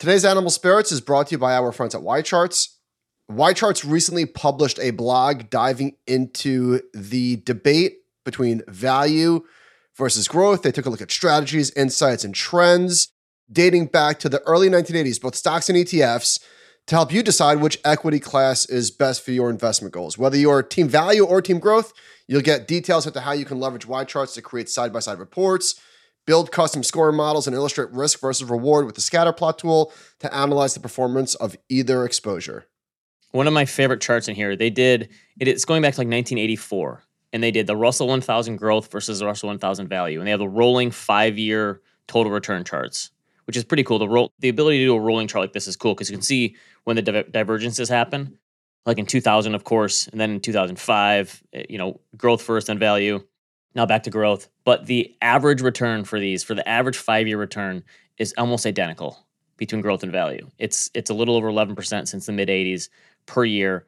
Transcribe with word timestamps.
Today's 0.00 0.24
Animal 0.24 0.48
Spirits 0.48 0.92
is 0.92 1.02
brought 1.02 1.26
to 1.26 1.32
you 1.32 1.38
by 1.38 1.52
our 1.52 1.72
friends 1.72 1.94
at 1.94 2.00
YCharts. 2.00 2.76
YCharts 3.30 3.86
recently 3.86 4.24
published 4.24 4.78
a 4.78 4.92
blog 4.92 5.50
diving 5.50 5.96
into 6.06 6.80
the 6.94 7.36
debate 7.44 7.98
between 8.24 8.62
value 8.66 9.42
versus 9.94 10.26
growth. 10.26 10.62
They 10.62 10.72
took 10.72 10.86
a 10.86 10.88
look 10.88 11.02
at 11.02 11.10
strategies, 11.10 11.70
insights, 11.72 12.24
and 12.24 12.34
trends 12.34 13.08
dating 13.52 13.88
back 13.88 14.18
to 14.20 14.30
the 14.30 14.40
early 14.46 14.70
1980s, 14.70 15.20
both 15.20 15.34
stocks 15.34 15.68
and 15.68 15.76
ETFs, 15.76 16.42
to 16.86 16.94
help 16.94 17.12
you 17.12 17.22
decide 17.22 17.60
which 17.60 17.78
equity 17.84 18.20
class 18.20 18.64
is 18.64 18.90
best 18.90 19.22
for 19.22 19.32
your 19.32 19.50
investment 19.50 19.92
goals. 19.92 20.16
Whether 20.16 20.38
you're 20.38 20.62
team 20.62 20.88
value 20.88 21.26
or 21.26 21.42
team 21.42 21.58
growth, 21.58 21.92
you'll 22.26 22.40
get 22.40 22.66
details 22.66 23.06
into 23.06 23.20
how 23.20 23.32
you 23.32 23.44
can 23.44 23.60
leverage 23.60 23.86
YCharts 23.86 24.32
to 24.32 24.40
create 24.40 24.70
side 24.70 24.94
by 24.94 25.00
side 25.00 25.18
reports 25.18 25.78
build 26.26 26.52
custom 26.52 26.82
scoring 26.82 27.16
models, 27.16 27.46
and 27.46 27.56
illustrate 27.56 27.90
risk 27.90 28.20
versus 28.20 28.48
reward 28.48 28.86
with 28.86 28.94
the 28.94 29.00
scatter 29.00 29.32
plot 29.32 29.58
tool 29.58 29.92
to 30.20 30.34
analyze 30.34 30.74
the 30.74 30.80
performance 30.80 31.34
of 31.36 31.56
either 31.68 32.04
exposure. 32.04 32.66
One 33.32 33.46
of 33.46 33.52
my 33.52 33.64
favorite 33.64 34.00
charts 34.00 34.28
in 34.28 34.34
here, 34.34 34.56
they 34.56 34.70
did 34.70 35.10
it's 35.38 35.64
going 35.64 35.82
back 35.82 35.94
to 35.94 36.00
like 36.00 36.08
1984, 36.08 37.02
and 37.32 37.42
they 37.42 37.50
did 37.50 37.66
the 37.66 37.76
Russell 37.76 38.08
1000 38.08 38.56
growth 38.56 38.90
versus 38.90 39.20
the 39.20 39.26
Russell 39.26 39.48
1000 39.48 39.88
value, 39.88 40.18
and 40.18 40.26
they 40.26 40.30
have 40.30 40.40
the 40.40 40.48
rolling 40.48 40.90
five 40.90 41.38
year 41.38 41.80
total 42.08 42.32
return 42.32 42.64
charts, 42.64 43.10
which 43.46 43.56
is 43.56 43.64
pretty 43.64 43.84
cool. 43.84 43.98
The 43.98 44.08
roll, 44.08 44.32
the 44.40 44.48
ability 44.48 44.78
to 44.78 44.84
do 44.86 44.96
a 44.96 45.00
rolling 45.00 45.28
chart 45.28 45.42
like 45.42 45.52
this 45.52 45.68
is 45.68 45.76
cool 45.76 45.94
because 45.94 46.10
you 46.10 46.16
can 46.16 46.22
see 46.22 46.56
when 46.84 46.96
the 46.96 47.02
diver- 47.02 47.30
divergences 47.30 47.88
happen, 47.88 48.36
like 48.84 48.98
in 48.98 49.06
2000, 49.06 49.54
of 49.54 49.64
course, 49.64 50.08
and 50.08 50.20
then 50.20 50.32
in 50.32 50.40
2005, 50.40 51.42
eh, 51.52 51.64
you 51.68 51.78
know, 51.78 52.00
growth 52.16 52.42
first 52.42 52.68
and 52.68 52.80
value. 52.80 53.22
Now 53.74 53.86
back 53.86 54.02
to 54.04 54.10
growth, 54.10 54.48
but 54.64 54.86
the 54.86 55.14
average 55.22 55.62
return 55.62 56.04
for 56.04 56.18
these, 56.18 56.42
for 56.42 56.54
the 56.54 56.68
average 56.68 56.96
five 56.96 57.28
year 57.28 57.38
return, 57.38 57.84
is 58.18 58.34
almost 58.36 58.66
identical 58.66 59.26
between 59.56 59.80
growth 59.80 60.02
and 60.02 60.10
value. 60.10 60.48
It's 60.58 60.90
it's 60.94 61.10
a 61.10 61.14
little 61.14 61.36
over 61.36 61.48
11% 61.50 62.08
since 62.08 62.26
the 62.26 62.32
mid 62.32 62.48
80s 62.48 62.88
per 63.26 63.44
year. 63.44 63.86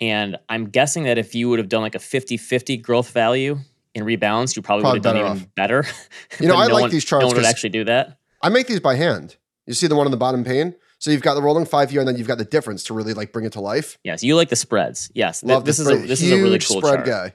And 0.00 0.36
I'm 0.48 0.66
guessing 0.66 1.04
that 1.04 1.18
if 1.18 1.34
you 1.34 1.48
would 1.48 1.58
have 1.58 1.68
done 1.68 1.82
like 1.82 1.94
a 1.94 2.00
50 2.00 2.36
50 2.36 2.76
growth 2.76 3.10
value 3.10 3.58
in 3.94 4.04
rebalance, 4.04 4.54
you 4.56 4.62
probably, 4.62 4.82
probably 4.82 5.00
would 5.00 5.06
have 5.06 5.14
done 5.16 5.36
even 5.36 5.50
better. 5.56 5.84
You 6.40 6.48
know, 6.48 6.56
I 6.58 6.66
no 6.66 6.74
like 6.74 6.82
one, 6.82 6.90
these 6.90 7.04
charts. 7.04 7.22
No 7.22 7.28
one 7.28 7.36
would 7.36 7.44
actually 7.44 7.70
do 7.70 7.84
that. 7.84 8.18
I 8.42 8.48
make 8.48 8.66
these 8.66 8.80
by 8.80 8.96
hand. 8.96 9.36
You 9.66 9.74
see 9.74 9.86
the 9.86 9.96
one 9.96 10.06
on 10.06 10.10
the 10.10 10.16
bottom 10.16 10.44
pane? 10.44 10.74
So 10.98 11.10
you've 11.10 11.22
got 11.22 11.34
the 11.34 11.42
rolling 11.42 11.66
five 11.66 11.92
year, 11.92 12.00
and 12.00 12.08
then 12.08 12.16
you've 12.16 12.26
got 12.26 12.38
the 12.38 12.44
difference 12.44 12.84
to 12.84 12.94
really 12.94 13.14
like 13.14 13.32
bring 13.32 13.44
it 13.44 13.52
to 13.52 13.60
life. 13.60 13.98
Yes, 14.04 14.22
you 14.22 14.36
like 14.36 14.48
the 14.48 14.56
spreads. 14.56 15.10
Yes, 15.14 15.42
Love 15.42 15.64
this, 15.64 15.78
is 15.78 15.88
a, 15.88 15.96
this 15.96 16.22
is 16.22 16.32
a 16.32 16.36
really 16.36 16.58
cool 16.58 16.78
spread 16.78 17.04
chart. 17.04 17.06
guy. 17.06 17.34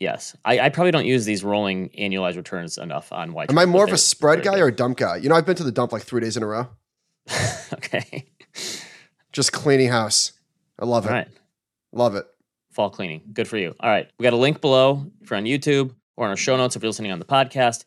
Yes, 0.00 0.34
I, 0.46 0.58
I, 0.60 0.68
probably 0.70 0.92
don't 0.92 1.04
use 1.04 1.26
these 1.26 1.44
rolling 1.44 1.90
annualized 1.90 2.36
returns 2.36 2.78
enough 2.78 3.12
on 3.12 3.34
white. 3.34 3.50
Am 3.50 3.58
I 3.58 3.66
more 3.66 3.84
of 3.84 3.92
a 3.92 3.98
spread 3.98 4.42
guy 4.42 4.58
or 4.58 4.68
a 4.68 4.74
dump 4.74 4.96
guy? 4.96 5.16
You 5.16 5.28
know, 5.28 5.34
I've 5.34 5.44
been 5.44 5.56
to 5.56 5.62
the 5.62 5.70
dump 5.70 5.92
like 5.92 6.02
three 6.02 6.22
days 6.22 6.38
in 6.38 6.42
a 6.42 6.46
row. 6.46 6.68
okay. 7.74 8.26
Just 9.30 9.52
cleaning 9.52 9.90
house. 9.90 10.32
I 10.78 10.86
love 10.86 11.04
it. 11.04 11.28
Love 11.92 12.14
it. 12.14 12.26
Fall 12.70 12.88
cleaning. 12.88 13.20
Good 13.34 13.46
for 13.46 13.58
you. 13.58 13.74
All 13.78 13.90
right. 13.90 14.10
We 14.18 14.24
got 14.24 14.32
a 14.32 14.36
link 14.36 14.62
below 14.62 15.04
if 15.20 15.28
you're 15.28 15.36
on 15.36 15.44
YouTube 15.44 15.94
or 16.16 16.24
in 16.24 16.30
our 16.30 16.36
show 16.36 16.56
notes 16.56 16.76
if 16.76 16.82
you're 16.82 16.88
listening 16.88 17.12
on 17.12 17.18
the 17.18 17.26
podcast. 17.26 17.84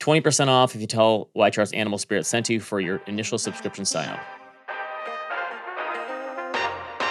20% 0.00 0.48
off 0.48 0.74
if 0.74 0.82
you 0.82 0.86
tell 0.86 1.30
YCharts 1.34 1.74
Animal 1.74 1.98
Spirit 1.98 2.26
sent 2.26 2.50
you 2.50 2.60
for 2.60 2.78
your 2.78 3.00
initial 3.06 3.38
subscription 3.38 3.86
sign 3.86 4.08
up. 4.10 4.37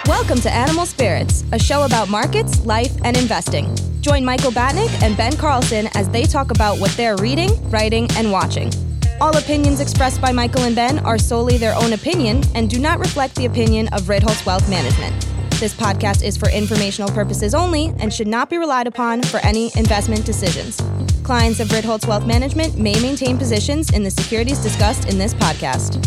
Welcome 0.08 0.40
to 0.40 0.50
Animal 0.50 0.86
Spirits, 0.86 1.44
a 1.52 1.58
show 1.58 1.84
about 1.84 2.08
markets, 2.08 2.64
life, 2.64 2.96
and 3.04 3.14
investing. 3.14 3.76
Join 4.00 4.24
Michael 4.24 4.50
Batnick 4.50 4.88
and 5.02 5.14
Ben 5.18 5.36
Carlson 5.36 5.86
as 5.92 6.08
they 6.08 6.22
talk 6.22 6.50
about 6.50 6.78
what 6.78 6.90
they're 6.92 7.18
reading, 7.18 7.50
writing, 7.68 8.08
and 8.12 8.32
watching. 8.32 8.72
All 9.20 9.36
opinions 9.36 9.80
expressed 9.80 10.22
by 10.22 10.32
Michael 10.32 10.62
and 10.62 10.74
Ben 10.74 11.00
are 11.00 11.18
solely 11.18 11.58
their 11.58 11.74
own 11.74 11.92
opinion 11.92 12.42
and 12.54 12.70
do 12.70 12.78
not 12.78 12.98
reflect 13.00 13.34
the 13.34 13.44
opinion 13.44 13.88
of 13.88 14.04
Ritholtz 14.04 14.46
Wealth 14.46 14.66
Management. 14.70 15.26
This 15.60 15.74
podcast 15.74 16.24
is 16.24 16.38
for 16.38 16.48
informational 16.48 17.10
purposes 17.10 17.54
only 17.54 17.92
and 17.98 18.10
should 18.10 18.28
not 18.28 18.48
be 18.48 18.56
relied 18.56 18.86
upon 18.86 19.22
for 19.24 19.40
any 19.40 19.70
investment 19.76 20.24
decisions. 20.24 20.80
Clients 21.22 21.60
of 21.60 21.68
Ritholtz 21.68 22.08
Wealth 22.08 22.26
Management 22.26 22.78
may 22.78 22.98
maintain 23.02 23.36
positions 23.36 23.90
in 23.90 24.04
the 24.04 24.10
securities 24.10 24.58
discussed 24.60 25.06
in 25.06 25.18
this 25.18 25.34
podcast. 25.34 26.02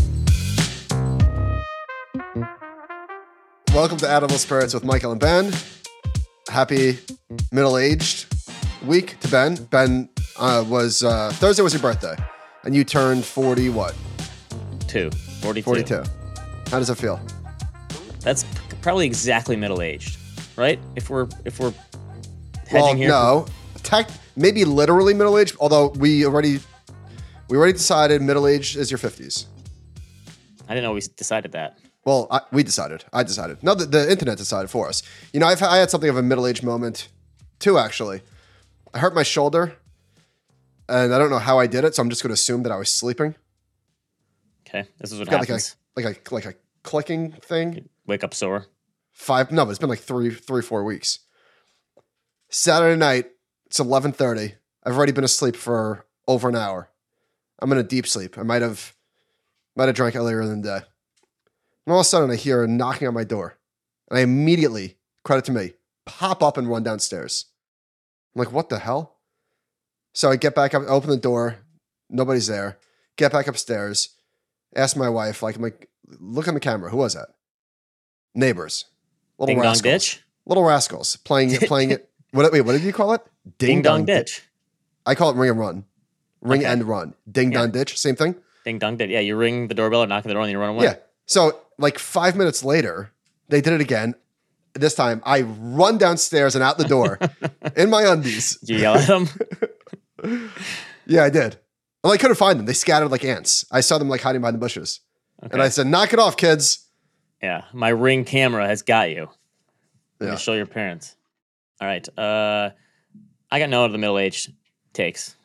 Welcome 3.73 3.99
to 3.99 4.09
Animal 4.09 4.37
Spirits 4.37 4.73
with 4.73 4.83
Michael 4.83 5.13
and 5.13 5.21
Ben. 5.21 5.53
Happy 6.49 6.99
middle 7.53 7.77
aged 7.77 8.27
week 8.83 9.17
to 9.21 9.29
Ben. 9.29 9.55
Ben 9.55 10.09
uh, 10.37 10.65
was 10.67 11.03
uh, 11.03 11.29
Thursday 11.35 11.63
was 11.63 11.71
your 11.71 11.81
birthday, 11.81 12.17
and 12.65 12.75
you 12.75 12.83
turned 12.83 13.23
40 13.23 13.69
what? 13.69 13.95
Two. 14.89 15.09
42. 15.41 15.63
42. 15.63 16.03
How 16.69 16.79
does 16.79 16.89
it 16.89 16.95
feel? 16.95 17.21
That's 18.19 18.43
probably 18.81 19.05
exactly 19.05 19.55
middle 19.55 19.81
aged, 19.81 20.17
right? 20.57 20.77
If 20.97 21.09
we're 21.09 21.29
if 21.45 21.57
we're 21.57 21.73
hedging 22.67 22.81
well, 22.81 22.95
here. 22.95 23.07
No, 23.07 23.45
tech, 23.83 24.09
maybe 24.35 24.65
literally 24.65 25.13
middle 25.13 25.37
aged. 25.37 25.55
Although 25.61 25.91
we 25.95 26.25
already 26.25 26.59
we 27.47 27.55
already 27.55 27.73
decided 27.73 28.21
middle 28.21 28.47
aged 28.47 28.75
is 28.75 28.91
your 28.91 28.97
50s. 28.97 29.45
I 30.67 30.73
didn't 30.73 30.83
know 30.83 30.91
we 30.91 31.01
decided 31.15 31.53
that. 31.53 31.77
Well, 32.05 32.27
I, 32.31 32.41
we 32.51 32.63
decided. 32.63 33.05
I 33.13 33.23
decided. 33.23 33.61
No, 33.63 33.75
the, 33.75 33.85
the 33.85 34.09
internet 34.09 34.37
decided 34.37 34.69
for 34.69 34.87
us. 34.87 35.03
You 35.33 35.39
know, 35.39 35.45
I've, 35.45 35.61
I 35.61 35.77
had 35.77 35.91
something 35.91 36.09
of 36.09 36.17
a 36.17 36.23
middle 36.23 36.47
aged 36.47 36.63
moment 36.63 37.09
too, 37.59 37.77
actually. 37.77 38.21
I 38.93 38.99
hurt 38.99 39.13
my 39.13 39.23
shoulder, 39.23 39.77
and 40.89 41.13
I 41.13 41.17
don't 41.17 41.29
know 41.29 41.39
how 41.39 41.59
I 41.59 41.67
did 41.67 41.83
it, 41.85 41.95
so 41.95 42.01
I'm 42.01 42.09
just 42.09 42.23
going 42.23 42.29
to 42.29 42.33
assume 42.33 42.63
that 42.63 42.71
I 42.71 42.77
was 42.77 42.91
sleeping. 42.91 43.35
Okay, 44.67 44.87
this 44.99 45.11
is 45.11 45.19
what 45.19 45.29
got 45.29 45.41
happens. 45.41 45.75
Like 45.95 46.05
a, 46.05 46.07
like 46.07 46.17
a 46.17 46.35
like 46.35 46.45
a 46.45 46.53
clicking 46.83 47.33
thing. 47.33 47.75
You 47.75 47.89
wake 48.07 48.23
up 48.23 48.33
sore. 48.33 48.65
Five? 49.11 49.51
No, 49.51 49.69
it's 49.69 49.79
been 49.79 49.89
like 49.89 49.99
three, 49.99 50.31
three, 50.31 50.61
four 50.61 50.83
weeks. 50.83 51.19
Saturday 52.49 52.97
night. 52.97 53.25
It's 53.67 53.79
11:30. 53.79 54.55
I've 54.83 54.97
already 54.97 55.11
been 55.11 55.23
asleep 55.23 55.55
for 55.55 56.05
over 56.27 56.49
an 56.49 56.55
hour. 56.55 56.89
I'm 57.59 57.71
in 57.71 57.77
a 57.77 57.83
deep 57.83 58.07
sleep. 58.07 58.37
I 58.37 58.43
might 58.43 58.61
have 58.61 58.95
might 59.75 59.85
have 59.85 59.95
drank 59.95 60.15
earlier 60.15 60.41
in 60.41 60.61
the 60.61 60.79
day. 60.79 60.85
And 61.91 61.95
all 61.95 61.99
of 61.99 62.05
a 62.05 62.07
sudden, 62.07 62.31
I 62.31 62.37
hear 62.37 62.63
a 62.63 62.69
knocking 62.69 63.05
on 63.05 63.13
my 63.13 63.25
door. 63.25 63.57
And 64.09 64.17
I 64.17 64.21
immediately, 64.21 64.95
credit 65.25 65.43
to 65.43 65.51
me, 65.51 65.73
pop 66.05 66.41
up 66.41 66.55
and 66.55 66.69
run 66.69 66.83
downstairs. 66.83 67.47
I'm 68.33 68.39
like, 68.39 68.53
what 68.53 68.69
the 68.69 68.79
hell? 68.79 69.17
So 70.13 70.31
I 70.31 70.37
get 70.37 70.55
back 70.55 70.73
up, 70.73 70.83
open 70.87 71.09
the 71.09 71.17
door. 71.17 71.57
Nobody's 72.09 72.47
there. 72.47 72.77
Get 73.17 73.33
back 73.33 73.47
upstairs. 73.47 74.15
Ask 74.73 74.95
my 74.95 75.09
wife, 75.09 75.43
like, 75.43 75.57
I'm 75.57 75.63
like, 75.63 75.89
look 76.21 76.47
on 76.47 76.53
the 76.53 76.61
camera. 76.61 76.89
Who 76.89 76.95
was 76.95 77.13
that? 77.15 77.27
Neighbors. 78.33 78.85
Little 79.37 79.55
Ding 79.55 79.59
rascals. 79.59 79.81
Dong 79.81 79.91
ditch? 79.91 80.23
Little 80.45 80.63
rascals 80.63 81.17
playing 81.17 81.51
it, 81.51 81.67
playing 81.67 81.91
it. 81.91 82.07
What, 82.31 82.49
wait, 82.53 82.61
what 82.61 82.71
did 82.71 82.83
you 82.83 82.93
call 82.93 83.11
it? 83.11 83.21
Ding, 83.57 83.67
Ding 83.67 83.81
dong, 83.81 84.05
ditch. 84.05 84.35
ditch. 84.35 84.43
I 85.05 85.15
call 85.15 85.31
it 85.31 85.35
ring 85.35 85.49
and 85.49 85.59
run. 85.59 85.83
Ring 86.39 86.61
okay. 86.61 86.71
and 86.71 86.85
run. 86.85 87.15
Ding 87.29 87.51
yeah. 87.51 87.59
dong 87.59 87.71
ditch. 87.71 87.99
Same 87.99 88.15
thing. 88.15 88.35
Ding 88.63 88.79
dong 88.79 88.95
ditch. 88.95 89.09
Yeah, 89.09 89.19
you 89.19 89.35
ring 89.35 89.67
the 89.67 89.73
doorbell 89.73 90.03
or 90.03 90.07
knock 90.07 90.23
on 90.23 90.29
the 90.29 90.35
door 90.35 90.43
and 90.43 90.51
you 90.53 90.57
run 90.57 90.69
away. 90.69 90.85
Yeah. 90.85 90.95
So 91.25 91.59
like 91.81 91.99
five 91.99 92.35
minutes 92.35 92.63
later, 92.63 93.11
they 93.49 93.61
did 93.61 93.73
it 93.73 93.81
again. 93.81 94.15
This 94.73 94.95
time, 94.95 95.21
I 95.25 95.41
run 95.41 95.97
downstairs 95.97 96.55
and 96.55 96.63
out 96.63 96.77
the 96.77 96.85
door 96.85 97.19
in 97.75 97.89
my 97.89 98.03
undies. 98.03 98.57
You 98.61 98.77
yell 98.77 98.95
at 98.95 99.07
them? 99.07 99.27
yeah, 101.05 101.23
I 101.23 101.29
did. 101.29 101.57
Well, 102.03 102.13
I 102.13 102.17
couldn't 102.17 102.37
find 102.37 102.57
them. 102.57 102.65
They 102.65 102.73
scattered 102.73 103.09
like 103.09 103.25
ants. 103.25 103.65
I 103.69 103.81
saw 103.81 103.97
them 103.97 104.07
like 104.07 104.21
hiding 104.21 104.41
behind 104.41 104.55
the 104.55 104.59
bushes. 104.59 105.01
Okay. 105.43 105.51
And 105.53 105.61
I 105.61 105.69
said, 105.69 105.87
knock 105.87 106.13
it 106.13 106.19
off, 106.19 106.37
kids. 106.37 106.87
Yeah, 107.43 107.65
my 107.73 107.89
ring 107.89 108.23
camera 108.23 108.65
has 108.67 108.81
got 108.81 109.09
you. 109.09 109.29
Yeah. 110.21 110.35
Show 110.35 110.53
your 110.53 110.67
parents. 110.67 111.15
All 111.81 111.87
right. 111.87 112.07
Uh, 112.17 112.69
I 113.49 113.59
got 113.59 113.69
no 113.69 113.81
out 113.81 113.85
of 113.85 113.91
the 113.91 113.97
middle 113.97 114.19
aged 114.19 114.53
takes. 114.93 115.35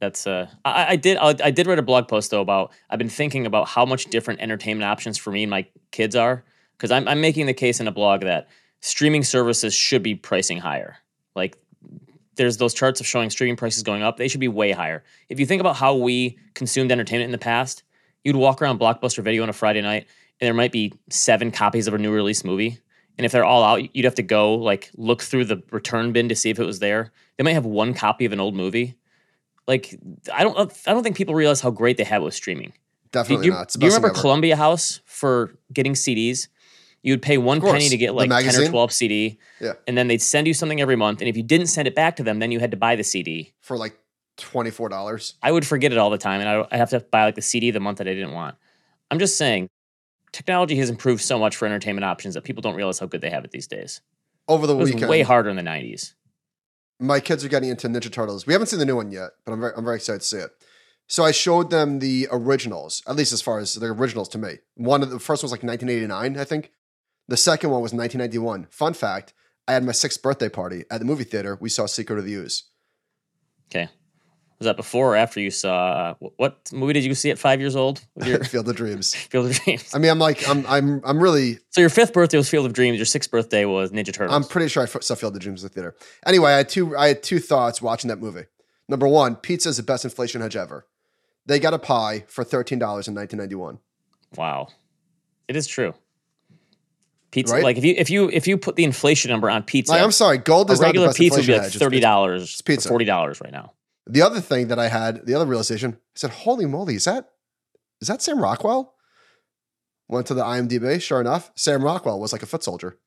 That's 0.00 0.26
uh, 0.26 0.48
I, 0.64 0.92
I 0.92 0.96
did 0.96 1.16
I, 1.18 1.34
I 1.44 1.50
did 1.50 1.66
write 1.66 1.78
a 1.78 1.82
blog 1.82 2.08
post 2.08 2.30
though 2.30 2.40
about 2.40 2.72
I've 2.88 2.98
been 2.98 3.08
thinking 3.08 3.46
about 3.46 3.68
how 3.68 3.84
much 3.84 4.06
different 4.06 4.40
entertainment 4.40 4.90
options 4.90 5.16
for 5.18 5.30
me 5.30 5.42
and 5.44 5.50
my 5.50 5.66
kids 5.90 6.16
are 6.16 6.44
because 6.76 6.90
I'm 6.90 7.06
I'm 7.06 7.20
making 7.20 7.46
the 7.46 7.54
case 7.54 7.80
in 7.80 7.86
a 7.86 7.92
blog 7.92 8.22
that 8.22 8.48
streaming 8.80 9.22
services 9.22 9.74
should 9.74 10.02
be 10.02 10.14
pricing 10.14 10.58
higher. 10.58 10.96
Like 11.36 11.56
there's 12.36 12.56
those 12.56 12.74
charts 12.74 13.00
of 13.00 13.06
showing 13.06 13.30
streaming 13.30 13.56
prices 13.56 13.82
going 13.82 14.02
up. 14.02 14.16
They 14.16 14.28
should 14.28 14.40
be 14.40 14.48
way 14.48 14.72
higher. 14.72 15.04
If 15.28 15.38
you 15.38 15.46
think 15.46 15.60
about 15.60 15.76
how 15.76 15.94
we 15.94 16.38
consumed 16.54 16.90
entertainment 16.90 17.26
in 17.26 17.32
the 17.32 17.38
past, 17.38 17.82
you'd 18.24 18.36
walk 18.36 18.62
around 18.62 18.80
Blockbuster 18.80 19.22
Video 19.22 19.42
on 19.42 19.48
a 19.48 19.52
Friday 19.52 19.82
night 19.82 20.06
and 20.40 20.46
there 20.46 20.54
might 20.54 20.72
be 20.72 20.92
seven 21.10 21.50
copies 21.50 21.86
of 21.86 21.94
a 21.94 21.98
new 21.98 22.12
release 22.12 22.44
movie. 22.44 22.78
And 23.18 23.26
if 23.26 23.32
they're 23.32 23.44
all 23.44 23.62
out, 23.62 23.94
you'd 23.94 24.06
have 24.06 24.14
to 24.14 24.22
go 24.22 24.54
like 24.54 24.90
look 24.96 25.22
through 25.22 25.44
the 25.44 25.62
return 25.70 26.12
bin 26.12 26.28
to 26.30 26.34
see 26.34 26.50
if 26.50 26.58
it 26.58 26.64
was 26.64 26.78
there. 26.78 27.12
They 27.36 27.44
might 27.44 27.52
have 27.52 27.66
one 27.66 27.92
copy 27.92 28.24
of 28.24 28.32
an 28.32 28.40
old 28.40 28.54
movie 28.54 28.96
like 29.66 29.98
I 30.32 30.42
don't 30.42 30.56
I 30.86 30.92
don't 30.92 31.02
think 31.02 31.16
people 31.16 31.34
realize 31.34 31.60
how 31.60 31.70
great 31.70 31.96
they 31.96 32.04
have 32.04 32.22
with 32.22 32.34
streaming. 32.34 32.72
Definitely 33.12 33.46
do, 33.46 33.50
not. 33.50 33.70
do 33.70 33.86
you 33.86 33.92
remember 33.92 34.10
Columbia 34.10 34.56
House 34.56 35.00
for 35.04 35.54
getting 35.72 35.94
CDs? 35.94 36.48
You 37.02 37.14
would 37.14 37.22
pay 37.22 37.38
one 37.38 37.60
penny 37.60 37.88
to 37.88 37.96
get 37.96 38.14
like 38.14 38.28
ten 38.28 38.54
or 38.54 38.68
twelve 38.68 38.92
CD, 38.92 39.38
yeah, 39.58 39.72
and 39.86 39.96
then 39.96 40.08
they'd 40.08 40.20
send 40.20 40.46
you 40.46 40.54
something 40.54 40.80
every 40.80 40.96
month. 40.96 41.20
And 41.20 41.28
if 41.28 41.36
you 41.36 41.42
didn't 41.42 41.68
send 41.68 41.88
it 41.88 41.94
back 41.94 42.16
to 42.16 42.22
them, 42.22 42.38
then 42.40 42.52
you 42.52 42.60
had 42.60 42.70
to 42.72 42.76
buy 42.76 42.94
the 42.94 43.02
CD 43.02 43.54
for 43.60 43.76
like 43.78 43.98
twenty 44.36 44.70
four 44.70 44.88
dollars. 44.88 45.34
I 45.42 45.50
would 45.50 45.66
forget 45.66 45.92
it 45.92 45.98
all 45.98 46.10
the 46.10 46.18
time, 46.18 46.40
and 46.40 46.48
I 46.48 46.66
I 46.70 46.76
have 46.76 46.90
to 46.90 47.00
buy 47.00 47.24
like 47.24 47.36
the 47.36 47.42
CD 47.42 47.70
the 47.70 47.80
month 47.80 47.98
that 47.98 48.06
I 48.06 48.14
didn't 48.14 48.32
want. 48.32 48.56
I'm 49.10 49.18
just 49.18 49.38
saying, 49.38 49.68
technology 50.32 50.76
has 50.76 50.90
improved 50.90 51.22
so 51.22 51.38
much 51.38 51.56
for 51.56 51.66
entertainment 51.66 52.04
options 52.04 52.34
that 52.34 52.44
people 52.44 52.60
don't 52.60 52.74
realize 52.74 52.98
how 52.98 53.06
good 53.06 53.20
they 53.22 53.30
have 53.30 53.44
it 53.44 53.50
these 53.50 53.66
days. 53.66 54.00
Over 54.46 54.66
the 54.66 54.74
It 54.74 54.78
was 54.78 54.92
weekend, 54.92 55.10
way 55.10 55.22
harder 55.22 55.48
in 55.50 55.56
the 55.56 55.62
90s. 55.62 56.14
My 57.00 57.18
kids 57.18 57.44
are 57.44 57.48
getting 57.48 57.70
into 57.70 57.88
Ninja 57.88 58.12
Turtles. 58.12 58.46
We 58.46 58.52
haven't 58.52 58.68
seen 58.68 58.78
the 58.78 58.84
new 58.84 58.96
one 58.96 59.10
yet, 59.10 59.30
but 59.44 59.52
I'm 59.52 59.60
very, 59.60 59.72
I'm 59.76 59.84
very 59.84 59.96
excited 59.96 60.20
to 60.20 60.26
see 60.26 60.36
it. 60.36 60.50
So 61.06 61.24
I 61.24 61.32
showed 61.32 61.70
them 61.70 61.98
the 61.98 62.28
originals, 62.30 63.02
at 63.08 63.16
least 63.16 63.32
as 63.32 63.42
far 63.42 63.58
as 63.58 63.74
the 63.74 63.86
originals 63.86 64.28
to 64.28 64.38
me. 64.38 64.58
One 64.76 65.02
of 65.02 65.10
the 65.10 65.18
first 65.18 65.42
one 65.42 65.46
was 65.46 65.52
like 65.52 65.64
1989, 65.64 66.40
I 66.40 66.44
think. 66.44 66.70
The 67.26 67.36
second 67.36 67.70
one 67.70 67.82
was 67.82 67.92
1991. 67.92 68.68
Fun 68.70 68.92
fact: 68.92 69.32
I 69.66 69.72
had 69.72 69.82
my 69.82 69.92
sixth 69.92 70.22
birthday 70.22 70.48
party 70.48 70.84
at 70.90 71.00
the 71.00 71.06
movie 71.06 71.24
theater. 71.24 71.56
We 71.60 71.68
saw 71.68 71.86
Secret 71.86 72.18
of 72.18 72.24
the 72.24 72.34
Ooze. 72.34 72.64
Okay. 73.70 73.88
Was 74.60 74.66
that 74.66 74.76
before 74.76 75.14
or 75.14 75.16
after 75.16 75.40
you 75.40 75.50
saw 75.50 76.14
uh, 76.20 76.28
what 76.36 76.70
movie 76.70 76.92
did 76.92 77.02
you 77.04 77.14
see 77.14 77.30
at 77.30 77.38
five 77.38 77.60
years 77.60 77.74
old 77.74 78.02
your 78.26 78.44
Field 78.44 78.68
of 78.68 78.76
Dreams. 78.76 79.14
Field 79.30 79.46
of 79.46 79.58
Dreams? 79.58 79.94
I 79.94 79.98
mean, 79.98 80.10
I'm 80.10 80.18
like, 80.18 80.46
I'm, 80.46 80.66
I'm, 80.66 81.00
I'm 81.02 81.18
really 81.18 81.60
So 81.70 81.80
your 81.80 81.88
fifth 81.88 82.12
birthday 82.12 82.36
was 82.36 82.50
Field 82.50 82.66
of 82.66 82.74
Dreams. 82.74 82.98
Your 82.98 83.06
sixth 83.06 83.30
birthday 83.30 83.64
was 83.64 83.90
Ninja 83.90 84.12
Turtles. 84.12 84.34
I'm 84.36 84.44
pretty 84.44 84.68
sure 84.68 84.82
I 84.82 84.86
saw 84.86 85.14
Field 85.14 85.34
of 85.34 85.40
Dreams 85.40 85.62
in 85.62 85.68
the 85.68 85.72
theater. 85.72 85.96
Anyway, 86.26 86.52
I 86.52 86.58
had 86.58 86.68
two 86.68 86.94
I 86.94 87.08
had 87.08 87.22
two 87.22 87.38
thoughts 87.38 87.80
watching 87.80 88.08
that 88.08 88.18
movie. 88.20 88.44
Number 88.86 89.08
one, 89.08 89.36
pizza 89.36 89.70
is 89.70 89.78
the 89.78 89.82
best 89.82 90.04
inflation 90.04 90.42
hedge 90.42 90.56
ever. 90.56 90.86
They 91.46 91.58
got 91.58 91.72
a 91.72 91.78
pie 91.78 92.24
for 92.28 92.44
thirteen 92.44 92.78
dollars 92.78 93.08
in 93.08 93.14
1991. 93.14 93.78
wow, 94.36 94.68
it 95.48 95.56
is 95.56 95.66
true. 95.66 95.94
Pizza, 97.30 97.54
Right? 97.54 97.62
like 97.64 97.78
if 97.78 97.84
you 97.84 97.94
if 97.96 98.10
you 98.10 98.28
if 98.30 98.46
you 98.46 98.58
put 98.58 98.76
the 98.76 98.84
inflation 98.84 99.30
number 99.30 99.48
on 99.48 99.62
pizza, 99.62 99.92
Like, 99.92 100.02
I'm 100.02 100.10
sorry, 100.12 100.36
gold 100.38 100.70
is 100.70 100.80
not 100.80 100.86
the 100.86 100.88
regular 100.88 101.06
best 101.08 101.18
pizza 101.18 101.38
would 101.38 101.46
be 101.46 101.56
like 101.58 101.70
thirty 101.72 102.00
dollars, 102.00 102.60
forty 102.86 103.04
dollars 103.06 103.40
right 103.40 103.52
now. 103.52 103.72
The 104.12 104.22
other 104.22 104.40
thing 104.40 104.68
that 104.68 104.78
I 104.78 104.88
had, 104.88 105.26
the 105.26 105.34
other 105.34 105.46
realization, 105.46 105.92
I 105.94 106.16
said, 106.16 106.30
"Holy 106.30 106.66
moly, 106.66 106.94
is 106.96 107.04
that 107.04 107.30
is 108.00 108.08
that 108.08 108.22
Sam 108.22 108.40
Rockwell?" 108.40 108.94
Went 110.08 110.26
to 110.26 110.34
the 110.34 110.42
IMDb. 110.42 111.00
Sure 111.00 111.20
enough, 111.20 111.52
Sam 111.54 111.84
Rockwell 111.84 112.18
was 112.18 112.32
like 112.32 112.42
a 112.42 112.46
foot 112.46 112.64
soldier. 112.64 112.98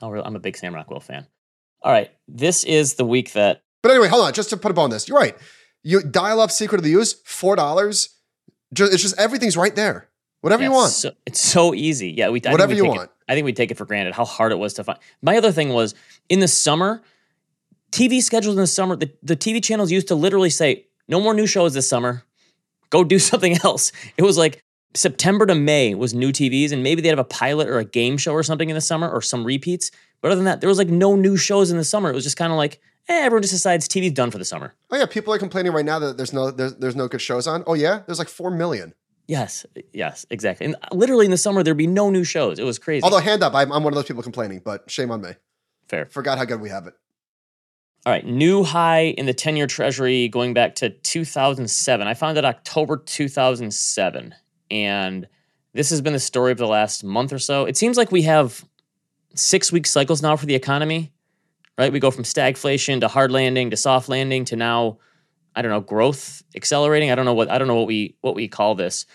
Oh, 0.00 0.10
really? 0.10 0.24
I'm 0.24 0.36
a 0.36 0.40
big 0.40 0.56
Sam 0.56 0.74
Rockwell 0.74 1.00
fan. 1.00 1.26
All 1.82 1.90
right, 1.92 2.10
this 2.28 2.62
is 2.64 2.94
the 2.94 3.04
week 3.04 3.32
that 3.32 3.62
But 3.82 3.90
anyway, 3.90 4.08
hold 4.08 4.24
on. 4.24 4.32
Just 4.32 4.50
to 4.50 4.56
put 4.56 4.70
a 4.70 4.74
bow 4.74 4.82
on 4.82 4.90
this, 4.90 5.08
you're 5.08 5.18
right. 5.18 5.36
You 5.82 6.00
dial 6.02 6.40
up 6.40 6.52
Secret 6.52 6.78
of 6.78 6.84
the 6.84 6.92
Ooze, 6.94 7.14
four 7.24 7.56
dollars. 7.56 8.10
It's 8.70 9.02
just 9.02 9.18
everything's 9.18 9.56
right 9.56 9.74
there. 9.74 10.08
Whatever 10.40 10.62
yeah, 10.62 10.68
you 10.70 10.74
want. 10.74 10.88
it's 10.88 10.96
so, 10.96 11.10
it's 11.26 11.40
so 11.40 11.74
easy. 11.74 12.10
Yeah, 12.16 12.30
we 12.30 12.40
I 12.46 12.50
Whatever 12.52 12.70
we 12.70 12.76
you 12.76 12.82
take 12.84 12.94
it- 12.94 12.98
want. 12.98 13.10
I 13.28 13.34
think 13.34 13.44
we 13.44 13.52
take 13.52 13.70
it 13.70 13.76
for 13.76 13.84
granted 13.84 14.14
how 14.14 14.24
hard 14.24 14.52
it 14.52 14.56
was 14.58 14.74
to 14.74 14.84
find. 14.84 14.98
My 15.22 15.36
other 15.36 15.52
thing 15.52 15.70
was 15.70 15.94
in 16.28 16.40
the 16.40 16.48
summer, 16.48 17.02
TV 17.92 18.20
schedules 18.22 18.56
in 18.56 18.60
the 18.60 18.66
summer. 18.66 18.96
The, 18.96 19.12
the 19.22 19.36
TV 19.36 19.62
channels 19.62 19.92
used 19.92 20.08
to 20.08 20.14
literally 20.14 20.50
say, 20.50 20.86
"No 21.08 21.20
more 21.20 21.34
new 21.34 21.46
shows 21.46 21.74
this 21.74 21.88
summer. 21.88 22.24
Go 22.90 23.04
do 23.04 23.18
something 23.30 23.58
else." 23.62 23.92
It 24.16 24.22
was 24.22 24.36
like 24.36 24.62
September 24.94 25.46
to 25.46 25.54
May 25.54 25.94
was 25.94 26.14
new 26.14 26.30
TVs, 26.30 26.72
and 26.72 26.82
maybe 26.82 27.02
they'd 27.02 27.10
have 27.10 27.18
a 27.18 27.24
pilot 27.24 27.68
or 27.68 27.78
a 27.78 27.84
game 27.84 28.16
show 28.16 28.32
or 28.32 28.42
something 28.42 28.68
in 28.68 28.74
the 28.74 28.80
summer 28.80 29.08
or 29.08 29.22
some 29.22 29.44
repeats. 29.44 29.90
But 30.20 30.28
other 30.28 30.36
than 30.36 30.44
that, 30.46 30.60
there 30.60 30.68
was 30.68 30.78
like 30.78 30.88
no 30.88 31.16
new 31.16 31.36
shows 31.36 31.70
in 31.70 31.76
the 31.76 31.84
summer. 31.84 32.10
It 32.10 32.14
was 32.14 32.24
just 32.24 32.36
kind 32.36 32.52
of 32.52 32.58
like, 32.58 32.80
eh, 33.08 33.24
everyone 33.24 33.42
just 33.42 33.54
decides 33.54 33.88
TV's 33.88 34.12
done 34.12 34.30
for 34.30 34.38
the 34.38 34.44
summer. 34.44 34.74
Oh 34.90 34.96
yeah, 34.96 35.06
people 35.06 35.32
are 35.34 35.38
complaining 35.38 35.72
right 35.72 35.84
now 35.84 35.98
that 35.98 36.16
there's 36.16 36.32
no 36.32 36.50
there's, 36.50 36.76
there's 36.76 36.96
no 36.96 37.08
good 37.08 37.20
shows 37.20 37.46
on. 37.46 37.64
Oh 37.66 37.74
yeah, 37.74 38.02
there's 38.06 38.18
like 38.18 38.28
four 38.28 38.50
million. 38.50 38.94
Yes, 39.28 39.64
yes, 39.92 40.26
exactly. 40.30 40.66
And 40.66 40.76
literally 40.90 41.24
in 41.24 41.30
the 41.30 41.38
summer, 41.38 41.62
there'd 41.62 41.76
be 41.76 41.86
no 41.86 42.10
new 42.10 42.24
shows. 42.24 42.58
It 42.58 42.64
was 42.64 42.78
crazy. 42.78 43.04
Although 43.04 43.18
hand 43.18 43.42
up, 43.42 43.54
I'm, 43.54 43.72
I'm 43.72 43.84
one 43.84 43.92
of 43.92 43.94
those 43.94 44.06
people 44.06 44.22
complaining, 44.22 44.60
but 44.64 44.90
shame 44.90 45.10
on 45.10 45.22
me. 45.22 45.30
Fair. 45.88 46.06
Forgot 46.06 46.38
how 46.38 46.44
good 46.44 46.60
we 46.60 46.68
have 46.68 46.86
it. 46.86 46.94
All 48.04 48.12
right, 48.12 48.26
new 48.26 48.64
high 48.64 49.14
in 49.16 49.26
the 49.26 49.34
10 49.34 49.54
year 49.54 49.68
treasury 49.68 50.26
going 50.26 50.54
back 50.54 50.74
to 50.76 50.90
2007. 50.90 52.06
I 52.06 52.14
found 52.14 52.36
it 52.36 52.44
October 52.44 52.96
2007. 52.96 54.34
And 54.72 55.28
this 55.72 55.90
has 55.90 56.00
been 56.00 56.12
the 56.12 56.18
story 56.18 56.50
of 56.50 56.58
the 56.58 56.66
last 56.66 57.04
month 57.04 57.32
or 57.32 57.38
so. 57.38 57.64
It 57.64 57.76
seems 57.76 57.96
like 57.96 58.10
we 58.10 58.22
have 58.22 58.64
six 59.36 59.70
week 59.70 59.86
cycles 59.86 60.20
now 60.20 60.36
for 60.36 60.46
the 60.46 60.56
economy, 60.56 61.12
right? 61.78 61.92
We 61.92 62.00
go 62.00 62.10
from 62.10 62.24
stagflation 62.24 63.00
to 63.00 63.08
hard 63.08 63.30
landing 63.30 63.70
to 63.70 63.76
soft 63.76 64.08
landing 64.08 64.46
to 64.46 64.56
now, 64.56 64.98
I 65.54 65.62
don't 65.62 65.70
know, 65.70 65.80
growth 65.80 66.42
accelerating. 66.56 67.12
I 67.12 67.14
don't 67.14 67.24
know 67.24 67.34
what 67.34 67.52
I 67.52 67.58
don't 67.58 67.68
know 67.68 67.76
what 67.76 67.86
we 67.86 68.16
what 68.20 68.34
we 68.34 68.48
call 68.48 68.74
this. 68.74 69.06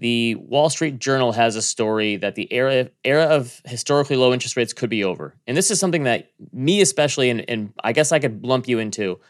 The 0.00 0.34
Wall 0.36 0.70
Street 0.70 0.98
Journal 0.98 1.32
has 1.32 1.56
a 1.56 1.62
story 1.62 2.16
that 2.16 2.34
the 2.34 2.50
era 2.50 2.88
era 3.04 3.24
of 3.24 3.60
historically 3.66 4.16
low 4.16 4.32
interest 4.32 4.56
rates 4.56 4.72
could 4.72 4.88
be 4.88 5.04
over. 5.04 5.36
And 5.46 5.54
this 5.54 5.70
is 5.70 5.78
something 5.78 6.04
that 6.04 6.30
me 6.52 6.80
especially 6.80 7.28
and, 7.28 7.48
and 7.50 7.74
I 7.84 7.92
guess 7.92 8.10
I 8.10 8.18
could 8.18 8.42
lump 8.42 8.66
you 8.66 8.78
into 8.78 9.20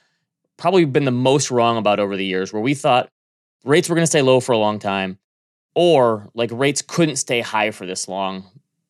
probably 0.56 0.84
been 0.84 1.06
the 1.06 1.10
most 1.10 1.50
wrong 1.50 1.76
about 1.76 1.98
over 1.98 2.16
the 2.16 2.24
years 2.24 2.52
where 2.52 2.62
we 2.62 2.74
thought 2.74 3.08
rates 3.64 3.88
were 3.88 3.96
going 3.96 4.04
to 4.04 4.10
stay 4.10 4.22
low 4.22 4.38
for 4.38 4.52
a 4.52 4.58
long 4.58 4.78
time 4.78 5.18
or 5.74 6.30
like 6.34 6.50
rates 6.52 6.82
couldn't 6.82 7.16
stay 7.16 7.40
high 7.40 7.72
for 7.72 7.84
this 7.84 8.06
long 8.06 8.44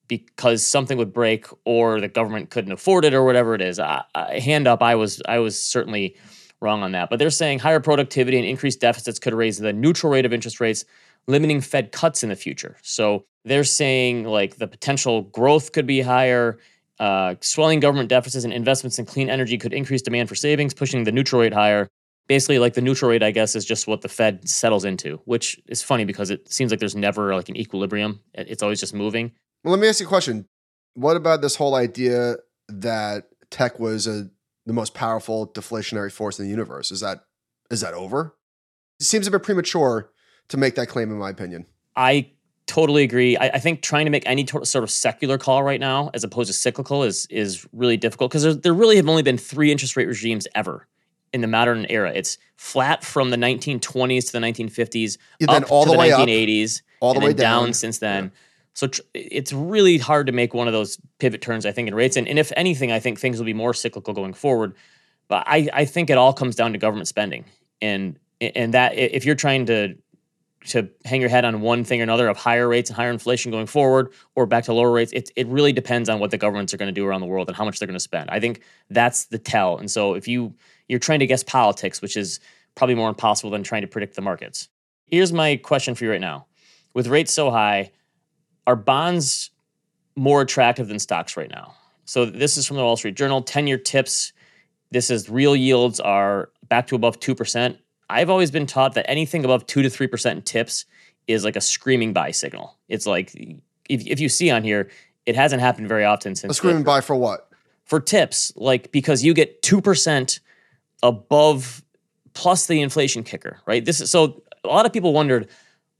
because 0.06 0.66
something 0.66 0.98
would 0.98 1.14
break 1.14 1.46
or 1.64 1.98
the 1.98 2.08
government 2.08 2.50
couldn't 2.50 2.72
afford 2.72 3.06
it 3.06 3.14
or 3.14 3.24
whatever 3.24 3.54
it 3.54 3.62
is. 3.62 3.78
I, 3.78 4.04
I, 4.14 4.38
hand 4.38 4.68
up, 4.68 4.82
I 4.82 4.96
was 4.96 5.22
I 5.26 5.38
was 5.38 5.58
certainly 5.58 6.16
wrong 6.60 6.82
on 6.82 6.92
that. 6.92 7.10
But 7.10 7.18
they're 7.18 7.30
saying 7.30 7.60
higher 7.60 7.80
productivity 7.80 8.38
and 8.38 8.46
increased 8.46 8.80
deficits 8.80 9.18
could 9.18 9.34
raise 9.34 9.58
the 9.58 9.72
neutral 9.72 10.12
rate 10.12 10.26
of 10.26 10.32
interest 10.32 10.60
rates, 10.60 10.84
limiting 11.26 11.60
Fed 11.60 11.92
cuts 11.92 12.22
in 12.22 12.28
the 12.28 12.36
future. 12.36 12.76
So 12.82 13.24
they're 13.44 13.64
saying 13.64 14.24
like 14.24 14.56
the 14.56 14.66
potential 14.66 15.22
growth 15.22 15.72
could 15.72 15.86
be 15.86 16.00
higher. 16.00 16.58
Uh, 16.98 17.34
swelling 17.40 17.80
government 17.80 18.10
deficits 18.10 18.44
and 18.44 18.52
investments 18.52 18.98
in 18.98 19.06
clean 19.06 19.30
energy 19.30 19.56
could 19.56 19.72
increase 19.72 20.02
demand 20.02 20.28
for 20.28 20.34
savings, 20.34 20.74
pushing 20.74 21.04
the 21.04 21.12
neutral 21.12 21.40
rate 21.40 21.54
higher. 21.54 21.88
Basically, 22.28 22.58
like 22.58 22.74
the 22.74 22.82
neutral 22.82 23.10
rate, 23.10 23.22
I 23.22 23.32
guess, 23.32 23.56
is 23.56 23.64
just 23.64 23.86
what 23.86 24.02
the 24.02 24.08
Fed 24.08 24.48
settles 24.48 24.84
into, 24.84 25.20
which 25.24 25.58
is 25.66 25.82
funny 25.82 26.04
because 26.04 26.30
it 26.30 26.52
seems 26.52 26.70
like 26.70 26.78
there's 26.78 26.94
never 26.94 27.34
like 27.34 27.48
an 27.48 27.56
equilibrium. 27.56 28.20
It's 28.34 28.62
always 28.62 28.78
just 28.78 28.94
moving. 28.94 29.32
Well, 29.64 29.72
let 29.72 29.80
me 29.80 29.88
ask 29.88 29.98
you 29.98 30.06
a 30.06 30.08
question. 30.08 30.46
What 30.94 31.16
about 31.16 31.40
this 31.40 31.56
whole 31.56 31.74
idea 31.74 32.36
that 32.68 33.24
tech 33.50 33.80
was 33.80 34.06
a, 34.06 34.30
the 34.70 34.75
most 34.75 34.94
powerful 34.94 35.49
deflationary 35.49 36.12
force 36.12 36.38
in 36.38 36.44
the 36.44 36.50
universe? 36.50 36.93
Is 36.93 37.00
that 37.00 37.25
is 37.70 37.81
that 37.81 37.93
over? 37.93 38.37
It 39.00 39.05
seems 39.05 39.26
a 39.26 39.31
bit 39.31 39.43
premature 39.43 40.11
to 40.49 40.56
make 40.56 40.76
that 40.76 40.87
claim, 40.87 41.11
in 41.11 41.19
my 41.19 41.31
opinion. 41.31 41.67
I 41.96 42.31
totally 42.67 43.02
agree. 43.02 43.37
I, 43.37 43.49
I 43.49 43.58
think 43.58 43.82
trying 43.82 44.05
to 44.06 44.11
make 44.11 44.22
any 44.26 44.44
to- 44.44 44.64
sort 44.64 44.84
of 44.84 44.90
secular 44.90 45.38
call 45.38 45.62
right 45.64 45.81
now, 45.81 46.11
as 46.14 46.22
opposed 46.22 46.46
to 46.49 46.52
cyclical, 46.55 47.02
is 47.02 47.26
is 47.31 47.67
really 47.72 47.96
difficult 47.96 48.31
because 48.31 48.61
there 48.61 48.72
really 48.75 48.94
have 48.96 49.08
only 49.08 49.22
been 49.25 49.38
three 49.38 49.72
interest 49.72 49.96
rate 49.96 50.06
regimes 50.06 50.46
ever 50.55 50.87
in 51.32 51.40
the 51.40 51.49
modern 51.49 51.84
era. 51.90 52.12
It's 52.14 52.38
flat 52.56 53.05
from 53.05 53.31
the 53.31 53.37
1920s 53.37 54.26
to 54.26 54.32
the 54.32 54.38
1950s, 54.38 55.19
And 55.40 55.49
then 55.49 55.64
all 55.64 55.82
to 55.84 55.90
the 55.90 55.94
the 55.94 55.99
way 55.99 56.12
up, 56.12 56.20
1980s, 56.20 56.82
all 57.00 57.14
the 57.14 57.19
and 57.20 57.26
way 57.26 57.32
down, 57.32 57.64
down. 57.66 57.73
since 57.75 57.99
then. 57.99 58.31
So 58.80 58.86
tr- 58.86 59.02
it's 59.12 59.52
really 59.52 59.99
hard 59.99 60.26
to 60.26 60.32
make 60.32 60.54
one 60.54 60.66
of 60.66 60.72
those 60.72 60.99
pivot 61.18 61.42
turns, 61.42 61.66
I 61.66 61.70
think, 61.70 61.87
in 61.88 61.94
rates. 61.94 62.16
And, 62.16 62.26
and 62.26 62.38
if 62.38 62.50
anything, 62.56 62.90
I 62.90 62.99
think 62.99 63.20
things 63.20 63.37
will 63.37 63.44
be 63.44 63.52
more 63.52 63.75
cyclical 63.75 64.14
going 64.14 64.32
forward. 64.32 64.72
But 65.28 65.44
I, 65.46 65.68
I 65.75 65.84
think 65.84 66.08
it 66.08 66.16
all 66.16 66.32
comes 66.32 66.56
down 66.56 66.72
to 66.72 66.78
government 66.78 67.06
spending, 67.06 67.44
and 67.82 68.18
and 68.40 68.72
that 68.72 68.96
if 68.96 69.26
you're 69.26 69.34
trying 69.34 69.66
to 69.66 69.96
to 70.68 70.88
hang 71.04 71.20
your 71.20 71.28
head 71.28 71.44
on 71.44 71.60
one 71.60 71.84
thing 71.84 72.00
or 72.00 72.04
another 72.04 72.26
of 72.26 72.38
higher 72.38 72.66
rates 72.66 72.88
and 72.88 72.96
higher 72.96 73.10
inflation 73.10 73.50
going 73.50 73.66
forward 73.66 74.14
or 74.34 74.46
back 74.46 74.64
to 74.64 74.72
lower 74.72 74.90
rates, 74.90 75.12
it, 75.12 75.30
it 75.37 75.46
really 75.49 75.72
depends 75.75 76.08
on 76.08 76.18
what 76.18 76.30
the 76.30 76.38
governments 76.38 76.72
are 76.72 76.78
going 76.78 76.88
to 76.88 76.92
do 76.92 77.06
around 77.06 77.20
the 77.20 77.26
world 77.26 77.49
and 77.49 77.56
how 77.58 77.66
much 77.66 77.78
they're 77.78 77.87
going 77.87 77.94
to 77.94 78.00
spend. 78.00 78.30
I 78.30 78.40
think 78.40 78.62
that's 78.88 79.26
the 79.26 79.38
tell. 79.38 79.76
And 79.76 79.90
so 79.90 80.14
if 80.14 80.26
you 80.26 80.54
you're 80.88 80.99
trying 80.99 81.18
to 81.18 81.26
guess 81.26 81.42
politics, 81.42 82.00
which 82.00 82.16
is 82.16 82.40
probably 82.76 82.94
more 82.94 83.10
impossible 83.10 83.50
than 83.50 83.62
trying 83.62 83.82
to 83.82 83.88
predict 83.88 84.16
the 84.16 84.22
markets. 84.22 84.70
Here's 85.04 85.34
my 85.34 85.56
question 85.56 85.94
for 85.94 86.04
you 86.04 86.10
right 86.10 86.20
now. 86.20 86.46
With 86.94 87.08
rates 87.08 87.32
so 87.32 87.50
high, 87.50 87.92
are 88.67 88.76
bonds 88.76 89.50
more 90.17 90.43
attractive 90.43 90.88
than 90.88 90.99
stocks 90.99 91.37
right 91.37 91.50
now? 91.50 91.75
So 92.05 92.25
this 92.25 92.57
is 92.57 92.67
from 92.67 92.76
the 92.76 92.83
Wall 92.83 92.97
Street 92.97 93.14
Journal, 93.14 93.43
10-year 93.43 93.79
tips. 93.79 94.33
This 94.90 95.11
is 95.11 95.31
real 95.31 95.55
yields 95.55 96.00
are 96.00 96.50
back 96.69 96.87
to 96.88 96.97
above 96.97 97.21
2%. 97.21 97.79
I've 98.09 98.31
always 98.31 98.50
been 98.50 98.67
taught 98.67 98.95
that 98.95 99.09
anything 99.09 99.45
above 99.45 99.67
2 99.67 99.83
to 99.83 99.88
3% 99.88 100.33
in 100.33 100.43
tips 100.43 100.85
is 101.29 101.45
like 101.45 101.57
a 101.57 101.61
screaming 101.61 102.12
buy 102.12 102.33
signal. 102.33 102.76
It's 102.88 103.07
like 103.07 103.33
if, 103.88 104.07
if 104.07 104.19
you 104.19 104.29
see 104.29 104.50
on 104.50 104.64
here, 104.64 104.90
it 105.26 105.37
hasn't 105.37 105.61
happened 105.61 105.88
very 105.88 106.05
often 106.05 106.35
since 106.35 106.52
A 106.52 106.55
screaming 106.55 106.83
buy 106.83 107.00
for 107.00 107.14
what? 107.14 107.50
for 107.90 107.99
tips, 107.99 108.52
like 108.55 108.93
because 108.93 109.25
you 109.25 109.35
get 109.35 109.62
2% 109.62 110.38
above 111.02 111.83
plus 112.35 112.67
the 112.69 112.81
inflation 112.81 113.25
kicker, 113.25 113.59
right? 113.67 113.85
This 113.85 114.00
is 114.00 114.12
so 114.12 114.45
a 114.62 114.69
lot 114.69 114.87
of 114.87 114.93
people 114.93 115.12
wondered, 115.12 115.49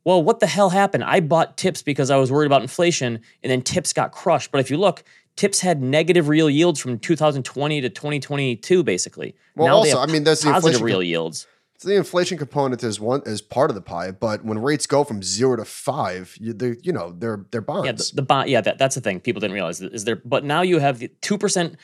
well, 0.05 0.23
what 0.23 0.41
the 0.41 0.47
hell 0.47 0.71
happened? 0.71 1.05
I 1.05 1.21
bought 1.21 1.57
tips 1.57 1.83
because 1.83 2.11
I 2.11 2.17
was 2.17 2.33
worried 2.33 2.47
about 2.47 2.63
inflation 2.63 3.21
and 3.43 3.51
then 3.51 3.63
tips 3.63 3.93
got 3.93 4.13
crushed. 4.13 4.51
But 4.51 4.61
if 4.61 4.71
you 4.71 4.79
look, 4.79 5.05
tips 5.37 5.61
had 5.61 5.83
negative 5.83 6.29
real 6.29 6.49
yields 6.49 6.81
from 6.81 6.99
2020 6.99 7.81
to 7.81 7.89
2022 7.89 8.83
basically. 8.83 9.35
Well, 9.57 9.67
now 9.67 9.83
they 9.83 9.93
also, 9.93 10.03
I 10.03 10.13
mean, 10.13 10.25
there's 10.25 10.41
the 10.41 10.55
inflation 10.55 10.83
real 10.83 11.03
yields. 11.03 11.47
So 11.81 11.89
the 11.89 11.97
inflation 11.97 12.37
component 12.37 12.85
is 12.85 13.01
one 13.01 13.23
is 13.25 13.41
part 13.41 13.71
of 13.71 13.75
the 13.75 13.81
pie, 13.81 14.11
but 14.11 14.45
when 14.45 14.59
rates 14.59 14.87
go 14.87 15.03
from 15.03 15.23
zero 15.23 15.57
to 15.57 15.65
five, 15.65 16.37
you, 16.39 16.53
they're 16.53 16.77
you 16.83 16.93
know 16.93 17.13
they're 17.13 17.47
they're 17.51 17.63
bonds. 17.63 17.87
Yeah, 17.87 17.93
the, 17.93 18.11
the 18.17 18.23
bond. 18.23 18.51
Yeah, 18.51 18.61
that, 18.61 18.77
that's 18.77 18.97
the 18.97 19.01
thing 19.01 19.19
people 19.19 19.41
didn't 19.41 19.55
realize 19.55 19.81
is 19.81 20.05
there. 20.05 20.17
But 20.17 20.45
now 20.45 20.61
you 20.61 20.79
have 20.79 20.99
the 20.99 21.09
two 21.23 21.39
percent 21.39 21.77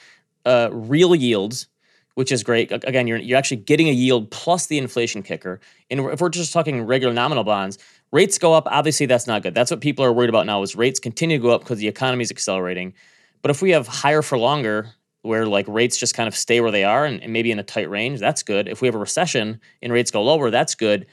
uh, 0.45 0.69
real 0.71 1.15
yields, 1.15 1.67
which 2.13 2.31
is 2.31 2.43
great. 2.43 2.73
Again, 2.73 3.07
you're 3.07 3.17
you're 3.17 3.39
actually 3.39 3.57
getting 3.57 3.89
a 3.89 3.93
yield 3.93 4.31
plus 4.31 4.67
the 4.67 4.77
inflation 4.77 5.23
kicker. 5.23 5.61
And 5.91 6.01
if 6.01 6.21
we're 6.21 6.29
just 6.29 6.53
talking 6.53 6.83
regular 6.83 7.15
nominal 7.15 7.45
bonds, 7.45 7.79
rates 8.13 8.39
go 8.39 8.53
up. 8.53 8.67
Obviously, 8.71 9.07
that's 9.07 9.27
not 9.27 9.43
good. 9.43 9.55
That's 9.55 9.71
what 9.71 9.81
people 9.81 10.05
are 10.05 10.13
worried 10.13 10.31
about 10.31 10.47
now. 10.47 10.63
Is 10.63 10.77
rates 10.77 11.01
continue 11.01 11.39
to 11.39 11.43
go 11.43 11.51
up 11.51 11.63
because 11.63 11.79
the 11.79 11.89
economy 11.89 12.23
is 12.23 12.31
accelerating. 12.31 12.95
But 13.43 13.51
if 13.51 13.63
we 13.63 13.71
have 13.71 13.87
higher 13.87 14.23
for 14.23 14.39
longer, 14.39 14.93
where 15.23 15.47
like 15.47 15.67
rates 15.69 15.97
just 15.97 16.15
kind 16.15 16.29
of 16.29 16.37
stay 16.37 16.61
where 16.61 16.71
they 16.71 16.85
are 16.85 17.05
and, 17.05 17.23
and 17.23 17.33
maybe 17.33 17.51
in 17.51 17.59
a 17.59 17.63
tight 17.63 17.91
range, 17.91 18.21
that's 18.21 18.43
good. 18.43 18.69
If 18.69 18.81
we 18.81 18.89
have 18.89 18.95
a 18.95 18.99
recession 18.99 19.61
and 19.83 19.93
rates 19.93 20.11
go 20.11 20.23
lower, 20.23 20.51
that's 20.51 20.75
good. 20.75 21.07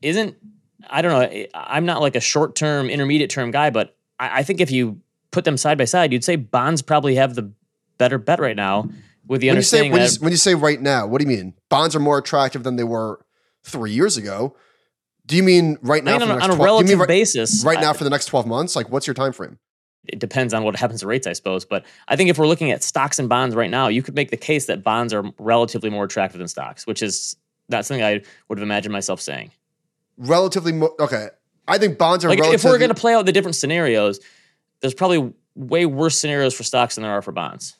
Isn't 0.00 0.36
I 0.88 1.02
don't 1.02 1.12
know. 1.12 1.46
I'm 1.54 1.86
not 1.86 2.00
like 2.00 2.16
a 2.16 2.20
short 2.20 2.54
term, 2.56 2.90
intermediate 2.90 3.30
term 3.30 3.50
guy, 3.50 3.70
but 3.70 3.96
I, 4.18 4.40
I 4.40 4.42
think 4.42 4.60
if 4.60 4.70
you 4.70 5.00
put 5.30 5.44
them 5.44 5.56
side 5.56 5.78
by 5.78 5.84
side, 5.84 6.12
you'd 6.12 6.24
say 6.24 6.36
bonds 6.36 6.82
probably 6.82 7.16
have 7.16 7.34
the 7.34 7.52
better 7.98 8.18
bet 8.18 8.40
right 8.40 8.56
now 8.56 8.88
with 9.26 9.40
the 9.40 9.48
when 9.48 9.56
understanding 9.56 9.92
you 9.92 9.98
say, 9.98 9.98
when, 9.98 10.02
that 10.02 10.12
you, 10.12 10.24
when 10.24 10.32
you 10.32 10.36
say 10.36 10.54
right 10.54 10.80
now, 10.80 11.06
what 11.06 11.20
do 11.20 11.28
you 11.28 11.36
mean? 11.36 11.54
Bonds 11.68 11.94
are 11.94 12.00
more 12.00 12.18
attractive 12.18 12.62
than 12.64 12.76
they 12.76 12.84
were 12.84 13.24
three 13.62 13.92
years 13.92 14.16
ago. 14.16 14.56
Do 15.26 15.36
you 15.36 15.42
mean 15.42 15.78
right 15.82 16.02
now 16.02 16.16
I 16.16 16.18
mean, 16.18 16.20
for 16.20 16.24
on, 16.24 16.28
the 16.28 16.34
a- 16.34 16.36
next 16.38 16.44
on 16.44 16.50
a 16.50 16.56
12 16.56 16.58
you 16.58 16.64
relative 16.64 16.98
right, 17.00 17.08
basis, 17.08 17.64
right 17.64 17.78
I- 17.78 17.80
now 17.80 17.92
for 17.92 18.04
the 18.04 18.10
next 18.10 18.26
12 18.26 18.46
months? 18.46 18.74
Like 18.76 18.90
what's 18.90 19.06
your 19.06 19.14
time 19.14 19.32
frame? 19.32 19.58
it 20.08 20.18
depends 20.18 20.52
on 20.52 20.64
what 20.64 20.74
happens 20.74 20.98
to 20.98 21.06
rates, 21.06 21.28
I 21.28 21.32
suppose. 21.32 21.64
But 21.64 21.84
I 22.08 22.16
think 22.16 22.28
if 22.28 22.36
we're 22.36 22.48
looking 22.48 22.72
at 22.72 22.82
stocks 22.82 23.20
and 23.20 23.28
bonds 23.28 23.54
right 23.54 23.70
now, 23.70 23.86
you 23.86 24.02
could 24.02 24.16
make 24.16 24.32
the 24.32 24.36
case 24.36 24.66
that 24.66 24.82
bonds 24.82 25.14
are 25.14 25.22
relatively 25.38 25.90
more 25.90 26.02
attractive 26.04 26.38
than 26.38 26.48
stocks, 26.48 26.88
which 26.88 27.02
is 27.04 27.36
not 27.68 27.86
something 27.86 28.02
I 28.02 28.20
would 28.48 28.58
have 28.58 28.64
imagined 28.64 28.92
myself 28.92 29.20
saying. 29.20 29.52
Relatively 30.18 30.72
mo- 30.72 30.94
okay. 30.98 31.28
I 31.68 31.78
think 31.78 31.98
bonds 31.98 32.24
are 32.24 32.28
Like 32.30 32.40
relatively 32.40 32.54
if 32.68 32.72
we're 32.72 32.78
going 32.78 32.88
to 32.92 33.00
play 33.00 33.14
out 33.14 33.26
the 33.26 33.32
different 33.32 33.54
scenarios, 33.54 34.18
there's 34.80 34.92
probably 34.92 35.32
way 35.54 35.86
worse 35.86 36.18
scenarios 36.18 36.52
for 36.52 36.64
stocks 36.64 36.96
than 36.96 37.02
there 37.02 37.12
are 37.12 37.22
for 37.22 37.30
bonds. 37.30 37.76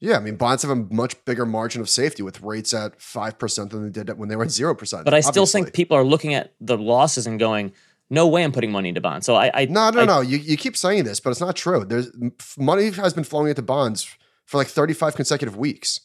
Yeah, 0.00 0.16
I 0.16 0.20
mean 0.20 0.36
bonds 0.36 0.62
have 0.62 0.70
a 0.70 0.76
much 0.76 1.22
bigger 1.26 1.44
margin 1.44 1.80
of 1.82 1.88
safety 1.88 2.22
with 2.22 2.40
rates 2.40 2.72
at 2.72 2.98
5% 2.98 3.70
than 3.70 3.84
they 3.84 4.02
did 4.02 4.18
when 4.18 4.28
they 4.30 4.36
were 4.36 4.44
at 4.44 4.48
0%. 4.48 5.04
But 5.04 5.12
I 5.12 5.20
still 5.20 5.42
obviously. 5.42 5.62
think 5.62 5.74
people 5.74 5.96
are 5.96 6.04
looking 6.04 6.32
at 6.34 6.54
the 6.60 6.78
losses 6.78 7.26
and 7.26 7.38
going, 7.38 7.72
"No 8.08 8.26
way, 8.26 8.42
I'm 8.42 8.50
putting 8.52 8.72
money 8.72 8.88
into 8.88 9.02
bonds." 9.02 9.26
So 9.26 9.34
I, 9.34 9.50
I 9.52 9.64
No, 9.66 9.90
no, 9.90 10.00
I- 10.00 10.04
no. 10.06 10.20
You, 10.22 10.38
you 10.38 10.56
keep 10.56 10.76
saying 10.76 11.04
this, 11.04 11.20
but 11.20 11.30
it's 11.30 11.40
not 11.40 11.54
true. 11.54 11.84
There's 11.84 12.10
money 12.58 12.90
has 12.90 13.12
been 13.12 13.24
flowing 13.24 13.48
into 13.50 13.62
bonds 13.62 14.08
for 14.46 14.56
like 14.56 14.68
35 14.68 15.14
consecutive 15.14 15.56
weeks. 15.56 16.00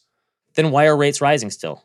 Then 0.54 0.70
why 0.70 0.86
are 0.86 0.96
rates 0.96 1.20
rising 1.20 1.50
still? 1.50 1.84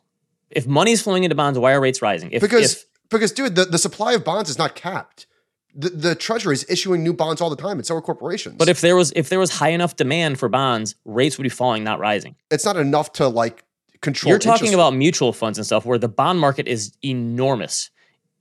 If 0.49 0.67
money's 0.67 1.01
flowing 1.01 1.23
into 1.23 1.35
bonds, 1.35 1.57
why 1.57 1.71
are 1.71 1.79
rates 1.79 2.01
rising? 2.01 2.31
If, 2.31 2.41
Because 2.41 2.73
if 2.73 2.85
because 3.09 3.31
dude, 3.31 3.55
the, 3.55 3.65
the 3.65 3.77
supply 3.77 4.13
of 4.13 4.23
bonds 4.25 4.49
is 4.49 4.57
not 4.57 4.75
capped. 4.75 5.27
The, 5.73 5.89
the 5.89 6.15
treasury 6.15 6.53
is 6.53 6.65
issuing 6.69 7.03
new 7.03 7.13
bonds 7.13 7.41
all 7.41 7.49
the 7.49 7.55
time, 7.55 7.77
and 7.77 7.85
so 7.85 7.95
are 7.95 8.01
corporations. 8.01 8.55
but 8.57 8.67
if 8.67 8.81
there 8.81 8.95
was 8.95 9.13
if 9.15 9.29
there 9.29 9.39
was 9.39 9.51
high 9.51 9.69
enough 9.69 9.95
demand 9.95 10.39
for 10.39 10.49
bonds, 10.49 10.95
rates 11.05 11.37
would 11.37 11.43
be 11.43 11.49
falling, 11.49 11.83
not 11.83 11.99
rising. 11.99 12.35
it's 12.49 12.65
not 12.65 12.75
enough 12.77 13.13
to 13.13 13.27
like 13.27 13.63
control. 14.01 14.31
You're 14.31 14.39
talking 14.39 14.73
about 14.73 14.93
mutual 14.93 15.31
funds 15.31 15.57
and 15.57 15.65
stuff 15.65 15.85
where 15.85 15.97
the 15.97 16.09
bond 16.09 16.39
market 16.39 16.67
is 16.67 16.93
enormous. 17.03 17.89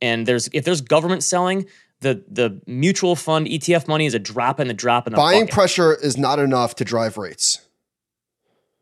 And 0.03 0.27
there's 0.27 0.49
if 0.53 0.65
there's 0.65 0.81
government 0.81 1.23
selling, 1.23 1.67
the 2.01 2.25
the 2.29 2.61
mutual 2.67 3.15
fund 3.15 3.47
ETF 3.47 3.87
money 3.87 4.07
is 4.07 4.15
a 4.15 4.19
drop 4.19 4.59
in 4.59 4.67
the 4.69 4.75
drop 4.75 5.07
in 5.07 5.13
the 5.13 5.17
buying 5.17 5.43
bucket. 5.43 5.55
pressure 5.55 5.95
is 5.95 6.17
not 6.17 6.39
enough 6.39 6.75
to 6.77 6.85
drive 6.85 7.17
rates. 7.19 7.61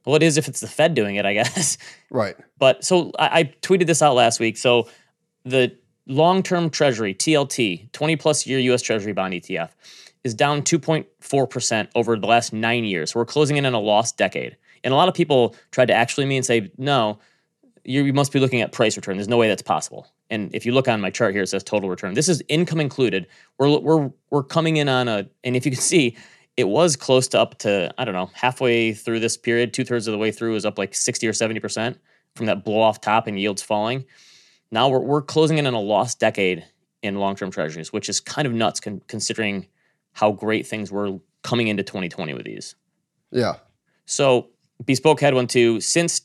well, 0.06 0.14
it 0.14 0.22
is 0.22 0.38
if 0.38 0.48
it's 0.48 0.60
the 0.60 0.68
Fed 0.68 0.94
doing 0.94 1.16
it, 1.16 1.26
I 1.26 1.34
guess. 1.34 1.76
Right. 2.10 2.36
But 2.58 2.84
so 2.84 3.12
I, 3.18 3.40
I 3.40 3.44
tweeted 3.60 3.86
this 3.86 4.00
out 4.00 4.14
last 4.14 4.40
week. 4.40 4.56
So 4.56 4.88
the 5.44 5.76
long-term 6.08 6.70
Treasury 6.70 7.14
TLT, 7.14 7.92
20 7.92 8.16
plus 8.16 8.46
year 8.46 8.58
U.S. 8.58 8.82
Treasury 8.82 9.12
bond 9.12 9.34
ETF, 9.34 9.70
is 10.24 10.34
down 10.34 10.62
2.4 10.62 11.50
percent 11.50 11.90
over 11.94 12.16
the 12.16 12.26
last 12.26 12.52
nine 12.52 12.84
years. 12.84 13.14
We're 13.14 13.24
closing 13.24 13.56
in 13.56 13.66
on 13.66 13.74
a 13.74 13.80
lost 13.80 14.16
decade. 14.16 14.56
And 14.84 14.92
a 14.92 14.96
lot 14.96 15.08
of 15.08 15.14
people 15.14 15.54
tried 15.70 15.86
to 15.86 15.94
actually 15.94 16.26
me 16.26 16.36
and 16.36 16.46
say, 16.46 16.70
no, 16.78 17.18
you, 17.84 18.12
must 18.12 18.32
be 18.32 18.38
looking 18.38 18.60
at 18.60 18.72
price 18.72 18.96
return. 18.96 19.16
There's 19.16 19.28
no 19.28 19.36
way 19.36 19.48
that's 19.48 19.62
possible. 19.62 20.06
And 20.30 20.54
if 20.54 20.66
you 20.66 20.72
look 20.72 20.88
on 20.88 21.00
my 21.00 21.10
chart 21.10 21.34
here, 21.34 21.42
it 21.42 21.48
says 21.48 21.64
total 21.64 21.88
return. 21.88 22.14
This 22.14 22.28
is 22.28 22.42
income 22.48 22.80
included. 22.80 23.26
We're 23.58 23.78
we're 23.78 24.10
we're 24.30 24.42
coming 24.42 24.76
in 24.76 24.88
on 24.88 25.08
a, 25.08 25.26
and 25.42 25.56
if 25.56 25.64
you 25.64 25.72
can 25.72 25.80
see, 25.80 26.16
it 26.58 26.68
was 26.68 26.96
close 26.96 27.28
to 27.28 27.40
up 27.40 27.58
to 27.60 27.92
I 27.96 28.04
don't 28.04 28.14
know 28.14 28.30
halfway 28.34 28.92
through 28.92 29.20
this 29.20 29.38
period, 29.38 29.72
two 29.72 29.84
thirds 29.84 30.06
of 30.06 30.12
the 30.12 30.18
way 30.18 30.30
through 30.30 30.56
is 30.56 30.66
up 30.66 30.78
like 30.78 30.94
60 30.94 31.26
or 31.26 31.32
70 31.32 31.60
percent 31.60 31.98
from 32.34 32.46
that 32.46 32.62
blow 32.62 32.80
off 32.80 33.00
top 33.00 33.26
and 33.26 33.40
yields 33.40 33.62
falling. 33.62 34.04
Now 34.70 34.88
we're 34.88 35.00
we're 35.00 35.22
closing 35.22 35.58
in 35.58 35.66
on 35.66 35.74
a 35.74 35.80
lost 35.80 36.20
decade 36.20 36.64
in 37.02 37.16
long 37.16 37.36
term 37.36 37.50
treasuries, 37.50 37.92
which 37.92 38.08
is 38.08 38.20
kind 38.20 38.46
of 38.46 38.52
nuts 38.52 38.80
con- 38.80 39.02
considering 39.08 39.66
how 40.12 40.32
great 40.32 40.66
things 40.66 40.90
were 40.90 41.18
coming 41.42 41.68
into 41.68 41.82
2020 41.82 42.34
with 42.34 42.44
these. 42.44 42.74
Yeah. 43.30 43.56
So 44.06 44.48
Bespoke 44.84 45.20
had 45.20 45.34
one 45.34 45.46
too. 45.46 45.80
Since 45.80 46.22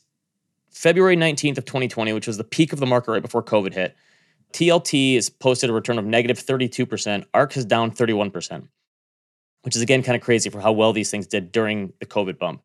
February 0.70 1.16
19th 1.16 1.58
of 1.58 1.64
2020, 1.64 2.12
which 2.12 2.26
was 2.26 2.36
the 2.36 2.44
peak 2.44 2.72
of 2.72 2.80
the 2.80 2.86
market 2.86 3.12
right 3.12 3.22
before 3.22 3.42
COVID 3.42 3.72
hit, 3.72 3.96
TLT 4.52 5.14
has 5.14 5.30
posted 5.30 5.70
a 5.70 5.72
return 5.72 5.98
of 5.98 6.04
negative 6.04 6.38
32%. 6.38 7.24
ARC 7.32 7.56
is 7.56 7.64
down 7.64 7.90
31%, 7.90 8.68
which 9.62 9.76
is 9.76 9.82
again 9.82 10.02
kind 10.02 10.16
of 10.16 10.22
crazy 10.22 10.50
for 10.50 10.60
how 10.60 10.72
well 10.72 10.92
these 10.92 11.10
things 11.10 11.26
did 11.26 11.52
during 11.52 11.92
the 12.00 12.06
COVID 12.06 12.38
bump. 12.38 12.62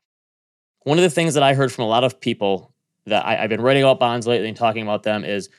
One 0.84 0.98
of 0.98 1.04
the 1.04 1.10
things 1.10 1.34
that 1.34 1.44
I 1.44 1.54
heard 1.54 1.72
from 1.72 1.86
a 1.86 1.88
lot 1.88 2.04
of 2.04 2.20
people 2.20 2.74
that 3.06 3.26
I, 3.26 3.44
I've 3.44 3.50
been 3.50 3.62
writing 3.62 3.84
about 3.84 4.00
bonds 4.00 4.26
lately 4.26 4.48
and 4.48 4.58
talking 4.58 4.84
about 4.84 5.04
them 5.04 5.24
is 5.24 5.50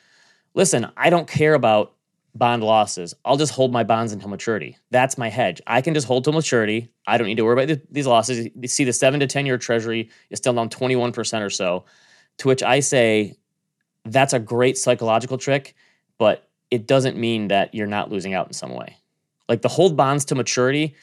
listen, 0.55 0.91
I 0.97 1.11
don't 1.11 1.29
care 1.29 1.55
about 1.55 1.95
bond 2.35 2.63
losses. 2.63 3.15
I'll 3.25 3.37
just 3.37 3.53
hold 3.53 3.73
my 3.73 3.83
bonds 3.83 4.13
until 4.13 4.29
maturity. 4.29 4.77
That's 4.91 5.19
my 5.19 5.29
hedge. 5.29 5.61
I 5.67 5.81
can 5.81 5.95
just 5.95 6.07
hold 6.07 6.25
till 6.25 6.33
maturity. 6.33 6.91
I 7.07 7.19
don't 7.19 7.27
need 7.27 7.37
to 7.37 7.45
worry 7.45 7.55
about 7.55 7.69
th- 7.69 7.87
these 7.91 8.07
losses. 8.07 8.49
You 8.55 8.69
see, 8.69 8.85
the 8.85 8.93
seven 8.93 9.21
to 9.21 9.27
10 9.27 9.47
year 9.47 9.59
treasury 9.59 10.11
is 10.31 10.39
still 10.39 10.53
down 10.53 10.69
21% 10.69 11.41
or 11.43 11.51
so. 11.51 11.85
To 12.39 12.49
which 12.49 12.63
I 12.63 12.81
say, 12.81 13.37
that's 14.05 14.33
a 14.33 14.39
great 14.39 14.79
psychological 14.79 15.39
trick, 15.39 15.75
but 16.19 16.49
it 16.71 16.87
doesn't 16.87 17.17
mean 17.17 17.49
that 17.49 17.75
you're 17.75 17.87
not 17.87 18.11
losing 18.11 18.33
out 18.33 18.47
in 18.47 18.53
some 18.53 18.75
way. 18.75 18.97
Like 19.49 19.63
the 19.63 19.69
hold 19.69 19.97
bonds 19.97 20.25
to 20.27 20.35
maturity, 20.35 20.95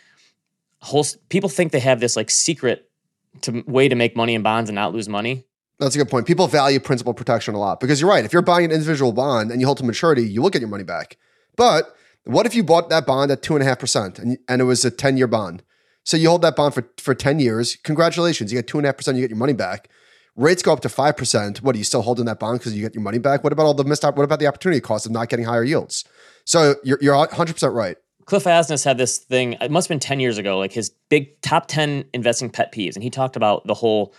whole, 0.79 1.05
people 1.29 1.49
think 1.49 1.71
they 1.71 1.79
have 1.79 1.99
this 1.99 2.15
like 2.15 2.29
secret 2.29 2.89
to 3.41 3.63
way 3.67 3.89
to 3.89 3.95
make 3.95 4.15
money 4.15 4.33
in 4.33 4.41
bonds 4.41 4.69
and 4.69 4.75
not 4.75 4.93
lose 4.93 5.09
money. 5.09 5.45
That's 5.79 5.95
a 5.95 5.99
good 5.99 6.09
point. 6.09 6.25
People 6.25 6.47
value 6.47 6.79
principal 6.79 7.13
protection 7.13 7.53
a 7.53 7.59
lot 7.59 7.79
because 7.79 8.01
you're 8.01 8.09
right. 8.09 8.25
If 8.25 8.33
you're 8.33 8.41
buying 8.41 8.65
an 8.65 8.71
individual 8.71 9.11
bond 9.11 9.51
and 9.51 9.61
you 9.61 9.67
hold 9.67 9.77
to 9.77 9.83
maturity, 9.83 10.27
you 10.27 10.41
will 10.41 10.49
get 10.49 10.61
your 10.61 10.69
money 10.69 10.83
back. 10.83 11.17
But 11.55 11.95
what 12.23 12.45
if 12.45 12.55
you 12.55 12.63
bought 12.63 12.89
that 12.89 13.05
bond 13.05 13.31
at 13.31 13.41
two 13.41 13.55
and 13.55 14.37
and 14.47 14.61
it 14.61 14.65
was 14.65 14.83
a 14.83 14.91
10 14.91 15.17
year 15.17 15.27
bond? 15.27 15.63
So 16.03 16.17
you 16.17 16.29
hold 16.29 16.41
that 16.41 16.55
bond 16.55 16.73
for, 16.73 16.89
for 16.97 17.13
10 17.13 17.39
years. 17.39 17.75
Congratulations. 17.83 18.51
You 18.51 18.57
get 18.57 18.67
two 18.67 18.77
and 18.77 18.85
a 18.85 18.89
half 18.89 18.97
percent, 18.97 19.17
you 19.17 19.23
get 19.23 19.29
your 19.29 19.37
money 19.37 19.53
back. 19.53 19.89
Rates 20.35 20.61
go 20.61 20.71
up 20.71 20.81
to 20.81 20.89
five 20.89 21.17
percent. 21.17 21.63
What 21.63 21.75
are 21.75 21.79
you 21.79 21.83
still 21.83 22.03
holding 22.03 22.25
that 22.25 22.39
bond 22.39 22.59
because 22.59 22.75
you 22.75 22.81
get 22.81 22.93
your 22.93 23.03
money 23.03 23.17
back? 23.17 23.43
What 23.43 23.53
about 23.53 23.65
all 23.65 23.73
the 23.73 23.83
missed? 23.83 24.03
What 24.03 24.19
about 24.19 24.39
the 24.39 24.45
opportunity 24.47 24.79
cost 24.79 25.05
of 25.05 25.11
not 25.11 25.29
getting 25.29 25.45
higher 25.45 25.63
yields? 25.63 26.05
So 26.45 26.75
you're 26.83 26.99
you're 27.01 27.15
100 27.15 27.53
percent 27.53 27.73
right. 27.73 27.97
Cliff 28.25 28.43
Asness 28.43 28.83
had 28.83 28.97
this 28.97 29.19
thing, 29.19 29.53
it 29.53 29.71
must 29.71 29.87
have 29.87 29.95
been 29.95 30.01
10 30.01 30.19
years 30.19 30.37
ago, 30.37 30.59
like 30.59 30.73
his 30.73 30.89
big 31.09 31.39
top 31.41 31.67
10 31.67 32.03
investing 32.13 32.49
pet 32.49 32.73
peeves. 32.73 32.95
And 32.95 33.01
he 33.01 33.09
talked 33.09 33.37
about 33.37 33.65
the 33.65 33.73
whole 33.73 34.13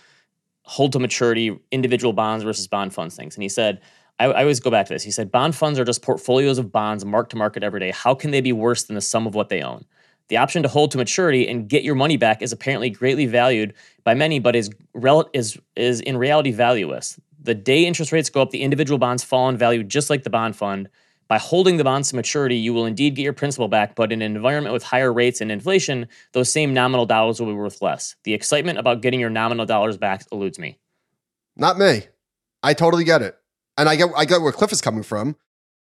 hold 0.69 0.91
to 0.91 0.99
maturity, 0.99 1.59
individual 1.71 2.13
bonds 2.13 2.43
versus 2.43 2.67
bond 2.67 2.93
funds 2.93 3.15
things. 3.15 3.35
And 3.35 3.41
he 3.41 3.49
said, 3.49 3.81
I, 4.19 4.25
I 4.25 4.41
always 4.41 4.59
go 4.59 4.69
back 4.69 4.85
to 4.85 4.93
this. 4.93 5.01
He 5.01 5.09
said, 5.09 5.31
bond 5.31 5.55
funds 5.55 5.79
are 5.79 5.83
just 5.83 6.03
portfolios 6.03 6.59
of 6.59 6.71
bonds 6.71 7.03
marked 7.03 7.31
to 7.31 7.37
market 7.37 7.63
every 7.63 7.79
day. 7.79 7.89
How 7.89 8.13
can 8.13 8.29
they 8.29 8.39
be 8.39 8.53
worse 8.53 8.83
than 8.83 8.93
the 8.93 9.01
sum 9.01 9.25
of 9.25 9.33
what 9.33 9.49
they 9.49 9.63
own? 9.63 9.83
The 10.27 10.37
option 10.37 10.61
to 10.61 10.69
hold 10.69 10.91
to 10.91 10.99
maturity 10.99 11.47
and 11.47 11.67
get 11.67 11.81
your 11.81 11.95
money 11.95 12.17
back 12.17 12.43
is 12.43 12.51
apparently 12.51 12.91
greatly 12.91 13.25
valued 13.25 13.73
by 14.03 14.13
many, 14.13 14.37
but 14.37 14.55
is 14.55 14.69
rel- 14.93 15.27
is 15.33 15.57
is 15.75 16.01
in 16.01 16.17
reality 16.17 16.51
valueless. 16.51 17.19
The 17.41 17.55
day 17.55 17.87
interest 17.87 18.11
rates 18.11 18.29
go 18.29 18.43
up, 18.43 18.51
the 18.51 18.61
individual 18.61 18.99
bonds 18.99 19.23
fall 19.23 19.49
in 19.49 19.57
value 19.57 19.83
just 19.83 20.11
like 20.11 20.21
the 20.21 20.29
bond 20.29 20.55
fund. 20.55 20.87
By 21.29 21.37
holding 21.37 21.77
the 21.77 21.83
bonds 21.83 22.09
to 22.09 22.15
maturity, 22.15 22.55
you 22.57 22.73
will 22.73 22.85
indeed 22.87 23.15
get 23.15 23.21
your 23.21 23.33
principal 23.33 23.67
back, 23.67 23.95
but 23.95 24.11
in 24.11 24.21
an 24.23 24.35
environment 24.35 24.73
with 24.73 24.83
higher 24.83 25.13
rates 25.13 25.41
and 25.41 25.51
inflation, 25.51 26.07
those 26.33 26.51
same 26.51 26.73
nominal 26.73 27.05
dollars 27.05 27.39
will 27.39 27.47
be 27.47 27.53
worth 27.53 27.81
less. 27.83 28.15
The 28.23 28.33
excitement 28.33 28.79
about 28.79 29.01
getting 29.01 29.19
your 29.19 29.29
nominal 29.29 29.67
dollars 29.67 29.95
back 29.95 30.23
eludes 30.31 30.57
me. 30.57 30.79
Not 31.55 31.77
me. 31.77 32.07
I 32.63 32.73
totally 32.73 33.03
get 33.03 33.21
it, 33.21 33.37
and 33.77 33.87
I 33.87 33.95
get 33.95 34.09
I 34.17 34.25
get 34.25 34.41
where 34.41 34.51
Cliff 34.51 34.71
is 34.71 34.81
coming 34.81 35.03
from. 35.03 35.35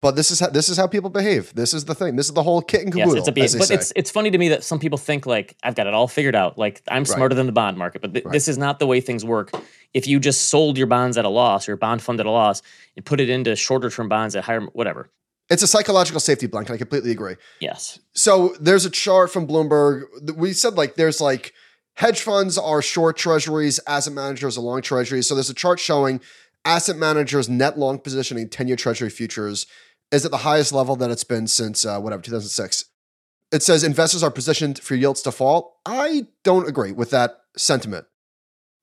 But 0.01 0.15
this 0.15 0.31
is 0.31 0.39
how 0.39 0.49
this 0.49 0.69
is 0.69 0.77
how 0.77 0.87
people 0.87 1.11
behave. 1.11 1.53
This 1.55 1.73
is 1.75 1.85
the 1.85 1.95
thing. 1.95 2.15
This 2.17 2.27
is 2.27 2.33
the 2.33 2.43
whole 2.43 2.63
kit 2.63 2.83
and 2.83 2.93
caboodle. 2.93 3.15
Yes, 3.17 3.21
it's 3.23 3.29
a 3.29 3.33
B. 3.33 3.41
as 3.43 3.53
they 3.53 3.59
But 3.59 3.69
say. 3.69 3.75
it's 3.75 3.93
it's 3.97 4.11
funny 4.11 4.31
to 4.31 4.39
me 4.39 4.49
that 4.51 4.63
some 4.65 4.79
people 4.79 4.97
think 4.99 5.25
like 5.27 5.57
I've 5.63 5.75
got 5.75 5.87
it 5.89 5.95
all 5.95 6.07
figured 6.09 6.37
out. 6.37 6.57
Like 6.59 6.83
I'm 6.89 7.05
smarter 7.05 7.35
than 7.35 7.47
the 7.47 7.53
bond 7.53 7.77
market. 7.79 8.03
But 8.03 8.13
th- 8.13 8.25
Right. 8.25 8.33
this 8.33 8.47
is 8.49 8.59
not 8.59 8.79
the 8.79 8.87
way 8.87 9.01
things 9.01 9.25
work. 9.25 9.51
If 9.95 10.07
you 10.07 10.21
just 10.21 10.47
sold 10.51 10.79
your 10.79 10.87
bonds 10.87 11.17
at 11.19 11.25
a 11.25 11.29
loss 11.29 11.67
or 11.69 11.73
your 11.73 11.77
bond 11.79 12.01
fund 12.03 12.21
at 12.21 12.27
a 12.27 12.31
loss 12.31 12.63
and 12.97 13.05
put 13.05 13.19
it 13.21 13.29
into 13.29 13.57
shorter 13.57 13.91
term 13.91 14.09
bonds 14.09 14.37
at 14.37 14.45
higher 14.45 14.61
whatever. 14.73 15.11
It's 15.51 15.63
a 15.63 15.67
psychological 15.67 16.21
safety 16.21 16.47
blanket. 16.47 16.73
I 16.73 16.77
completely 16.77 17.11
agree. 17.11 17.37
Yes. 17.61 17.99
So 18.15 18.55
there's 18.61 18.85
a 18.85 18.91
chart 18.91 19.31
from 19.31 19.47
Bloomberg. 19.47 20.03
We 20.37 20.53
said 20.53 20.75
like 20.75 20.97
there's 20.97 21.21
like 21.21 21.53
hedge 21.95 22.21
funds 22.21 22.59
are 22.59 22.83
short 22.83 23.17
treasuries, 23.17 23.81
asset 23.87 24.13
managers 24.13 24.59
are 24.59 24.63
long 24.63 24.83
treasuries. 24.83 25.27
So 25.27 25.35
there's 25.35 25.51
a 25.51 25.55
chart 25.55 25.81
showing 25.81 26.21
asset 26.65 26.97
managers' 26.97 27.49
net 27.49 27.79
long 27.79 27.99
positioning 27.99 28.49
10 28.49 28.69
year 28.69 28.77
treasury 28.77 29.11
futures 29.11 29.67
is 30.11 30.25
at 30.25 30.31
the 30.31 30.39
highest 30.39 30.73
level 30.73 30.97
that 30.97 31.11
it's 31.11 31.25
been 31.25 31.47
since 31.47 31.85
uh, 31.85 32.01
whatever, 32.01 32.23
2006. 32.23 32.85
It 33.51 33.63
says 33.63 33.83
investors 33.83 34.23
are 34.23 34.31
positioned 34.31 34.79
for 34.79 34.95
yields 34.95 35.23
to 35.23 35.33
fall. 35.33 35.81
I 35.87 36.27
don't 36.45 36.69
agree 36.69 36.93
with 36.93 37.11
that 37.11 37.39
sentiment. 37.57 38.07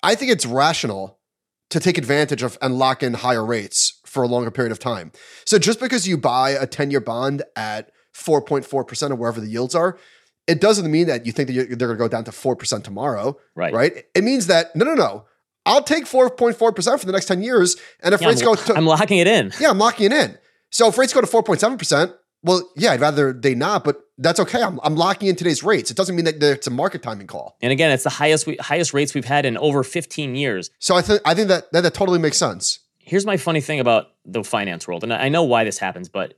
I 0.02 0.16
think 0.16 0.32
it's 0.32 0.46
rational 0.46 1.20
to 1.70 1.80
take 1.80 1.98
advantage 1.98 2.44
of 2.44 2.58
and 2.62 2.78
lock 2.78 3.02
in 3.04 3.14
higher 3.16 3.46
rates 3.46 4.00
for 4.06 4.24
a 4.24 4.28
longer 4.28 4.52
period 4.52 4.72
of 4.72 4.80
time. 4.80 5.12
So 5.46 5.58
just 5.60 5.80
because 5.80 6.08
you 6.08 6.18
buy 6.18 6.52
a 6.52 6.68
10 6.68 6.92
year 6.92 7.00
bond 7.02 7.44
at 7.56 7.92
4.4% 8.16 9.12
or 9.12 9.16
wherever 9.16 9.42
the 9.42 9.48
yields 9.50 9.76
are, 9.76 9.98
it 10.48 10.62
doesn't 10.62 10.90
mean 10.92 11.08
that 11.08 11.26
you 11.26 11.32
think 11.32 11.48
that 11.50 11.54
they're 11.54 11.66
going 11.88 11.90
to 11.90 11.96
go 11.96 12.08
down 12.08 12.24
to 12.26 12.32
4% 12.32 12.84
tomorrow. 12.84 13.36
Right. 13.56 13.74
Right. 13.74 14.04
It 14.14 14.24
means 14.24 14.48
that, 14.48 14.76
no, 14.76 14.86
no, 14.86 14.94
no. 14.94 15.26
I'll 15.66 15.82
take 15.82 16.06
4.4% 16.06 17.00
for 17.00 17.06
the 17.06 17.12
next 17.12 17.26
10 17.26 17.42
years. 17.42 17.76
And 18.04 18.14
if 18.14 18.22
Yeah, 18.22 18.28
rates 18.28 18.42
I'm, 18.42 18.46
go 18.46 18.56
to, 18.56 18.76
I'm 18.76 18.86
locking 18.86 19.18
it 19.18 19.28
in. 19.28 19.52
yeah, 19.60 19.72
I'm 19.72 19.80
locking 19.80 20.06
it 20.08 20.14
in. 20.14 20.38
So 20.70 20.88
if 20.90 20.98
rates 20.98 21.14
go 21.14 21.22
to 21.22 21.28
4.7%, 21.28 22.14
well, 22.46 22.70
yeah, 22.76 22.92
I'd 22.92 23.02
rather 23.02 23.34
they 23.34 23.56
not, 23.56 23.84
but 23.84 24.02
that's 24.20 24.40
okay. 24.40 24.62
I'm, 24.62 24.80
I'm 24.84 24.96
locking 24.96 25.28
in 25.28 25.36
today's 25.36 25.64
rates. 25.64 25.90
It 25.90 25.98
doesn't 25.98 26.16
mean 26.16 26.26
that 26.26 26.42
it's 26.42 26.68
a 26.68 26.72
market 26.72 27.02
timing 27.02 27.26
call. 27.26 27.58
And 27.60 27.72
again, 27.72 27.92
it's 27.92 28.04
the 28.04 28.12
highest 28.12 28.46
we, 28.46 28.56
highest 28.58 28.94
rates 28.94 29.16
we've 29.16 29.26
had 29.26 29.46
in 29.48 29.58
over 29.58 29.84
15 29.84 30.36
years. 30.36 30.70
So 30.78 30.96
I 30.96 31.02
think 31.02 31.22
I 31.26 31.34
think 31.34 31.48
that, 31.48 31.72
that 31.72 31.82
that 31.82 31.96
totally 31.96 32.20
makes 32.20 32.38
sense. 32.38 32.80
Here's 33.00 33.26
my 33.26 33.38
funny 33.38 33.62
thing 33.62 33.80
about 33.80 34.12
the 34.26 34.44
finance 34.44 34.88
world, 34.88 35.04
and 35.04 35.12
I 35.12 35.28
know 35.28 35.44
why 35.44 35.64
this 35.64 35.80
happens, 35.80 36.08
but 36.08 36.36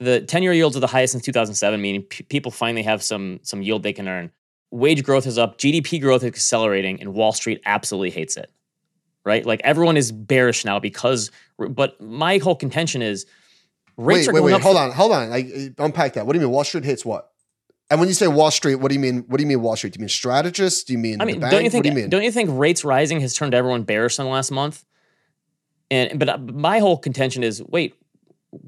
the 0.00 0.24
10-year 0.26 0.52
yields 0.52 0.76
are 0.76 0.80
the 0.80 0.88
highest 0.88 1.12
since 1.12 1.24
2007, 1.24 1.80
meaning 1.80 2.02
p- 2.02 2.24
people 2.24 2.50
finally 2.50 2.82
have 2.82 3.00
some 3.02 3.38
some 3.42 3.62
yield 3.62 3.84
they 3.84 3.92
can 3.92 4.08
earn. 4.08 4.32
Wage 4.72 5.04
growth 5.04 5.26
is 5.26 5.38
up, 5.38 5.56
GDP 5.58 6.00
growth 6.00 6.22
is 6.22 6.28
accelerating, 6.28 7.00
and 7.00 7.14
Wall 7.14 7.32
Street 7.32 7.62
absolutely 7.64 8.10
hates 8.10 8.36
it. 8.36 8.50
Right? 9.24 9.46
Like 9.46 9.60
everyone 9.62 9.96
is 9.96 10.10
bearish 10.10 10.64
now 10.64 10.80
because. 10.80 11.30
But 11.56 12.00
my 12.00 12.38
whole 12.38 12.56
contention 12.56 13.00
is 13.00 13.26
rates 13.96 14.26
wait, 14.26 14.28
are 14.28 14.42
wait, 14.42 14.52
wait. 14.52 14.62
Hold 14.62 14.76
on, 14.76 14.90
hold 14.92 15.12
on. 15.12 15.32
I, 15.32 15.70
unpack 15.78 16.14
that. 16.14 16.26
What 16.26 16.32
do 16.32 16.38
you 16.38 16.44
mean? 16.44 16.52
Wall 16.52 16.64
Street 16.64 16.84
hates 16.84 17.04
what? 17.04 17.30
And 17.90 18.00
when 18.00 18.08
you 18.08 18.14
say 18.14 18.26
Wall 18.26 18.50
Street, 18.50 18.76
what 18.76 18.88
do 18.88 18.94
you 18.94 19.00
mean? 19.00 19.24
What 19.28 19.36
do 19.36 19.42
you 19.42 19.48
mean 19.48 19.60
Wall 19.60 19.76
Street? 19.76 19.92
Do 19.92 19.98
you 19.98 20.02
mean 20.02 20.08
strategists? 20.08 20.84
Do 20.84 20.92
you 20.92 20.98
mean 20.98 21.20
I 21.20 21.24
the 21.24 21.32
mean, 21.32 21.40
bank? 21.40 21.52
don't 21.52 21.64
you 21.64 21.70
think? 21.70 21.84
what 21.84 21.90
do 21.90 21.96
you 21.96 22.02
mean? 22.02 22.10
Don't 22.10 22.22
you 22.22 22.32
think 22.32 22.50
rates 22.52 22.84
rising 22.84 23.20
has 23.20 23.34
turned 23.34 23.54
everyone 23.54 23.82
bearish 23.82 24.18
in 24.18 24.24
the 24.24 24.30
last 24.30 24.50
month? 24.50 24.84
And 25.90 26.18
but 26.18 26.28
uh, 26.28 26.38
my 26.38 26.78
whole 26.78 26.96
contention 26.96 27.44
is, 27.44 27.62
wait, 27.62 27.94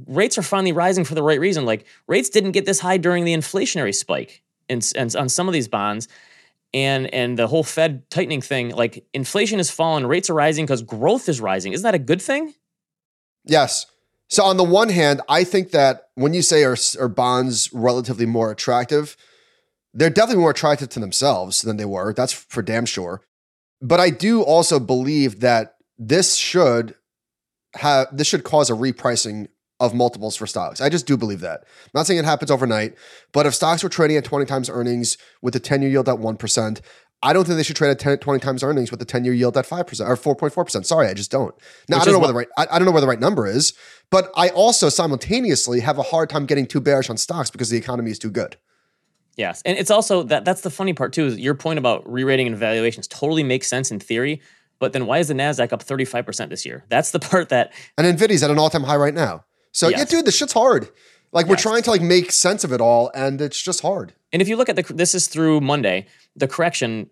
rates 0.06 0.36
are 0.38 0.42
finally 0.42 0.72
rising 0.72 1.04
for 1.04 1.14
the 1.14 1.22
right 1.22 1.40
reason. 1.40 1.64
Like 1.64 1.86
rates 2.06 2.28
didn't 2.28 2.52
get 2.52 2.66
this 2.66 2.80
high 2.80 2.98
during 2.98 3.24
the 3.24 3.34
inflationary 3.34 3.94
spike, 3.94 4.42
and, 4.68 4.86
and 4.94 5.14
on 5.16 5.28
some 5.28 5.48
of 5.48 5.54
these 5.54 5.68
bonds, 5.68 6.08
and 6.74 7.12
and 7.14 7.38
the 7.38 7.46
whole 7.46 7.64
Fed 7.64 8.08
tightening 8.10 8.42
thing. 8.42 8.70
Like 8.70 9.06
inflation 9.14 9.58
has 9.58 9.70
fallen, 9.70 10.06
rates 10.06 10.28
are 10.28 10.34
rising 10.34 10.66
because 10.66 10.82
growth 10.82 11.28
is 11.28 11.40
rising. 11.40 11.72
Isn't 11.72 11.84
that 11.84 11.94
a 11.94 11.98
good 11.98 12.20
thing? 12.20 12.54
Yes. 13.44 13.86
So 14.28 14.44
on 14.44 14.56
the 14.56 14.64
one 14.64 14.88
hand, 14.88 15.20
I 15.28 15.44
think 15.44 15.70
that 15.70 16.08
when 16.14 16.34
you 16.34 16.42
say 16.42 16.64
are, 16.64 16.76
are 16.98 17.08
bonds 17.08 17.72
relatively 17.72 18.26
more 18.26 18.50
attractive, 18.50 19.16
they're 19.94 20.10
definitely 20.10 20.42
more 20.42 20.50
attractive 20.50 20.88
to 20.90 21.00
themselves 21.00 21.62
than 21.62 21.76
they 21.76 21.84
were. 21.84 22.12
That's 22.12 22.32
for 22.32 22.62
damn 22.62 22.86
sure. 22.86 23.22
But 23.80 24.00
I 24.00 24.10
do 24.10 24.42
also 24.42 24.80
believe 24.80 25.40
that 25.40 25.76
this 25.98 26.36
should 26.36 26.94
have 27.74 28.14
this 28.14 28.26
should 28.26 28.44
cause 28.44 28.70
a 28.70 28.74
repricing 28.74 29.48
of 29.78 29.94
multiples 29.94 30.36
for 30.36 30.46
stocks. 30.46 30.80
I 30.80 30.88
just 30.88 31.06
do 31.06 31.16
believe 31.16 31.40
that. 31.40 31.60
I'm 31.60 31.90
not 31.94 32.06
saying 32.06 32.18
it 32.18 32.24
happens 32.24 32.50
overnight, 32.50 32.94
but 33.32 33.44
if 33.44 33.54
stocks 33.54 33.82
were 33.82 33.90
trading 33.90 34.16
at 34.16 34.24
20 34.24 34.46
times 34.46 34.70
earnings 34.70 35.18
with 35.42 35.54
a 35.54 35.60
10 35.60 35.82
year 35.82 35.90
yield 35.90 36.08
at 36.08 36.16
1%, 36.16 36.80
I 37.22 37.32
don't 37.32 37.44
think 37.44 37.56
they 37.56 37.62
should 37.62 37.76
trade 37.76 37.90
at 37.90 37.98
10, 37.98 38.18
20 38.18 38.40
times 38.40 38.62
earnings 38.62 38.90
with 38.90 39.00
a 39.00 39.04
10 39.04 39.24
year 39.24 39.32
yield 39.34 39.56
at 39.56 39.66
5% 39.66 40.06
or 40.06 40.16
4.4%. 40.34 40.84
Sorry, 40.84 41.08
I 41.08 41.14
just 41.14 41.30
don't. 41.30 41.54
Now, 41.88 41.96
Which 41.96 42.02
I 42.02 42.04
don't 42.04 42.12
know 42.14 42.18
what- 42.20 42.26
the 42.28 42.34
right 42.34 42.48
I, 42.58 42.66
I 42.72 42.78
don't 42.78 42.84
know 42.86 42.92
where 42.92 43.00
the 43.00 43.06
right 43.06 43.20
number 43.20 43.46
is, 43.46 43.72
but 44.10 44.30
I 44.36 44.50
also 44.50 44.88
simultaneously 44.90 45.80
have 45.80 45.98
a 45.98 46.02
hard 46.02 46.28
time 46.30 46.46
getting 46.46 46.66
too 46.66 46.80
bearish 46.80 47.08
on 47.10 47.16
stocks 47.16 47.50
because 47.50 47.70
the 47.70 47.78
economy 47.78 48.10
is 48.10 48.18
too 48.18 48.30
good. 48.30 48.56
Yes, 49.36 49.60
and 49.66 49.76
it's 49.76 49.90
also 49.90 50.22
that 50.24 50.44
that's 50.46 50.62
the 50.62 50.70
funny 50.70 50.92
part 50.94 51.12
too. 51.12 51.26
Is 51.26 51.38
your 51.38 51.54
point 51.54 51.78
about 51.78 52.10
re-rating 52.10 52.46
and 52.46 52.56
valuations 52.56 53.06
totally 53.06 53.42
makes 53.42 53.66
sense 53.66 53.90
in 53.90 53.98
theory, 54.00 54.40
but 54.78 54.92
then 54.94 55.04
why 55.06 55.18
is 55.18 55.28
the 55.28 55.34
Nasdaq 55.34 55.72
up 55.72 55.82
thirty 55.82 56.04
five 56.06 56.24
percent 56.24 56.48
this 56.50 56.64
year? 56.64 56.84
That's 56.88 57.10
the 57.10 57.18
part 57.30 57.50
that 57.50 57.72
And 57.98 58.06
Nvidia's 58.18 58.42
at 58.42 58.50
an 58.50 58.58
all 58.58 58.70
time 58.70 58.82
high 58.84 58.96
right 58.96 59.12
now. 59.14 59.44
So 59.72 59.88
yeah, 59.88 60.04
dude, 60.04 60.24
this 60.24 60.36
shit's 60.36 60.54
hard. 60.54 60.88
Like 61.32 61.46
we're 61.46 61.54
Yes. 61.56 61.62
trying 61.62 61.82
to 61.82 61.90
like 61.90 62.00
make 62.00 62.32
sense 62.32 62.64
of 62.64 62.72
it 62.72 62.80
all, 62.80 63.10
and 63.14 63.40
it's 63.42 63.60
just 63.60 63.82
hard. 63.82 64.14
And 64.32 64.40
if 64.40 64.48
you 64.48 64.56
look 64.56 64.70
at 64.70 64.76
the, 64.76 64.82
this 64.94 65.14
is 65.14 65.26
through 65.28 65.60
Monday, 65.60 66.06
the 66.36 66.46
correction. 66.48 67.10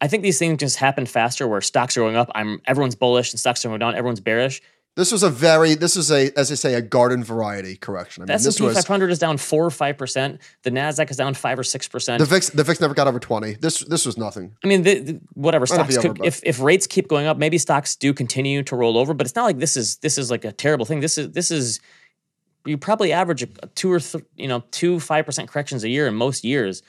I 0.00 0.08
think 0.08 0.22
these 0.22 0.38
things 0.38 0.58
just 0.60 0.76
happen 0.76 1.06
faster, 1.06 1.48
where 1.48 1.60
stocks 1.60 1.96
are 1.96 2.00
going 2.00 2.16
up. 2.16 2.30
I'm 2.34 2.60
everyone's 2.66 2.94
bullish, 2.94 3.32
and 3.32 3.40
stocks 3.40 3.64
are 3.64 3.68
going 3.68 3.80
down. 3.80 3.94
Everyone's 3.94 4.20
bearish. 4.20 4.60
This 4.94 5.12
was 5.12 5.22
a 5.22 5.28
very 5.28 5.74
this 5.74 5.94
was 5.94 6.10
a 6.10 6.30
as 6.38 6.48
they 6.48 6.54
say 6.54 6.72
a 6.74 6.80
garden 6.80 7.22
variety 7.22 7.76
correction. 7.76 8.22
I 8.22 8.24
mean, 8.24 8.26
The 8.28 8.44
this 8.44 8.46
S&P 8.56 8.64
was 8.64 8.76
500 8.76 9.10
is 9.10 9.18
down 9.18 9.36
four 9.36 9.64
or 9.64 9.70
five 9.70 9.98
percent. 9.98 10.40
The 10.62 10.70
Nasdaq 10.70 11.10
is 11.10 11.18
down 11.18 11.34
five 11.34 11.58
or 11.58 11.62
six 11.64 11.86
percent. 11.86 12.18
the 12.20 12.24
VIX. 12.24 12.48
The 12.50 12.64
VIX 12.64 12.80
never 12.80 12.94
got 12.94 13.06
over 13.06 13.18
twenty. 13.20 13.54
This 13.54 13.80
this 13.80 14.06
was 14.06 14.16
nothing. 14.16 14.56
I 14.64 14.68
mean, 14.68 14.82
the, 14.84 14.98
the- 15.00 15.20
whatever 15.34 15.66
stocks 15.66 15.98
could, 15.98 16.24
if 16.24 16.40
if 16.44 16.60
rates 16.60 16.86
keep 16.86 17.08
going 17.08 17.26
up, 17.26 17.36
maybe 17.36 17.58
stocks 17.58 17.94
do 17.94 18.14
continue 18.14 18.62
to 18.62 18.76
roll 18.76 18.96
over. 18.96 19.12
But 19.12 19.26
it's 19.26 19.36
not 19.36 19.44
like 19.44 19.58
this 19.58 19.76
is 19.76 19.96
this 19.98 20.16
is 20.16 20.30
like 20.30 20.46
a 20.46 20.52
terrible 20.52 20.86
thing. 20.86 21.00
This 21.00 21.18
is 21.18 21.30
this 21.32 21.50
is 21.50 21.78
you 22.64 22.78
probably 22.78 23.12
average 23.12 23.46
two 23.74 23.92
or 23.92 24.00
th- 24.00 24.24
you 24.36 24.48
know 24.48 24.64
two 24.70 24.98
five 24.98 25.26
percent 25.26 25.48
corrections 25.50 25.84
a 25.84 25.88
year 25.90 26.06
in 26.06 26.14
most 26.14 26.42
years. 26.42 26.82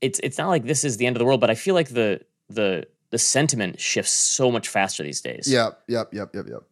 It's 0.00 0.20
it's 0.22 0.38
not 0.38 0.48
like 0.48 0.64
this 0.64 0.84
is 0.84 0.96
the 0.96 1.06
end 1.06 1.16
of 1.16 1.18
the 1.18 1.24
world. 1.24 1.40
But 1.40 1.50
I 1.50 1.54
feel 1.54 1.74
like 1.74 1.88
the 1.88 2.20
the 2.48 2.86
the 3.10 3.18
sentiment 3.18 3.80
shifts 3.80 4.12
so 4.12 4.50
much 4.50 4.68
faster 4.68 5.02
these 5.02 5.20
days. 5.20 5.48
Yep, 5.50 5.80
yep, 5.88 6.12
yep, 6.12 6.34
yep, 6.34 6.46
yep. 6.48 6.62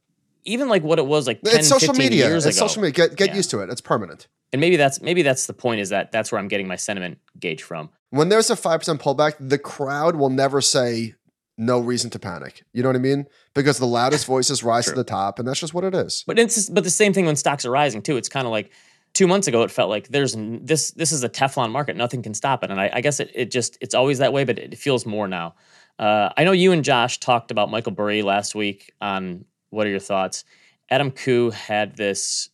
even 0.44 0.68
like 0.68 0.82
what 0.82 0.98
it 0.98 1.06
was 1.06 1.26
like 1.26 1.40
10, 1.42 1.58
It's 1.60 1.68
social 1.68 1.94
15 1.94 1.98
media. 2.10 2.28
years 2.28 2.44
It's 2.46 2.56
ago. 2.58 2.66
social 2.68 2.82
media. 2.82 2.92
Get 3.08 3.16
get 3.16 3.28
Yeah. 3.30 3.36
used 3.36 3.50
to 3.50 3.60
it. 3.60 3.70
It's 3.70 3.80
permanent. 3.80 4.28
And 4.52 4.60
maybe 4.60 4.76
that's 4.76 5.00
maybe 5.00 5.22
that's 5.22 5.46
the 5.46 5.52
point 5.54 5.80
is 5.80 5.88
that 5.88 6.12
that's 6.12 6.30
where 6.30 6.38
I'm 6.38 6.48
getting 6.48 6.68
my 6.68 6.76
sentiment 6.76 7.18
gauge 7.40 7.62
from. 7.62 7.90
When 8.10 8.28
there's 8.28 8.48
a 8.50 8.56
five 8.56 8.80
percent 8.80 9.00
pullback, 9.00 9.34
the 9.40 9.58
crowd 9.58 10.16
will 10.16 10.30
never 10.30 10.60
say 10.60 11.14
no 11.58 11.80
reason 11.80 12.10
to 12.10 12.18
panic. 12.18 12.62
You 12.74 12.82
know 12.82 12.90
what 12.90 12.96
I 12.96 13.00
mean? 13.00 13.26
Because 13.54 13.78
the 13.78 13.86
loudest 13.86 14.26
voices 14.34 14.62
rise 14.62 14.84
to 14.86 14.92
the 14.92 15.04
top, 15.04 15.38
and 15.38 15.48
that's 15.48 15.58
just 15.58 15.72
what 15.74 15.84
it 15.84 15.94
is. 15.94 16.22
But 16.26 16.38
it's 16.38 16.54
just- 16.54 16.74
but 16.74 16.84
the 16.84 16.90
same 16.90 17.12
thing 17.14 17.24
when 17.26 17.34
stocks 17.36 17.64
are 17.64 17.70
rising 17.70 18.02
too. 18.02 18.16
It's 18.18 18.28
kind 18.28 18.46
of 18.46 18.50
like 18.52 18.70
two 19.16 19.26
months 19.26 19.48
ago 19.48 19.62
it 19.62 19.70
felt 19.70 19.88
like 19.88 20.09
there's 20.09 20.37
this 20.37 20.90
this 20.90 21.11
is 21.11 21.24
a 21.24 21.29
Teflon 21.29 21.70
market, 21.70 21.96
nothing 21.96 22.22
can 22.22 22.35
stop 22.35 22.62
it. 22.62 22.70
And 22.70 22.79
I, 22.79 22.90
I 22.92 23.00
guess 23.00 23.18
it, 23.18 23.31
it 23.35 23.50
just 23.50 23.79
it's 23.81 23.94
always 23.94 24.18
that 24.18 24.33
way, 24.33 24.44
but 24.44 24.59
it 24.59 24.76
feels 24.76 25.07
more 25.07 25.26
now. 25.26 25.55
Uh, 25.98 26.29
I 26.37 26.44
know 26.44 26.52
you 26.52 26.72
and 26.72 26.85
Josh 26.85 27.18
talked 27.18 27.50
about 27.50 27.70
Michael 27.70 27.92
Burry 27.92 28.20
last 28.20 28.55
week 28.55 28.92
on 29.00 29.46
what 29.70 29.87
are 29.87 29.90
your 29.90 30.00
thoughts. 30.00 30.44
Adam 30.90 31.11
Koo 31.11 31.48
had 31.50 31.96
this 31.96 32.50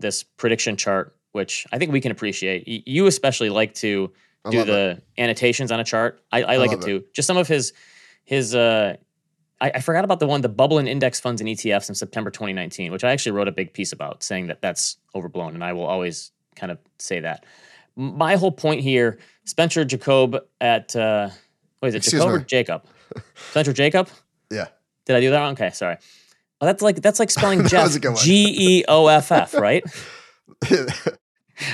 this 0.00 0.22
prediction 0.22 0.78
chart, 0.78 1.14
which 1.32 1.66
I 1.70 1.78
think 1.78 1.92
we 1.92 2.00
can 2.00 2.12
appreciate. 2.12 2.66
You 2.66 3.06
especially 3.06 3.50
like 3.50 3.74
to 3.74 4.10
do 4.50 4.64
the 4.64 4.90
it. 4.92 5.04
annotations 5.18 5.70
on 5.70 5.80
a 5.80 5.84
chart. 5.84 6.22
I, 6.32 6.42
I, 6.42 6.56
like 6.56 6.72
it 6.72 6.80
love 6.80 6.88
it. 6.88 7.00
too. 7.00 7.04
Just 7.12 7.26
some 7.26 7.36
of 7.36 7.46
his 7.46 7.74
his 8.24 8.54
uh 8.54 8.96
I, 9.60 9.70
I 9.76 9.80
forgot 9.80 10.04
about 10.04 10.20
the 10.20 10.26
one 10.26 10.40
the 10.42 10.48
bubble 10.48 10.78
in 10.78 10.86
index 10.86 11.18
funds 11.20 11.40
and 11.40 11.48
ETFs 11.48 11.88
in 11.88 11.94
September 11.94 12.30
2019, 12.30 12.92
which 12.92 13.04
I 13.04 13.12
actually 13.12 13.32
wrote 13.32 13.48
a 13.48 13.52
big 13.52 13.72
piece 13.72 13.92
about, 13.92 14.22
saying 14.22 14.48
that 14.48 14.60
that's 14.60 14.98
overblown, 15.14 15.54
and 15.54 15.64
I 15.64 15.72
will 15.72 15.86
always 15.86 16.32
kind 16.56 16.70
of 16.70 16.78
say 16.98 17.20
that. 17.20 17.44
My 17.96 18.36
whole 18.36 18.52
point 18.52 18.82
here, 18.82 19.18
Spencer 19.44 19.84
Jacob 19.84 20.36
at 20.60 20.94
uh, 20.94 21.30
what 21.80 21.88
is 21.88 21.94
it, 21.94 21.98
Excuse 21.98 22.22
Jacob 22.22 22.34
or. 22.34 22.44
Jacob? 22.44 22.84
Spencer 23.50 23.72
Jacob? 23.72 24.08
Yeah. 24.50 24.68
Did 25.06 25.16
I 25.16 25.20
do 25.20 25.30
that 25.30 25.38
wrong? 25.38 25.52
Okay, 25.52 25.70
sorry. 25.70 25.96
Well, 26.60 26.66
that's 26.66 26.82
like 26.82 26.96
that's 26.96 27.18
like 27.18 27.30
spelling 27.30 27.64
Jeff 27.68 27.84
was 27.84 27.96
a 27.96 28.00
good 28.00 28.10
one. 28.10 28.18
G 28.18 28.78
E 28.80 28.84
O 28.88 29.06
F 29.06 29.30
F, 29.32 29.54
right? 29.58 29.84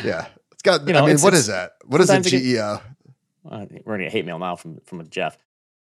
yeah. 0.05 0.27
It's 0.53 0.63
got. 0.63 0.87
You 0.87 0.93
know, 0.93 1.05
I 1.05 1.07
mean, 1.07 1.19
what 1.21 1.35
is 1.35 1.47
that? 1.47 1.73
What 1.85 2.01
is 2.01 2.11
a 2.11 2.15
sometimes 2.15 2.33
it 2.33 2.41
GEO? 2.41 2.81
uh, 3.51 3.67
we're 3.85 3.95
gonna 3.95 4.05
get 4.05 4.13
hate 4.13 4.27
mail 4.27 4.39
now 4.39 4.57
from 4.57 4.81
from 4.85 5.01
a 5.01 5.05
Jeff. 5.05 5.39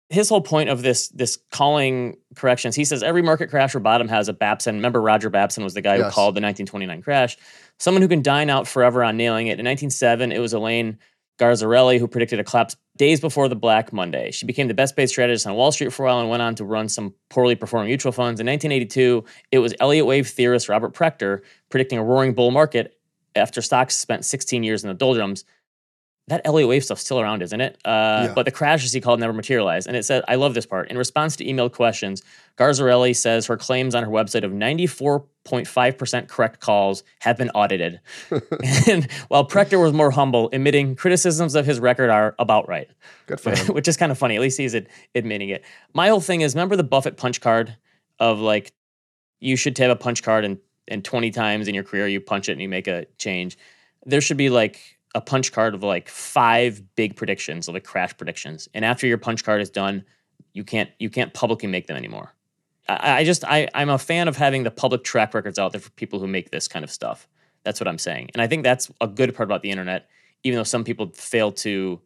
His 0.10 0.30
whole 0.30 0.42
point 0.42 0.70
of 0.70 0.84
this 0.84 1.08
this 1.10 1.40
calling 1.52 2.18
corrections, 2.36 2.76
he 2.76 2.86
says 2.86 3.02
every 3.02 3.24
market 3.24 3.50
crash 3.50 3.74
or 3.74 3.80
bottom 3.80 4.08
has 4.08 4.28
a 4.28 4.34
Babson. 4.34 4.76
Remember, 4.76 5.02
Roger 5.02 5.30
Babson 5.30 5.64
was 5.64 5.74
the 5.74 5.82
guy 5.82 5.98
who 5.98 6.04
called 6.04 6.36
the 6.36 6.42
1929 6.42 7.02
crash. 7.02 7.38
Someone 7.80 8.02
who 8.02 8.08
can 8.08 8.22
dine 8.22 8.50
out 8.50 8.68
forever 8.68 9.04
on 9.04 9.18
nailing 9.18 9.48
it. 9.48 9.60
In 9.60 9.66
1907, 9.66 10.32
it 10.32 10.40
was 10.40 10.54
Elaine 10.54 11.00
Garzarelli 11.40 12.00
who 12.00 12.08
predicted 12.08 12.40
a 12.40 12.44
collapse 12.44 12.78
days 12.98 13.20
before 13.20 13.50
the 13.50 13.56
Black 13.56 13.92
Monday. 13.92 14.32
She 14.32 14.46
became 14.46 14.68
the 14.68 14.74
best 14.74 14.96
paid 14.96 15.08
strategist 15.08 15.46
on 15.46 15.56
Wall 15.56 15.72
Street 15.72 15.92
for 15.92 16.06
a 16.06 16.10
while 16.10 16.20
and 16.20 16.30
went 16.30 16.42
on 16.42 16.56
to 16.56 16.64
run 16.64 16.88
some 16.88 17.14
poorly 17.30 17.56
performing 17.56 17.90
mutual 17.90 18.12
funds. 18.12 18.40
In 18.40 18.48
1982, 18.48 19.24
it 19.52 19.60
was 19.60 19.74
Elliott 19.80 20.06
Wave 20.06 20.30
theorist 20.30 20.70
Robert 20.70 20.94
Prechter 20.94 21.42
predicting 21.70 22.00
a 22.00 22.04
roaring 22.04 22.34
bull 22.34 22.52
market 22.52 22.98
after 23.36 23.62
stocks 23.62 23.98
spent 23.98 24.24
16 24.24 24.64
years 24.64 24.84
in 24.84 24.88
the 24.88 24.94
doldrums 24.94 25.44
that 26.28 26.42
Elliott 26.44 26.68
Wave 26.70 26.84
stuff's 26.84 27.02
still 27.02 27.20
around, 27.20 27.44
isn't 27.44 27.62
it? 27.62 27.78
Uh, 27.86 28.26
Yeah. 28.28 28.34
But 28.34 28.46
the 28.46 28.52
crash, 28.52 28.84
as 28.84 28.92
he 28.92 29.00
called, 29.00 29.20
never 29.20 29.32
materialized. 29.34 29.88
And 29.88 29.96
it 29.96 30.04
said, 30.06 30.24
I 30.28 30.36
love 30.36 30.56
this 30.56 30.66
part. 30.66 30.90
In 30.90 30.98
response 30.98 31.36
to 31.36 31.46
emailed 31.46 31.74
questions, 31.74 32.24
Garzarelli 32.58 33.16
says 33.16 33.46
her 33.46 33.58
claims 33.58 33.94
on 33.94 34.04
her 34.04 34.10
website 34.10 34.44
of 34.44 34.52
94.5% 34.52 36.28
correct 36.28 36.60
calls 36.60 37.04
have 37.20 37.38
been 37.38 37.50
audited. 37.52 38.00
and 38.88 39.12
while 39.28 39.48
Prechter 39.48 39.80
was 39.82 39.94
more 39.94 40.12
humble, 40.12 40.50
admitting 40.52 40.96
criticisms 40.96 41.56
of 41.56 41.66
his 41.66 41.80
record 41.80 42.10
are 42.10 42.36
about 42.40 42.68
right, 42.68 42.90
Good 43.28 43.40
for 43.40 43.56
him. 43.56 43.68
which 43.76 43.88
is 43.88 43.98
kind 43.98 44.12
of 44.12 44.18
funny. 44.18 44.36
At 44.36 44.42
least 44.42 44.58
he's 44.58 44.76
ad- 44.76 44.88
admitting 45.14 45.50
it. 45.50 45.64
My 45.94 46.08
whole 46.10 46.22
thing 46.22 46.42
is 46.42 46.56
remember 46.56 46.76
the 46.76 46.84
Buffett 46.84 47.18
punch 47.18 47.42
card 47.42 47.76
of 48.20 48.40
like, 48.40 48.72
you 49.40 49.56
should 49.56 49.78
have 49.78 49.92
a 49.92 49.96
punch 49.96 50.24
card 50.24 50.46
and, 50.46 50.58
and 50.88 51.04
20 51.04 51.30
times 51.32 51.68
in 51.68 51.76
your 51.76 51.84
career 51.84 52.08
you 52.08 52.20
punch 52.22 52.50
it 52.50 52.54
and 52.54 52.62
you 52.62 52.70
make 52.70 52.88
a 52.88 53.06
change. 53.18 53.58
There 54.06 54.22
should 54.22 54.38
be 54.38 54.50
like 54.50 54.95
a 55.16 55.22
punch 55.22 55.52
card 55.52 55.74
of 55.74 55.82
like 55.82 56.10
five 56.10 56.84
big 56.96 57.16
predictions, 57.16 57.68
like 57.68 57.86
crash 57.86 58.16
predictions. 58.16 58.70
And 58.74 58.86
after 58.86 59.08
your 59.08 59.18
punch 59.18 59.44
card 59.44 59.62
is 59.62 59.70
done, 59.70 60.04
you 60.54 60.64
can't 60.64 60.90
you 61.00 61.10
can't 61.10 61.34
publicly 61.34 61.68
make 61.68 61.88
them 61.88 61.98
anymore. 61.98 62.34
I, 62.88 63.20
I 63.20 63.24
just 63.24 63.44
I 63.46 63.68
I'm 63.74 63.90
a 63.90 63.98
fan 63.98 64.28
of 64.28 64.38
having 64.38 64.64
the 64.64 64.72
public 64.72 65.04
track 65.04 65.34
records 65.34 65.58
out 65.58 65.72
there 65.72 65.82
for 65.82 65.90
people 65.92 66.20
who 66.20 66.28
make 66.28 66.52
this 66.52 66.68
kind 66.68 66.84
of 66.84 66.92
stuff. 66.92 67.28
That's 67.64 67.80
what 67.80 67.88
I'm 67.88 67.98
saying, 67.98 68.30
and 68.34 68.42
I 68.42 68.48
think 68.48 68.64
that's 68.64 68.92
a 69.02 69.08
good 69.08 69.34
part 69.34 69.48
about 69.48 69.64
the 69.64 69.72
internet. 69.72 70.08
Even 70.44 70.58
though 70.58 70.64
some 70.64 70.84
people 70.84 71.10
fail 71.16 71.52
to 71.54 72.00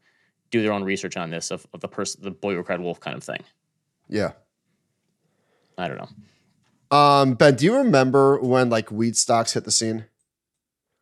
do 0.52 0.62
their 0.62 0.72
own 0.72 0.84
research 0.84 1.18
on 1.18 1.30
this 1.30 1.52
of, 1.52 1.68
of 1.74 1.82
the 1.82 1.88
person, 1.90 2.24
the 2.24 2.32
boy 2.32 2.56
who 2.56 2.64
cried 2.64 2.80
wolf 2.80 3.00
kind 3.00 3.18
of 3.18 3.24
thing. 3.24 3.44
Yeah. 4.08 4.32
I 5.78 5.88
don't 5.88 5.98
know. 5.98 6.98
Um, 6.98 7.34
Ben, 7.34 7.56
do 7.56 7.66
you 7.66 7.76
remember 7.76 8.40
when 8.40 8.70
like 8.70 8.92
weed 8.92 9.16
stocks 9.18 9.54
hit 9.54 9.66
the 9.66 9.72
scene? 9.72 10.06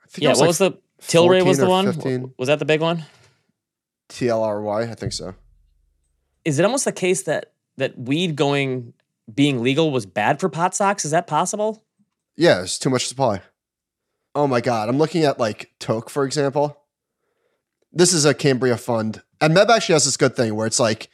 I 0.03 0.07
think 0.07 0.23
yeah, 0.23 0.29
was, 0.29 0.39
what 0.39 0.43
like 0.45 0.47
was 0.49 0.57
the 0.57 0.77
Tilray 1.01 1.45
was 1.45 1.57
the 1.57 1.67
one? 1.67 1.85
15? 1.85 2.33
Was 2.37 2.47
that 2.47 2.59
the 2.59 2.65
big 2.65 2.81
one? 2.81 3.05
TLRY, 4.09 4.89
I 4.89 4.95
think 4.95 5.13
so. 5.13 5.35
Is 6.45 6.59
it 6.59 6.65
almost 6.65 6.85
the 6.85 6.91
case 6.91 7.23
that 7.23 7.53
that 7.77 7.97
weed 7.97 8.35
going 8.35 8.93
being 9.33 9.61
legal 9.61 9.91
was 9.91 10.05
bad 10.05 10.39
for 10.39 10.49
pot 10.49 10.73
stocks? 10.73 11.05
Is 11.05 11.11
that 11.11 11.27
possible? 11.27 11.83
Yeah, 12.35 12.61
it's 12.61 12.79
too 12.79 12.89
much 12.89 13.07
supply. 13.07 13.41
Oh 14.33 14.47
my 14.47 14.61
god, 14.61 14.89
I'm 14.89 14.97
looking 14.97 15.23
at 15.23 15.39
like 15.39 15.71
Toke, 15.79 16.09
for 16.09 16.23
example. 16.23 16.83
This 17.91 18.13
is 18.13 18.25
a 18.25 18.33
Cambria 18.33 18.77
fund. 18.77 19.21
And 19.41 19.55
Meb 19.55 19.69
actually 19.69 19.93
has 19.93 20.05
this 20.05 20.17
good 20.17 20.35
thing 20.35 20.55
where 20.55 20.67
it's 20.67 20.79
like 20.79 21.09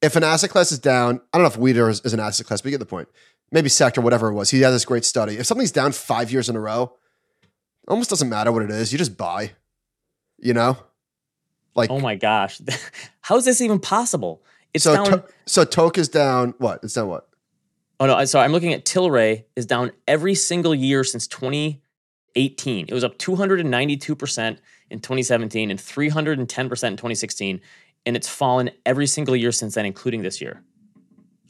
if 0.00 0.16
an 0.16 0.24
asset 0.24 0.50
class 0.50 0.72
is 0.72 0.78
down, 0.78 1.20
I 1.32 1.38
don't 1.38 1.42
know 1.42 1.48
if 1.48 1.56
weed 1.56 1.76
is, 1.76 2.00
is 2.00 2.14
an 2.14 2.20
asset 2.20 2.46
class, 2.46 2.60
but 2.60 2.66
you 2.66 2.70
get 2.72 2.78
the 2.78 2.86
point. 2.86 3.08
Maybe 3.50 3.68
sector, 3.68 4.00
whatever 4.00 4.28
it 4.28 4.34
was. 4.34 4.50
He 4.50 4.60
had 4.60 4.70
this 4.70 4.84
great 4.84 5.04
study. 5.04 5.38
If 5.38 5.46
something's 5.46 5.72
down 5.72 5.92
five 5.92 6.30
years 6.30 6.48
in 6.48 6.56
a 6.56 6.60
row, 6.60 6.94
almost 7.88 8.10
doesn't 8.10 8.28
matter 8.28 8.52
what 8.52 8.62
it 8.62 8.70
is. 8.70 8.92
You 8.92 8.98
just 8.98 9.16
buy. 9.16 9.52
You 10.38 10.54
know? 10.54 10.78
Like 11.74 11.90
Oh 11.90 12.00
my 12.00 12.14
gosh. 12.14 12.60
How 13.20 13.36
is 13.36 13.44
this 13.44 13.60
even 13.60 13.78
possible? 13.78 14.42
It's 14.74 14.84
so 14.84 14.94
down 14.94 15.06
to, 15.06 15.24
so 15.46 15.64
Toke 15.64 15.98
is 15.98 16.08
down 16.08 16.54
what? 16.58 16.80
It's 16.82 16.94
down 16.94 17.08
what? 17.08 17.28
Oh 18.00 18.06
no, 18.06 18.24
sorry. 18.24 18.44
I'm 18.44 18.52
looking 18.52 18.72
at 18.72 18.84
Tilray 18.84 19.44
is 19.56 19.66
down 19.66 19.90
every 20.06 20.34
single 20.34 20.74
year 20.74 21.02
since 21.04 21.26
2018. 21.26 22.86
It 22.88 22.94
was 22.94 23.04
up 23.04 23.18
292% 23.18 24.58
in 24.90 25.00
2017 25.00 25.70
and 25.70 25.78
310% 25.78 26.38
in 26.38 26.46
2016 26.46 27.60
and 28.06 28.16
it's 28.16 28.28
fallen 28.28 28.70
every 28.86 29.06
single 29.06 29.36
year 29.36 29.52
since 29.52 29.74
then 29.74 29.86
including 29.86 30.22
this 30.22 30.40
year. 30.40 30.62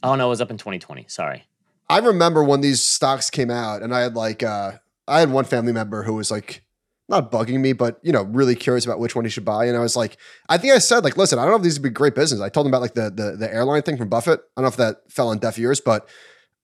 Oh 0.01 0.15
no, 0.15 0.27
it 0.27 0.29
was 0.29 0.41
up 0.41 0.51
in 0.51 0.57
2020. 0.57 1.05
Sorry. 1.07 1.45
I 1.89 1.99
remember 1.99 2.43
when 2.43 2.61
these 2.61 2.83
stocks 2.83 3.29
came 3.29 3.49
out 3.49 3.81
and 3.81 3.93
I 3.93 4.01
had 4.01 4.15
like 4.15 4.43
uh 4.43 4.73
I 5.09 5.19
had 5.19 5.31
one 5.31 5.45
family 5.45 5.73
member 5.73 6.03
who 6.03 6.13
was 6.13 6.31
like 6.31 6.63
not 7.09 7.31
bugging 7.31 7.59
me, 7.59 7.73
but 7.73 7.99
you 8.03 8.11
know, 8.11 8.21
really 8.23 8.55
curious 8.55 8.85
about 8.85 8.99
which 8.99 9.15
one 9.15 9.25
he 9.25 9.31
should 9.31 9.43
buy. 9.43 9.65
And 9.65 9.75
I 9.75 9.79
was 9.79 9.95
like, 9.95 10.17
I 10.47 10.57
think 10.57 10.73
I 10.73 10.77
said 10.77 11.03
like, 11.03 11.17
listen, 11.17 11.39
I 11.39 11.41
don't 11.43 11.51
know 11.51 11.57
if 11.57 11.63
these 11.63 11.79
would 11.79 11.83
be 11.83 11.89
great 11.89 12.15
business. 12.15 12.39
I 12.39 12.49
told 12.49 12.67
him 12.67 12.71
about 12.71 12.81
like 12.81 12.93
the 12.93 13.09
the, 13.09 13.35
the 13.37 13.53
airline 13.53 13.81
thing 13.81 13.97
from 13.97 14.09
Buffett. 14.09 14.39
I 14.55 14.61
don't 14.61 14.63
know 14.63 14.67
if 14.69 14.77
that 14.77 15.11
fell 15.11 15.29
on 15.29 15.39
deaf 15.39 15.57
ears, 15.57 15.81
but 15.81 16.07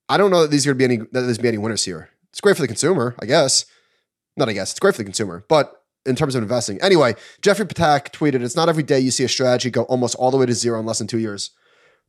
I 0.08 0.17
don't 0.17 0.31
know 0.31 0.43
that 0.43 0.51
these 0.51 0.67
are 0.67 0.73
going 0.73 0.77
to 0.77 0.88
be 0.88 0.93
any 0.93 1.10
that 1.12 1.21
there's 1.21 1.38
be 1.39 1.47
any 1.47 1.58
winners 1.58 1.84
here. 1.84 2.10
It's 2.29 2.41
great 2.41 2.55
for 2.55 2.62
the 2.62 2.67
consumer, 2.67 3.15
I 3.19 3.25
guess. 3.25 3.65
Not 4.38 4.49
I 4.49 4.53
guess 4.53 4.71
it's 4.71 4.79
great 4.79 4.93
for 4.93 4.99
the 4.99 5.05
consumer, 5.05 5.45
but 5.49 5.81
in 6.05 6.15
terms 6.15 6.36
of 6.36 6.43
investing, 6.43 6.79
anyway, 6.81 7.15
Jeffrey 7.41 7.65
Ptak 7.65 8.12
tweeted, 8.12 8.43
"It's 8.43 8.55
not 8.55 8.69
every 8.69 8.84
day 8.84 8.99
you 8.99 9.10
see 9.10 9.23
a 9.23 9.29
strategy 9.29 9.71
go 9.71 9.84
almost 9.84 10.13
all 10.15 10.29
the 10.29 10.38
way 10.38 10.45
to 10.45 10.53
zero 10.53 10.79
in 10.79 10.86
less 10.86 10.99
than 10.99 11.08
two 11.08 11.19
years." 11.19 11.51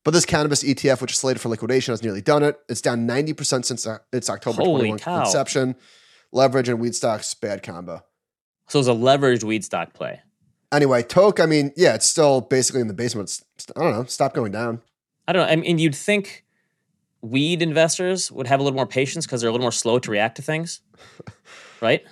But 0.05 0.13
this 0.13 0.25
cannabis 0.25 0.63
ETF, 0.63 1.01
which 1.01 1.13
is 1.13 1.19
slated 1.19 1.41
for 1.41 1.49
liquidation, 1.49 1.93
has 1.93 2.03
nearly 2.03 2.21
done 2.21 2.45
it. 2.45 2.61
It's 2.69 2.81
down 2.81 3.09
90% 3.09 3.65
since 3.65 3.89
uh, 3.89 3.99
its 4.13 4.31
October 4.31 4.63
Holy 4.63 4.81
21 4.83 4.99
cow. 5.01 5.21
inception. 5.25 5.75
Leverage 6.37 6.69
and 6.69 6.79
weed 6.79 6.95
stocks, 6.95 7.33
bad 7.33 7.63
combo. 7.63 8.05
So 8.69 8.79
it's 8.79 8.89
a 8.89 8.93
leveraged 8.93 9.43
weed 9.43 9.65
stock 9.65 9.95
play. 9.95 10.21
Anyway, 10.71 11.03
Toke, 11.03 11.41
I 11.41 11.47
mean, 11.47 11.73
yeah, 11.79 11.95
it's 11.95 12.05
still 12.05 12.43
basically 12.43 12.83
in 12.83 12.89
the 12.89 12.95
basement. 12.95 13.41
It's, 13.55 13.67
I 13.75 13.81
don't 13.81 13.93
know, 13.93 14.05
stop 14.05 14.35
going 14.35 14.53
down. 14.53 14.83
I 15.27 15.33
don't 15.33 15.47
know. 15.47 15.53
I 15.53 15.57
mean, 15.57 15.79
you'd 15.79 15.95
think 15.95 16.45
weed 17.23 17.63
investors 17.63 18.31
would 18.31 18.47
have 18.49 18.61
a 18.61 18.63
little 18.63 18.77
more 18.77 18.87
patience 18.87 19.25
because 19.25 19.41
they're 19.41 19.49
a 19.49 19.53
little 19.53 19.65
more 19.65 19.73
slow 19.73 19.99
to 19.99 20.11
react 20.11 20.37
to 20.37 20.43
things, 20.43 20.81
right? 21.81 22.05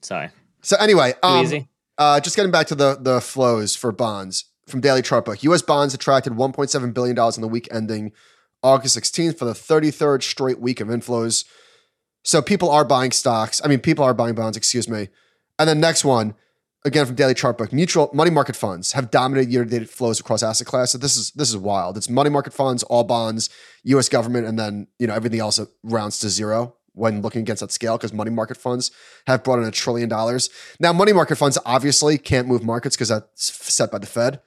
Sorry. 0.00 0.28
So 0.62 0.76
anyway, 0.78 1.14
um, 1.24 1.44
easy. 1.44 1.68
Uh, 1.98 2.20
just 2.20 2.36
getting 2.36 2.52
back 2.52 2.68
to 2.68 2.76
the 2.76 2.98
the 3.00 3.20
flows 3.20 3.74
for 3.74 3.90
bonds 3.90 4.44
from 4.68 4.80
Daily 4.80 5.02
Chartbook. 5.02 5.42
U.S. 5.42 5.62
bonds 5.62 5.92
attracted 5.92 6.34
1.7 6.34 6.94
billion 6.94 7.16
dollars 7.16 7.36
in 7.36 7.42
the 7.42 7.48
week 7.48 7.66
ending 7.72 8.12
August 8.62 8.96
16th 8.96 9.38
for 9.38 9.44
the 9.44 9.54
33rd 9.54 10.22
straight 10.22 10.60
week 10.60 10.80
of 10.80 10.86
inflows. 10.86 11.44
So 12.24 12.42
people 12.42 12.70
are 12.70 12.84
buying 12.84 13.12
stocks. 13.12 13.60
I 13.64 13.68
mean, 13.68 13.80
people 13.80 14.04
are 14.04 14.14
buying 14.14 14.34
bonds. 14.34 14.56
Excuse 14.56 14.88
me. 14.88 15.08
And 15.58 15.68
then 15.68 15.80
next 15.80 16.04
one, 16.04 16.34
again 16.84 17.06
from 17.06 17.14
Daily 17.14 17.34
Chartbook, 17.34 17.72
mutual 17.72 18.10
money 18.12 18.30
market 18.30 18.56
funds 18.56 18.92
have 18.92 19.10
dominated 19.10 19.50
year-to-date 19.50 19.88
flows 19.88 20.20
across 20.20 20.42
asset 20.42 20.66
classes. 20.66 21.00
This 21.00 21.16
is 21.16 21.30
this 21.32 21.48
is 21.48 21.56
wild. 21.56 21.96
It's 21.96 22.08
money 22.08 22.30
market 22.30 22.52
funds, 22.52 22.82
all 22.84 23.04
bonds, 23.04 23.50
U.S. 23.84 24.08
government, 24.08 24.46
and 24.46 24.58
then 24.58 24.88
you 24.98 25.06
know 25.06 25.14
everything 25.14 25.40
else 25.40 25.60
rounds 25.82 26.18
to 26.20 26.28
zero 26.28 26.74
when 26.92 27.22
looking 27.22 27.42
against 27.42 27.60
that 27.60 27.70
scale 27.70 27.96
because 27.96 28.12
money 28.12 28.30
market 28.30 28.56
funds 28.56 28.90
have 29.26 29.44
brought 29.44 29.60
in 29.60 29.64
a 29.64 29.70
trillion 29.70 30.08
dollars. 30.08 30.50
Now, 30.80 30.92
money 30.92 31.12
market 31.12 31.36
funds 31.36 31.56
obviously 31.64 32.18
can't 32.18 32.48
move 32.48 32.64
markets 32.64 32.96
because 32.96 33.08
that's 33.08 33.52
set 33.72 33.92
by 33.92 33.98
the 33.98 34.06
Fed. 34.06 34.40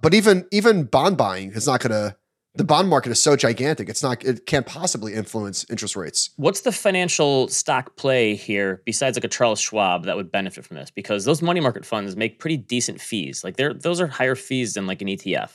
But 0.00 0.14
even 0.14 0.46
even 0.50 0.84
bond 0.84 1.16
buying 1.16 1.52
is 1.52 1.66
not 1.66 1.80
going 1.80 1.92
to 1.92 2.16
the 2.58 2.64
bond 2.64 2.88
market 2.88 3.12
is 3.12 3.22
so 3.22 3.36
gigantic. 3.36 3.88
It's 3.88 4.02
not. 4.02 4.24
It 4.24 4.44
can't 4.44 4.66
possibly 4.66 5.14
influence 5.14 5.64
interest 5.70 5.94
rates. 5.94 6.30
What's 6.36 6.62
the 6.62 6.72
financial 6.72 7.46
stock 7.46 7.94
play 7.94 8.34
here 8.34 8.82
besides 8.84 9.16
like 9.16 9.22
a 9.22 9.28
Charles 9.28 9.60
Schwab 9.60 10.04
that 10.06 10.16
would 10.16 10.32
benefit 10.32 10.66
from 10.66 10.76
this? 10.76 10.90
Because 10.90 11.24
those 11.24 11.40
money 11.40 11.60
market 11.60 11.86
funds 11.86 12.16
make 12.16 12.40
pretty 12.40 12.56
decent 12.56 13.00
fees. 13.00 13.44
Like 13.44 13.56
they're 13.56 13.72
those 13.72 14.00
are 14.00 14.08
higher 14.08 14.34
fees 14.34 14.74
than 14.74 14.88
like 14.88 15.00
an 15.00 15.06
ETF. 15.06 15.52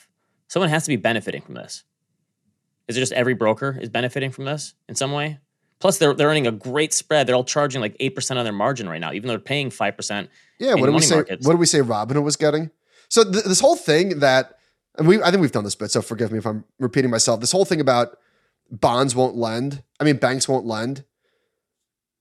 Someone 0.48 0.70
has 0.70 0.84
to 0.84 0.90
be 0.90 0.96
benefiting 0.96 1.42
from 1.42 1.56
this. 1.56 1.84
Is 2.88 2.96
it 2.96 3.02
just 3.02 3.12
every 3.12 3.34
broker 3.34 3.78
is 3.80 3.90
benefiting 3.90 4.32
from 4.32 4.46
this 4.46 4.74
in 4.88 4.96
some 4.96 5.12
way? 5.12 5.40
Plus, 5.80 5.98
they're 5.98 6.14
they're 6.14 6.30
earning 6.30 6.48
a 6.48 6.52
great 6.52 6.94
spread. 6.94 7.28
They're 7.28 7.36
all 7.36 7.44
charging 7.44 7.82
like 7.82 7.98
eight 8.00 8.16
percent 8.16 8.38
on 8.38 8.46
their 8.46 8.54
margin 8.54 8.88
right 8.88 9.02
now, 9.02 9.12
even 9.12 9.28
though 9.28 9.34
they're 9.34 9.40
paying 9.40 9.72
five 9.72 9.98
percent. 9.98 10.30
Yeah, 10.58 10.76
what 10.76 10.86
did 10.86 10.96
we 10.96 11.02
say? 11.02 11.16
Markets. 11.16 11.46
What 11.46 11.52
did 11.52 11.60
we 11.60 11.66
say? 11.66 11.80
Robinhood 11.80 12.24
was 12.24 12.38
getting. 12.38 12.72
So 13.10 13.26
th- 13.26 13.44
this 13.44 13.60
whole 13.60 13.76
thing 13.76 14.20
that 14.20 14.54
we 15.00 15.22
I 15.22 15.32
think 15.32 15.42
we've 15.42 15.52
done 15.52 15.64
this 15.64 15.76
bit, 15.76 15.92
so 15.92 16.02
forgive 16.02 16.32
me 16.32 16.38
if 16.38 16.46
I'm 16.46 16.66
repeating 16.80 17.12
myself. 17.12 17.40
This 17.40 17.52
whole 17.52 17.66
thing 17.66 17.82
about 17.82 18.18
bonds 18.70 19.16
won't 19.16 19.36
lend. 19.36 19.84
I 20.00 20.04
mean, 20.04 20.18
banks 20.18 20.48
won't 20.48 20.66
lend 20.66 21.04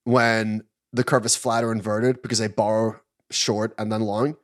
when 0.04 0.64
the 0.92 1.04
curve 1.04 1.24
is 1.26 1.36
flat 1.36 1.64
or 1.64 1.72
inverted 1.72 2.22
because 2.22 2.38
they 2.38 2.48
borrow 2.48 3.00
short 3.30 3.74
and 3.78 3.90
then 3.92 4.02
long. 4.02 4.36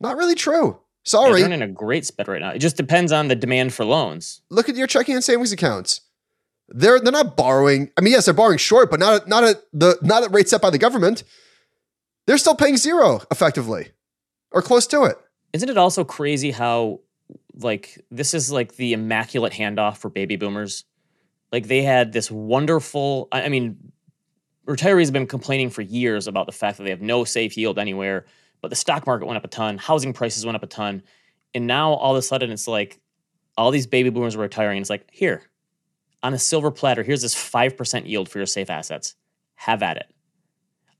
Not 0.00 0.16
really 0.16 0.34
true. 0.34 0.80
Sorry. 1.04 1.42
They're 1.42 1.52
in 1.52 1.62
a 1.62 1.68
great 1.68 2.06
spread 2.06 2.28
right 2.28 2.40
now. 2.40 2.50
It 2.50 2.60
just 2.60 2.76
depends 2.76 3.12
on 3.12 3.28
the 3.28 3.36
demand 3.36 3.74
for 3.74 3.84
loans. 3.84 4.40
Look 4.50 4.68
at 4.68 4.76
your 4.76 4.86
checking 4.86 5.14
and 5.14 5.22
savings 5.22 5.52
accounts. 5.52 6.00
They're 6.68 6.98
they're 6.98 7.12
not 7.12 7.36
borrowing. 7.36 7.90
I 7.96 8.00
mean, 8.00 8.12
yes, 8.12 8.24
they're 8.24 8.34
borrowing 8.34 8.58
short, 8.58 8.90
but 8.90 8.98
not 8.98 9.22
at, 9.22 9.28
not 9.28 9.44
at 9.44 9.62
the 9.72 9.98
not 10.00 10.22
at 10.22 10.32
rates 10.32 10.50
set 10.50 10.62
by 10.62 10.70
the 10.70 10.78
government. 10.78 11.22
They're 12.26 12.38
still 12.38 12.54
paying 12.54 12.78
zero 12.78 13.20
effectively, 13.30 13.88
or 14.50 14.62
close 14.62 14.86
to 14.88 15.04
it. 15.04 15.18
Isn't 15.52 15.68
it 15.68 15.76
also 15.76 16.04
crazy 16.04 16.52
how 16.52 17.00
like 17.60 18.04
this 18.10 18.34
is 18.34 18.50
like 18.50 18.76
the 18.76 18.92
immaculate 18.92 19.52
handoff 19.52 19.98
for 19.98 20.08
baby 20.08 20.36
boomers. 20.36 20.84
Like 21.52 21.68
they 21.68 21.82
had 21.82 22.12
this 22.12 22.30
wonderful. 22.30 23.28
I 23.30 23.48
mean, 23.48 23.92
retirees 24.66 25.04
have 25.06 25.12
been 25.12 25.26
complaining 25.26 25.70
for 25.70 25.82
years 25.82 26.26
about 26.26 26.46
the 26.46 26.52
fact 26.52 26.78
that 26.78 26.84
they 26.84 26.90
have 26.90 27.02
no 27.02 27.24
safe 27.24 27.56
yield 27.56 27.78
anywhere. 27.78 28.26
But 28.60 28.68
the 28.70 28.76
stock 28.76 29.06
market 29.06 29.26
went 29.26 29.36
up 29.36 29.44
a 29.44 29.48
ton, 29.48 29.76
housing 29.78 30.12
prices 30.12 30.44
went 30.46 30.56
up 30.56 30.62
a 30.62 30.66
ton, 30.66 31.02
and 31.54 31.66
now 31.66 31.92
all 31.92 32.12
of 32.12 32.18
a 32.18 32.22
sudden 32.22 32.50
it's 32.50 32.66
like 32.66 32.98
all 33.56 33.70
these 33.70 33.86
baby 33.86 34.10
boomers 34.10 34.36
are 34.36 34.40
retiring. 34.40 34.80
It's 34.80 34.90
like 34.90 35.08
here, 35.12 35.42
on 36.22 36.32
a 36.34 36.38
silver 36.38 36.70
platter, 36.70 37.02
here's 37.02 37.22
this 37.22 37.34
five 37.34 37.76
percent 37.76 38.06
yield 38.06 38.28
for 38.28 38.38
your 38.38 38.46
safe 38.46 38.70
assets. 38.70 39.14
Have 39.56 39.82
at 39.82 39.98
it. 39.98 40.06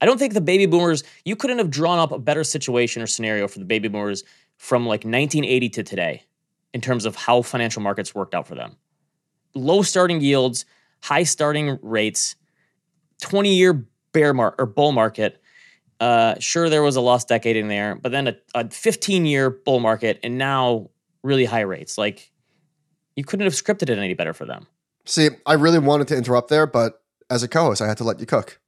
I 0.01 0.07
don't 0.07 0.19
think 0.19 0.35
the 0.35 0.41
baby 0.41 0.67
boomers, 0.67 1.03
you 1.25 1.35
couldn't 1.35 1.59
have 1.59 1.71
drawn 1.71 1.99
up 1.99 2.13
a 2.13 2.19
better 2.19 2.45
situation 2.45 3.01
or 3.01 3.07
scenario 3.07 3.49
for 3.49 3.59
the 3.59 3.65
baby 3.65 3.89
boomers 3.89 4.23
from 4.59 4.83
like 4.83 5.05
1980 5.05 5.69
to 5.71 5.83
today 5.83 6.23
in 6.75 6.81
terms 6.81 7.07
of 7.07 7.17
how 7.17 7.41
financial 7.41 7.81
markets 7.81 8.15
worked 8.15 8.35
out 8.35 8.47
for 8.47 8.57
them. 8.57 8.77
Low 9.55 9.83
starting 9.83 10.21
yields, 10.21 10.67
high 11.03 11.23
starting 11.23 11.79
rates, 11.81 12.35
20 13.23 13.55
year 13.55 13.87
bear 14.13 14.35
market 14.35 14.61
or 14.61 14.67
bull 14.67 14.93
market. 14.93 15.41
Uh, 16.01 16.35
sure, 16.41 16.69
there 16.69 16.83
was 16.83 16.97
a 16.97 17.01
lost 17.01 17.29
decade 17.29 17.57
in 17.57 17.69
there, 17.69 17.95
but 17.95 18.11
then 18.11 18.27
a, 18.27 18.37
a 18.55 18.69
15 18.69 19.25
year 19.25 19.49
bull 19.49 19.79
market 19.79 20.19
and 20.23 20.37
now 20.37 20.91
really 21.23 21.45
high 21.45 21.61
rates. 21.61 21.97
Like 21.97 22.33
you 23.15 23.25
couldn't 23.25 23.45
have 23.45 23.55
scripted 23.55 23.89
it 23.89 23.99
any 23.99 24.15
better 24.15 24.35
for 24.35 24.45
them. 24.45 24.67
See, 25.07 25.31
I 25.47 25.55
really 25.55 25.79
wanted 25.79 26.09
to 26.09 26.17
interrupt 26.17 26.49
there, 26.49 26.67
but 26.67 27.03
as 27.31 27.45
a 27.45 27.49
co 27.49 27.65
host, 27.65 27.81
I 27.81 27.87
had 27.87 27.97
to 27.99 28.05
let 28.05 28.19
you 28.19 28.27
cook. 28.27 28.61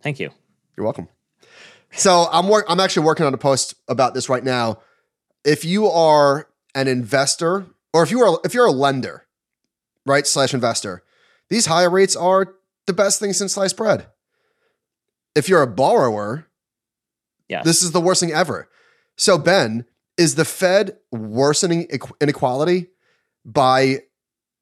Thank 0.00 0.20
you. 0.20 0.30
You're 0.76 0.84
welcome. 0.84 1.08
So 1.90 2.28
I'm 2.30 2.48
work. 2.48 2.66
I'm 2.68 2.78
actually 2.78 3.06
working 3.06 3.26
on 3.26 3.34
a 3.34 3.38
post 3.38 3.74
about 3.88 4.14
this 4.14 4.28
right 4.28 4.44
now. 4.44 4.78
If 5.44 5.64
you 5.64 5.86
are 5.88 6.48
an 6.76 6.86
investor, 6.86 7.66
or 7.92 8.04
if 8.04 8.12
you 8.12 8.20
are 8.20 8.38
if 8.44 8.54
you're 8.54 8.66
a 8.66 8.70
lender, 8.70 9.26
right 10.04 10.26
slash 10.26 10.54
investor, 10.54 11.02
these 11.48 11.66
higher 11.66 11.90
rates 11.90 12.14
are 12.14 12.54
the 12.86 12.92
best 12.92 13.18
thing 13.18 13.32
since 13.32 13.54
sliced 13.54 13.76
bread. 13.76 14.06
If 15.34 15.48
you're 15.48 15.62
a 15.62 15.66
borrower, 15.66 16.46
yes. 17.48 17.64
this 17.64 17.82
is 17.82 17.92
the 17.92 18.00
worst 18.00 18.20
thing 18.20 18.32
ever. 18.32 18.68
So 19.16 19.38
Ben, 19.38 19.86
is 20.16 20.34
the 20.34 20.44
Fed 20.44 20.98
worsening 21.10 21.88
inequality 22.20 22.88
by 23.44 24.00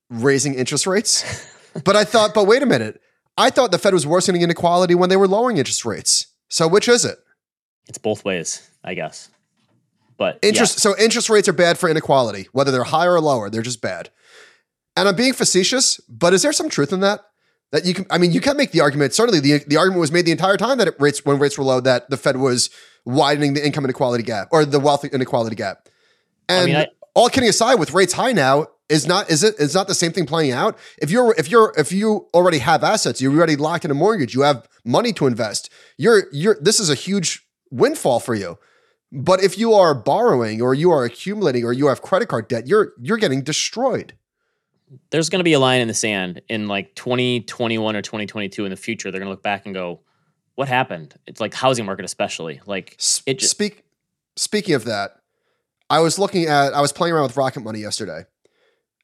raising 0.09 0.55
interest 0.55 0.87
rates? 0.87 1.24
but 1.85 1.96
I 1.96 2.05
thought, 2.05 2.33
but 2.33 2.46
wait 2.46 2.62
a 2.62 2.66
minute. 2.66 3.00
I 3.37 3.50
thought 3.50 3.72
the 3.72 3.79
Fed 3.79 3.92
was 3.92 4.07
worsening 4.07 4.42
inequality 4.42 4.94
when 4.94 5.11
they 5.11 5.16
were 5.16 5.29
lowering 5.29 5.57
interest 5.57 5.85
rates. 5.85 6.29
So 6.48 6.68
which 6.68 6.88
is 6.88 7.05
it? 7.05 7.18
It's 7.88 7.98
both 7.98 8.24
ways, 8.24 8.68
I 8.85 8.94
guess. 8.94 9.29
But 10.16 10.38
interest 10.42 10.77
yeah. 10.77 10.92
so 10.92 10.98
interest 10.98 11.29
rates 11.29 11.48
are 11.48 11.53
bad 11.53 11.79
for 11.79 11.88
inequality, 11.88 12.48
whether 12.53 12.70
they're 12.70 12.85
higher 12.85 13.14
or 13.14 13.20
lower, 13.20 13.50
they're 13.50 13.62
just 13.62 13.81
bad. 13.81 14.11
And 14.96 15.09
I'm 15.09 15.16
being 15.16 15.33
facetious, 15.33 15.98
but 16.09 16.33
is 16.33 16.42
there 16.42 16.53
some 16.53 16.68
truth 16.68 16.92
in 16.92 17.00
that? 17.00 17.20
That 17.72 17.85
you 17.85 17.94
can 17.94 18.07
I 18.11 18.18
mean 18.18 18.33
you 18.33 18.40
can 18.40 18.57
make 18.57 18.70
the 18.70 18.81
argument, 18.81 19.14
certainly 19.14 19.40
the 19.40 19.64
the 19.66 19.77
argument 19.77 20.00
was 20.00 20.12
made 20.12 20.27
the 20.27 20.33
entire 20.33 20.57
time 20.57 20.79
that 20.79 20.88
it 20.88 20.94
rates 21.00 21.24
when 21.24 21.38
rates 21.38 21.59
were 21.59 21.64
low 21.64 21.81
that 21.81 22.09
the 22.11 22.16
Fed 22.16 22.37
was 22.37 22.70
widening 23.05 23.55
the 23.55 23.64
income 23.64 23.85
inequality 23.85 24.22
gap 24.22 24.48
or 24.53 24.64
the 24.64 24.81
wealth 24.81 25.05
inequality 25.05 25.57
gap. 25.57 25.88
And 26.48 26.62
I 26.62 26.66
mean, 26.66 26.77
I, 26.77 26.88
all 27.14 27.29
kidding 27.29 27.48
aside, 27.48 27.77
with 27.77 27.92
rates 27.92 28.12
high 28.12 28.33
now, 28.33 28.68
is 28.88 29.07
not 29.07 29.31
is 29.31 29.42
it 29.42 29.55
is 29.59 29.74
not 29.74 29.88
the 29.88 29.94
same 29.94 30.12
thing 30.12 30.27
playing 30.27 30.53
out? 30.53 30.79
If 30.98 31.11
you're 31.11 31.35
if 31.38 31.50
you're 31.50 31.72
if 31.77 31.90
you 31.90 32.29
already 32.35 32.59
have 32.59 32.85
assets, 32.85 33.20
you're 33.20 33.35
already 33.35 33.57
locked 33.57 33.85
in 33.85 33.90
a 33.90 33.94
mortgage, 33.94 34.35
you 34.35 34.42
have 34.42 34.68
money 34.85 35.12
to 35.14 35.27
invest. 35.27 35.70
You're 35.96 36.24
you're 36.33 36.59
this 36.61 36.81
is 36.81 36.90
a 36.90 36.94
huge 36.94 37.46
windfall 37.70 38.20
for 38.20 38.35
you. 38.35 38.59
But 39.14 39.44
if 39.44 39.57
you 39.57 39.74
are 39.74 39.94
borrowing 39.94 40.61
or 40.61 40.74
you 40.74 40.90
are 40.90 41.05
accumulating 41.05 41.64
or 41.64 41.72
you 41.72 41.87
have 41.87 42.03
credit 42.03 42.27
card 42.29 42.48
debt, 42.48 42.66
you're 42.66 42.92
you're 43.00 43.16
getting 43.16 43.42
destroyed. 43.42 44.14
There's 45.11 45.29
going 45.29 45.38
to 45.38 45.44
be 45.44 45.53
a 45.53 45.61
line 45.61 45.81
in 45.81 45.88
the 45.88 45.94
sand 45.94 46.42
in 46.48 46.66
like 46.66 46.96
2021 46.96 47.94
or 47.94 48.03
2022 48.03 48.64
in 48.64 48.70
the 48.70 48.77
future. 48.77 49.11
They're 49.11 49.20
going 49.20 49.29
to 49.29 49.31
look 49.31 49.42
back 49.42 49.66
and 49.66 49.74
go, 49.74 50.00
"What 50.57 50.66
happened?" 50.66 51.14
It's 51.29 51.40
like 51.40 51.55
housing 51.55 51.87
market, 51.87 52.05
especially. 52.05 52.61
Like 52.66 52.94
it. 53.27 53.38
Just- 53.38 53.53
Speak. 53.53 53.85
Speaking 54.37 54.74
of 54.74 54.85
that, 54.85 55.12
I 55.88 56.00
was 56.00 56.18
looking 56.18 56.46
at. 56.46 56.74
I 56.74 56.81
was 56.81 56.92
playing 56.92 57.14
around 57.14 57.22
with 57.24 57.37
Rocket 57.37 57.61
Money 57.61 57.79
yesterday, 57.79 58.24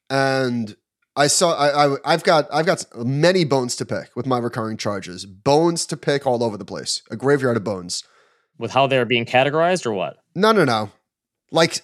and 0.09 0.75
I 1.15 1.27
saw. 1.27 1.53
I, 1.53 1.95
I 2.03 2.11
have 2.11 2.23
got. 2.25 2.49
I've 2.51 2.65
got 2.65 2.85
many 2.97 3.45
bones 3.45 3.77
to 3.77 3.85
pick 3.85 4.13
with 4.13 4.25
my 4.25 4.39
recurring 4.39 4.75
charges. 4.75 5.25
Bones 5.25 5.85
to 5.85 5.95
pick 5.95 6.27
all 6.27 6.43
over 6.43 6.57
the 6.57 6.65
place. 6.65 7.01
A 7.09 7.15
graveyard 7.15 7.55
of 7.55 7.63
bones 7.63 8.03
with 8.61 8.71
how 8.71 8.87
they're 8.87 9.05
being 9.05 9.25
categorized 9.25 9.85
or 9.85 9.91
what? 9.91 10.17
No, 10.35 10.51
no, 10.51 10.63
no. 10.63 10.91
Like, 11.51 11.81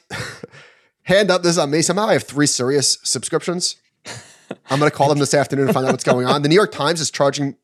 hand 1.04 1.32
up, 1.32 1.44
this 1.44 1.52
is 1.52 1.58
on 1.58 1.72
me. 1.72 1.82
Somehow 1.82 2.08
I 2.08 2.14
have 2.14 2.24
three 2.24 2.48
Sirius 2.48 3.00
subscriptions. 3.04 3.76
I'm 4.70 4.80
going 4.80 4.90
to 4.90 4.96
call 4.96 5.10
them 5.10 5.20
this 5.20 5.34
afternoon 5.34 5.68
to 5.68 5.74
find 5.74 5.86
out 5.86 5.92
what's 5.92 6.04
going 6.04 6.26
on. 6.26 6.42
The 6.42 6.50
New 6.50 6.56
York 6.56 6.72
Times 6.72 7.02
is 7.02 7.12
charging, 7.12 7.56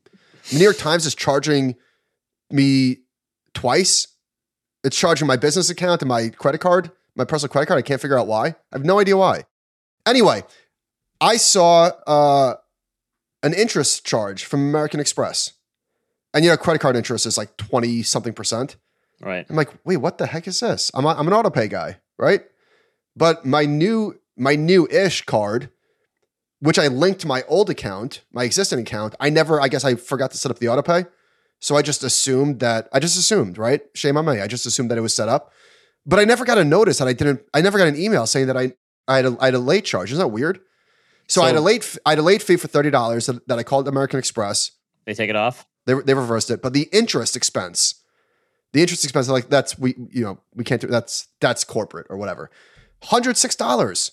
the 0.50 0.58
New 0.58 0.64
York 0.64 0.78
Times 0.78 1.06
is 1.06 1.16
charging 1.16 1.76
me 2.52 2.98
twice. 3.54 4.08
It's 4.84 4.98
charging 4.98 5.28
my 5.28 5.38
business 5.38 5.70
account 5.70 6.02
and 6.02 6.10
my 6.10 6.30
credit 6.30 6.60
card, 6.60 6.92
my 7.16 7.24
personal 7.24 7.52
credit 7.52 7.68
card. 7.68 7.78
I 7.78 7.82
can't 7.82 8.02
figure 8.02 8.20
out 8.20 8.28
why. 8.28 8.48
I 8.48 8.56
have 8.74 8.84
no 8.84 9.00
idea 9.00 9.16
why. 9.16 9.46
Anyway, 10.06 10.44
I 11.22 11.38
saw 11.38 11.92
uh, 12.06 12.56
an 13.44 13.54
interest 13.54 14.06
charge 14.06 14.44
from 14.44 14.62
American 14.62 15.00
Express. 15.00 15.54
And 16.34 16.44
you 16.44 16.52
know, 16.52 16.58
credit 16.58 16.80
card 16.80 16.96
interest 16.96 17.26
is 17.26 17.38
like 17.38 17.56
20 17.58 18.04
something 18.04 18.34
percent. 18.34 18.76
Right. 19.22 19.46
I'm 19.50 19.56
like, 19.56 19.70
wait, 19.86 19.98
what 19.98 20.18
the 20.18 20.28
heck 20.28 20.48
is 20.48 20.60
this? 20.60 20.92
I'm, 20.94 21.06
a, 21.06 21.10
I'm 21.10 21.28
an 21.28 21.34
autopay 21.34 21.70
guy, 21.70 22.00
right? 22.18 22.42
But 23.16 23.46
my 23.46 23.66
new 23.66 24.20
my 24.36 24.56
new 24.56 24.88
ish 24.88 25.24
card, 25.26 25.70
which 26.60 26.80
I 26.80 26.88
linked 26.88 27.22
to 27.22 27.28
my 27.28 27.44
old 27.48 27.70
account, 27.70 28.24
my 28.32 28.44
existing 28.44 28.80
account, 28.80 29.16
I 29.20 29.30
never, 29.30 29.62
I 29.62 29.68
guess 29.68 29.86
I 29.86 29.96
forgot 29.96 30.32
to 30.32 30.38
set 30.38 30.52
up 30.52 30.60
the 30.60 30.66
autopay. 30.66 31.08
So 31.60 31.76
I 31.78 31.82
just 31.82 32.04
assumed 32.04 32.60
that 32.60 32.90
I 32.92 33.00
just 33.00 33.18
assumed, 33.18 33.58
right? 33.58 33.82
Shame 33.94 34.18
on 34.18 34.26
me. 34.26 34.42
I 34.42 34.48
just 34.48 34.66
assumed 34.66 34.92
that 34.92 34.98
it 34.98 35.02
was 35.02 35.14
set 35.14 35.30
up. 35.30 35.52
But 36.06 36.20
I 36.20 36.26
never 36.26 36.44
got 36.44 36.58
a 36.58 36.66
notice 36.66 36.98
that 36.98 37.08
I 37.08 37.14
didn't, 37.14 37.42
I 37.54 37.62
never 37.62 37.78
got 37.78 37.88
an 37.88 37.96
email 37.96 38.26
saying 38.28 38.48
that 38.48 38.58
I 38.58 38.74
I 39.08 39.18
had 39.18 39.26
a, 39.26 39.38
I 39.40 39.46
had 39.46 39.54
a 39.54 39.60
late 39.60 39.86
charge. 39.86 40.12
Isn't 40.12 40.22
that 40.22 40.30
weird? 40.30 40.60
So, 41.28 41.40
so 41.40 41.44
I 41.44 41.48
had 41.48 41.56
a 41.56 41.62
late 41.62 41.98
I 42.06 42.12
had 42.12 42.20
a 42.20 42.24
late 42.24 42.42
fee 42.42 42.58
for 42.58 42.68
thirty 42.68 42.90
dollars 42.90 43.28
that, 43.28 43.48
that 43.48 43.60
I 43.60 43.64
called 43.64 43.88
American 43.88 44.20
Express. 44.20 44.72
They 45.06 45.14
take 45.14 45.30
it 45.30 45.36
off. 45.36 45.66
They, 45.86 45.94
they 45.94 46.14
reversed 46.14 46.50
it, 46.50 46.62
but 46.62 46.74
the 46.74 46.90
interest 46.92 47.36
expense 47.36 48.02
the 48.74 48.82
interest 48.82 49.04
expense, 49.04 49.30
like 49.30 49.50
that's 49.50 49.80
we 49.80 49.96
you 50.12 50.24
know 50.24 50.40
we 50.56 50.64
can't 50.64 50.82
do 50.82 50.88
that's 50.88 51.28
that's 51.40 51.64
corporate 51.64 52.08
or 52.10 52.18
whatever. 52.18 52.52
Hundred 53.04 53.38
six 53.38 53.56
dollars. 53.56 54.12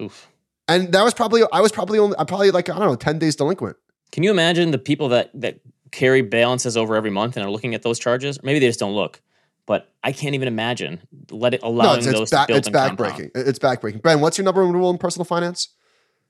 Oof. 0.00 0.28
And 0.68 0.92
that 0.92 1.02
was 1.02 1.14
probably 1.14 1.42
I 1.52 1.60
was 1.60 1.72
probably 1.72 1.98
only 1.98 2.16
I'm 2.18 2.26
probably 2.26 2.50
like 2.50 2.68
I 2.68 2.78
don't 2.78 2.86
know 2.86 2.96
ten 2.96 3.18
days 3.18 3.36
delinquent. 3.36 3.76
Can 4.12 4.22
you 4.22 4.30
imagine 4.30 4.72
the 4.72 4.78
people 4.78 5.08
that 5.10 5.30
that 5.34 5.60
carry 5.92 6.22
balances 6.22 6.76
over 6.76 6.94
every 6.96 7.10
month 7.10 7.36
and 7.36 7.46
are 7.46 7.50
looking 7.50 7.74
at 7.74 7.82
those 7.82 7.98
charges? 7.98 8.42
Maybe 8.42 8.58
they 8.58 8.66
just 8.66 8.80
don't 8.80 8.94
look. 8.94 9.20
But 9.66 9.88
I 10.02 10.10
can't 10.10 10.34
even 10.34 10.48
imagine 10.48 11.00
let 11.30 11.54
it 11.54 11.62
allowing 11.62 11.90
no, 11.90 11.94
it's, 11.98 12.06
it's 12.06 12.18
those 12.18 12.30
ba- 12.30 12.46
to 12.46 12.46
build 12.48 12.58
It's 12.58 12.68
backbreaking. 12.68 13.30
It's 13.34 13.58
backbreaking. 13.58 14.02
Ben, 14.02 14.20
what's 14.20 14.36
your 14.36 14.44
number 14.44 14.64
one 14.64 14.74
rule 14.74 14.90
in 14.90 14.98
personal 14.98 15.24
finance? 15.24 15.68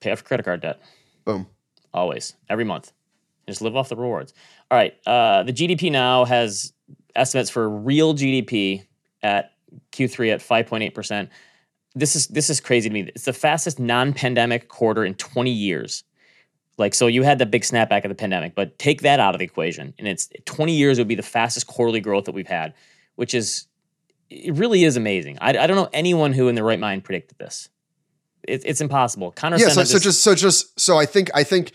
Pay 0.01 0.11
off 0.11 0.25
credit 0.25 0.43
card 0.45 0.61
debt. 0.61 0.81
Boom. 1.25 1.47
Always, 1.95 2.35
every 2.51 2.65
month. 2.65 2.93
Just 3.47 3.63
live 3.63 3.77
off 3.77 3.89
the 3.89 3.97
rewards. 3.97 4.35
All 4.71 4.77
right. 4.77 4.95
Uh, 5.07 5.43
the 5.43 5.53
GDP 5.53 5.91
now 5.91 6.25
has 6.25 6.73
estimates 7.15 7.51
for 7.51 7.69
real 7.69 8.15
GDP 8.15 8.85
at 9.23 9.53
Q3 9.93 10.35
at 10.35 10.41
5.8%. 10.41 11.29
This 11.95 12.15
is 12.15 12.29
this 12.29 12.51
is 12.51 12.61
crazy 12.61 12.89
to 12.89 12.93
me. 12.93 13.11
It's 13.15 13.25
the 13.25 13.33
fastest 13.33 13.81
non-pandemic 13.81 14.69
quarter 14.69 15.05
in 15.05 15.15
20 15.15 15.51
years. 15.51 16.05
Like 16.79 16.95
so 16.95 17.09
you 17.09 17.23
had 17.23 17.39
the 17.39 17.47
big 17.47 17.63
snapback 17.63 18.05
of 18.05 18.09
the 18.11 18.15
pandemic, 18.15 18.55
but 18.55 18.79
take 18.79 19.03
that 19.03 19.21
out 19.21 19.35
of 19.35 19.41
the 19.41 19.45
equation 19.45 19.93
and 19.99 20.07
it's 20.07 20.31
20 20.45 20.73
years 20.73 20.99
would 20.99 21.09
be 21.09 21.15
the 21.15 21.23
fastest 21.23 21.67
quarterly 21.67 22.01
growth 22.01 22.25
that 22.25 22.33
we've 22.33 22.47
had, 22.47 22.75
which 23.17 23.35
is 23.35 23.67
it 24.31 24.55
really 24.55 24.85
is 24.85 24.97
amazing. 24.97 25.37
I, 25.41 25.51
I 25.51 25.67
don't 25.67 25.77
know 25.77 25.89
anyone 25.93 26.33
who 26.33 26.49
in 26.49 26.55
their 26.55 26.65
right 26.65 26.79
mind 26.79 27.03
predicted 27.03 27.39
this. 27.39 27.69
It, 28.47 28.63
it's 28.65 28.81
impossible. 28.81 29.33
Connor 29.33 29.59
yeah, 29.59 29.69
so, 29.69 29.85
so 29.85 29.99
just 29.99 30.23
so 30.23 30.35
just 30.35 30.79
so 30.79 30.97
I 30.97 31.07
think 31.07 31.31
I 31.35 31.43
think 31.43 31.73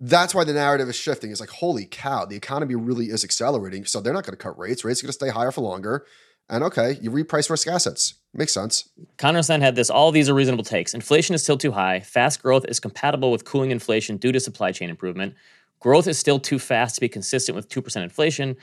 that's 0.00 0.34
why 0.34 0.44
the 0.44 0.52
narrative 0.52 0.88
is 0.88 0.96
shifting. 0.96 1.30
It's 1.30 1.40
like, 1.40 1.50
holy 1.50 1.86
cow, 1.86 2.24
the 2.24 2.36
economy 2.36 2.74
really 2.74 3.06
is 3.06 3.24
accelerating. 3.24 3.84
So 3.86 4.00
they're 4.00 4.12
not 4.12 4.24
going 4.24 4.36
to 4.36 4.42
cut 4.42 4.58
rates. 4.58 4.84
Rates 4.84 5.02
are 5.02 5.06
going 5.06 5.10
to 5.10 5.14
stay 5.14 5.30
higher 5.30 5.50
for 5.50 5.62
longer. 5.62 6.06
And 6.50 6.64
okay, 6.64 6.98
you 7.00 7.10
reprice 7.10 7.48
risk 7.48 7.68
assets. 7.68 8.14
Makes 8.34 8.52
sense. 8.52 8.88
Connor 9.18 9.42
Sen 9.42 9.60
had 9.60 9.76
this. 9.76 9.88
All 9.88 10.10
these 10.10 10.28
are 10.28 10.34
reasonable 10.34 10.64
takes. 10.64 10.94
Inflation 10.94 11.34
is 11.34 11.42
still 11.42 11.56
too 11.56 11.72
high. 11.72 12.00
Fast 12.00 12.42
growth 12.42 12.64
is 12.68 12.80
compatible 12.80 13.30
with 13.30 13.44
cooling 13.44 13.70
inflation 13.70 14.16
due 14.16 14.32
to 14.32 14.40
supply 14.40 14.72
chain 14.72 14.90
improvement. 14.90 15.34
Growth 15.78 16.08
is 16.08 16.18
still 16.18 16.38
too 16.38 16.58
fast 16.58 16.96
to 16.96 17.00
be 17.00 17.08
consistent 17.08 17.56
with 17.56 17.68
2% 17.68 18.02
inflation. 18.02 18.56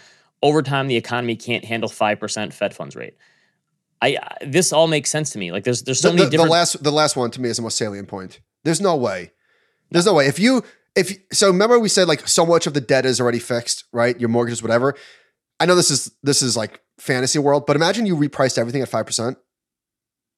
Over 0.44 0.62
time, 0.62 0.88
the 0.88 0.98
economy 0.98 1.36
can't 1.36 1.66
handle 1.66 1.90
5% 1.90 2.54
Fed 2.54 2.76
funds 2.76 2.96
rate. 2.96 3.16
I 4.02 4.18
this 4.46 4.72
all 4.72 4.86
makes 4.86 5.10
sense 5.10 5.32
to 5.32 5.40
me. 5.40 5.52
Like 5.52 5.64
there's 5.64 5.82
there's 5.82 6.00
so 6.00 6.10
the, 6.10 6.16
many 6.16 6.26
the, 6.26 6.32
different 6.32 6.50
the 6.50 6.54
last 6.54 6.84
the 6.84 6.92
last 6.92 7.16
one 7.16 7.32
to 7.32 7.42
me 7.42 7.50
is 7.50 7.56
the 7.56 7.64
most 7.64 7.78
salient 7.78 8.08
point. 8.08 8.42
There's 8.64 8.80
no 8.80 8.96
way. 8.96 9.32
There's 9.90 10.06
no 10.06 10.14
way. 10.14 10.28
If 10.28 10.38
you 10.38 10.64
if 10.98 11.16
so 11.32 11.48
remember 11.48 11.80
we 11.80 11.90
said 11.90 12.08
like 12.08 12.28
so 12.28 12.46
much 12.46 12.66
of 12.68 12.74
the 12.74 12.82
debt 12.82 13.06
is 13.06 13.22
already 13.22 13.40
fixed, 13.40 13.86
right? 13.94 14.20
Your 14.20 14.30
mortgages, 14.30 14.64
whatever. 14.64 14.96
I 15.60 15.66
know 15.66 15.76
this 15.76 15.92
is 15.92 16.12
this 16.24 16.42
is 16.42 16.58
like 16.58 16.82
fantasy 16.98 17.40
world, 17.40 17.66
but 17.68 17.76
imagine 17.76 18.06
you 18.06 18.16
repriced 18.16 18.58
everything 18.58 18.82
at 18.82 18.90
five 18.90 19.06
percent. 19.06 19.38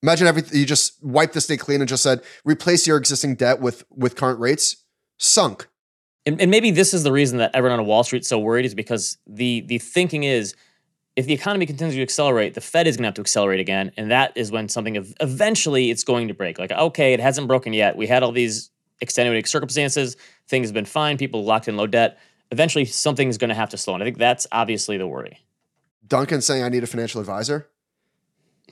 Imagine 0.03 0.27
everything 0.27 0.59
you 0.59 0.65
just 0.65 1.01
wiped 1.03 1.33
the 1.33 1.41
state 1.41 1.61
clean 1.61 1.81
and 1.81 1.89
just 1.89 2.03
said 2.03 2.21
replace 2.43 2.85
your 2.85 2.97
existing 2.97 3.35
debt 3.35 3.61
with 3.61 3.85
with 3.89 4.15
current 4.15 4.39
rates, 4.39 4.83
sunk. 5.17 5.67
And, 6.25 6.39
and 6.41 6.51
maybe 6.51 6.69
this 6.71 6.93
is 6.93 7.03
the 7.03 7.11
reason 7.11 7.37
that 7.37 7.51
everyone 7.53 7.79
on 7.79 7.85
Wall 7.85 8.03
Street 8.03 8.21
is 8.21 8.27
so 8.27 8.37
worried 8.37 8.65
is 8.65 8.75
because 8.75 9.17
the 9.25 9.61
the 9.61 9.77
thinking 9.77 10.23
is 10.25 10.55
if 11.15 11.25
the 11.25 11.33
economy 11.33 11.65
continues 11.65 11.95
to 11.95 12.01
accelerate, 12.01 12.53
the 12.53 12.61
Fed 12.61 12.85
is 12.85 12.97
going 12.97 13.03
to 13.03 13.07
have 13.07 13.15
to 13.15 13.21
accelerate 13.21 13.59
again, 13.61 13.91
and 13.97 14.11
that 14.11 14.33
is 14.35 14.51
when 14.51 14.67
something 14.67 14.95
eventually 15.21 15.89
it's 15.89 16.03
going 16.03 16.27
to 16.27 16.33
break. 16.33 16.59
Like 16.59 16.71
okay, 16.71 17.13
it 17.13 17.21
hasn't 17.21 17.47
broken 17.47 17.71
yet. 17.71 17.95
We 17.95 18.07
had 18.07 18.23
all 18.23 18.33
these 18.33 18.71
extenuating 19.01 19.45
circumstances. 19.45 20.17
Things 20.47 20.67
have 20.67 20.73
been 20.73 20.85
fine. 20.85 21.17
People 21.17 21.43
locked 21.43 21.67
in 21.67 21.77
low 21.77 21.87
debt. 21.87 22.19
Eventually, 22.51 22.85
something's 22.85 23.37
going 23.37 23.49
to 23.49 23.55
have 23.55 23.69
to 23.69 23.77
slow. 23.77 23.93
And 23.93 24.03
I 24.03 24.05
think 24.05 24.17
that's 24.17 24.47
obviously 24.51 24.97
the 24.97 25.07
worry. 25.07 25.39
Duncan 26.07 26.41
saying, 26.41 26.63
I 26.63 26.69
need 26.69 26.83
a 26.83 26.87
financial 26.87 27.21
advisor. 27.21 27.69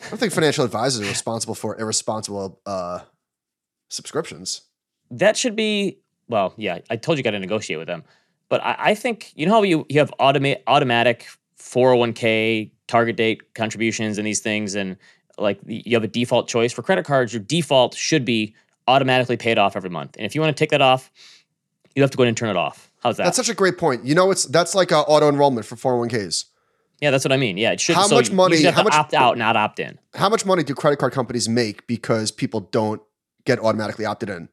I 0.04 0.10
don't 0.10 0.20
think 0.20 0.34
financial 0.34 0.66
advisors 0.66 1.06
are 1.06 1.10
responsible 1.10 1.56
for 1.56 1.80
irresponsible 1.80 2.60
uh, 2.66 3.00
subscriptions. 3.90 4.62
That 5.12 5.38
should 5.38 5.56
be, 5.56 6.00
well, 6.28 6.54
yeah, 6.58 6.80
I 6.90 6.98
told 6.98 7.18
you 7.18 7.24
got 7.24 7.32
to 7.32 7.40
negotiate 7.40 7.80
with 7.80 7.88
them. 7.88 8.04
But 8.50 8.64
I, 8.64 8.76
I, 8.78 8.96
think, 8.96 9.32
you 9.36 9.46
know 9.46 9.54
how 9.54 9.64
you, 9.64 9.86
you 9.90 10.00
have 10.00 10.12
automate, 10.20 10.62
automatic 10.68 11.28
401k 11.60 12.72
target 12.88 13.18
date 13.18 13.54
contributions 13.54 14.18
and 14.18 14.26
these 14.26 14.40
things, 14.40 14.76
and 14.76 14.98
like 15.38 15.60
you 15.66 15.96
have 15.96 16.04
a 16.04 16.08
default 16.08 16.48
choice 16.48 16.74
for 16.74 16.82
credit 16.82 17.06
cards, 17.06 17.34
your 17.34 17.42
default 17.42 17.96
should 17.96 18.26
be 18.26 18.56
automatically 18.88 19.38
paid 19.38 19.58
off 19.58 19.76
every 19.76 19.90
month. 19.90 20.16
And 20.18 20.26
if 20.26 20.36
you 20.36 20.42
want 20.42 20.56
to 20.56 20.60
take 20.60 20.72
that 20.72 20.82
off, 20.82 21.12
you 21.96 22.02
have 22.02 22.12
to 22.12 22.18
go 22.18 22.24
in 22.24 22.30
and 22.30 22.38
turn 22.38 22.50
it 22.50 22.58
off. 22.58 22.92
How's 23.02 23.18
that? 23.18 23.26
That's 23.26 23.38
such 23.38 23.50
a 23.50 23.54
great 23.54 23.78
point. 23.78 24.06
You 24.06 24.16
know, 24.16 24.32
it's 24.32 24.46
that's 24.46 24.76
like 24.76 24.92
a 24.92 24.98
auto 24.98 25.30
enrollment 25.30 25.66
for 25.66 25.76
401ks. 25.76 26.46
Yeah, 27.02 27.12
that's 27.12 27.24
what 27.24 27.32
I 27.32 27.38
mean. 27.38 27.58
Yeah, 27.58 27.72
it 27.72 27.80
should. 27.80 27.96
How 27.96 28.08
so 28.08 28.16
much 28.16 28.32
money? 28.32 28.64
how 28.64 28.84
much 28.84 28.94
opt 28.94 29.14
out, 29.14 29.38
not 29.38 29.56
opt 29.56 29.80
in? 29.80 30.00
How 30.16 30.30
much 30.30 30.46
money 30.46 30.64
do 30.64 30.74
credit 30.74 30.98
card 30.98 31.14
companies 31.14 31.48
make 31.48 31.86
because 31.86 32.32
people 32.32 32.62
don't 32.62 33.02
get 33.46 33.60
automatically 33.60 34.06
opted 34.06 34.30
in? 34.30 34.50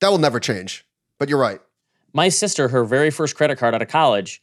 That 0.00 0.10
will 0.10 0.18
never 0.18 0.40
change. 0.40 0.84
But 1.18 1.28
you're 1.28 1.38
right. 1.38 1.60
My 2.12 2.30
sister, 2.30 2.68
her 2.68 2.84
very 2.84 3.10
first 3.10 3.36
credit 3.36 3.58
card 3.58 3.74
out 3.74 3.82
of 3.82 3.88
college, 3.88 4.42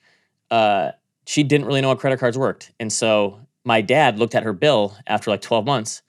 uh, 0.49 0.91
she 1.25 1.43
didn't 1.43 1.67
really 1.67 1.81
know 1.81 1.89
how 1.89 1.95
credit 1.95 2.19
cards 2.19 2.37
worked, 2.37 2.71
and 2.79 2.91
so 2.91 3.39
my 3.65 3.81
dad 3.81 4.19
looked 4.19 4.35
at 4.35 4.43
her 4.43 4.53
bill 4.53 4.95
after 5.07 5.31
like 5.31 5.41
12 5.41 5.65
months 5.65 6.03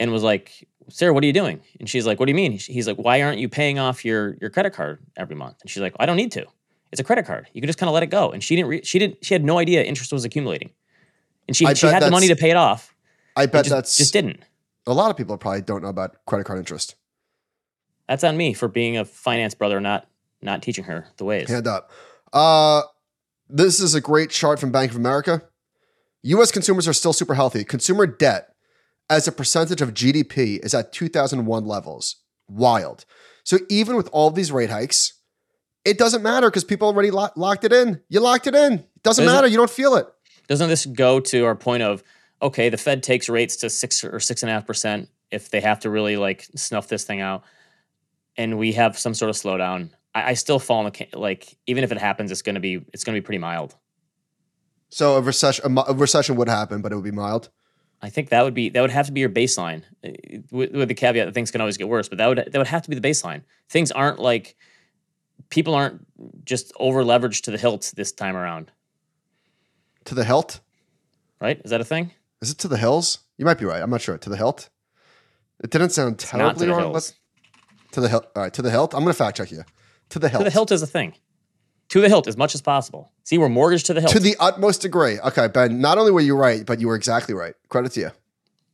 and 0.00 0.10
was 0.10 0.22
like, 0.22 0.66
Sarah, 0.92 1.12
what 1.14 1.24
are 1.24 1.26
you 1.26 1.32
doing? 1.32 1.60
And 1.80 1.88
she's 1.88 2.06
like, 2.06 2.20
what 2.20 2.26
do 2.26 2.30
you 2.30 2.36
mean? 2.36 2.52
He's 2.52 2.86
like, 2.86 2.98
why 2.98 3.22
aren't 3.22 3.38
you 3.38 3.48
paying 3.48 3.78
off 3.78 4.04
your 4.04 4.36
your 4.40 4.50
credit 4.50 4.74
card 4.74 4.98
every 5.16 5.34
month? 5.34 5.56
And 5.62 5.70
she's 5.70 5.80
like, 5.80 5.94
I 5.98 6.06
don't 6.06 6.16
need 6.16 6.32
to. 6.32 6.46
It's 6.92 7.00
a 7.00 7.04
credit 7.04 7.24
card. 7.24 7.48
You 7.54 7.62
can 7.62 7.68
just 7.68 7.78
kind 7.78 7.88
of 7.88 7.94
let 7.94 8.02
it 8.02 8.08
go. 8.08 8.30
And 8.30 8.44
she 8.44 8.54
didn't. 8.54 8.68
Re- 8.68 8.84
she 8.84 8.98
didn't. 8.98 9.24
She 9.24 9.32
had 9.32 9.42
no 9.42 9.58
idea 9.58 9.82
interest 9.82 10.12
was 10.12 10.26
accumulating, 10.26 10.70
and 11.48 11.56
she 11.56 11.64
I 11.64 11.72
she 11.72 11.86
had 11.86 12.02
the 12.02 12.10
money 12.10 12.28
to 12.28 12.36
pay 12.36 12.50
it 12.50 12.56
off. 12.56 12.94
I 13.34 13.46
bet 13.46 13.64
just, 13.64 13.74
that's 13.74 13.96
just 13.96 14.12
didn't. 14.12 14.40
a 14.86 14.92
lot 14.92 15.10
of 15.10 15.16
people 15.16 15.38
probably 15.38 15.62
don't 15.62 15.82
know 15.82 15.88
about 15.88 16.16
credit 16.26 16.44
card 16.44 16.58
interest. 16.58 16.96
That's 18.08 18.24
on 18.24 18.36
me 18.36 18.52
for 18.52 18.68
being 18.68 18.98
a 18.98 19.06
finance 19.06 19.54
brother, 19.54 19.80
not 19.80 20.06
not 20.42 20.62
teaching 20.62 20.84
her 20.84 21.06
the 21.16 21.24
ways. 21.24 21.48
Hand 21.48 21.66
up. 21.66 21.90
Uh, 22.30 22.82
this 23.48 23.80
is 23.80 23.94
a 23.94 24.00
great 24.02 24.28
chart 24.28 24.60
from 24.60 24.70
Bank 24.70 24.90
of 24.90 24.98
America. 24.98 25.42
U.S. 26.24 26.52
consumers 26.52 26.86
are 26.86 26.92
still 26.92 27.14
super 27.14 27.34
healthy. 27.34 27.64
Consumer 27.64 28.06
debt 28.06 28.51
as 29.10 29.28
a 29.28 29.32
percentage 29.32 29.80
of 29.82 29.94
GDP 29.94 30.58
is 30.64 30.74
at 30.74 30.92
2001 30.92 31.66
levels. 31.66 32.16
Wild. 32.48 33.04
So 33.44 33.58
even 33.68 33.96
with 33.96 34.08
all 34.12 34.30
these 34.30 34.52
rate 34.52 34.70
hikes, 34.70 35.14
it 35.84 35.98
doesn't 35.98 36.22
matter 36.22 36.48
because 36.48 36.64
people 36.64 36.88
already 36.88 37.10
lo- 37.10 37.30
locked 37.36 37.64
it 37.64 37.72
in. 37.72 38.00
You 38.08 38.20
locked 38.20 38.46
it 38.46 38.54
in. 38.54 38.74
It 38.74 39.02
doesn't 39.02 39.24
matter. 39.24 39.46
You 39.46 39.56
don't 39.56 39.70
feel 39.70 39.96
it. 39.96 40.06
Doesn't 40.48 40.68
this 40.68 40.86
go 40.86 41.20
to 41.20 41.44
our 41.44 41.56
point 41.56 41.82
of 41.82 42.02
okay, 42.40 42.68
the 42.68 42.76
Fed 42.76 43.02
takes 43.02 43.28
rates 43.28 43.56
to 43.56 43.70
six 43.70 44.02
or 44.04 44.20
six 44.20 44.42
and 44.42 44.50
a 44.50 44.52
half 44.52 44.66
percent 44.66 45.08
if 45.30 45.50
they 45.50 45.60
have 45.60 45.80
to 45.80 45.90
really 45.90 46.16
like 46.16 46.46
snuff 46.56 46.88
this 46.88 47.04
thing 47.04 47.20
out, 47.20 47.44
and 48.36 48.58
we 48.58 48.72
have 48.72 48.98
some 48.98 49.14
sort 49.14 49.30
of 49.30 49.36
slowdown. 49.36 49.90
I, 50.14 50.30
I 50.30 50.34
still 50.34 50.58
fall 50.58 50.86
in 50.86 50.92
the 50.92 51.18
like 51.18 51.56
even 51.66 51.84
if 51.84 51.92
it 51.92 51.98
happens, 51.98 52.30
it's 52.30 52.42
gonna 52.42 52.60
be 52.60 52.84
it's 52.92 53.04
gonna 53.04 53.16
be 53.16 53.22
pretty 53.22 53.38
mild. 53.38 53.74
So 54.90 55.16
a 55.16 55.20
recession, 55.22 55.76
a, 55.78 55.84
a 55.88 55.94
recession 55.94 56.36
would 56.36 56.48
happen, 56.48 56.82
but 56.82 56.92
it 56.92 56.96
would 56.96 57.04
be 57.04 57.10
mild. 57.10 57.48
I 58.04 58.10
think 58.10 58.30
that 58.30 58.42
would 58.42 58.54
be 58.54 58.68
that 58.70 58.80
would 58.80 58.90
have 58.90 59.06
to 59.06 59.12
be 59.12 59.20
your 59.20 59.30
baseline, 59.30 59.82
uh, 60.04 60.10
with, 60.50 60.72
with 60.72 60.88
the 60.88 60.94
caveat 60.94 61.26
that 61.26 61.32
things 61.34 61.50
can 61.52 61.60
always 61.60 61.76
get 61.76 61.88
worse. 61.88 62.08
But 62.08 62.18
that 62.18 62.26
would 62.26 62.38
that 62.38 62.54
would 62.58 62.66
have 62.66 62.82
to 62.82 62.90
be 62.90 62.98
the 62.98 63.08
baseline. 63.08 63.42
Things 63.68 63.92
aren't 63.92 64.18
like 64.18 64.56
people 65.50 65.74
aren't 65.74 66.04
just 66.44 66.72
over 66.80 67.04
leveraged 67.04 67.42
to 67.42 67.50
the 67.50 67.58
hilt 67.58 67.92
this 67.96 68.10
time 68.12 68.36
around, 68.36 68.70
To 70.06 70.14
the 70.14 70.24
hilt? 70.24 70.60
right? 71.40 71.60
Is 71.64 71.70
that 71.70 71.80
a 71.80 71.84
thing? 71.84 72.12
Is 72.40 72.50
it 72.50 72.58
to 72.58 72.68
the 72.68 72.76
hills? 72.76 73.18
You 73.38 73.44
might 73.44 73.58
be 73.58 73.64
right. 73.64 73.82
I'm 73.82 73.90
not 73.90 74.00
sure. 74.00 74.16
To 74.18 74.30
the 74.30 74.36
hilt? 74.36 74.68
It 75.62 75.70
didn't 75.70 75.90
sound 75.90 76.18
terribly 76.18 76.68
wrong. 76.68 76.92
Let's- 76.92 77.14
To 77.92 78.00
the 78.00 78.08
hilt. 78.08 78.26
All 78.34 78.42
right. 78.42 78.52
To 78.54 78.62
the 78.62 78.70
hilt. 78.70 78.94
I'm 78.94 79.00
going 79.02 79.12
to 79.12 79.18
fact 79.18 79.36
check 79.36 79.50
you. 79.52 79.64
To 80.10 80.18
the 80.18 80.28
hilt. 80.28 80.40
To 80.40 80.44
the 80.44 80.50
hilt 80.50 80.70
is 80.72 80.82
a 80.82 80.86
thing. 80.86 81.14
To 81.90 82.00
the 82.00 82.08
hilt 82.08 82.26
as 82.26 82.36
much 82.36 82.54
as 82.54 82.62
possible. 82.62 83.10
See, 83.24 83.36
we're 83.38 83.48
mortgaged 83.50 83.86
to 83.86 83.94
the 83.94 84.00
hilt. 84.00 84.12
To 84.12 84.20
the 84.20 84.36
utmost 84.40 84.80
degree. 84.82 85.18
Okay, 85.20 85.46
Ben. 85.48 85.80
Not 85.80 85.98
only 85.98 86.10
were 86.10 86.20
you 86.22 86.34
right, 86.36 86.64
but 86.64 86.80
you 86.80 86.88
were 86.88 86.94
exactly 86.94 87.34
right. 87.34 87.54
Credit 87.68 87.92
to 87.92 88.00
you. 88.00 88.10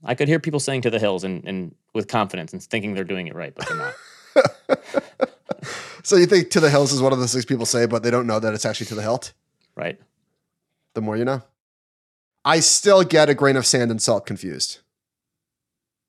I 0.05 0.15
could 0.15 0.29
hear 0.29 0.39
people 0.39 0.61
saying 0.61 0.83
to 0.83 0.91
the 0.91 1.01
hills 1.01 1.25
and, 1.25 1.45
and 1.45 1.75
with 1.95 2.07
confidence 2.07 2.53
and 2.53 2.63
thinking 2.63 2.95
they're 2.95 3.03
doing 3.05 3.27
it 3.27 3.35
right, 3.35 3.53
but 3.55 3.67
they're 3.69 3.77
not. 3.77 4.79
So 6.05 6.17
you 6.17 6.25
think 6.25 6.51
to 6.53 6.61
the 6.61 6.71
hills 6.71 6.93
is 6.93 7.03
one 7.03 7.13
of 7.13 7.19
those 7.19 7.33
things 7.33 7.45
people 7.45 7.67
say, 7.67 7.85
but 7.85 8.03
they 8.03 8.11
don't 8.11 8.27
know 8.27 8.41
that 8.41 8.55
it's 8.55 8.65
actually 8.65 8.87
to 8.87 8.95
the 8.95 9.03
hilt. 9.03 9.35
right? 9.77 10.01
The 10.95 11.03
more 11.03 11.19
you 11.19 11.25
know. 11.25 11.43
I 12.47 12.61
still 12.61 13.03
get 13.05 13.29
a 13.29 13.35
grain 13.35 13.57
of 13.57 13.67
sand 13.67 13.91
and 13.91 14.01
salt 14.01 14.25
confused, 14.25 14.79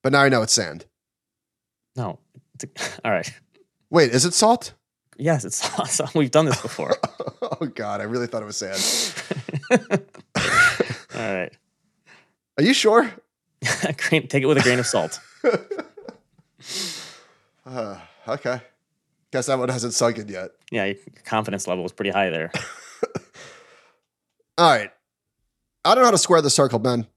but 0.02 0.14
now 0.14 0.22
I 0.22 0.30
know 0.30 0.42
it's 0.42 0.54
sand. 0.54 0.86
No. 1.98 2.20
It's 2.54 2.64
a- 2.64 3.02
all 3.06 3.12
right. 3.12 3.30
Wait, 3.90 4.12
is 4.12 4.24
it 4.24 4.34
salt? 4.34 4.74
Yes, 5.20 5.44
it's 5.44 5.80
awesome. 5.80 6.08
We've 6.16 6.32
done 6.32 6.46
this 6.46 6.62
before. 6.62 6.96
oh 7.42 7.66
God, 7.76 8.02
I 8.02 8.06
really 8.06 8.26
thought 8.26 8.42
it 8.42 8.46
was 8.46 8.58
sand. 8.58 9.14
all 11.16 11.34
right. 11.34 11.52
Are 12.58 12.64
you 12.64 12.74
sure? 12.74 13.12
Take 13.62 14.34
it 14.34 14.46
with 14.46 14.58
a 14.58 14.62
grain 14.62 14.80
of 14.80 14.88
salt. 14.88 15.20
Uh, 17.66 17.98
okay. 18.28 18.62
Guess 19.32 19.48
that 19.48 19.60
one 19.60 19.70
hasn't 19.70 19.94
sunk 19.94 20.18
in 20.18 20.28
yet. 20.30 20.52
Yeah, 20.72 20.86
your 20.86 20.96
confidence 21.26 21.68
level 21.68 21.86
is 21.86 21.92
pretty 21.92 22.12
high 22.12 22.30
there. 22.30 22.52
All 24.58 24.72
right. 24.72 24.90
I 25.86 25.96
don't 25.96 26.02
know 26.02 26.08
how 26.08 26.12
to 26.12 26.18
square 26.18 26.42
the 26.42 26.50
circle, 26.50 26.80
Ben. 26.80 27.08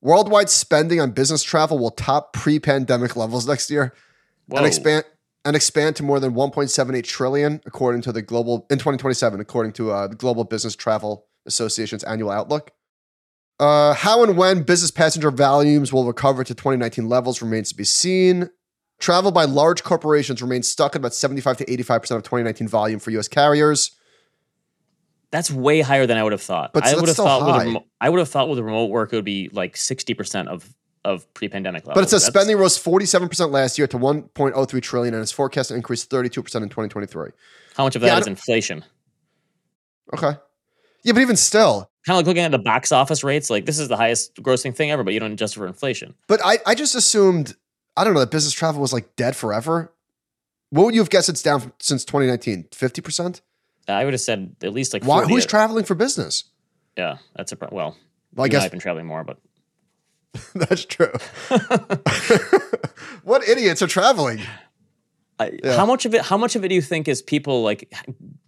Worldwide 0.00 0.50
spending 0.50 1.00
on 1.00 1.12
business 1.12 1.42
travel 1.42 1.78
will 1.78 1.90
top 1.90 2.32
pre-pandemic 2.32 3.16
levels 3.16 3.46
next 3.46 3.70
year 3.70 3.94
Whoa. 4.46 4.58
and 4.58 4.66
expand 4.66 5.04
and 5.46 5.54
expand 5.54 5.94
to 5.96 6.02
more 6.02 6.18
than 6.18 6.34
1.78 6.34 7.04
trillion 7.04 7.62
according 7.64 8.02
to 8.02 8.12
the 8.12 8.20
global 8.20 8.66
in 8.68 8.78
2027 8.78 9.40
according 9.40 9.72
to 9.72 9.92
uh, 9.92 10.08
the 10.08 10.16
Global 10.16 10.44
Business 10.44 10.74
Travel 10.74 11.24
Association's 11.46 12.02
annual 12.04 12.30
outlook. 12.30 12.72
Uh, 13.58 13.94
how 13.94 14.22
and 14.22 14.36
when 14.36 14.64
business 14.64 14.90
passenger 14.90 15.30
volumes 15.30 15.92
will 15.92 16.04
recover 16.04 16.44
to 16.44 16.52
2019 16.52 17.08
levels 17.08 17.40
remains 17.40 17.70
to 17.70 17.76
be 17.76 17.84
seen. 17.84 18.50
Travel 18.98 19.30
by 19.30 19.44
large 19.44 19.82
corporations 19.84 20.42
remains 20.42 20.70
stuck 20.70 20.92
at 20.92 20.96
about 20.96 21.14
75 21.14 21.58
to 21.58 21.72
85 21.72 22.02
percent 22.02 22.16
of 22.18 22.24
2019 22.24 22.68
volume 22.68 22.98
for 22.98 23.10
U.S. 23.12 23.28
carriers. 23.28 23.92
That's 25.30 25.50
way 25.50 25.80
higher 25.80 26.06
than 26.06 26.16
I 26.16 26.22
would 26.22 26.32
have 26.32 26.42
thought. 26.42 26.72
But 26.72 26.84
I 26.84 26.94
would 26.94 27.08
have 27.08 27.16
thought 27.16 27.46
with 27.46 27.54
high. 27.54 27.64
remo- 27.64 27.84
I 28.00 28.08
would 28.08 28.18
have 28.18 28.28
thought 28.28 28.48
with 28.48 28.58
remote 28.58 28.86
work 28.86 29.12
it 29.12 29.16
would 29.16 29.24
be 29.24 29.48
like 29.52 29.76
sixty 29.76 30.14
percent 30.14 30.48
of 30.48 30.74
of 31.06 31.32
pre-pandemic 31.34 31.86
levels. 31.86 31.94
But 31.94 32.04
it 32.04 32.10
says 32.10 32.22
That's- 32.24 32.34
spending 32.44 32.58
rose 32.58 32.76
47% 32.78 33.50
last 33.50 33.78
year 33.78 33.86
to 33.86 33.96
1.03 33.98 34.80
trillion 34.82 35.14
and 35.14 35.22
is 35.22 35.32
forecast 35.32 35.68
to 35.70 35.74
increase 35.74 36.04
32% 36.04 36.36
in 36.62 36.68
2023. 36.68 37.30
How 37.76 37.84
much 37.84 37.96
of 37.96 38.02
Yeah, 38.02 38.08
that 38.08 38.16
I 38.16 38.20
is 38.20 38.26
inflation? 38.26 38.84
Okay. 40.14 40.36
Yeah, 41.02 41.12
but 41.12 41.20
even 41.20 41.36
still, 41.36 41.90
Kind 42.06 42.14
of 42.14 42.18
like 42.20 42.26
looking 42.26 42.44
at 42.44 42.50
the 42.52 42.58
box 42.58 42.92
office 42.92 43.24
rates. 43.24 43.50
Like 43.50 43.66
this 43.66 43.78
is 43.78 43.88
the 43.88 43.96
highest 43.96 44.36
grossing 44.42 44.74
thing 44.74 44.90
ever, 44.92 45.02
but 45.02 45.12
you 45.12 45.18
don't 45.20 45.32
adjust 45.32 45.54
for 45.56 45.66
inflation. 45.66 46.14
but 46.28 46.40
I, 46.44 46.58
I 46.66 46.74
just 46.76 46.94
assumed, 46.94 47.56
I 47.96 48.04
don't 48.04 48.14
know, 48.14 48.20
that 48.20 48.30
business 48.30 48.52
travel 48.52 48.80
was 48.80 48.92
like 48.92 49.16
dead 49.16 49.34
forever. 49.34 49.92
What 50.70 50.84
would 50.86 50.94
you 50.94 51.00
have 51.00 51.10
guessed 51.10 51.28
it's 51.28 51.42
down 51.42 51.60
from, 51.60 51.72
since 51.80 52.04
2019? 52.04 52.64
50%? 52.72 53.40
I 53.88 54.04
would 54.04 54.14
have 54.14 54.20
said 54.20 54.56
at 54.62 54.72
least 54.72 54.92
like 54.92 55.04
Why, 55.04 55.24
who's 55.24 55.46
traveling 55.46 55.84
for 55.84 55.94
business? 55.94 56.44
Yeah, 56.96 57.18
that's 57.36 57.52
a 57.52 57.58
well. 57.70 57.96
Well, 58.34 58.44
I 58.44 58.48
guess 58.48 58.64
I've 58.64 58.70
been 58.70 58.80
traveling 58.80 59.06
more, 59.06 59.22
but 59.24 59.38
that's 60.54 60.84
true. 60.84 61.12
what 63.22 63.46
idiots 63.48 63.82
are 63.82 63.86
traveling? 63.86 64.40
I, 65.38 65.58
Yeah. 65.62 65.76
how 65.76 65.86
much 65.86 66.04
of 66.06 66.14
it? 66.14 66.22
How 66.22 66.36
much 66.36 66.56
of 66.56 66.64
it 66.64 66.68
do 66.68 66.74
you 66.74 66.82
think 66.82 67.08
is 67.08 67.20
people 67.22 67.62
like 67.62 67.92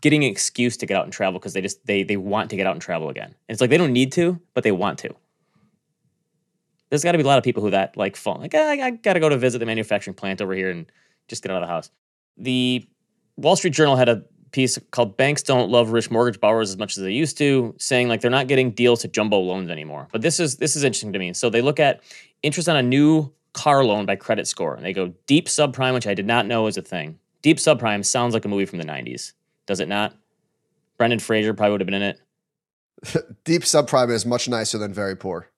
getting 0.00 0.24
an 0.24 0.30
excuse 0.30 0.76
to 0.78 0.86
get 0.86 0.96
out 0.96 1.04
and 1.04 1.12
travel 1.12 1.38
because 1.38 1.52
they 1.52 1.60
just 1.60 1.84
they 1.86 2.02
they 2.02 2.16
want 2.16 2.50
to 2.50 2.56
get 2.56 2.66
out 2.66 2.72
and 2.72 2.80
travel 2.82 3.08
again? 3.08 3.26
And 3.28 3.34
it's 3.54 3.60
like 3.60 3.70
they 3.70 3.76
don't 3.76 3.92
need 3.92 4.12
to, 4.12 4.40
but 4.54 4.64
they 4.64 4.72
want 4.72 4.98
to. 5.00 5.14
There's 6.90 7.04
got 7.04 7.12
to 7.12 7.18
be 7.18 7.24
a 7.24 7.26
lot 7.26 7.36
of 7.38 7.44
people 7.44 7.62
who 7.62 7.70
that 7.70 7.96
like 7.96 8.16
fall 8.16 8.38
like 8.38 8.54
"Ah, 8.54 8.58
I, 8.70 8.72
I 8.86 8.90
got 8.90 9.14
to 9.14 9.20
go 9.20 9.28
to 9.28 9.36
visit 9.36 9.58
the 9.58 9.66
manufacturing 9.66 10.14
plant 10.14 10.40
over 10.40 10.54
here 10.54 10.70
and 10.70 10.90
just 11.28 11.42
get 11.42 11.52
out 11.52 11.62
of 11.62 11.68
the 11.68 11.72
house. 11.72 11.90
The 12.38 12.88
Wall 13.36 13.56
Street 13.56 13.74
Journal 13.74 13.96
had 13.96 14.08
a 14.08 14.24
piece 14.52 14.78
called 14.90 15.16
"Banks 15.16 15.42
Don't 15.42 15.70
Love 15.70 15.90
Rich 15.90 16.10
Mortgage 16.10 16.40
Borrowers 16.40 16.70
as 16.70 16.76
Much 16.78 16.96
as 16.96 17.02
They 17.04 17.12
Used 17.12 17.38
to," 17.38 17.74
saying 17.78 18.08
like 18.08 18.20
they're 18.20 18.30
not 18.30 18.46
getting 18.48 18.70
deals 18.70 19.00
to 19.02 19.08
jumbo 19.08 19.38
loans 19.38 19.70
anymore. 19.70 20.08
But 20.12 20.22
this 20.22 20.40
is 20.40 20.56
this 20.56 20.76
is 20.76 20.84
interesting 20.84 21.12
to 21.12 21.18
me. 21.18 21.32
So 21.34 21.50
they 21.50 21.62
look 21.62 21.80
at 21.80 22.02
interest 22.42 22.68
on 22.68 22.76
a 22.76 22.82
new 22.82 23.32
car 23.52 23.84
loan 23.84 24.06
by 24.06 24.16
credit 24.16 24.46
score, 24.46 24.74
and 24.74 24.84
they 24.84 24.92
go 24.92 25.12
deep 25.26 25.46
subprime, 25.48 25.94
which 25.94 26.06
I 26.06 26.14
did 26.14 26.26
not 26.26 26.46
know 26.46 26.62
was 26.64 26.76
a 26.76 26.82
thing. 26.82 27.18
Deep 27.42 27.58
subprime 27.58 28.04
sounds 28.04 28.34
like 28.34 28.44
a 28.44 28.48
movie 28.48 28.66
from 28.66 28.78
the 28.78 28.84
'90s, 28.84 29.32
does 29.66 29.80
it 29.80 29.88
not? 29.88 30.14
Brendan 30.96 31.18
Fraser 31.20 31.54
probably 31.54 31.72
would 31.72 31.80
have 31.80 31.86
been 31.86 31.94
in 31.94 32.02
it. 32.02 32.20
Deep 33.44 33.62
subprime 33.62 34.10
is 34.10 34.26
much 34.26 34.48
nicer 34.48 34.76
than 34.78 34.92
very 34.92 35.14
poor. 35.16 35.48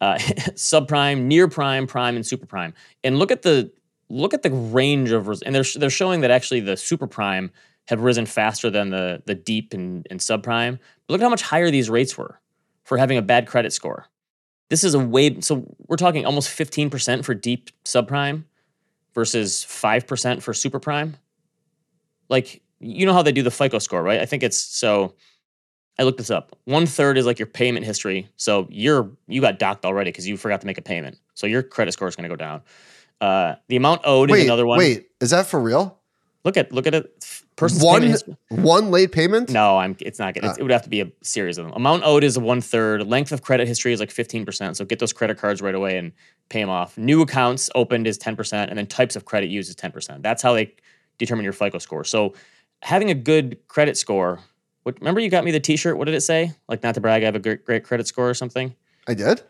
uh, 0.00 0.14
subprime, 0.18 1.22
near 1.22 1.46
prime, 1.48 1.86
prime, 1.86 2.16
and 2.16 2.26
super 2.26 2.46
prime. 2.46 2.74
And 3.04 3.18
look 3.18 3.30
at 3.30 3.42
the 3.42 3.70
look 4.10 4.34
at 4.34 4.42
the 4.42 4.50
range 4.50 5.12
of 5.12 5.28
res- 5.28 5.42
and 5.42 5.54
they're 5.54 5.64
they're 5.76 5.90
showing 5.90 6.22
that 6.22 6.30
actually 6.30 6.60
the 6.60 6.76
super 6.76 7.06
prime 7.06 7.50
have 7.88 8.02
risen 8.02 8.26
faster 8.26 8.68
than 8.70 8.90
the 8.90 9.22
the 9.26 9.34
deep 9.34 9.72
and, 9.72 10.06
and 10.10 10.20
subprime. 10.20 10.78
But 11.06 11.12
look 11.12 11.20
at 11.20 11.24
how 11.24 11.30
much 11.30 11.42
higher 11.42 11.70
these 11.70 11.88
rates 11.88 12.16
were 12.16 12.38
for 12.84 12.98
having 12.98 13.16
a 13.16 13.22
bad 13.22 13.46
credit 13.46 13.72
score. 13.72 14.06
This 14.68 14.84
is 14.84 14.94
a 14.94 14.98
way 14.98 15.40
so 15.40 15.74
we're 15.86 15.96
talking 15.96 16.26
almost 16.26 16.50
15% 16.50 17.24
for 17.24 17.34
deep 17.34 17.70
subprime 17.84 18.44
versus 19.14 19.64
5% 19.64 20.42
for 20.42 20.52
super 20.52 20.78
prime. 20.78 21.16
Like 22.28 22.62
you 22.78 23.06
know 23.06 23.14
how 23.14 23.22
they 23.22 23.32
do 23.32 23.42
the 23.42 23.50
FICO 23.50 23.78
score, 23.78 24.02
right? 24.02 24.20
I 24.20 24.26
think 24.26 24.42
it's 24.42 24.58
so 24.58 25.14
I 25.98 26.04
looked 26.04 26.18
this 26.18 26.30
up. 26.30 26.54
One 26.64 26.84
third 26.84 27.16
is 27.16 27.24
like 27.24 27.38
your 27.38 27.46
payment 27.46 27.86
history. 27.86 28.28
So 28.36 28.68
you're 28.70 29.10
you 29.26 29.40
got 29.40 29.58
docked 29.58 29.86
already 29.86 30.10
because 30.10 30.28
you 30.28 30.36
forgot 30.36 30.60
to 30.60 30.66
make 30.66 30.78
a 30.78 30.82
payment. 30.82 31.18
So 31.32 31.46
your 31.46 31.62
credit 31.62 31.92
score 31.92 32.06
is 32.06 32.16
going 32.16 32.28
to 32.28 32.28
go 32.28 32.36
down. 32.36 32.62
Uh, 33.20 33.54
the 33.68 33.76
amount 33.76 34.02
owed 34.04 34.30
Wait, 34.30 34.40
is 34.40 34.44
another 34.44 34.66
one. 34.66 34.78
wait, 34.78 35.08
is 35.20 35.30
that 35.30 35.46
for 35.46 35.58
real? 35.58 35.97
Look 36.44 36.56
at 36.56 36.72
look 36.72 36.86
at 36.86 36.94
it. 36.94 37.42
Person's 37.56 37.82
One 37.82 38.02
payment 38.02 38.22
one 38.50 38.90
late 38.92 39.10
payment? 39.10 39.50
No, 39.50 39.78
I'm. 39.78 39.96
It's 39.98 40.20
not 40.20 40.34
good. 40.34 40.44
It's, 40.44 40.52
Ah. 40.58 40.60
it 40.60 40.62
would 40.62 40.70
have 40.70 40.82
to 40.84 40.88
be 40.88 41.00
a 41.00 41.10
series 41.22 41.58
of 41.58 41.64
them. 41.66 41.74
Amount 41.74 42.04
owed 42.04 42.22
is 42.22 42.38
one 42.38 42.60
third. 42.60 43.04
Length 43.06 43.32
of 43.32 43.42
credit 43.42 43.66
history 43.66 43.92
is 43.92 43.98
like 43.98 44.12
fifteen 44.12 44.44
percent. 44.46 44.76
So 44.76 44.84
get 44.84 45.00
those 45.00 45.12
credit 45.12 45.38
cards 45.38 45.60
right 45.60 45.74
away 45.74 45.98
and 45.98 46.12
pay 46.50 46.60
them 46.60 46.70
off. 46.70 46.96
New 46.96 47.20
accounts 47.22 47.68
opened 47.74 48.06
is 48.06 48.16
ten 48.16 48.36
percent, 48.36 48.70
and 48.70 48.78
then 48.78 48.86
types 48.86 49.16
of 49.16 49.24
credit 49.24 49.50
used 49.50 49.68
is 49.68 49.74
ten 49.74 49.90
percent. 49.90 50.22
That's 50.22 50.40
how 50.40 50.54
they 50.54 50.72
determine 51.18 51.42
your 51.42 51.52
FICO 51.52 51.78
score. 51.78 52.04
So 52.04 52.34
having 52.82 53.10
a 53.10 53.14
good 53.14 53.58
credit 53.66 53.96
score. 53.96 54.38
What, 54.84 54.98
remember 55.00 55.20
you 55.20 55.28
got 55.30 55.44
me 55.44 55.50
the 55.50 55.58
T-shirt. 55.60 55.98
What 55.98 56.04
did 56.04 56.14
it 56.14 56.20
say? 56.22 56.52
Like 56.68 56.82
not 56.84 56.94
to 56.94 57.00
brag, 57.00 57.22
I 57.22 57.26
have 57.26 57.34
a 57.34 57.40
great, 57.40 57.64
great 57.64 57.82
credit 57.84 58.06
score 58.06 58.30
or 58.30 58.34
something. 58.34 58.74
I 59.08 59.14
did. 59.14 59.42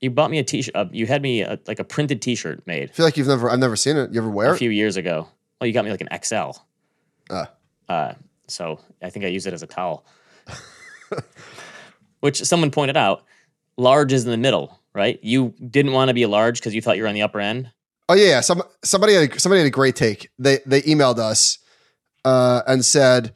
You 0.00 0.10
bought 0.10 0.30
me 0.30 0.38
a 0.38 0.44
t-shirt. 0.44 0.76
Uh, 0.76 0.84
you 0.92 1.06
had 1.06 1.22
me 1.22 1.40
a, 1.40 1.58
like 1.66 1.78
a 1.78 1.84
printed 1.84 2.20
t-shirt 2.20 2.66
made 2.66 2.90
I 2.90 2.92
feel 2.92 3.06
like 3.06 3.16
you've 3.16 3.26
never. 3.28 3.48
I've 3.48 3.58
never 3.58 3.76
seen 3.76 3.96
it. 3.96 4.12
You 4.12 4.20
ever 4.20 4.28
wear 4.28 4.50
a 4.50 4.54
it? 4.54 4.58
few 4.58 4.68
years 4.68 4.98
ago. 4.98 5.28
Well, 5.60 5.68
you 5.68 5.72
got 5.72 5.84
me 5.84 5.90
like 5.90 6.00
an 6.00 6.20
XL. 6.22 6.58
Ah. 7.30 7.50
Uh, 7.88 8.14
so 8.48 8.80
I 9.02 9.10
think 9.10 9.24
I 9.24 9.28
use 9.28 9.46
it 9.46 9.54
as 9.54 9.62
a 9.62 9.66
towel. 9.66 10.04
Which 12.20 12.42
someone 12.42 12.70
pointed 12.70 12.96
out, 12.96 13.24
large 13.76 14.12
is 14.12 14.24
in 14.24 14.30
the 14.30 14.36
middle, 14.36 14.80
right? 14.94 15.18
You 15.22 15.54
didn't 15.70 15.92
want 15.92 16.08
to 16.08 16.14
be 16.14 16.22
a 16.22 16.28
large 16.28 16.60
because 16.60 16.74
you 16.74 16.82
thought 16.82 16.96
you 16.96 17.02
were 17.02 17.08
on 17.08 17.14
the 17.14 17.22
upper 17.22 17.40
end. 17.40 17.70
Oh 18.08 18.14
yeah, 18.14 18.26
yeah. 18.26 18.40
Some 18.40 18.62
somebody 18.82 19.14
had 19.14 19.30
a, 19.30 19.40
somebody 19.40 19.60
had 19.60 19.66
a 19.66 19.70
great 19.70 19.96
take. 19.96 20.30
They 20.38 20.58
they 20.66 20.82
emailed 20.82 21.18
us 21.18 21.58
uh, 22.24 22.62
and 22.66 22.84
said, 22.84 23.32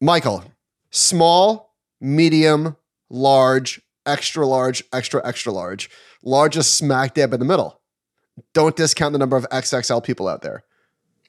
Michael, 0.00 0.44
small, 0.90 1.74
medium, 2.00 2.76
large, 3.08 3.80
extra 4.06 4.46
large, 4.46 4.82
extra 4.92 5.24
extra 5.26 5.52
large, 5.52 5.90
largest 6.24 6.76
smack 6.76 7.14
dab 7.14 7.32
in 7.32 7.40
the 7.40 7.46
middle. 7.46 7.80
Don't 8.54 8.74
discount 8.74 9.12
the 9.12 9.18
number 9.18 9.36
of 9.36 9.46
XXL 9.50 10.02
people 10.02 10.26
out 10.26 10.42
there. 10.42 10.64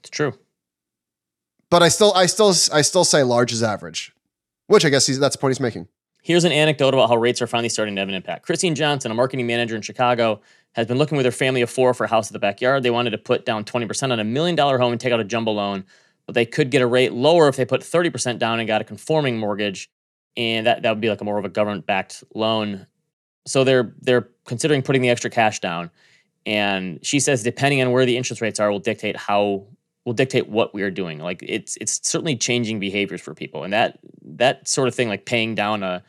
It's 0.04 0.10
true. 0.10 0.34
But 1.70 1.82
I 1.82 1.88
still 1.88 2.14
I 2.14 2.26
still 2.26 2.54
I 2.72 2.82
still 2.82 3.06
say 3.06 3.24
large 3.24 3.52
is 3.52 3.64
average, 3.64 4.14
which 4.68 4.86
I 4.86 4.90
guess 4.90 5.08
he's, 5.08 5.18
that's 5.18 5.36
the 5.36 5.40
point 5.40 5.52
he's 5.54 5.60
making. 5.60 5.88
Here's 6.22 6.44
an 6.44 6.52
anecdote 6.52 6.94
about 6.94 7.10
how 7.10 7.16
rates 7.18 7.42
are 7.42 7.48
finally 7.48 7.70
starting 7.70 7.96
to 7.96 8.02
have 8.02 8.10
an 8.10 8.16
impact. 8.16 8.46
Christine 8.46 8.76
Johnson, 8.76 9.12
a 9.12 9.14
marketing 9.14 9.48
manager 9.48 9.76
in 9.76 9.82
Chicago, 9.82 10.40
has 10.74 10.88
been 10.88 10.98
looking 10.98 11.18
with 11.18 11.26
her 11.26 11.32
family 11.32 11.62
of 11.62 11.70
four 11.70 11.94
for 11.94 12.04
a 12.04 12.08
house 12.08 12.30
in 12.30 12.34
the 12.34 12.40
backyard. 12.40 12.84
They 12.84 12.92
wanted 12.92 13.10
to 13.10 13.18
put 13.18 13.46
down 13.46 13.66
20% 13.66 14.12
on 14.12 14.20
a 14.20 14.24
million 14.24 14.56
dollar 14.56 14.78
home 14.78 14.92
and 14.92 15.02
take 15.02 15.12
out 15.12 15.20
a 15.20 15.24
jumbo 15.24 15.52
loan, 15.52 15.84
but 16.26 16.36
they 16.36 16.46
could 16.46 16.70
get 16.70 16.82
a 16.82 16.88
rate 16.88 17.12
lower 17.12 17.48
if 17.48 17.56
they 17.56 17.66
put 17.66 17.82
30% 17.82 18.40
down 18.40 18.60
and 18.60 18.68
got 18.68 18.82
a 18.82 18.84
conforming 18.84 19.38
mortgage. 19.38 19.90
And 20.38 20.66
that, 20.66 20.82
that 20.84 20.90
would 20.92 21.02
be 21.02 21.10
like 21.10 21.22
a 21.22 21.26
more 21.26 21.38
of 21.38 21.46
a 21.46 21.50
government 21.50 21.86
backed 21.86 22.24
loan. 22.34 22.88
So 23.46 23.64
they're 23.64 23.94
they're 24.02 24.30
considering 24.46 24.82
putting 24.82 25.02
the 25.02 25.10
extra 25.10 25.30
cash 25.30 25.60
down. 25.60 25.92
And 26.46 27.06
she 27.06 27.20
says 27.20 27.44
depending 27.44 27.82
on 27.82 27.92
where 27.92 28.06
the 28.06 28.16
interest 28.16 28.42
rates 28.42 28.60
are 28.60 28.72
will 28.72 28.80
dictate 28.80 29.18
how 29.18 29.66
will 30.06 30.14
dictate 30.14 30.50
what 30.50 30.74
we 30.74 30.82
are 30.84 30.92
doing. 30.92 31.20
Like 31.20 31.44
it's 31.44 31.78
it's 31.78 32.00
certainly 32.08 32.36
changing 32.36 32.80
behaviors 32.80 33.22
for 33.22 33.34
people. 33.34 33.64
And 33.64 33.74
that 33.74 34.00
that 34.24 34.68
sort 34.68 34.88
of 34.88 34.96
thing, 34.96 35.10
like 35.10 35.26
paying 35.26 35.56
down 35.56 35.84
a 35.84 36.04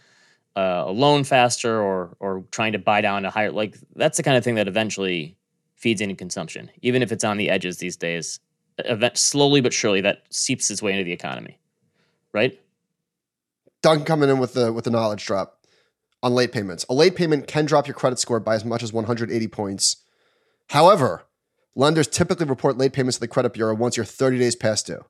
a 0.56 0.90
loan 0.90 1.24
faster 1.24 1.80
or 1.80 2.16
or 2.20 2.44
trying 2.50 2.72
to 2.72 2.78
buy 2.78 3.00
down 3.00 3.24
a 3.24 3.30
higher 3.30 3.50
like 3.50 3.76
that's 3.96 4.16
the 4.16 4.22
kind 4.22 4.36
of 4.36 4.44
thing 4.44 4.54
that 4.54 4.68
eventually 4.68 5.36
feeds 5.74 6.00
into 6.00 6.14
consumption 6.14 6.70
even 6.80 7.02
if 7.02 7.10
it's 7.10 7.24
on 7.24 7.38
the 7.38 7.50
edges 7.50 7.78
these 7.78 7.96
days 7.96 8.38
event 8.78 9.18
slowly 9.18 9.60
but 9.60 9.72
surely 9.72 10.00
that 10.00 10.22
seeps 10.30 10.70
its 10.70 10.80
way 10.80 10.92
into 10.92 11.02
the 11.02 11.10
economy 11.10 11.58
right 12.32 12.60
Duncan 13.82 14.06
coming 14.06 14.30
in 14.30 14.38
with 14.38 14.54
the 14.54 14.72
with 14.72 14.84
the 14.84 14.90
knowledge 14.90 15.26
drop 15.26 15.64
on 16.22 16.34
late 16.34 16.52
payments. 16.52 16.86
A 16.88 16.94
late 16.94 17.14
payment 17.14 17.46
can 17.46 17.66
drop 17.66 17.86
your 17.86 17.94
credit 17.94 18.18
score 18.18 18.40
by 18.40 18.54
as 18.54 18.64
much 18.64 18.82
as 18.82 18.94
180 18.94 19.46
points. 19.48 19.98
However, 20.70 21.24
lenders 21.74 22.06
typically 22.08 22.46
report 22.46 22.76
late 22.78 22.92
payments 22.92 23.16
to 23.16 23.20
the 23.20 23.28
credit 23.28 23.52
bureau 23.54 23.74
once 23.74 23.96
you're 23.96 24.04
30 24.06 24.38
days 24.38 24.54
past 24.56 24.86
due. 24.86 25.04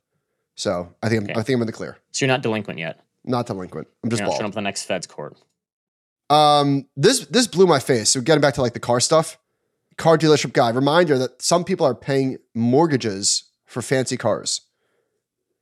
So 0.56 0.94
I 1.02 1.08
think 1.08 1.22
I'm, 1.22 1.30
Okay. 1.30 1.40
I 1.40 1.42
think 1.42 1.56
I'm 1.56 1.62
in 1.62 1.66
the 1.66 1.72
clear. 1.72 1.98
so 2.12 2.24
you're 2.24 2.32
not 2.32 2.42
delinquent 2.42 2.78
yet 2.78 3.00
Not 3.24 3.46
delinquent. 3.46 3.88
I'm 4.02 4.10
just 4.10 4.20
you're 4.20 4.28
not 4.28 4.34
showing 4.36 4.46
up 4.46 4.52
to 4.52 4.56
the 4.56 4.60
next 4.62 4.84
fed's 4.84 5.06
court 5.06 5.36
Um, 6.30 6.86
this 6.96 7.26
this 7.26 7.46
blew 7.46 7.66
my 7.66 7.78
face. 7.80 8.10
So 8.10 8.20
getting 8.20 8.40
back 8.40 8.54
to 8.54 8.62
like 8.62 8.72
the 8.72 8.80
car 8.80 9.00
stuff, 9.00 9.38
car 9.98 10.16
dealership 10.16 10.52
guy. 10.52 10.70
Reminder 10.70 11.18
that 11.18 11.42
some 11.42 11.64
people 11.64 11.86
are 11.86 11.94
paying 11.94 12.38
mortgages 12.54 13.44
for 13.66 13.82
fancy 13.82 14.16
cars. 14.16 14.60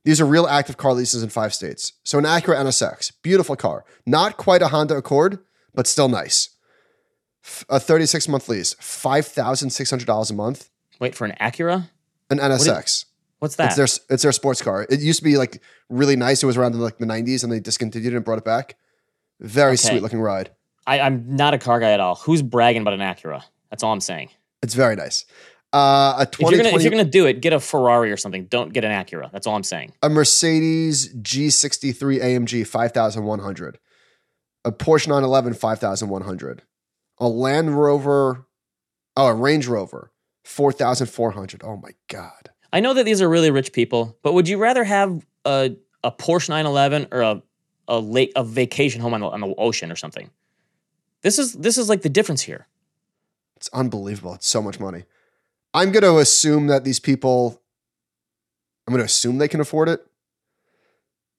These 0.05 0.19
are 0.21 0.25
real 0.25 0.45
active 0.47 0.75
car 0.77 0.93
leases 0.93 1.23
in 1.23 1.29
five 1.29 1.53
states. 1.53 1.93
So 2.03 2.17
an 2.17 2.25
Acura 2.25 2.57
NSX, 2.57 3.11
beautiful 3.21 3.55
car, 3.55 3.85
not 4.05 4.35
quite 4.37 4.61
a 4.61 4.67
Honda 4.67 4.97
Accord, 4.97 5.39
but 5.73 5.87
still 5.87 6.09
nice. 6.09 6.49
F- 7.43 7.65
A 7.69 7.79
36 7.79 8.27
month 8.27 8.47
lease, 8.49 8.75
five 8.79 9.25
thousand 9.25 9.69
six 9.71 9.89
hundred 9.89 10.05
dollars 10.07 10.29
a 10.31 10.33
month. 10.33 10.69
Wait 10.99 11.15
for 11.15 11.25
an 11.25 11.33
acura 11.39 11.89
An 12.29 12.39
NSX. 12.39 13.05
what's 13.39 13.55
that 13.57 13.67
It's 13.67 13.75
their 13.75 14.13
it's 14.13 14.23
their 14.23 14.31
sports 14.31 14.61
car. 14.61 14.85
It 14.89 14.99
used 14.99 15.19
to 15.19 15.23
be 15.25 15.37
like 15.37 15.61
really 15.89 16.15
nice. 16.15 16.43
It 16.43 16.45
was 16.45 16.57
around 16.57 16.73
in 16.73 16.79
like 16.79 16.97
the 16.97 17.05
90s, 17.05 17.43
and 17.43 17.51
they 17.51 17.59
discontinued 17.59 18.13
it 18.13 18.15
and 18.15 18.25
brought 18.25 18.37
it 18.37 18.45
back. 18.45 18.77
Very 19.39 19.73
Okay. 19.73 19.89
sweet 19.89 20.01
looking 20.01 20.19
ride. 20.21 20.51
I, 20.85 20.99
i'm 20.99 21.35
not 21.35 21.53
a 21.53 21.57
car 21.57 21.79
guy 21.79 21.91
at 21.91 21.99
all 22.01 22.15
who's 22.15 22.41
bragging 22.41 22.81
about 22.81 22.93
an 22.93 22.99
acura 22.99 23.41
that's 23.69 23.83
all 23.83 23.93
i'm 23.93 24.01
saying 24.01 24.29
It's 24.61 24.73
very 24.73 24.95
nice. 24.97 25.23
Uh, 25.71 26.15
a 26.19 26.21
if 26.31 26.39
you're, 26.39 26.51
gonna, 26.51 26.69
if 26.75 26.81
you're 26.83 26.91
gonna 26.91 27.03
do 27.05 27.25
it 27.25 27.39
get 27.41 27.51
a 27.53 27.59
ferrari 27.59 28.11
or 28.11 28.17
something 28.17 28.45
don't 28.45 28.73
get 28.73 28.83
an 28.83 28.91
acura 28.91 29.31
that's 29.31 29.47
all 29.47 29.55
i'm 29.55 29.63
saying 29.63 29.93
a 30.03 30.09
Mercedes 30.09 31.11
G63 31.15 32.21
AMG 32.21 32.67
5100, 32.67 33.79
a 34.65 34.71
Porsche 34.71 35.07
911 35.07 35.53
5100, 35.55 36.61
a 37.19 37.27
Land 37.27 37.75
Rover, 37.79 38.45
oh, 39.17 39.27
a 39.27 39.33
Range 39.33 39.65
Rover 39.67 40.11
4400. 40.43 41.61
Oh 41.63 41.77
my 41.77 41.91
God. 42.07 42.49
I 42.71 42.79
know 42.79 42.93
that 42.93 43.05
these 43.05 43.21
are 43.21 43.29
really 43.29 43.51
rich 43.51 43.71
people, 43.71 44.17
but 44.23 44.33
would 44.33 44.47
you 44.47 44.57
rather 44.57 44.83
have 44.83 45.25
a, 45.45 45.75
a 46.03 46.11
Porsche 46.11 46.49
911 46.49 47.07
or 47.11 47.21
a 47.21 47.43
a 47.87 47.99
lake 47.99 48.31
a 48.35 48.43
vacation 48.43 49.01
home 49.01 49.13
on 49.13 49.19
the, 49.19 49.27
on 49.27 49.41
the 49.41 49.53
ocean 49.57 49.91
or 49.91 49.95
something? 49.95 50.29
This 51.21 51.39
is 51.39 51.53
this 51.53 51.77
is 51.77 51.89
like 51.89 52.01
the 52.01 52.09
difference 52.09 52.41
here. 52.41 52.67
It's 53.55 53.69
unbelievable. 53.69 54.33
It's 54.33 54.47
so 54.47 54.61
much 54.61 54.79
money. 54.79 55.05
I'm 55.73 55.91
going 55.91 56.03
to 56.03 56.17
assume 56.17 56.67
that 56.67 56.83
these 56.83 56.99
people, 56.99 57.61
I'm 58.85 58.93
going 58.93 58.99
to 58.99 59.05
assume 59.05 59.37
they 59.37 59.47
can 59.47 59.61
afford 59.61 59.89
it. 59.89 60.05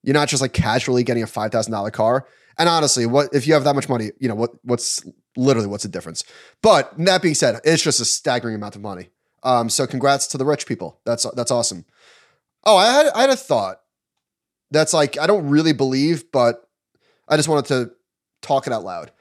You're 0.03 0.15
not 0.15 0.27
just 0.27 0.41
like 0.41 0.51
casually 0.51 1.03
getting 1.03 1.23
a 1.23 1.27
$5,000 1.27 1.93
car. 1.93 2.27
And 2.57 2.67
honestly, 2.67 3.05
what 3.05 3.29
if 3.33 3.47
you 3.47 3.53
have 3.53 3.63
that 3.63 3.75
much 3.75 3.87
money, 3.87 4.11
you 4.19 4.27
know, 4.27 4.35
what 4.35 4.51
what's 4.63 5.03
literally 5.35 5.67
what's 5.67 5.83
the 5.83 5.89
difference? 5.89 6.23
But 6.61 6.93
that 6.97 7.21
being 7.21 7.35
said, 7.35 7.59
it's 7.63 7.83
just 7.83 7.99
a 7.99 8.05
staggering 8.05 8.55
amount 8.55 8.75
of 8.75 8.81
money. 8.81 9.09
Um, 9.43 9.69
so 9.69 9.85
congrats 9.85 10.27
to 10.27 10.37
the 10.37 10.45
rich 10.45 10.65
people. 10.65 10.99
That's 11.05 11.25
that's 11.35 11.51
awesome. 11.51 11.85
Oh, 12.63 12.77
I 12.77 12.91
had 12.91 13.07
I 13.13 13.21
had 13.21 13.29
a 13.29 13.35
thought 13.35 13.81
that's 14.71 14.93
like 14.93 15.19
I 15.19 15.27
don't 15.27 15.49
really 15.49 15.73
believe, 15.73 16.31
but 16.31 16.67
I 17.27 17.37
just 17.37 17.47
wanted 17.47 17.65
to 17.65 17.91
talk 18.41 18.67
it 18.67 18.73
out 18.73 18.83
loud. 18.83 19.11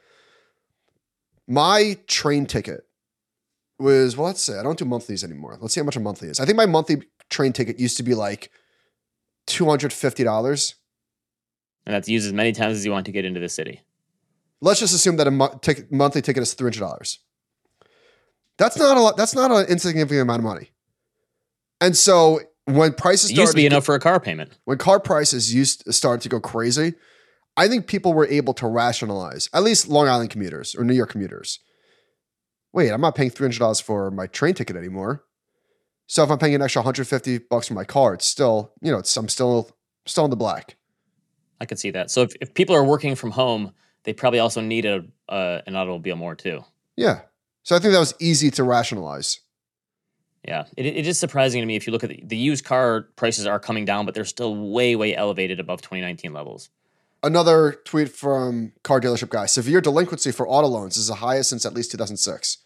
My 1.47 1.99
train 2.07 2.47
ticket 2.47 2.87
was 3.79 4.17
well, 4.17 4.27
let's 4.27 4.41
say 4.41 4.59
I 4.59 4.63
don't 4.63 4.79
do 4.79 4.87
monthlies 4.87 5.25
anymore. 5.25 5.59
Let's 5.61 5.75
see 5.75 5.81
how 5.81 5.85
much 5.85 5.97
a 5.97 6.01
monthly 6.01 6.29
is. 6.29 6.41
I 6.41 6.47
think 6.47 6.57
my 6.57 6.67
monthly 6.67 7.03
train 7.29 7.53
ticket 7.53 7.79
used 7.79 7.99
to 7.99 8.03
be 8.03 8.15
like 8.15 8.51
two 9.47 9.67
hundred 9.67 9.93
fifty 9.93 10.25
dollars. 10.25 10.77
And 11.87 11.95
that's 11.95 12.09
used 12.09 12.27
as 12.27 12.33
many 12.33 12.53
times 12.53 12.79
as 12.79 12.87
you 12.87 12.93
want 12.93 13.05
to 13.07 13.13
get 13.13 13.27
into 13.27 13.41
the 13.41 13.49
city. 13.51 13.83
Let's 14.65 14.81
just 14.81 14.95
assume 14.95 15.17
that 15.17 15.27
a 15.27 15.31
mo- 15.31 15.61
monthly 15.91 16.23
ticket 16.23 16.43
is 16.43 16.55
three 16.55 16.67
hundred 16.67 16.81
dollars. 16.81 17.19
That's 18.57 18.79
not 18.79 18.97
a 18.97 19.01
lot. 19.01 19.17
That's 19.17 19.35
not 19.35 19.51
an 19.51 19.67
insignificant 19.67 20.23
amount 20.23 20.41
of 20.41 20.45
money. 20.45 20.71
And 21.81 21.97
so 21.97 22.41
when 22.65 22.95
prices 22.95 23.31
It 23.31 23.37
used 23.37 23.53
to 23.53 23.57
be 23.57 23.63
to 23.63 23.67
enough 23.67 23.85
for 23.85 23.95
a 23.95 24.01
car 24.01 24.21
payment. 24.21 24.57
when 24.65 24.79
car 24.79 25.01
prices 25.01 25.55
used 25.55 25.93
started 25.93 26.23
to 26.23 26.29
go 26.31 26.41
crazy, 26.41 26.95
I 27.57 27.69
think 27.69 27.87
people 27.87 28.15
were 28.15 28.27
able 28.27 28.55
to 28.55 28.67
rationalize, 28.67 29.51
at 29.53 29.63
least 29.63 29.89
Long 29.89 30.09
Island 30.09 30.31
commuters 30.31 30.75
or 30.75 30.83
New 30.85 30.95
York 30.95 31.11
commuters. 31.11 31.59
Wait, 32.73 32.91
I'm 32.91 33.03
not 33.03 33.15
paying 33.15 33.31
three 33.31 33.45
hundred 33.45 33.59
dollars 33.59 33.81
for 33.81 34.11
my 34.11 34.27
train 34.27 34.55
ticket 34.55 34.77
anymore. 34.77 35.25
So 36.07 36.23
if 36.23 36.31
I'm 36.31 36.39
paying 36.39 36.55
an 36.55 36.63
extra 36.63 36.81
150 36.81 37.39
bucks 37.51 37.69
for 37.69 37.75
my 37.75 37.85
car, 37.85 38.15
it's 38.15 38.27
still, 38.27 38.73
you 38.83 38.93
know, 38.93 38.99
it's 38.99 39.17
I'm 39.17 39.29
still 39.29 39.71
still 40.07 40.25
in 40.25 40.31
the 40.31 40.37
black. 40.37 40.77
I 41.61 41.67
can 41.67 41.77
see 41.77 41.91
that. 41.93 42.11
So 42.11 42.23
if, 42.23 42.33
if 42.41 42.55
people 42.55 42.75
are 42.75 42.85
working 42.85 43.15
from 43.15 43.33
home, 43.33 43.73
they 44.05 44.13
probably 44.13 44.39
also 44.39 44.61
need 44.61 44.85
a 44.85 45.05
uh, 45.29 45.61
an 45.67 45.77
automobile 45.77 46.17
more 46.17 46.35
too. 46.35 46.65
Yeah. 46.97 47.23
So 47.63 47.75
I 47.75 47.79
think 47.79 47.93
that 47.93 47.99
was 47.99 48.15
easy 48.21 48.51
to 48.53 48.63
rationalize. 48.63 49.41
Yeah, 50.47 50.67
it, 50.77 50.85
it 50.85 51.07
is 51.07 51.19
surprising 51.19 51.63
to 51.63 51.67
me 51.67 51.75
if 51.77 51.87
you 51.87 51.93
look 51.93 52.05
at 52.05 52.11
the, 52.11 52.23
the 52.23 52.37
used 52.37 52.67
car 52.67 53.09
prices 53.17 53.47
are 53.47 53.59
coming 53.59 53.87
down, 53.87 54.05
but 54.05 54.15
they're 54.15 54.27
still 54.27 54.55
way 54.55 54.95
way 54.95 55.17
elevated 55.17 55.59
above 55.59 55.81
2019 55.81 56.33
levels. 56.33 56.69
Another 57.23 57.81
tweet 57.85 58.11
from 58.11 58.73
car 58.83 59.01
dealership 59.01 59.31
guy: 59.31 59.47
severe 59.47 59.81
delinquency 59.81 60.31
for 60.31 60.47
auto 60.47 60.69
loans 60.69 60.99
is 60.99 61.09
the 61.09 61.17
highest 61.17 61.49
since 61.51 61.65
at 61.65 61.73
least 61.73 61.91
2006. 61.93 62.59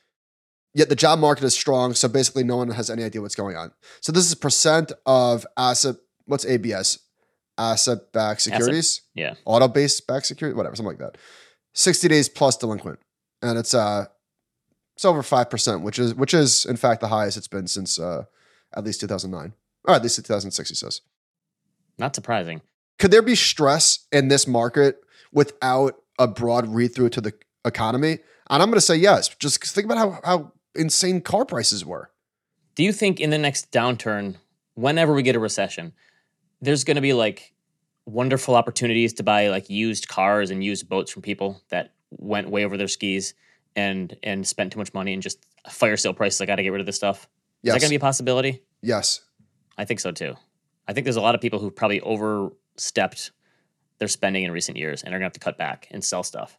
Yet 0.75 0.89
the 0.89 0.97
job 0.97 1.21
market 1.21 1.45
is 1.45 1.55
strong, 1.55 1.95
so 1.95 2.09
basically 2.09 2.45
no 2.45 2.57
one 2.57 2.71
has 2.71 2.91
any 2.91 3.05
idea 3.05 3.23
what's 3.23 3.35
going 3.35 3.57
on. 3.57 3.73
So 4.01 4.13
this 4.13 4.27
is 4.27 4.35
percent 4.35 4.93
of 5.07 5.47
asset. 5.57 5.97
What's 6.27 6.45
ABS? 6.45 6.99
Asset 7.59 8.13
backed 8.13 8.43
securities. 8.43 9.03
yeah. 9.15 9.35
Auto 9.45 9.69
based 9.69 10.07
backed 10.07 10.27
security, 10.27 10.57
whatever, 10.57 10.77
something 10.77 10.97
like 10.99 11.13
that. 11.13 11.19
60 11.75 12.09
days 12.09 12.29
plus 12.29 12.57
delinquent, 12.57 12.99
and 13.43 13.59
it's 13.59 13.75
uh, 13.75 14.07
it's 14.97 15.05
over 15.05 15.23
five 15.23 15.51
percent, 15.51 15.83
which 15.83 15.99
is 15.99 16.15
which 16.15 16.35
is 16.35 16.65
in 16.65 16.77
fact 16.77 17.01
the 17.01 17.09
highest 17.09 17.37
it's 17.37 17.49
been 17.49 17.67
since 17.67 17.99
uh, 17.99 18.25
at 18.75 18.85
least 18.85 19.01
2009, 19.01 19.53
or 19.85 19.95
at 19.95 20.03
least 20.03 20.17
2006. 20.17 20.69
He 20.69 20.75
says 20.75 21.01
Not 21.99 22.15
surprising. 22.15 22.63
could 22.99 23.11
there 23.11 23.23
be 23.23 23.35
stress 23.35 24.07
in 24.11 24.29
this 24.29 24.47
market 24.47 25.01
without 25.33 25.97
a 26.19 26.27
broad 26.27 26.67
read 26.69 26.95
through 26.95 27.11
to 27.11 27.21
the 27.21 27.33
economy? 27.65 28.19
And 28.51 28.63
I'm 28.63 28.71
going 28.71 28.77
to 28.79 28.81
say 28.81 28.97
yes. 28.97 29.29
Just 29.29 29.63
think 29.65 29.85
about 29.85 29.99
how, 29.99 30.21
how 30.25 30.53
insane 30.75 31.21
car 31.21 31.45
prices 31.45 31.85
were. 31.85 32.11
Do 32.75 32.83
you 32.83 32.93
think 32.93 33.21
in 33.21 33.31
the 33.31 33.39
next 33.39 33.71
downturn, 33.71 34.37
whenever 34.75 35.13
we 35.13 35.23
get 35.23 35.37
a 35.37 35.39
recession, 35.39 35.93
there's 36.61 36.85
going 36.85 36.97
to 36.97 37.01
be 37.01 37.13
like 37.13 37.53
wonderful 38.07 38.55
opportunities 38.55 39.13
to 39.15 39.23
buy 39.23 39.49
like 39.49 39.69
used 39.69 40.09
cars 40.09 40.51
and 40.51 40.65
used 40.65 40.89
boats 40.89 41.11
from 41.11 41.23
people 41.23 41.63
that 41.69 41.93
went 42.11 42.51
way 42.51 42.65
over 42.65 42.77
their 42.77 42.89
skis? 42.89 43.35
and 43.79 44.17
and 44.25 44.47
spent 44.47 44.73
too 44.73 44.79
much 44.79 44.93
money 44.93 45.13
and 45.13 45.23
just 45.23 45.39
fire 45.71 45.97
sale 45.97 46.13
prices. 46.13 46.41
I 46.41 46.47
got 46.47 46.57
to 46.57 46.63
get 46.63 46.71
rid 46.71 46.81
of 46.81 46.87
this 46.87 46.97
stuff. 46.97 47.29
Yes. 47.63 47.71
Is 47.71 47.75
that 47.75 47.81
going 47.81 47.89
to 47.89 47.93
be 47.93 47.97
a 47.97 48.01
possibility? 48.01 48.63
yes. 48.83 49.21
I 49.81 49.85
think 49.85 50.01
so 50.01 50.11
too. 50.11 50.35
I 50.89 50.93
think 50.93 51.05
there's 51.05 51.17
a 51.17 51.21
lot 51.21 51.37
of 51.37 51.41
people 51.41 51.61
who 51.61 51.71
probably 51.71 52.01
overstepped 52.01 53.31
their 53.99 54.09
spending 54.09 54.43
in 54.43 54.51
recent 54.51 54.77
years 54.77 55.05
and 55.05 55.15
are 55.15 55.19
going 55.19 55.21
to 55.21 55.27
have 55.27 55.33
to 55.35 55.41
cut 55.41 55.57
back 55.57 55.87
and 55.93 56.05
sell 56.05 56.25
stuff. 56.25 56.59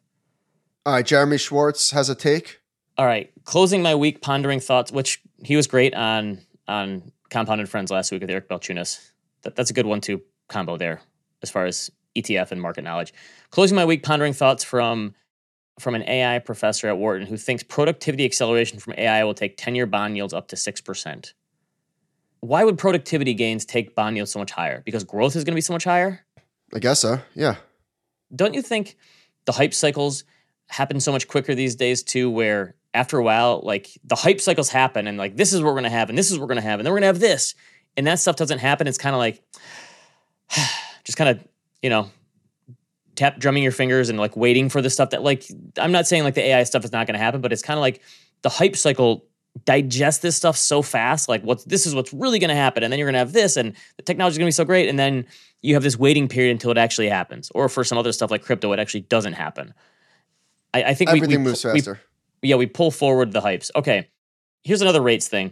All 0.86 0.94
right. 0.94 1.06
Jeremy 1.06 1.38
Schwartz 1.38 1.92
has 1.92 2.08
a 2.08 2.16
take. 2.16 2.62
All 2.98 3.06
right, 3.06 3.32
closing 3.46 3.82
my 3.82 3.96
week 3.96 4.22
pondering 4.22 4.60
thoughts, 4.60 4.92
which 4.92 5.22
he 5.44 5.56
was 5.56 5.68
great 5.68 5.94
on 5.94 6.42
on 6.68 7.12
Compound 7.30 7.60
and 7.62 7.70
Friends 7.70 7.92
last 7.92 8.12
week 8.12 8.22
with 8.22 8.30
Eric 8.30 8.50
Balchunas. 8.50 9.09
That, 9.44 9.56
that's 9.56 9.70
a 9.70 9.74
good 9.74 9.86
one 9.86 10.02
too 10.02 10.22
combo 10.48 10.78
there 10.78 11.02
as 11.42 11.50
far 11.50 11.66
as 11.66 11.92
ETF 12.16 12.52
and 12.52 12.62
market 12.62 12.84
knowledge. 12.84 13.14
Closing 13.52 13.76
my 13.76 13.86
week 13.86 14.04
pondering 14.04 14.34
thoughts 14.34 14.64
from 14.64 15.14
from 15.80 15.96
an 15.96 16.04
AI 16.04 16.40
professor 16.40 16.90
at 16.90 16.98
Wharton 16.98 17.26
who 17.26 17.38
thinks 17.38 17.64
productivity 17.64 18.26
acceleration 18.26 18.80
from 18.80 18.96
AI 18.98 19.24
will 19.24 19.34
take 19.34 19.56
10-year 19.56 19.86
bond 19.86 20.18
yields 20.18 20.34
up 20.34 20.50
to 20.50 20.58
6%. 20.58 21.34
Why 22.42 22.66
would 22.66 22.78
productivity 22.78 23.34
gains 23.34 23.64
take 23.64 23.96
bond 23.96 24.18
yields 24.18 24.30
so 24.30 24.40
much 24.40 24.52
higher? 24.52 24.82
Because 24.84 25.06
growth 25.06 25.38
is 25.38 25.46
going 25.46 25.54
to 25.54 25.58
be 25.58 25.62
so 25.62 25.72
much 25.72 25.86
higher? 25.86 26.26
I 26.74 26.80
guess 26.80 27.00
so. 27.00 27.20
Yeah. 27.34 27.56
Don't 28.36 28.56
you 28.56 28.62
think 28.62 28.98
the 29.46 29.54
hype 29.54 29.74
cycles 29.74 30.26
happen 30.68 31.00
so 31.00 31.12
much 31.12 31.28
quicker 31.28 31.56
these 31.56 31.76
days 31.76 32.04
too 32.04 32.30
where 32.30 32.76
after 32.94 33.18
a 33.18 33.24
while 33.24 33.62
like 33.64 33.90
the 34.04 34.16
hype 34.16 34.40
cycles 34.42 34.70
happen 34.70 35.08
and 35.08 35.18
like 35.18 35.36
this 35.36 35.54
is 35.54 35.62
what 35.62 35.68
we're 35.68 35.74
going 35.74 35.84
to 35.84 35.90
have 35.90 36.10
and 36.10 36.18
this 36.18 36.30
is 36.30 36.38
what 36.38 36.42
we're 36.42 36.54
going 36.54 36.64
to 36.64 36.70
have 36.70 36.80
and 36.80 36.86
then 36.86 36.92
we're 36.92 37.00
going 37.00 37.14
to 37.14 37.20
have 37.20 37.20
this 37.20 37.56
and 37.98 38.08
that 38.08 38.20
stuff 38.20 38.36
doesn't 38.36 38.60
happen 38.60 38.88
it's 38.88 38.98
kind 38.98 39.16
of 39.16 39.20
like 39.20 39.42
just 41.04 41.18
kind 41.18 41.30
of 41.30 41.44
you 41.82 41.90
know 41.90 42.10
tap 43.16 43.38
drumming 43.40 43.64
your 43.64 43.72
fingers 43.72 44.10
and 44.10 44.18
like 44.20 44.36
waiting 44.38 44.70
for 44.70 44.82
the 44.82 44.90
stuff 44.90 45.10
that 45.10 45.22
like 45.24 45.44
i'm 45.78 45.92
not 45.92 46.08
saying 46.08 46.24
like 46.24 46.36
the 46.36 46.44
ai 46.48 46.64
stuff 46.64 46.86
is 46.86 46.92
not 46.92 47.06
going 47.08 47.14
to 47.16 47.20
happen 47.24 47.42
but 47.42 47.52
it's 47.52 47.62
kind 47.62 47.78
of 47.78 47.82
like 47.82 48.02
the 48.42 48.50
hype 48.50 48.76
cycle 48.76 49.26
digest 49.66 50.22
this 50.22 50.36
stuff 50.36 50.56
so 50.56 50.82
fast 50.82 51.28
like 51.28 51.42
what's 51.44 51.64
this 51.66 51.86
is 51.86 51.94
what's 51.96 52.14
really 52.14 52.40
going 52.40 52.50
to 52.50 52.56
happen 52.56 52.84
and 52.84 52.94
then 52.94 53.00
you're 53.00 53.08
going 53.08 53.14
to 53.14 53.20
have 53.20 53.34
this 53.34 53.58
and 53.58 53.76
the 53.98 54.04
technology 54.04 54.34
is 54.34 54.38
going 54.38 54.46
to 54.46 54.48
be 54.48 54.52
so 54.52 54.64
great 54.64 54.88
and 54.88 54.98
then 54.98 55.26
you 55.62 55.74
have 55.74 55.84
this 55.84 55.98
waiting 55.98 56.28
period 56.28 56.52
until 56.52 56.72
it 56.72 56.78
actually 56.78 57.10
happens 57.10 57.52
or 57.56 57.68
for 57.68 57.84
some 57.84 57.98
other 57.98 58.12
stuff 58.14 58.32
like 58.32 58.44
crypto 58.44 58.72
it 58.72 58.80
actually 58.80 59.02
doesn't 59.02 59.34
happen 59.34 59.74
i, 60.74 60.84
I 60.84 60.94
think 60.94 61.10
we- 61.12 61.18
Everything 61.18 61.40
we, 61.44 61.50
moves 61.50 61.66
we, 61.66 61.72
faster. 61.72 62.00
yeah, 62.42 62.56
we 62.56 62.68
pull 62.68 62.92
forward 62.92 63.32
the 63.34 63.42
hypes. 63.42 63.70
Okay, 63.76 64.08
here's 64.64 64.82
another 64.82 65.02
rates 65.02 65.28
thing. 65.28 65.52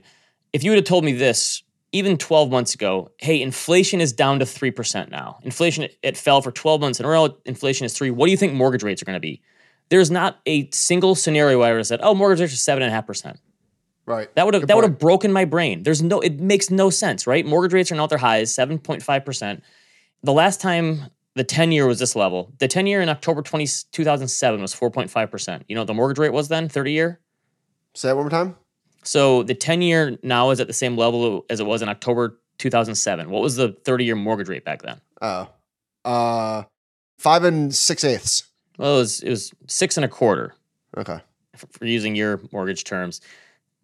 If 0.54 0.64
you 0.64 0.72
would 0.72 0.78
have 0.78 0.86
told 0.86 1.04
me 1.04 1.12
this 1.12 1.64
even 1.98 2.18
12 2.18 2.50
months 2.52 2.74
ago, 2.74 3.12
hey, 3.18 3.42
inflation 3.42 4.00
is 4.02 4.14
down 4.14 4.40
to 4.40 4.46
3% 4.46 5.10
now. 5.10 5.40
Inflation, 5.44 5.84
it, 5.84 5.98
it 6.04 6.18
fell 6.18 6.42
for 6.42 6.52
12 6.52 6.80
months 6.80 7.00
in 7.00 7.06
a 7.06 7.10
row. 7.10 7.36
Inflation 7.46 7.86
is 7.86 7.94
three. 7.94 8.12
What 8.12 8.28
do 8.28 8.32
you 8.32 8.38
think 8.38 8.54
mortgage 8.54 8.84
rates 8.84 9.02
are 9.02 9.06
going 9.06 9.16
to 9.16 9.20
be? 9.20 9.42
There's 9.90 10.12
not 10.12 10.40
a 10.46 10.70
single 10.72 11.16
scenario 11.16 11.60
where 11.60 11.70
I 11.70 11.72
would 11.72 11.80
have 11.80 11.88
said, 11.88 12.02
oh, 12.04 12.14
mortgage 12.14 12.42
rates 12.42 12.54
are 12.54 12.78
7.5%. 12.80 13.38
right. 14.06 14.34
That 14.36 14.46
would 14.46 14.54
have 14.54 14.64
Good 14.64 14.70
that 14.70 14.76
would 14.76 14.84
have 14.84 15.00
broken 15.00 15.32
my 15.32 15.46
brain. 15.46 15.84
There's 15.84 16.02
no 16.02 16.20
it 16.20 16.40
makes 16.40 16.70
no 16.70 16.90
sense, 16.90 17.26
right? 17.26 17.46
Mortgage 17.46 17.74
rates 17.74 17.92
are 17.92 17.96
now 17.96 18.04
at 18.04 18.10
their 18.10 18.18
highs, 18.18 18.54
7.5%. 18.54 19.62
The 20.24 20.34
last 20.34 20.62
time 20.62 21.06
the 21.36 21.44
10 21.44 21.72
year 21.72 21.88
was 21.88 22.00
this 22.00 22.16
level, 22.16 22.54
the 22.60 22.68
10 22.68 22.88
year 22.88 23.02
in 23.02 23.10
October 23.10 23.42
20, 23.42 23.66
2007 23.92 24.62
was 24.62 24.76
4.5%. 24.76 25.64
You 25.68 25.76
know 25.76 25.82
what 25.82 25.88
the 25.88 25.94
mortgage 25.94 26.20
rate 26.20 26.34
was 26.34 26.48
then, 26.48 26.68
30 26.68 26.92
year? 26.92 27.22
Say 27.94 28.10
it 28.10 28.16
one 28.16 28.26
more 28.26 28.30
time. 28.30 28.56
So 29.08 29.44
the 29.44 29.56
10 29.56 29.82
year 29.82 30.18
now 30.22 30.50
is 30.50 30.60
at 30.60 30.68
the 30.68 30.74
same 30.74 30.98
level 30.98 31.46
as 31.50 31.60
it 31.62 31.66
was 31.66 31.82
in 31.82 31.88
October 31.88 32.38
2007. 32.58 33.30
What 33.30 33.42
was 33.42 33.56
the 33.56 33.70
30 33.86 34.04
year 34.04 34.16
mortgage 34.16 34.50
rate 34.50 34.66
back 34.66 34.82
then? 34.82 35.00
Oh. 35.22 35.48
Uh, 36.04 36.64
five 37.18 37.44
and 37.46 37.74
six 37.74 38.04
eighths. 38.04 38.44
Well, 38.78 38.96
it 38.96 39.00
was, 39.00 39.22
it 39.22 39.30
was 39.30 39.54
six 39.68 39.98
and 39.98 40.04
a 40.04 40.10
quarter 40.10 40.54
Okay. 40.98 41.20
for, 41.56 41.68
for 41.68 41.86
using 41.86 42.16
your 42.16 42.42
mortgage 42.52 42.84
terms. 42.84 43.22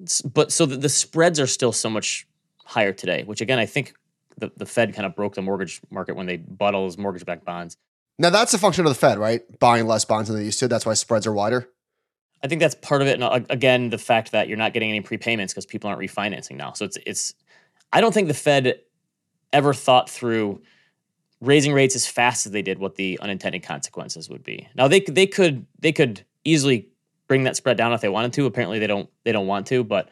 S- 0.03 0.21
But 0.21 0.51
so 0.51 0.65
the, 0.65 0.75
the 0.77 0.89
spreads 0.89 1.39
are 1.39 1.47
still 1.47 1.71
so 1.71 1.89
much 1.89 2.27
higher 2.65 2.91
today, 2.91 3.23
which 3.23 3.39
again, 3.41 3.59
I 3.59 3.65
think 3.65 3.93
the, 4.37 4.51
the 4.57 4.65
Fed 4.65 4.93
kind 4.93 5.05
of 5.05 5.15
broke 5.15 5.35
the 5.35 5.41
mortgage 5.41 5.79
market 5.89 6.15
when 6.17 6.25
they 6.25 6.37
bought 6.37 6.75
all 6.75 6.83
those 6.83 6.97
mortgage 6.97 7.25
backed 7.25 7.45
bonds. 7.45 7.77
Now 8.19 8.29
that's 8.29 8.53
a 8.53 8.59
function 8.59 8.85
of 8.85 8.91
the 8.91 8.95
Fed, 8.99 9.17
right? 9.17 9.41
Buying 9.59 9.87
less 9.87 10.03
bonds 10.05 10.27
than 10.29 10.37
they 10.37 10.45
used 10.45 10.59
to. 10.59 10.67
That's 10.67 10.85
why 10.85 10.93
spreads 10.95 11.25
are 11.25 11.33
wider. 11.33 11.69
I 12.43 12.47
think 12.47 12.59
that's 12.61 12.75
part 12.75 13.01
of 13.01 13.07
it. 13.07 13.13
And 13.13 13.23
uh, 13.23 13.39
again, 13.49 13.89
the 13.89 13.97
fact 13.97 14.31
that 14.33 14.47
you're 14.47 14.57
not 14.57 14.73
getting 14.73 14.89
any 14.89 15.01
prepayments 15.01 15.49
because 15.49 15.65
people 15.65 15.89
aren't 15.89 16.01
refinancing 16.01 16.55
now. 16.57 16.73
So 16.73 16.85
it's 16.85 16.97
it's. 17.05 17.33
I 17.91 18.01
don't 18.01 18.13
think 18.13 18.27
the 18.27 18.33
Fed 18.33 18.79
ever 19.53 19.73
thought 19.73 20.09
through 20.09 20.61
raising 21.41 21.73
rates 21.73 21.95
as 21.95 22.07
fast 22.07 22.45
as 22.45 22.51
they 22.51 22.61
did 22.61 22.79
what 22.79 22.95
the 22.95 23.19
unintended 23.21 23.63
consequences 23.63 24.29
would 24.29 24.43
be. 24.43 24.67
Now 24.75 24.87
they 24.87 24.99
could- 24.99 25.15
they 25.15 25.27
could 25.27 25.65
they 25.79 25.91
could 25.91 26.25
easily 26.43 26.87
bring 27.27 27.43
that 27.43 27.55
spread 27.55 27.77
down 27.77 27.93
if 27.93 28.01
they 28.01 28.09
wanted 28.09 28.33
to. 28.33 28.45
Apparently 28.45 28.79
they 28.79 28.87
don't 28.87 29.09
they 29.23 29.31
don't 29.31 29.47
want 29.47 29.67
to. 29.67 29.83
But 29.83 30.09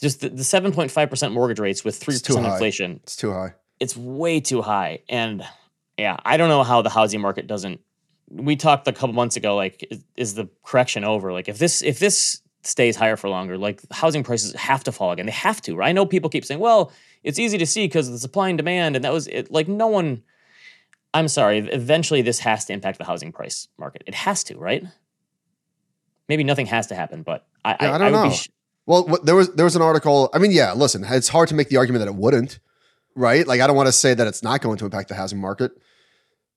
just 0.00 0.20
the, 0.20 0.28
the 0.28 0.42
7.5 0.42 1.10
percent 1.10 1.32
mortgage 1.32 1.58
rates 1.58 1.84
with 1.84 1.98
3% 1.98 2.44
inflation, 2.52 3.00
It's 3.02 3.16
too 3.16 3.32
high. 3.32 3.54
it's 3.80 3.96
way 3.96 4.40
too 4.40 4.62
high. 4.62 5.00
And 5.08 5.42
yeah, 5.98 6.16
I 6.24 6.36
don't 6.36 6.48
know 6.50 6.62
how 6.62 6.82
the 6.82 6.90
housing 6.90 7.20
market 7.22 7.46
doesn't. 7.46 7.80
We 8.28 8.56
talked 8.56 8.88
a 8.88 8.92
couple 8.92 9.12
months 9.12 9.36
ago, 9.36 9.54
like, 9.56 9.86
is, 9.90 10.04
is 10.16 10.34
the 10.34 10.48
correction 10.64 11.04
over? 11.04 11.32
Like, 11.32 11.48
if 11.48 11.58
this 11.58 11.82
if 11.82 11.98
this 11.98 12.40
stays 12.62 12.96
higher 12.96 13.14
for 13.16 13.28
longer, 13.28 13.56
like 13.56 13.80
housing 13.92 14.24
prices 14.24 14.52
have 14.54 14.82
to 14.84 14.90
fall 14.92 15.12
again. 15.12 15.26
They 15.26 15.32
have 15.32 15.62
to. 15.62 15.76
Right? 15.76 15.88
I 15.88 15.92
know 15.92 16.04
people 16.04 16.28
keep 16.28 16.44
saying, 16.44 16.58
well, 16.60 16.90
it's 17.22 17.38
easy 17.38 17.58
to 17.58 17.66
see 17.66 17.84
because 17.86 18.08
of 18.08 18.12
the 18.14 18.18
supply 18.18 18.48
and 18.48 18.58
demand, 18.58 18.96
and 18.96 19.04
that 19.04 19.12
was 19.12 19.28
it. 19.28 19.50
Like, 19.52 19.68
no 19.68 19.86
one. 19.86 20.22
I'm 21.14 21.28
sorry. 21.28 21.58
Eventually, 21.58 22.22
this 22.22 22.40
has 22.40 22.64
to 22.66 22.72
impact 22.72 22.98
the 22.98 23.04
housing 23.04 23.32
price 23.32 23.68
market. 23.78 24.02
It 24.06 24.14
has 24.14 24.42
to, 24.44 24.58
right? 24.58 24.84
Maybe 26.28 26.44
nothing 26.44 26.66
has 26.66 26.88
to 26.88 26.94
happen, 26.94 27.22
but 27.22 27.46
I, 27.64 27.70
Yeah, 27.70 27.76
I 27.92 27.94
I, 27.94 27.98
don't 27.98 28.12
would 28.12 28.18
know. 28.18 28.28
be. 28.30 28.34
Sh- 28.34 28.48
Well, 28.86 29.06
what, 29.06 29.24
there 29.24 29.36
was 29.36 29.54
there 29.54 29.64
was 29.64 29.76
an 29.76 29.82
article. 29.82 30.28
I 30.34 30.38
mean, 30.38 30.50
yeah. 30.50 30.72
Listen, 30.74 31.04
it's 31.04 31.28
hard 31.28 31.48
to 31.48 31.54
make 31.54 31.68
the 31.68 31.76
argument 31.76 32.04
that 32.04 32.08
it 32.10 32.16
wouldn't, 32.16 32.58
right? 33.14 33.46
Like, 33.46 33.60
I 33.60 33.66
don't 33.68 33.76
want 33.76 33.86
to 33.86 33.92
say 33.92 34.12
that 34.14 34.26
it's 34.26 34.42
not 34.42 34.60
going 34.60 34.76
to 34.78 34.84
impact 34.84 35.08
the 35.08 35.14
housing 35.14 35.40
market, 35.40 35.72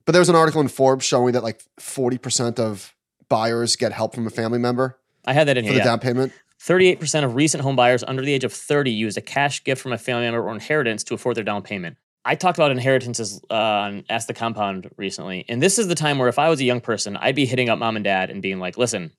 but 0.10 0.14
there 0.14 0.22
was 0.22 0.30
an 0.30 0.36
article 0.36 0.60
in 0.60 0.68
Forbes 0.68 1.06
showing 1.06 1.34
that 1.34 1.44
like 1.44 1.62
forty 1.78 2.18
percent 2.18 2.60
of 2.60 2.96
buyers 3.28 3.76
get 3.76 3.92
help 3.92 4.16
from 4.16 4.26
a 4.26 4.32
family 4.32 4.58
member 4.58 4.98
I 5.24 5.34
had 5.34 5.48
that 5.48 5.56
in 5.56 5.64
here. 5.64 5.70
for 5.70 5.76
here. 5.76 5.84
the 5.84 5.88
yeah. 5.88 5.92
down 5.92 6.00
payment. 6.00 6.34
38% 6.60 7.24
of 7.24 7.36
recent 7.36 7.62
home 7.62 7.76
buyers 7.76 8.04
under 8.04 8.24
the 8.24 8.34
age 8.34 8.44
of 8.44 8.52
30 8.52 8.90
used 8.90 9.20
a 9.20 9.22
cash 9.22 9.64
gift 9.64 9.80
from 9.80 9.94
a 9.94 10.00
family 10.00 10.24
member 10.24 10.42
or 10.42 10.52
inheritance 10.52 11.04
to 11.04 11.14
afford 11.14 11.38
their 11.38 11.44
down 11.44 11.62
payment. 11.62 11.96
I 12.26 12.34
talked 12.34 12.58
about 12.58 12.72
inheritances 12.72 13.40
uh, 13.52 13.54
on 13.54 14.04
Ask 14.10 14.28
the 14.28 14.34
Compound 14.34 14.90
recently, 14.98 15.46
and 15.48 15.62
this 15.62 15.78
is 15.78 15.88
the 15.88 15.94
time 15.94 16.18
where 16.18 16.28
if 16.28 16.40
I 16.40 16.50
was 16.50 16.60
a 16.60 16.64
young 16.64 16.82
person, 16.82 17.16
I'd 17.16 17.36
be 17.36 17.46
hitting 17.46 17.70
up 17.70 17.78
mom 17.78 17.96
and 17.96 18.04
dad 18.04 18.32
and 18.32 18.42
being 18.42 18.58
like, 18.58 18.80
"Listen, 18.80 19.12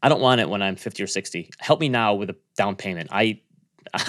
I 0.00 0.08
don't 0.08 0.20
want 0.20 0.40
it 0.40 0.48
when 0.48 0.62
I'm 0.62 0.76
50 0.76 1.02
or 1.02 1.08
60. 1.08 1.50
Help 1.58 1.80
me 1.80 1.88
now 1.88 2.14
with 2.14 2.30
a 2.30 2.36
down 2.56 2.76
payment." 2.76 3.08
I 3.10 3.40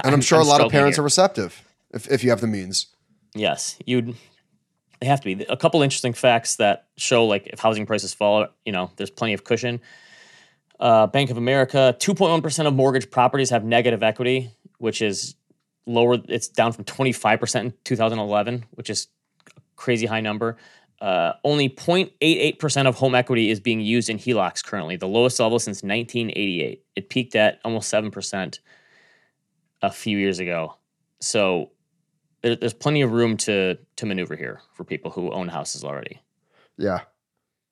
And 0.04 0.14
I'm, 0.14 0.22
sure 0.30 0.40
a 0.40 0.44
lot 0.44 0.62
of 0.62 0.72
parents 0.72 0.98
here. 0.98 1.02
are 1.02 1.04
receptive 1.04 1.64
if, 1.92 2.12
if 2.12 2.24
you 2.24 2.30
have 2.30 2.42
the 2.42 2.48
means. 2.48 2.88
Yes, 3.34 3.80
you'd. 3.88 4.16
They 5.06 5.10
have 5.10 5.22
to 5.22 5.36
be. 5.36 5.44
A 5.44 5.56
couple 5.56 5.84
interesting 5.84 6.14
facts 6.14 6.56
that 6.56 6.88
show 6.98 7.28
like 7.28 7.46
if 7.46 7.60
housing 7.60 7.86
prices 7.86 8.12
fall, 8.12 8.48
you 8.66 8.72
know, 8.72 8.90
there's 8.96 9.12
plenty 9.12 9.34
of 9.34 9.44
cushion. 9.44 9.80
Uh, 10.80 11.06
Bank 11.06 11.30
of 11.30 11.38
America, 11.38 11.96
2.1% 12.00 12.66
of 12.66 12.74
mortgage 12.74 13.12
properties 13.12 13.52
have 13.52 13.64
negative 13.64 14.02
equity, 14.02 14.50
which 14.80 15.04
is 15.04 15.36
lower. 15.86 16.18
It's 16.28 16.48
down 16.48 16.72
from 16.72 16.86
25% 16.86 17.62
in 17.62 17.74
2011, 17.84 18.66
which 18.72 18.90
is 18.90 19.08
a 19.46 19.52
crazy 19.76 20.08
high 20.08 20.22
number. 20.22 20.58
Uh, 21.00 21.34
only 21.44 21.70
0.88% 21.70 22.88
of 22.88 22.96
home 22.96 23.14
equity 23.14 23.52
is 23.52 23.60
being 23.60 23.82
used 23.82 24.10
in 24.10 24.18
HELOCs 24.18 24.66
currently, 24.66 24.96
the 24.96 25.08
lowest 25.08 25.40
level 25.40 25.60
since 25.60 25.84
1988. 25.84 26.84
It 26.96 27.10
peaked 27.10 27.36
at 27.36 27.60
almost 27.64 27.94
7% 27.94 28.58
a 29.84 29.92
few 29.92 30.18
years 30.18 30.40
ago. 30.40 30.78
So 31.22 31.70
there, 32.46 32.56
there's 32.56 32.74
plenty 32.76 33.02
of 33.02 33.12
room 33.12 33.38
to 33.38 33.78
to 33.96 34.06
maneuver 34.06 34.36
here 34.36 34.62
for 34.76 34.84
people 34.84 35.10
who 35.12 35.32
own 35.32 35.48
houses 35.48 35.84
already. 35.84 36.22
Yeah. 36.78 37.02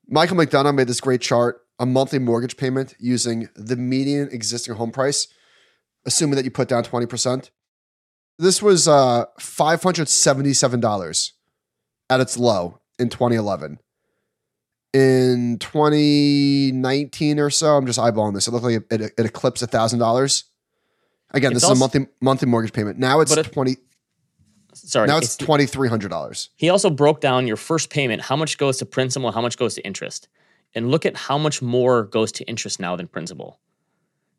Michael 0.07 0.36
McDonough 0.36 0.74
made 0.74 0.88
this 0.88 0.99
great 0.99 1.21
chart 1.21 1.61
a 1.80 1.86
monthly 1.86 2.17
mortgage 2.19 2.57
payment 2.57 2.95
using 2.99 3.49
the 3.55 3.76
median 3.76 4.30
existing 4.32 4.76
home 4.76 4.91
price, 4.91 5.28
assuming 6.05 6.36
that 6.36 6.45
you 6.45 6.51
put 6.51 6.67
down 6.67 6.84
20%. 6.84 7.51
This 8.38 8.61
was 8.61 8.88
uh, 8.88 9.26
$577 9.39 11.32
at 12.09 12.19
its 12.19 12.38
low 12.38 12.80
in 12.99 13.09
2011. 13.09 13.80
In 14.93 15.57
2019 15.59 17.39
or 17.39 17.49
so, 17.49 17.76
I'm 17.78 17.86
just 17.86 17.99
eyeballing 17.99 18.34
this. 18.34 18.47
It 18.47 18.51
looked 18.51 18.65
like 18.65 18.84
it, 18.89 19.01
it, 19.01 19.13
it 19.17 19.26
eclipsed 19.26 19.63
$1,000. 19.63 20.43
Again, 21.32 21.51
It's 21.51 21.61
this 21.61 21.69
is 21.71 21.78
a 21.78 21.80
monthly 21.80 22.07
monthly 22.21 22.47
mortgage 22.47 22.74
payment. 22.74 22.99
Now 22.99 23.21
it's 23.21 23.36
it- 23.36 23.51
20 23.51 23.78
Sorry, 24.86 25.07
now 25.07 25.17
it's 25.17 25.38
$2300. 25.38 26.49
he 26.55 26.69
also 26.69 26.89
broke 26.89 27.21
down 27.21 27.47
your 27.47 27.55
first 27.55 27.89
payment, 27.89 28.21
how 28.21 28.36
much 28.36 28.57
goes 28.57 28.77
to 28.77 28.86
principal, 28.86 29.31
how 29.31 29.41
much 29.41 29.57
goes 29.57 29.75
to 29.75 29.86
interest, 29.86 30.27
and 30.75 30.91
look 30.91 31.05
at 31.05 31.15
how 31.15 31.38
much 31.38 31.61
more 31.61 32.03
goes 32.03 32.31
to 32.34 32.43
interest 32.45 32.79
now 32.79 32.95
than 32.95 33.07
principal. 33.07 33.59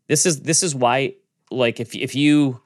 This 0.07 0.27
is 0.27 0.43
this 0.43 0.63
is 0.63 0.75
why, 0.75 1.15
like, 1.51 1.81
if 1.81 1.95
if 1.95 2.15
you 2.15 2.61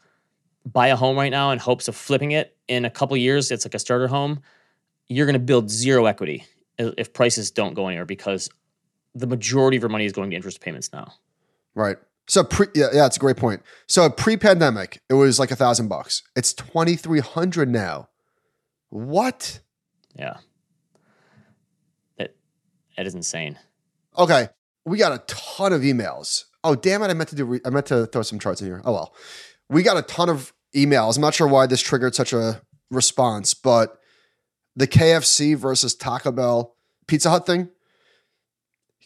buy 0.67 0.89
a 0.89 0.97
home 0.97 1.17
right 1.17 1.31
now 1.31 1.51
in 1.51 1.59
hopes 1.59 1.89
of 1.89 1.97
flipping 1.97 2.33
it 2.33 2.57
in 2.67 2.85
a 2.85 2.91
couple 2.91 3.17
years, 3.17 3.51
it's 3.51 3.65
like 3.65 3.75
a 3.75 3.79
starter 3.79 4.09
home, 4.09 4.41
you're 5.09 5.27
going 5.27 5.35
to 5.35 5.39
build 5.39 5.71
zero 5.71 6.07
equity 6.07 6.45
if 6.79 7.13
prices 7.13 7.51
don't 7.51 7.75
go 7.75 7.89
anywhere 7.89 8.05
because 8.05 8.51
the 9.15 9.27
majority 9.27 9.77
of 9.77 9.83
your 9.83 9.91
money 9.91 10.05
is 10.05 10.13
going 10.13 10.31
to 10.31 10.37
interest 10.37 10.61
payments 10.61 10.93
now. 10.93 11.13
Right. 11.75 11.97
So 12.29 12.45
pre 12.45 12.67
yeah, 12.75 12.89
yeah, 12.93 13.07
it's 13.07 13.17
a 13.17 13.21
great 13.21 13.39
point. 13.39 13.63
So 13.87 14.09
pre-pandemic, 14.11 15.01
it 15.09 15.15
was 15.15 15.39
like 15.39 15.51
a 15.51 15.57
thousand 15.57 15.89
bucks. 15.89 16.23
It's 16.37 16.53
twenty 16.53 16.95
three 16.95 17.21
hundred 17.21 17.71
now. 17.71 18.09
What? 18.91 19.61
Yeah. 20.15 20.37
That 22.19 22.35
that 22.97 23.07
is 23.07 23.15
insane. 23.15 23.59
Okay, 24.17 24.49
we 24.85 24.99
got 24.99 25.13
a 25.13 25.19
ton 25.27 25.73
of 25.73 25.81
emails. 25.81 26.45
Oh 26.63 26.75
damn 26.75 27.03
it! 27.03 27.09
I 27.09 27.15
meant 27.15 27.31
to 27.31 27.37
do. 27.37 27.45
Re- 27.47 27.61
I 27.65 27.71
meant 27.71 27.87
to 27.87 28.07
throw 28.07 28.23
some 28.23 28.39
charts 28.39 28.61
in 28.61 28.67
here. 28.67 28.83
Oh 28.85 28.93
well, 28.93 29.15
we 29.71 29.83
got 29.83 29.97
a 29.97 30.03
ton 30.03 30.29
of 30.29 30.53
emails. 30.77 31.17
I'm 31.17 31.23
not 31.23 31.35
sure 31.35 31.49
why 31.49 31.67
this 31.67 31.81
triggered 31.81 32.15
such 32.15 32.35
a 32.35 32.61
response, 32.91 33.55
but 33.55 33.99
the 34.77 34.87
KFC 34.87 35.57
versus 35.57 35.95
Taco 35.95 36.31
Bell 36.31 36.77
Pizza 37.07 37.31
Hut 37.31 37.47
thing. 37.47 37.71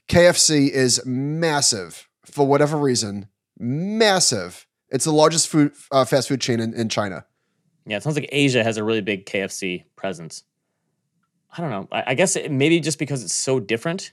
KFC 0.09 0.69
is 0.69 1.07
massive 1.07 2.09
for 2.33 2.47
whatever 2.47 2.77
reason. 2.77 3.29
Massive. 3.59 4.67
It's 4.91 5.05
the 5.05 5.13
largest 5.13 5.49
food 5.49 5.73
uh, 5.91 6.05
fast 6.05 6.29
food 6.29 6.41
chain 6.41 6.61
in, 6.61 6.75
in 6.75 6.89
China. 6.89 7.25
Yeah, 7.87 7.97
it 7.97 8.03
sounds 8.03 8.17
like 8.17 8.29
Asia 8.31 8.63
has 8.63 8.77
a 8.77 8.85
really 8.85 9.01
big 9.01 9.27
KFC 9.27 9.85
presence. 9.97 10.45
I 11.57 11.61
don't 11.61 11.71
know. 11.71 11.89
I, 11.91 12.05
I 12.09 12.15
guess 12.15 12.37
it, 12.37 12.51
maybe 12.51 12.81
just 12.81 12.99
because 12.99 13.25
it's 13.25 13.35
so 13.35 13.61
different, 13.61 14.13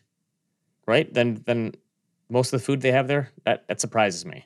right? 0.86 1.12
Than 1.14 1.44
than 1.46 1.74
most 2.30 2.54
of 2.54 2.60
the 2.60 2.66
food 2.66 2.82
they 2.82 2.92
have 2.92 3.08
there. 3.08 3.32
That 3.46 3.68
that 3.68 3.82
surprises 3.82 4.26
me. 4.26 4.46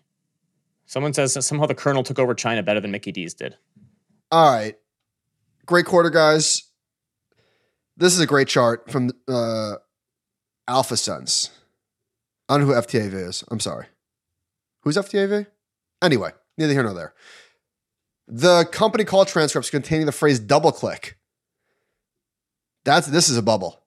Someone 0.85 1.13
says 1.13 1.33
somehow 1.45 1.65
the 1.65 1.75
Colonel 1.75 2.03
took 2.03 2.19
over 2.19 2.33
China 2.33 2.61
better 2.61 2.79
than 2.79 2.91
Mickey 2.91 3.11
D's 3.11 3.33
did. 3.33 3.55
All 4.31 4.51
right. 4.51 4.75
Great 5.65 5.85
quarter, 5.85 6.09
guys. 6.09 6.63
This 7.95 8.13
is 8.13 8.19
a 8.19 8.27
great 8.27 8.47
chart 8.47 8.91
from 8.91 9.11
uh, 9.27 9.75
AlphaSense. 10.67 11.49
I 12.49 12.57
don't 12.57 12.67
know 12.67 12.73
who 12.73 12.81
FTAV 12.81 13.13
is. 13.13 13.43
I'm 13.49 13.59
sorry. 13.59 13.87
Who's 14.81 14.97
FTAV? 14.97 15.47
Anyway, 16.01 16.31
neither 16.57 16.73
here 16.73 16.83
nor 16.83 16.93
there. 16.93 17.13
The 18.27 18.65
company 18.65 19.05
call 19.05 19.25
transcripts 19.25 19.69
containing 19.69 20.05
the 20.05 20.11
phrase 20.11 20.39
double 20.39 20.71
click. 20.71 21.17
That's 22.83 23.07
this 23.07 23.29
is 23.29 23.37
a 23.37 23.41
bubble. 23.41 23.83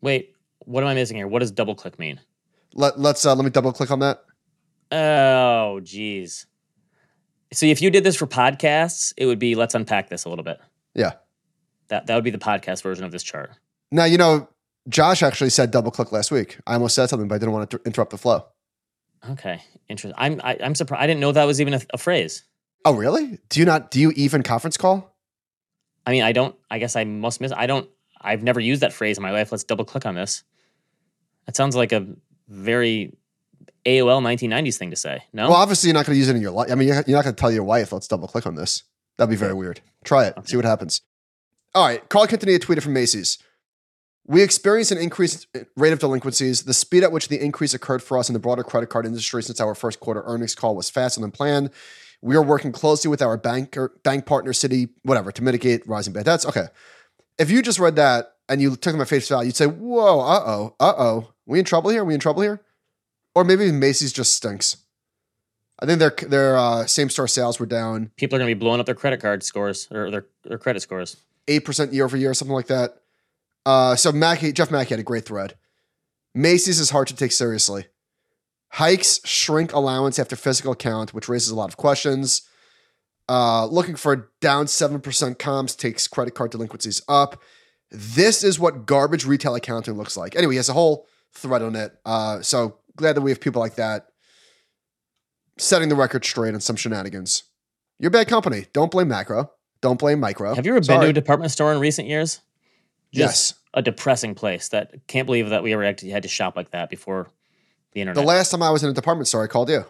Wait, 0.00 0.34
what 0.60 0.82
am 0.82 0.88
I 0.88 0.94
missing 0.94 1.16
here? 1.16 1.28
What 1.28 1.40
does 1.40 1.50
double 1.50 1.74
click 1.74 1.98
mean? 1.98 2.20
Let, 2.74 2.98
let's 2.98 3.24
uh, 3.24 3.34
let 3.34 3.44
me 3.44 3.50
double 3.50 3.72
click 3.72 3.90
on 3.90 4.00
that. 4.00 4.24
Oh, 4.90 5.80
geez. 5.80 6.46
So 7.52 7.66
if 7.66 7.80
you 7.80 7.90
did 7.90 8.04
this 8.04 8.16
for 8.16 8.26
podcasts, 8.26 9.12
it 9.16 9.26
would 9.26 9.38
be 9.38 9.54
let's 9.54 9.74
unpack 9.74 10.08
this 10.08 10.24
a 10.24 10.28
little 10.28 10.44
bit. 10.44 10.58
Yeah. 10.94 11.12
That 11.88 12.06
that 12.06 12.14
would 12.14 12.24
be 12.24 12.30
the 12.30 12.38
podcast 12.38 12.82
version 12.82 13.04
of 13.04 13.12
this 13.12 13.22
chart. 13.22 13.52
Now, 13.92 14.04
you 14.04 14.18
know, 14.18 14.48
Josh 14.88 15.22
actually 15.22 15.50
said 15.50 15.70
double 15.70 15.90
click 15.90 16.12
last 16.12 16.30
week. 16.30 16.58
I 16.66 16.74
almost 16.74 16.94
said 16.94 17.06
something, 17.06 17.28
but 17.28 17.36
I 17.36 17.38
didn't 17.38 17.52
want 17.52 17.70
to 17.70 17.80
interrupt 17.84 18.10
the 18.10 18.18
flow. 18.18 18.44
Okay, 19.30 19.62
interesting. 19.88 20.14
I'm 20.18 20.40
I, 20.44 20.52
am 20.52 20.58
i 20.62 20.66
am 20.66 20.74
surprised. 20.74 21.02
I 21.02 21.06
didn't 21.06 21.20
know 21.20 21.32
that 21.32 21.44
was 21.44 21.60
even 21.60 21.74
a, 21.74 21.80
a, 21.94 21.98
phrase. 21.98 22.44
Oh, 22.84 22.94
really? 22.94 23.38
Do 23.48 23.60
you 23.60 23.66
not? 23.66 23.90
Do 23.90 24.00
you 24.00 24.12
even 24.16 24.42
conference 24.42 24.76
call? 24.76 25.16
I 26.06 26.10
mean, 26.10 26.22
I 26.22 26.32
don't. 26.32 26.54
I 26.70 26.78
guess 26.78 26.96
I 26.96 27.04
must 27.04 27.40
miss. 27.40 27.52
I 27.52 27.66
don't. 27.66 27.88
I've 28.20 28.42
never 28.42 28.60
used 28.60 28.82
that 28.82 28.92
phrase 28.92 29.16
in 29.16 29.22
my 29.22 29.30
life. 29.30 29.50
Let's 29.50 29.64
double 29.64 29.84
click 29.84 30.04
on 30.04 30.14
this. 30.14 30.44
That 31.46 31.56
sounds 31.56 31.74
like 31.74 31.92
a 31.92 32.06
very 32.48 33.16
AOL 33.86 34.22
1990s 34.22 34.76
thing 34.76 34.90
to 34.90 34.96
say. 34.96 35.22
No. 35.32 35.48
Well, 35.48 35.56
obviously 35.56 35.88
you're 35.88 35.94
not 35.94 36.06
going 36.06 36.14
to 36.14 36.18
use 36.18 36.28
it 36.28 36.36
in 36.36 36.42
your 36.42 36.50
life. 36.50 36.70
I 36.70 36.74
mean, 36.74 36.88
you're 36.88 36.96
not 36.96 37.24
going 37.24 37.34
to 37.34 37.40
tell 37.40 37.52
your 37.52 37.64
wife, 37.64 37.92
"Let's 37.92 38.08
double 38.08 38.28
click 38.28 38.46
on 38.46 38.54
this." 38.54 38.82
That'd 39.16 39.30
be 39.30 39.36
very 39.36 39.54
weird. 39.54 39.80
Try 40.04 40.26
it. 40.26 40.36
Okay. 40.36 40.46
See 40.48 40.56
what 40.56 40.64
happens. 40.64 41.00
All 41.74 41.86
right. 41.86 42.06
Carl 42.08 42.26
Quintanilla 42.26 42.58
tweeted 42.58 42.82
from 42.82 42.92
Macy's. 42.92 43.38
We 44.26 44.42
experienced 44.42 44.90
an 44.90 44.98
increased 44.98 45.46
rate 45.76 45.92
of 45.92 45.98
delinquencies. 45.98 46.62
The 46.62 46.72
speed 46.72 47.02
at 47.02 47.12
which 47.12 47.28
the 47.28 47.42
increase 47.42 47.74
occurred 47.74 48.02
for 48.02 48.16
us 48.16 48.28
in 48.28 48.32
the 48.32 48.38
broader 48.38 48.62
credit 48.62 48.88
card 48.88 49.04
industry 49.04 49.42
since 49.42 49.60
our 49.60 49.74
first 49.74 50.00
quarter 50.00 50.22
earnings 50.24 50.54
call 50.54 50.74
was 50.74 50.88
faster 50.88 51.20
than 51.20 51.30
planned. 51.30 51.70
We 52.22 52.36
are 52.36 52.42
working 52.42 52.72
closely 52.72 53.10
with 53.10 53.20
our 53.20 53.36
banker, 53.36 53.92
bank 54.02 54.24
partner, 54.24 54.52
Citi, 54.52 54.88
whatever, 55.02 55.30
to 55.30 55.42
mitigate 55.42 55.86
rising 55.86 56.14
bad 56.14 56.24
debts. 56.24 56.46
Okay. 56.46 56.68
If 57.38 57.50
you 57.50 57.60
just 57.60 57.78
read 57.78 57.96
that 57.96 58.36
and 58.48 58.62
you 58.62 58.76
took 58.76 58.96
my 58.96 59.04
face 59.04 59.28
value, 59.28 59.48
you'd 59.48 59.56
say, 59.56 59.66
whoa, 59.66 60.20
uh 60.20 60.42
oh, 60.46 60.76
uh 60.80 60.94
oh. 60.96 61.34
We 61.44 61.58
in 61.58 61.66
trouble 61.66 61.90
here? 61.90 62.02
we 62.02 62.14
in 62.14 62.20
trouble 62.20 62.40
here? 62.40 62.62
Or 63.34 63.44
maybe 63.44 63.70
Macy's 63.72 64.12
just 64.12 64.34
stinks. 64.34 64.78
I 65.80 65.86
think 65.86 65.98
their 65.98 66.14
their 66.28 66.56
uh, 66.56 66.86
same 66.86 67.10
store 67.10 67.28
sales 67.28 67.58
were 67.58 67.66
down. 67.66 68.12
People 68.16 68.36
are 68.36 68.38
going 68.38 68.48
to 68.48 68.54
be 68.54 68.58
blowing 68.58 68.80
up 68.80 68.86
their 68.86 68.94
credit 68.94 69.20
card 69.20 69.42
scores 69.42 69.88
or 69.90 70.10
their, 70.10 70.26
their 70.44 70.56
credit 70.56 70.80
scores. 70.80 71.16
8% 71.46 71.92
year 71.92 72.04
over 72.04 72.16
year, 72.16 72.32
something 72.32 72.54
like 72.54 72.68
that. 72.68 73.00
Uh, 73.66 73.96
so 73.96 74.12
Macke, 74.12 74.52
Jeff 74.52 74.68
Macke 74.68 74.88
had 74.88 74.98
a 74.98 75.04
great 75.04 75.24
thread. 75.24 75.56
Macy's 76.34 76.80
is 76.80 76.90
hard 76.90 77.08
to 77.08 77.16
take 77.16 77.32
seriously. 77.32 77.86
Hikes 78.70 79.20
shrink 79.24 79.72
allowance 79.72 80.18
after 80.18 80.36
physical 80.36 80.74
count, 80.74 81.14
which 81.14 81.28
raises 81.28 81.50
a 81.50 81.54
lot 81.54 81.68
of 81.68 81.76
questions. 81.76 82.42
Uh, 83.28 83.66
looking 83.66 83.94
for 83.94 84.30
down 84.40 84.66
7% 84.66 85.38
comps 85.38 85.74
takes 85.74 86.08
credit 86.08 86.34
card 86.34 86.50
delinquencies 86.50 87.00
up. 87.08 87.40
This 87.90 88.42
is 88.42 88.58
what 88.58 88.86
garbage 88.86 89.24
retail 89.24 89.54
accounting 89.54 89.94
looks 89.94 90.16
like. 90.16 90.34
Anyway, 90.36 90.54
he 90.54 90.56
has 90.56 90.68
a 90.68 90.72
whole 90.72 91.06
thread 91.32 91.62
on 91.62 91.76
it. 91.76 91.92
Uh, 92.04 92.42
so 92.42 92.78
glad 92.96 93.14
that 93.14 93.20
we 93.22 93.30
have 93.30 93.40
people 93.40 93.60
like 93.60 93.76
that 93.76 94.06
setting 95.56 95.88
the 95.88 95.94
record 95.94 96.24
straight 96.24 96.54
on 96.54 96.60
some 96.60 96.76
shenanigans. 96.76 97.44
You're 97.98 98.10
bad 98.10 98.28
company. 98.28 98.66
Don't 98.72 98.90
blame 98.90 99.08
macro. 99.08 99.50
Don't 99.80 99.98
blame 99.98 100.18
micro. 100.18 100.54
Have 100.54 100.66
you 100.66 100.72
ever 100.74 100.82
Sorry. 100.82 100.98
been 100.98 101.04
to 101.04 101.10
a 101.10 101.12
department 101.12 101.52
store 101.52 101.72
in 101.72 101.78
recent 101.78 102.08
years? 102.08 102.40
Yes. 103.18 103.54
A 103.74 103.82
depressing 103.82 104.34
place 104.34 104.68
that 104.68 105.06
can't 105.06 105.26
believe 105.26 105.50
that 105.50 105.62
we 105.62 105.72
ever 105.72 105.84
actually 105.84 106.10
had 106.10 106.22
to 106.22 106.28
shop 106.28 106.56
like 106.56 106.70
that 106.70 106.90
before 106.90 107.28
the 107.92 108.00
internet. 108.00 108.22
The 108.22 108.26
last 108.26 108.50
time 108.50 108.62
I 108.62 108.70
was 108.70 108.82
in 108.84 108.90
a 108.90 108.92
department 108.92 109.26
store, 109.26 109.42
I 109.42 109.46
called 109.46 109.68
you. 109.68 109.84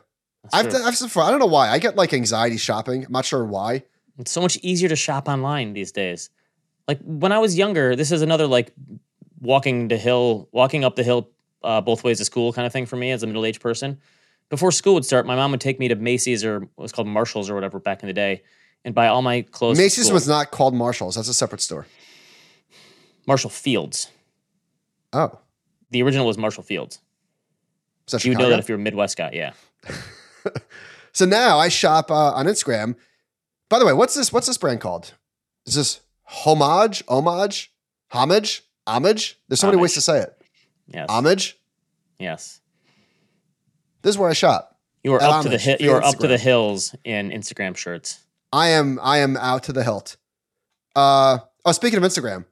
I've, 0.53 0.66
I've, 0.75 1.16
I 1.16 1.31
don't 1.31 1.39
know 1.39 1.47
why. 1.47 1.70
I 1.70 1.79
get 1.79 1.97
like 1.97 2.12
anxiety 2.12 2.57
shopping. 2.57 3.05
I'm 3.05 3.12
not 3.12 3.25
sure 3.25 3.45
why. 3.45 3.83
It's 4.18 4.31
so 4.31 4.41
much 4.41 4.59
easier 4.62 4.89
to 4.89 4.97
shop 4.97 5.29
online 5.29 5.72
these 5.72 5.93
days. 5.93 6.31
Like 6.87 7.01
when 7.03 7.33
I 7.33 7.39
was 7.39 7.57
younger, 7.57 7.97
this 7.97 8.12
is 8.12 8.22
another 8.22 8.47
like 8.47 8.72
walking 9.41 9.89
the 9.89 9.97
hill, 9.97 10.49
walking 10.53 10.85
up 10.85 10.97
the 10.97 11.03
hill 11.03 11.31
uh, 11.62 11.81
both 11.81 12.05
ways 12.05 12.18
to 12.18 12.25
school 12.25 12.53
kind 12.53 12.66
of 12.66 12.72
thing 12.72 12.87
for 12.87 12.97
me 12.97 13.11
as 13.11 13.22
a 13.22 13.27
middle 13.27 13.45
aged 13.45 13.61
person. 13.61 13.99
Before 14.51 14.70
school 14.70 14.95
would 14.95 15.05
start, 15.05 15.27
my 15.27 15.35
mom 15.35 15.51
would 15.53 15.61
take 15.61 15.79
me 15.79 15.89
to 15.89 15.95
Macy's 15.95 16.45
or 16.45 16.61
what 16.61 16.70
was 16.77 16.93
called 16.93 17.09
Marshalls 17.09 17.49
or 17.49 17.55
whatever 17.55 17.81
back 17.81 18.03
in 18.03 18.07
the 18.07 18.12
day 18.12 18.43
and 18.85 18.95
buy 18.95 19.09
all 19.09 19.22
my 19.22 19.41
clothes. 19.41 19.79
Macy's 19.79 20.12
was 20.12 20.29
not 20.29 20.51
called 20.51 20.75
Marshalls. 20.75 21.14
That's 21.16 21.29
a 21.29 21.35
separate 21.35 21.62
store. 21.62 21.87
Marshall 23.27 23.51
Field's. 23.51 24.09
Oh. 25.12 25.39
The 25.91 26.03
original 26.03 26.27
was 26.27 26.39
Marshall 26.39 26.62
Field's. 26.62 27.01
So 28.07 28.18
you 28.18 28.31
would 28.33 28.39
know 28.39 28.51
that 28.51 28.59
if 28.59 28.68
you're 28.68 28.79
a 28.79 28.81
Midwest 28.81 29.16
guy, 29.16 29.31
yeah. 29.33 29.53
so 31.12 31.25
now 31.25 31.59
I 31.59 31.68
shop 31.68 32.11
uh, 32.11 32.33
on 32.33 32.47
Instagram. 32.47 32.97
By 33.70 33.79
the 33.79 33.87
way, 33.87 33.93
what's 33.93 34.14
this? 34.14 34.33
What's 34.33 34.47
this 34.47 34.59
brand 34.59 34.81
called? 34.81 35.14
Is 35.66 35.75
this 35.75 36.01
homage, 36.25 37.03
homage, 37.09 37.72
homage, 38.11 38.62
homage? 38.87 39.39
There's 39.49 39.61
so 39.61 39.68
homage. 39.68 39.77
many 39.77 39.83
ways 39.83 39.95
to 39.95 40.01
say 40.03 40.20
it. 40.20 40.43
Yes. 40.87 41.07
Homage. 41.09 41.59
Yes. 42.18 42.61
This 44.03 44.14
is 44.14 44.18
where 44.18 44.29
I 44.29 44.35
shop. 44.35 44.79
You 45.03 45.14
are 45.14 45.22
up 45.22 45.33
homage, 45.33 45.45
to 45.45 45.49
the 45.51 45.59
hi- 45.59 45.77
you 45.81 45.93
are 45.93 46.03
up 46.03 46.18
to 46.18 46.27
the 46.27 46.39
hills 46.39 46.95
in 47.05 47.31
Instagram 47.31 47.77
shirts. 47.77 48.18
I 48.53 48.68
am 48.68 49.01
I 49.03 49.18
am 49.18 49.37
out 49.39 49.64
to 49.64 49.72
the 49.72 49.83
hilt. 49.83 50.16
Uh 50.95 51.39
oh, 51.64 51.72
speaking 51.72 51.97
of 51.97 52.03
Instagram, 52.03 52.45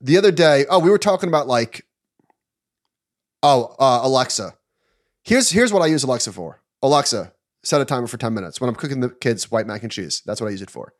the 0.00 0.16
other 0.16 0.30
day, 0.30 0.64
oh, 0.70 0.78
we 0.78 0.90
were 0.90 0.98
talking 0.98 1.28
about 1.28 1.46
like, 1.46 1.84
oh, 3.42 3.74
uh, 3.78 4.00
Alexa. 4.02 4.54
Here's 5.22 5.50
here's 5.50 5.72
what 5.72 5.82
I 5.82 5.86
use 5.86 6.04
Alexa 6.04 6.32
for. 6.32 6.62
Alexa, 6.82 7.32
set 7.62 7.80
a 7.80 7.84
timer 7.84 8.06
for 8.06 8.16
10 8.16 8.32
minutes 8.32 8.60
when 8.60 8.68
I'm 8.68 8.76
cooking 8.76 9.00
the 9.00 9.10
kids 9.10 9.50
white 9.50 9.66
mac 9.66 9.82
and 9.82 9.92
cheese. 9.92 10.22
That's 10.24 10.40
what 10.40 10.46
I 10.48 10.50
use 10.50 10.62
it 10.62 10.70
for. 10.70 10.94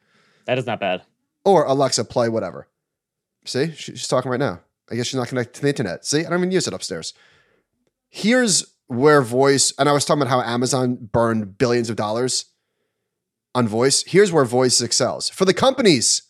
That 0.47 0.59
is 0.59 0.67
not 0.67 0.81
bad. 0.81 1.03
Or 1.45 1.65
Alexa, 1.65 2.05
play 2.05 2.29
whatever. 2.29 2.69
See, 3.45 3.73
she's 3.73 4.09
talking 4.09 4.31
right 4.31 4.41
now. 4.41 4.61
I 4.91 4.97
guess 4.97 5.07
she's 5.07 5.19
not 5.19 5.29
connected 5.29 5.55
to 5.55 5.63
the 5.63 5.69
internet. 5.69 6.05
See, 6.05 6.25
I 6.25 6.31
don't 6.31 6.41
even 6.41 6.51
use 6.51 6.67
it 6.67 6.75
upstairs. 6.75 7.15
Here's 8.09 8.75
where 8.87 9.23
voice, 9.23 9.73
and 9.79 9.89
I 9.89 9.93
was 9.93 10.05
talking 10.05 10.23
about 10.23 10.31
how 10.31 10.41
Amazon 10.41 10.97
burned 11.13 11.59
billions 11.59 11.91
of 11.91 11.97
dollars 11.97 12.47
on 13.55 13.69
voice. 13.69 14.03
Here's 14.07 14.33
where 14.33 14.45
voice 14.45 14.81
excels 14.81 15.29
for 15.29 15.45
the 15.45 15.55
companies. 15.55 16.23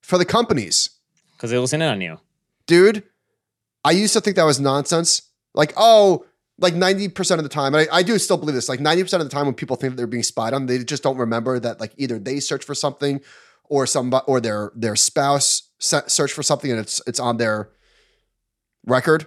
For 0.00 0.16
the 0.16 0.24
companies 0.24 0.90
because 1.38 1.50
they 1.50 1.58
listen 1.58 1.80
in 1.80 1.88
on 1.88 2.00
you. 2.00 2.18
Dude, 2.66 3.04
I 3.84 3.92
used 3.92 4.12
to 4.14 4.20
think 4.20 4.36
that 4.36 4.44
was 4.44 4.58
nonsense. 4.58 5.22
Like, 5.54 5.72
oh, 5.76 6.26
like 6.58 6.74
90% 6.74 7.38
of 7.38 7.44
the 7.44 7.48
time, 7.48 7.74
and 7.74 7.88
I, 7.88 7.98
I, 7.98 8.02
do 8.02 8.18
still 8.18 8.36
believe 8.36 8.56
this, 8.56 8.68
like 8.68 8.80
90% 8.80 9.14
of 9.14 9.20
the 9.20 9.28
time 9.28 9.46
when 9.46 9.54
people 9.54 9.76
think 9.76 9.92
that 9.92 9.96
they're 9.96 10.08
being 10.08 10.24
spied 10.24 10.52
on, 10.52 10.66
they 10.66 10.82
just 10.82 11.04
don't 11.04 11.16
remember 11.16 11.60
that 11.60 11.78
like 11.78 11.92
either 11.96 12.18
they 12.18 12.40
search 12.40 12.64
for 12.64 12.74
something 12.74 13.20
or 13.68 13.86
some 13.86 14.12
or 14.26 14.40
their 14.40 14.72
their 14.74 14.96
spouse 14.96 15.70
search 15.78 16.32
for 16.32 16.42
something 16.42 16.70
and 16.70 16.80
it's 16.80 17.00
it's 17.06 17.20
on 17.20 17.36
their 17.36 17.70
record. 18.86 19.26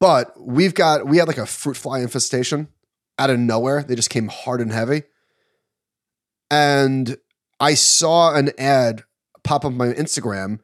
But 0.00 0.32
we've 0.40 0.74
got 0.74 1.06
we 1.06 1.18
had 1.18 1.28
like 1.28 1.38
a 1.38 1.46
fruit 1.46 1.76
fly 1.76 2.00
infestation 2.00 2.68
out 3.18 3.30
of 3.30 3.38
nowhere. 3.38 3.82
They 3.82 3.96
just 3.96 4.10
came 4.10 4.28
hard 4.28 4.60
and 4.60 4.72
heavy. 4.72 5.02
And 6.50 7.18
I 7.60 7.74
saw 7.74 8.34
an 8.34 8.50
ad 8.58 9.02
pop 9.42 9.64
up 9.64 9.66
on 9.66 9.76
my 9.76 9.88
Instagram 9.88 10.60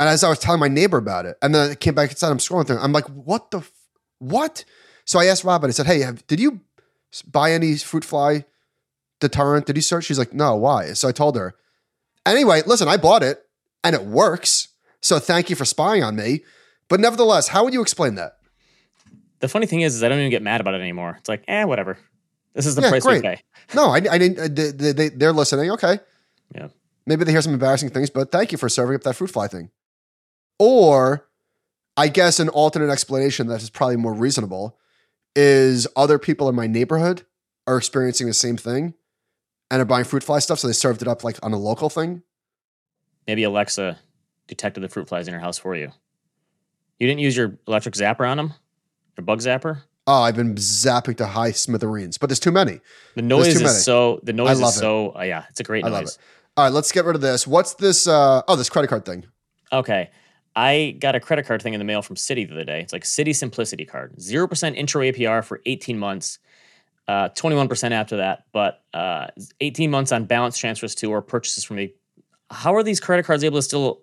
and 0.00 0.08
as 0.08 0.24
I 0.24 0.30
was 0.30 0.38
telling 0.38 0.58
my 0.58 0.68
neighbor 0.68 0.96
about 0.96 1.26
it, 1.26 1.36
and 1.42 1.54
then 1.54 1.70
I 1.70 1.74
came 1.74 1.94
back 1.94 2.10
inside, 2.10 2.30
I'm 2.30 2.38
scrolling 2.38 2.66
through, 2.66 2.78
I'm 2.78 2.92
like, 2.92 3.06
what 3.06 3.50
the, 3.50 3.58
f- 3.58 3.70
what? 4.18 4.64
So 5.04 5.18
I 5.18 5.26
asked 5.26 5.44
Robin, 5.44 5.68
I 5.68 5.72
said, 5.72 5.86
Hey, 5.86 6.00
have, 6.00 6.26
did 6.26 6.40
you 6.40 6.60
buy 7.26 7.52
any 7.52 7.76
fruit 7.76 8.04
fly 8.04 8.44
deterrent? 9.20 9.66
Did 9.66 9.76
you 9.76 9.82
search? 9.82 10.04
She's 10.04 10.18
like, 10.18 10.32
No, 10.32 10.56
why? 10.56 10.94
So 10.94 11.08
I 11.08 11.12
told 11.12 11.36
her. 11.36 11.54
Anyway, 12.24 12.62
listen, 12.66 12.88
I 12.88 12.96
bought 12.96 13.22
it 13.22 13.42
and 13.84 13.94
it 13.94 14.04
works. 14.04 14.68
So 15.00 15.18
thank 15.18 15.50
you 15.50 15.56
for 15.56 15.64
spying 15.64 16.02
on 16.02 16.16
me. 16.16 16.44
But 16.88 17.00
nevertheless, 17.00 17.48
how 17.48 17.64
would 17.64 17.72
you 17.72 17.82
explain 17.82 18.16
that? 18.16 18.38
The 19.40 19.48
funny 19.48 19.66
thing 19.66 19.82
is, 19.82 19.94
is 19.94 20.02
I 20.02 20.08
don't 20.08 20.18
even 20.18 20.30
get 20.30 20.42
mad 20.42 20.60
about 20.60 20.74
it 20.74 20.80
anymore. 20.80 21.16
It's 21.18 21.28
like, 21.28 21.44
eh, 21.48 21.64
whatever. 21.64 21.98
This 22.54 22.66
is 22.66 22.74
the 22.74 22.82
yeah, 22.82 22.90
price 22.90 23.04
great. 23.04 23.22
we 23.22 23.28
pay. 23.28 23.42
No, 23.74 23.90
I, 23.90 23.96
I 23.96 24.18
didn't. 24.18 24.54
They, 24.54 24.92
they, 24.92 25.08
they're 25.10 25.32
listening. 25.32 25.70
Okay. 25.72 26.00
Yeah. 26.54 26.68
Maybe 27.06 27.24
they 27.24 27.32
hear 27.32 27.42
some 27.42 27.54
embarrassing 27.54 27.90
things, 27.90 28.10
but 28.10 28.32
thank 28.32 28.52
you 28.52 28.58
for 28.58 28.68
serving 28.68 28.96
up 28.96 29.02
that 29.02 29.14
fruit 29.14 29.30
fly 29.30 29.46
thing. 29.46 29.70
Or, 30.60 31.26
I 31.96 32.08
guess 32.08 32.38
an 32.38 32.50
alternate 32.50 32.90
explanation 32.90 33.46
that 33.46 33.62
is 33.62 33.70
probably 33.70 33.96
more 33.96 34.12
reasonable 34.12 34.78
is 35.34 35.88
other 35.96 36.18
people 36.18 36.50
in 36.50 36.54
my 36.54 36.66
neighborhood 36.66 37.22
are 37.66 37.78
experiencing 37.78 38.26
the 38.26 38.34
same 38.34 38.58
thing 38.58 38.92
and 39.70 39.80
are 39.80 39.86
buying 39.86 40.04
fruit 40.04 40.22
fly 40.22 40.38
stuff, 40.38 40.58
so 40.58 40.66
they 40.66 40.74
served 40.74 41.00
it 41.00 41.08
up 41.08 41.24
like 41.24 41.38
on 41.42 41.54
a 41.54 41.58
local 41.58 41.88
thing. 41.88 42.22
Maybe 43.26 43.42
Alexa 43.42 43.98
detected 44.48 44.82
the 44.82 44.90
fruit 44.90 45.08
flies 45.08 45.28
in 45.28 45.32
your 45.32 45.40
house 45.40 45.56
for 45.56 45.74
you. 45.74 45.90
You 46.98 47.06
didn't 47.06 47.20
use 47.20 47.34
your 47.34 47.58
electric 47.66 47.94
zapper 47.94 48.28
on 48.28 48.36
them? 48.36 48.52
Your 49.16 49.24
bug 49.24 49.38
zapper? 49.40 49.78
Oh, 50.06 50.22
I've 50.22 50.36
been 50.36 50.56
zapping 50.56 51.16
to 51.18 51.26
high 51.26 51.52
smithereens, 51.52 52.18
but 52.18 52.28
there's 52.28 52.40
too 52.40 52.50
many. 52.50 52.80
The 53.14 53.22
noise 53.22 53.48
is 53.48 53.62
many. 53.62 53.72
so 53.72 54.20
the 54.24 54.34
noise 54.34 54.60
is 54.60 54.74
so 54.74 55.16
uh, 55.16 55.22
yeah, 55.22 55.44
it's 55.48 55.60
a 55.60 55.64
great 55.64 55.86
I 55.86 55.88
noise. 55.88 56.18
All 56.58 56.64
right, 56.64 56.72
let's 56.72 56.92
get 56.92 57.06
rid 57.06 57.14
of 57.14 57.22
this. 57.22 57.46
What's 57.46 57.74
this 57.74 58.06
uh 58.06 58.42
oh, 58.46 58.56
this 58.56 58.68
credit 58.68 58.88
card 58.88 59.06
thing. 59.06 59.24
Okay. 59.72 60.10
I 60.60 60.90
got 60.98 61.14
a 61.14 61.20
credit 61.20 61.46
card 61.46 61.62
thing 61.62 61.72
in 61.72 61.78
the 61.78 61.86
mail 61.86 62.02
from 62.02 62.16
Citi 62.16 62.46
the 62.46 62.52
other 62.52 62.64
day. 62.64 62.82
It's 62.82 62.92
like 62.92 63.04
Citi 63.04 63.34
Simplicity 63.34 63.86
card. 63.86 64.14
0% 64.18 64.76
intro 64.76 65.00
APR 65.00 65.42
for 65.42 65.62
18 65.64 65.98
months. 65.98 66.38
Uh, 67.08 67.30
21% 67.30 67.92
after 67.92 68.18
that, 68.18 68.44
but 68.52 68.84
uh, 68.92 69.28
18 69.60 69.90
months 69.90 70.12
on 70.12 70.26
balance 70.26 70.58
transfers 70.58 70.94
to 70.96 71.10
or 71.10 71.22
purchases 71.22 71.64
from 71.64 71.76
me. 71.76 71.94
How 72.50 72.74
are 72.74 72.82
these 72.82 73.00
credit 73.00 73.24
cards 73.24 73.42
able 73.42 73.56
to 73.56 73.62
still 73.62 74.02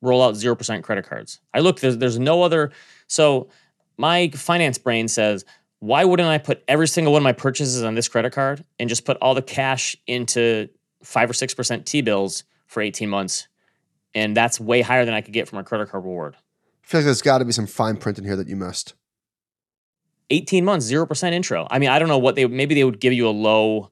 roll 0.00 0.22
out 0.22 0.34
0% 0.34 0.84
credit 0.84 1.04
cards? 1.04 1.40
I 1.52 1.58
look, 1.58 1.80
there's, 1.80 1.98
there's 1.98 2.18
no 2.18 2.42
other. 2.44 2.70
So 3.08 3.48
my 3.96 4.28
finance 4.28 4.78
brain 4.78 5.08
says, 5.08 5.44
why 5.80 6.04
wouldn't 6.04 6.28
I 6.28 6.38
put 6.38 6.62
every 6.68 6.86
single 6.86 7.12
one 7.12 7.22
of 7.22 7.24
my 7.24 7.32
purchases 7.32 7.82
on 7.82 7.96
this 7.96 8.06
credit 8.06 8.32
card 8.32 8.64
and 8.78 8.88
just 8.88 9.04
put 9.04 9.16
all 9.20 9.34
the 9.34 9.42
cash 9.42 9.96
into 10.06 10.68
five 11.02 11.28
or 11.28 11.34
six 11.34 11.54
percent 11.54 11.86
T 11.86 12.02
bills 12.02 12.44
for 12.68 12.80
18 12.80 13.08
months? 13.08 13.48
And 14.14 14.36
that's 14.36 14.58
way 14.58 14.80
higher 14.80 15.04
than 15.04 15.14
I 15.14 15.20
could 15.20 15.34
get 15.34 15.48
from 15.48 15.58
a 15.58 15.64
credit 15.64 15.90
card 15.90 16.04
reward. 16.04 16.36
I 16.36 16.86
feel 16.86 17.00
like 17.00 17.04
there's 17.04 17.22
got 17.22 17.38
to 17.38 17.44
be 17.44 17.52
some 17.52 17.66
fine 17.66 17.96
print 17.96 18.18
in 18.18 18.24
here 18.24 18.36
that 18.36 18.48
you 18.48 18.56
missed. 18.56 18.94
18 20.30 20.64
months, 20.64 20.90
0% 20.90 21.32
intro. 21.32 21.66
I 21.70 21.78
mean, 21.78 21.90
I 21.90 21.98
don't 21.98 22.08
know 22.08 22.18
what 22.18 22.34
they 22.34 22.46
maybe 22.46 22.74
they 22.74 22.84
would 22.84 23.00
give 23.00 23.12
you 23.12 23.28
a 23.28 23.30
low 23.30 23.90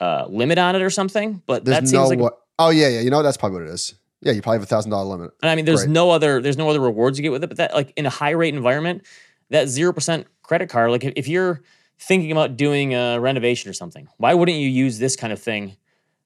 uh, 0.00 0.26
limit 0.28 0.58
on 0.58 0.76
it 0.76 0.82
or 0.82 0.90
something, 0.90 1.42
but 1.46 1.64
there's 1.64 1.76
that 1.78 1.88
seems 1.88 1.92
no 1.92 2.06
like. 2.08 2.18
What, 2.18 2.38
oh, 2.58 2.70
yeah, 2.70 2.88
yeah. 2.88 3.00
You 3.00 3.10
know, 3.10 3.22
that's 3.22 3.36
probably 3.36 3.60
what 3.60 3.68
it 3.68 3.74
is. 3.74 3.94
Yeah, 4.20 4.32
you 4.32 4.42
probably 4.42 4.56
have 4.56 4.62
a 4.64 4.66
thousand 4.66 4.90
dollar 4.90 5.04
limit. 5.04 5.32
And 5.42 5.50
I 5.50 5.54
mean, 5.54 5.64
there's 5.64 5.84
Great. 5.84 5.92
no 5.92 6.10
other 6.10 6.40
there's 6.40 6.56
no 6.56 6.70
other 6.70 6.80
rewards 6.80 7.18
you 7.18 7.22
get 7.22 7.32
with 7.32 7.44
it, 7.44 7.48
but 7.48 7.58
that 7.58 7.74
like 7.74 7.92
in 7.96 8.06
a 8.06 8.10
high 8.10 8.30
rate 8.30 8.54
environment, 8.54 9.04
that 9.50 9.66
0% 9.66 10.24
credit 10.42 10.70
card, 10.70 10.90
like 10.90 11.04
if 11.04 11.28
you're 11.28 11.62
thinking 11.98 12.32
about 12.32 12.56
doing 12.56 12.94
a 12.94 13.20
renovation 13.20 13.70
or 13.70 13.74
something, 13.74 14.08
why 14.16 14.32
wouldn't 14.32 14.58
you 14.58 14.68
use 14.68 14.98
this 14.98 15.14
kind 15.14 15.32
of 15.32 15.40
thing 15.40 15.76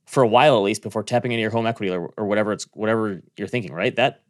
for 0.08 0.22
a 0.22 0.26
while 0.26 0.56
at 0.56 0.62
least 0.62 0.82
before 0.82 1.02
tapping 1.02 1.32
into 1.32 1.42
your 1.42 1.50
home 1.50 1.66
equity 1.66 1.92
or, 1.92 2.10
or 2.16 2.24
whatever 2.24 2.52
it's 2.52 2.64
whatever 2.72 3.20
you're 3.36 3.46
thinking, 3.46 3.72
right? 3.72 3.94
That 3.96 4.22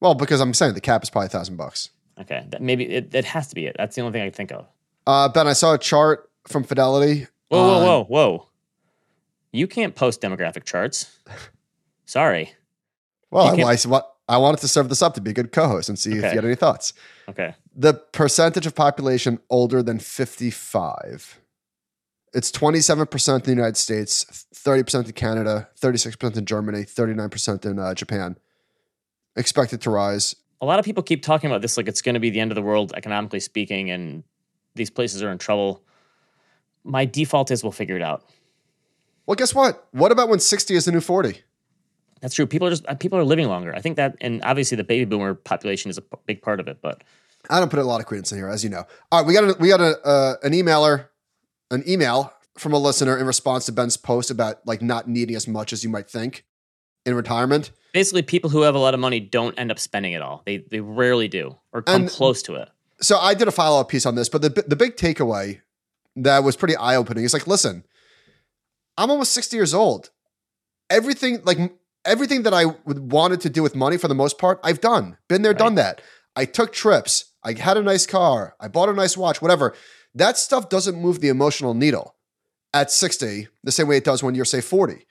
well, 0.00 0.14
because 0.14 0.40
I'm 0.40 0.54
saying 0.54 0.74
the 0.74 0.80
cap 0.80 1.02
is 1.02 1.10
probably 1.10 1.26
a 1.26 1.30
thousand 1.30 1.56
bucks. 1.56 1.90
Okay, 2.20 2.44
that 2.50 2.62
maybe 2.62 2.84
it, 2.84 3.12
it 3.14 3.24
has 3.24 3.48
to 3.48 3.54
be 3.54 3.66
it. 3.66 3.74
That's 3.76 3.96
the 3.96 4.02
only 4.02 4.12
thing 4.12 4.22
I 4.22 4.26
can 4.26 4.34
think 4.34 4.52
of. 4.52 4.66
Uh, 5.06 5.28
ben, 5.28 5.48
I 5.48 5.52
saw 5.52 5.74
a 5.74 5.78
chart 5.78 6.30
from 6.46 6.62
Fidelity. 6.62 7.26
Whoa, 7.48 7.62
whoa, 7.62 7.84
whoa, 7.84 8.04
whoa! 8.04 8.48
You 9.50 9.66
can't 9.66 9.94
post 9.94 10.20
demographic 10.20 10.64
charts. 10.64 11.18
Sorry. 12.06 12.52
Well, 13.30 13.46
I, 13.48 13.72
I, 13.72 13.76
what 13.88 14.14
I 14.28 14.36
wanted 14.38 14.60
to 14.60 14.68
serve 14.68 14.88
this 14.88 15.02
up 15.02 15.14
to 15.14 15.20
be 15.20 15.32
a 15.32 15.34
good 15.34 15.50
co-host 15.50 15.88
and 15.88 15.98
see 15.98 16.10
okay. 16.10 16.18
if 16.18 16.32
you 16.32 16.38
had 16.38 16.44
any 16.44 16.54
thoughts. 16.54 16.92
Okay. 17.28 17.56
The 17.74 17.94
percentage 17.94 18.66
of 18.66 18.74
population 18.76 19.40
older 19.50 19.82
than 19.82 19.98
55. 19.98 21.40
It's 22.34 22.50
27% 22.50 23.34
in 23.36 23.40
the 23.42 23.50
United 23.50 23.76
States, 23.76 24.46
30% 24.54 25.06
in 25.06 25.12
Canada, 25.12 25.68
36% 25.80 26.36
in 26.36 26.44
Germany, 26.44 26.80
39% 26.80 27.64
in 27.64 27.78
uh, 27.78 27.94
Japan. 27.94 28.36
Expected 29.36 29.80
to 29.82 29.90
rise. 29.90 30.34
A 30.60 30.66
lot 30.66 30.78
of 30.78 30.84
people 30.84 31.02
keep 31.02 31.22
talking 31.22 31.48
about 31.48 31.62
this 31.62 31.76
like 31.76 31.86
it's 31.86 32.02
going 32.02 32.14
to 32.14 32.20
be 32.20 32.30
the 32.30 32.40
end 32.40 32.50
of 32.50 32.56
the 32.56 32.62
world, 32.62 32.92
economically 32.96 33.40
speaking, 33.40 33.90
and 33.90 34.24
these 34.74 34.90
places 34.90 35.22
are 35.22 35.30
in 35.30 35.38
trouble. 35.38 35.84
My 36.82 37.04
default 37.04 37.50
is 37.50 37.62
we'll 37.62 37.72
figure 37.72 37.96
it 37.96 38.02
out. 38.02 38.24
Well, 39.26 39.36
guess 39.36 39.54
what? 39.54 39.86
What 39.92 40.12
about 40.12 40.28
when 40.28 40.40
60 40.40 40.74
is 40.74 40.84
the 40.84 40.92
new 40.92 41.00
40? 41.00 41.40
That's 42.20 42.34
true. 42.34 42.46
People 42.46 42.68
are 42.68 42.70
just 42.70 42.86
uh, 42.86 42.94
people 42.94 43.18
are 43.18 43.24
living 43.24 43.48
longer. 43.48 43.74
I 43.74 43.80
think 43.80 43.96
that, 43.96 44.16
and 44.20 44.42
obviously 44.44 44.76
the 44.76 44.84
baby 44.84 45.04
boomer 45.04 45.34
population 45.34 45.90
is 45.90 45.98
a 45.98 46.02
big 46.26 46.42
part 46.42 46.58
of 46.58 46.68
it. 46.68 46.78
But 46.80 47.04
I 47.50 47.60
don't 47.60 47.68
put 47.70 47.78
a 47.78 47.84
lot 47.84 48.00
of 48.00 48.06
credence 48.06 48.32
in 48.32 48.38
here, 48.38 48.48
as 48.48 48.64
you 48.64 48.70
know. 48.70 48.84
All 49.12 49.20
right, 49.20 49.26
we 49.26 49.34
got 49.34 49.44
a, 49.44 49.56
we 49.60 49.68
got 49.68 49.80
a, 49.80 50.00
uh, 50.06 50.34
an 50.42 50.52
emailer, 50.52 51.06
an 51.74 51.88
email 51.88 52.32
from 52.56 52.72
a 52.72 52.78
listener 52.78 53.18
in 53.18 53.26
response 53.26 53.66
to 53.66 53.72
Ben's 53.72 53.96
post 53.96 54.30
about 54.30 54.66
like 54.66 54.82
not 54.82 55.08
needing 55.08 55.36
as 55.36 55.48
much 55.48 55.72
as 55.72 55.82
you 55.82 55.90
might 55.90 56.08
think 56.08 56.44
in 57.04 57.14
retirement. 57.14 57.70
Basically, 57.92 58.22
people 58.22 58.50
who 58.50 58.62
have 58.62 58.74
a 58.74 58.78
lot 58.78 58.94
of 58.94 59.00
money 59.00 59.20
don't 59.20 59.58
end 59.58 59.70
up 59.70 59.78
spending 59.78 60.12
it 60.12 60.22
all. 60.22 60.42
They 60.46 60.58
they 60.58 60.80
rarely 60.80 61.28
do 61.28 61.56
or 61.72 61.82
come 61.82 62.02
and 62.02 62.10
close 62.10 62.42
to 62.42 62.54
it. 62.56 62.70
So 63.00 63.18
I 63.18 63.34
did 63.34 63.48
a 63.48 63.52
follow 63.52 63.80
up 63.80 63.88
piece 63.88 64.06
on 64.06 64.14
this, 64.14 64.28
but 64.28 64.42
the 64.42 64.64
the 64.66 64.76
big 64.76 64.96
takeaway 64.96 65.60
that 66.16 66.44
was 66.44 66.56
pretty 66.56 66.76
eye 66.76 66.96
opening 66.96 67.24
is 67.24 67.32
like, 67.32 67.46
listen, 67.46 67.84
I'm 68.96 69.10
almost 69.10 69.32
60 69.32 69.56
years 69.56 69.74
old. 69.74 70.10
Everything 70.90 71.40
like 71.44 71.58
everything 72.04 72.42
that 72.42 72.54
I 72.54 72.66
wanted 72.86 73.40
to 73.42 73.50
do 73.50 73.62
with 73.62 73.74
money 73.74 73.96
for 73.96 74.08
the 74.08 74.14
most 74.14 74.38
part, 74.38 74.60
I've 74.62 74.80
done. 74.80 75.16
Been 75.28 75.42
there, 75.42 75.52
right. 75.52 75.58
done 75.58 75.74
that. 75.76 76.00
I 76.36 76.44
took 76.44 76.72
trips. 76.72 77.32
I 77.42 77.52
had 77.58 77.76
a 77.76 77.82
nice 77.82 78.06
car. 78.06 78.56
I 78.60 78.68
bought 78.68 78.88
a 78.88 78.92
nice 78.92 79.16
watch, 79.16 79.40
whatever. 79.42 79.74
That 80.14 80.38
stuff 80.38 80.68
doesn't 80.68 81.00
move 81.00 81.20
the 81.20 81.28
emotional 81.28 81.74
needle 81.74 82.14
at 82.72 82.90
60 82.90 83.48
the 83.62 83.72
same 83.72 83.88
way 83.88 83.96
it 83.96 84.04
does 84.04 84.22
when 84.22 84.34
you're, 84.34 84.44
say, 84.44 84.60
40. 84.60 85.06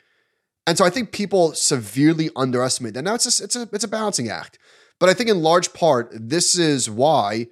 And 0.65 0.77
so 0.77 0.85
I 0.85 0.89
think 0.89 1.11
people 1.11 1.53
severely 1.53 2.29
underestimate 2.35 2.93
that. 2.93 3.03
Now 3.03 3.15
it's 3.15 3.39
a, 3.39 3.43
it's 3.43 3.55
a, 3.55 3.67
it's 3.73 3.83
a 3.83 3.89
balancing 3.89 4.29
act. 4.29 4.59
But 4.99 5.09
I 5.09 5.13
think 5.13 5.29
in 5.29 5.41
large 5.41 5.73
part, 5.73 6.09
this 6.13 6.57
is 6.57 6.89
why 6.89 7.47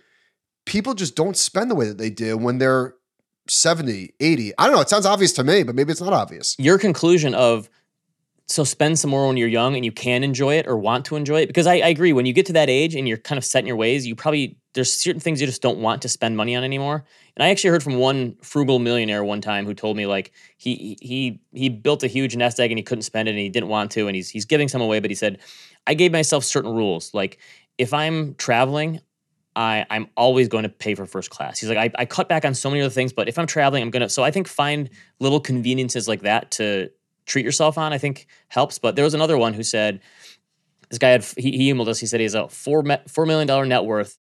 people 0.66 0.94
just 0.94 1.16
don't 1.16 1.36
spend 1.36 1.70
the 1.70 1.76
way 1.76 1.88
that 1.88 1.98
they 1.98 2.10
do 2.10 2.38
when 2.38 2.58
they're 2.58 2.96
70, 3.50 4.14
80. 4.20 4.54
I 4.58 4.66
don't 4.66 4.76
know. 4.76 4.82
It 4.82 4.90
sounds 4.90 5.06
obvious 5.06 5.34
to 5.34 5.44
me, 5.44 5.64
but 5.64 5.76
maybe 5.76 5.92
it's 5.92 6.02
not 6.02 6.14
obvious. 6.14 6.56
Your 6.58 6.78
conclusion 6.78 7.34
of 7.34 7.70
so 8.52 8.64
spend 8.64 9.00
some 9.00 9.10
more 9.10 9.28
when 9.28 9.38
you're 9.38 9.48
young 9.48 9.76
and 9.76 9.86
you 9.86 9.92
can 9.92 10.24
enjoy 10.24 10.56
it 10.56 10.68
or 10.68 10.78
want 10.78 11.06
to 11.06 11.16
enjoy 11.16 11.42
it 11.42 11.48
because 11.48 11.68
I, 11.68 11.76
I, 11.76 11.88
agree 11.88 12.14
when 12.14 12.26
you 12.26 12.34
get 12.34 12.46
to 12.48 12.54
that 12.54 12.70
age 12.70 12.96
and 12.96 13.08
you're 13.08 13.18
kind 13.18 13.38
of 13.38 13.46
set 13.46 13.60
in 13.60 13.68
your 13.68 13.76
ways 13.76 14.06
you 14.06 14.16
probably 14.16 14.58
there's 14.74 14.92
certain 14.92 15.20
things 15.20 15.42
you 15.42 15.48
just 15.48 15.62
don't 15.62 15.80
want 15.80 16.02
to 16.02 16.10
spend 16.10 16.38
money 16.38 16.56
on 16.56 16.64
anymore 16.64 17.06
and 17.36 17.44
i 17.44 17.50
actually 17.50 17.70
heard 17.70 17.84
from 17.84 17.96
one 17.96 18.36
frugal 18.42 18.80
millionaire 18.80 19.24
one 19.24 19.42
time 19.42 19.66
who 19.66 19.74
told 19.74 19.96
me 19.96 20.06
like 20.06 20.32
he 20.58 20.98
he 21.02 21.42
he 21.54 21.70
built 21.70 22.04
a 22.04 22.08
huge 22.08 22.36
nest 22.36 22.60
egg 22.60 22.72
and 22.72 22.78
he 22.78 22.84
couldn't 22.84 23.04
spend 23.04 23.28
it 23.28 23.32
and 23.32 23.40
he 23.40 23.50
didn't 23.50 23.70
want 23.70 23.92
to 23.92 24.08
and 24.08 24.16
he's 24.16 24.30
he's 24.30 24.46
giving 24.46 24.68
some 24.68 24.82
away 24.82 25.00
but 25.00 25.10
he 25.10 25.16
said 25.16 25.40
i 25.88 25.94
gave 25.94 26.12
myself 26.12 26.44
certain 26.44 26.72
rules 26.72 27.14
like 27.14 27.40
if 27.78 27.94
i'm 27.94 28.36
traveling 28.36 29.00
I, 29.54 29.86
I'm 29.90 30.08
always 30.16 30.48
going 30.48 30.64
to 30.64 30.70
pay 30.70 30.96
for 30.96 31.06
first 31.06 31.30
class. 31.30 31.60
He's 31.60 31.68
like, 31.68 31.78
I, 31.78 31.92
I 32.02 32.06
cut 32.06 32.30
back 32.30 32.46
on 32.46 32.54
so 32.54 32.70
many 32.70 32.82
other 32.82 32.90
things, 32.90 33.12
but 33.12 33.28
if 33.28 33.38
I'm 33.38 33.48
traveling, 33.48 33.84
I'm 33.84 33.90
gonna. 33.90 34.08
So 34.08 34.24
I 34.24 34.32
think 34.32 34.48
find 34.48 34.90
little 35.20 35.42
conveniences 35.42 36.08
like 36.08 36.22
that 36.22 36.52
to 36.52 36.90
treat 37.32 37.46
yourself 37.46 37.78
on, 37.78 37.94
I 37.94 37.98
think 37.98 38.28
helps. 38.50 38.78
But 38.78 38.96
there 38.96 39.06
was 39.06 39.14
another 39.14 39.38
one 39.38 39.54
who 39.54 39.64
said, 39.64 40.02
this 40.90 41.00
guy 41.00 41.10
had, 41.10 41.24
he, 41.24 41.52
he 41.52 41.74
emailed 41.74 41.88
us, 41.88 42.00
he 42.00 42.06
said 42.06 42.20
he 42.20 42.26
has 42.26 42.36
a 42.36 42.48
four, 42.50 42.84
$4 42.84 43.28
million 43.28 43.70
net 43.70 43.86
worth. 43.86 44.18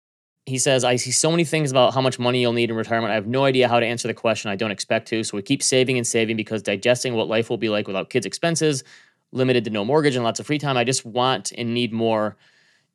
He 0.45 0.57
says, 0.57 0.83
I 0.83 0.95
see 0.95 1.11
so 1.11 1.29
many 1.29 1.43
things 1.43 1.69
about 1.69 1.93
how 1.93 2.01
much 2.01 2.17
money 2.17 2.41
you'll 2.41 2.53
need 2.53 2.69
in 2.69 2.75
retirement. 2.75 3.11
I 3.11 3.15
have 3.15 3.27
no 3.27 3.43
idea 3.43 3.67
how 3.67 3.79
to 3.79 3.85
answer 3.85 4.07
the 4.07 4.13
question. 4.13 4.49
I 4.49 4.55
don't 4.55 4.71
expect 4.71 5.07
to. 5.09 5.23
So 5.23 5.37
we 5.37 5.43
keep 5.43 5.61
saving 5.61 5.97
and 5.97 6.07
saving 6.07 6.37
because 6.37 6.61
digesting 6.63 7.13
what 7.13 7.27
life 7.27 7.49
will 7.49 7.57
be 7.57 7.69
like 7.69 7.87
without 7.87 8.09
kids' 8.09 8.25
expenses, 8.25 8.83
limited 9.31 9.63
to 9.65 9.69
no 9.69 9.83
mortgage 9.85 10.15
and 10.15 10.23
lots 10.23 10.39
of 10.39 10.47
free 10.47 10.57
time. 10.57 10.77
I 10.77 10.83
just 10.83 11.05
want 11.05 11.51
and 11.51 11.73
need 11.73 11.91
more 11.91 12.37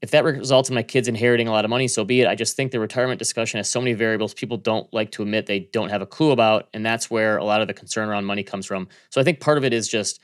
if 0.05 0.11
that 0.11 0.23
results 0.23 0.69
in 0.69 0.75
my 0.75 0.83
kids 0.83 1.09
inheriting 1.09 1.49
a 1.49 1.51
lot 1.51 1.65
of 1.65 1.71
money, 1.71 1.89
so 1.89 2.05
be 2.05 2.21
it. 2.21 2.29
I 2.29 2.35
just 2.35 2.57
think 2.57 2.73
the 2.73 2.79
retirement 2.79 3.19
discussion 3.19 3.57
has 3.57 3.71
so 3.71 3.81
many 3.81 3.95
variables 3.95 4.35
people 4.35 4.59
don't 4.59 4.87
like 4.93 5.11
to 5.13 5.23
admit 5.23 5.47
they 5.47 5.61
don't 5.61 5.89
have 5.89 6.03
a 6.03 6.07
clue 6.07 6.31
about. 6.31 6.69
And 6.75 6.85
that's 6.85 7.11
where 7.11 7.39
a 7.39 7.45
lot 7.45 7.63
of 7.63 7.69
the 7.69 7.73
concern 7.73 8.11
around 8.11 8.27
money 8.27 8.43
comes 8.43 8.67
from. 8.67 8.87
So 9.09 9.19
I 9.19 9.25
think 9.25 9.41
part 9.41 9.57
of 9.57 9.65
it 9.65 9.73
is 9.73 9.89
just 9.89 10.21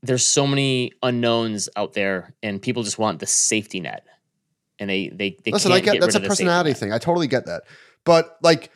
there's 0.00 0.24
so 0.24 0.46
many 0.46 0.92
unknowns 1.02 1.68
out 1.74 1.92
there 1.92 2.34
and 2.40 2.62
people 2.62 2.84
just 2.84 3.00
want 3.00 3.18
the 3.18 3.26
safety 3.26 3.80
net. 3.80 4.06
And 4.78 4.88
they 4.88 5.08
they, 5.08 5.36
they 5.42 5.50
listen. 5.50 5.72
I 5.72 5.80
get, 5.80 5.94
get 5.94 6.02
that's 6.02 6.14
a 6.14 6.20
personality 6.20 6.72
thing. 6.72 6.92
I 6.92 6.98
totally 6.98 7.26
get 7.26 7.46
that. 7.46 7.64
But 8.04 8.38
like 8.44 8.70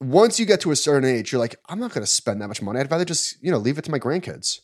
once 0.00 0.40
you 0.40 0.46
get 0.46 0.62
to 0.62 0.72
a 0.72 0.76
certain 0.76 1.08
age, 1.08 1.30
you're 1.30 1.38
like, 1.38 1.54
I'm 1.68 1.78
not 1.78 1.92
going 1.92 2.02
to 2.02 2.10
spend 2.10 2.42
that 2.42 2.48
much 2.48 2.60
money. 2.60 2.80
I'd 2.80 2.90
rather 2.90 3.04
just 3.04 3.40
you 3.40 3.52
know 3.52 3.58
leave 3.58 3.78
it 3.78 3.84
to 3.84 3.92
my 3.92 4.00
grandkids. 4.00 4.62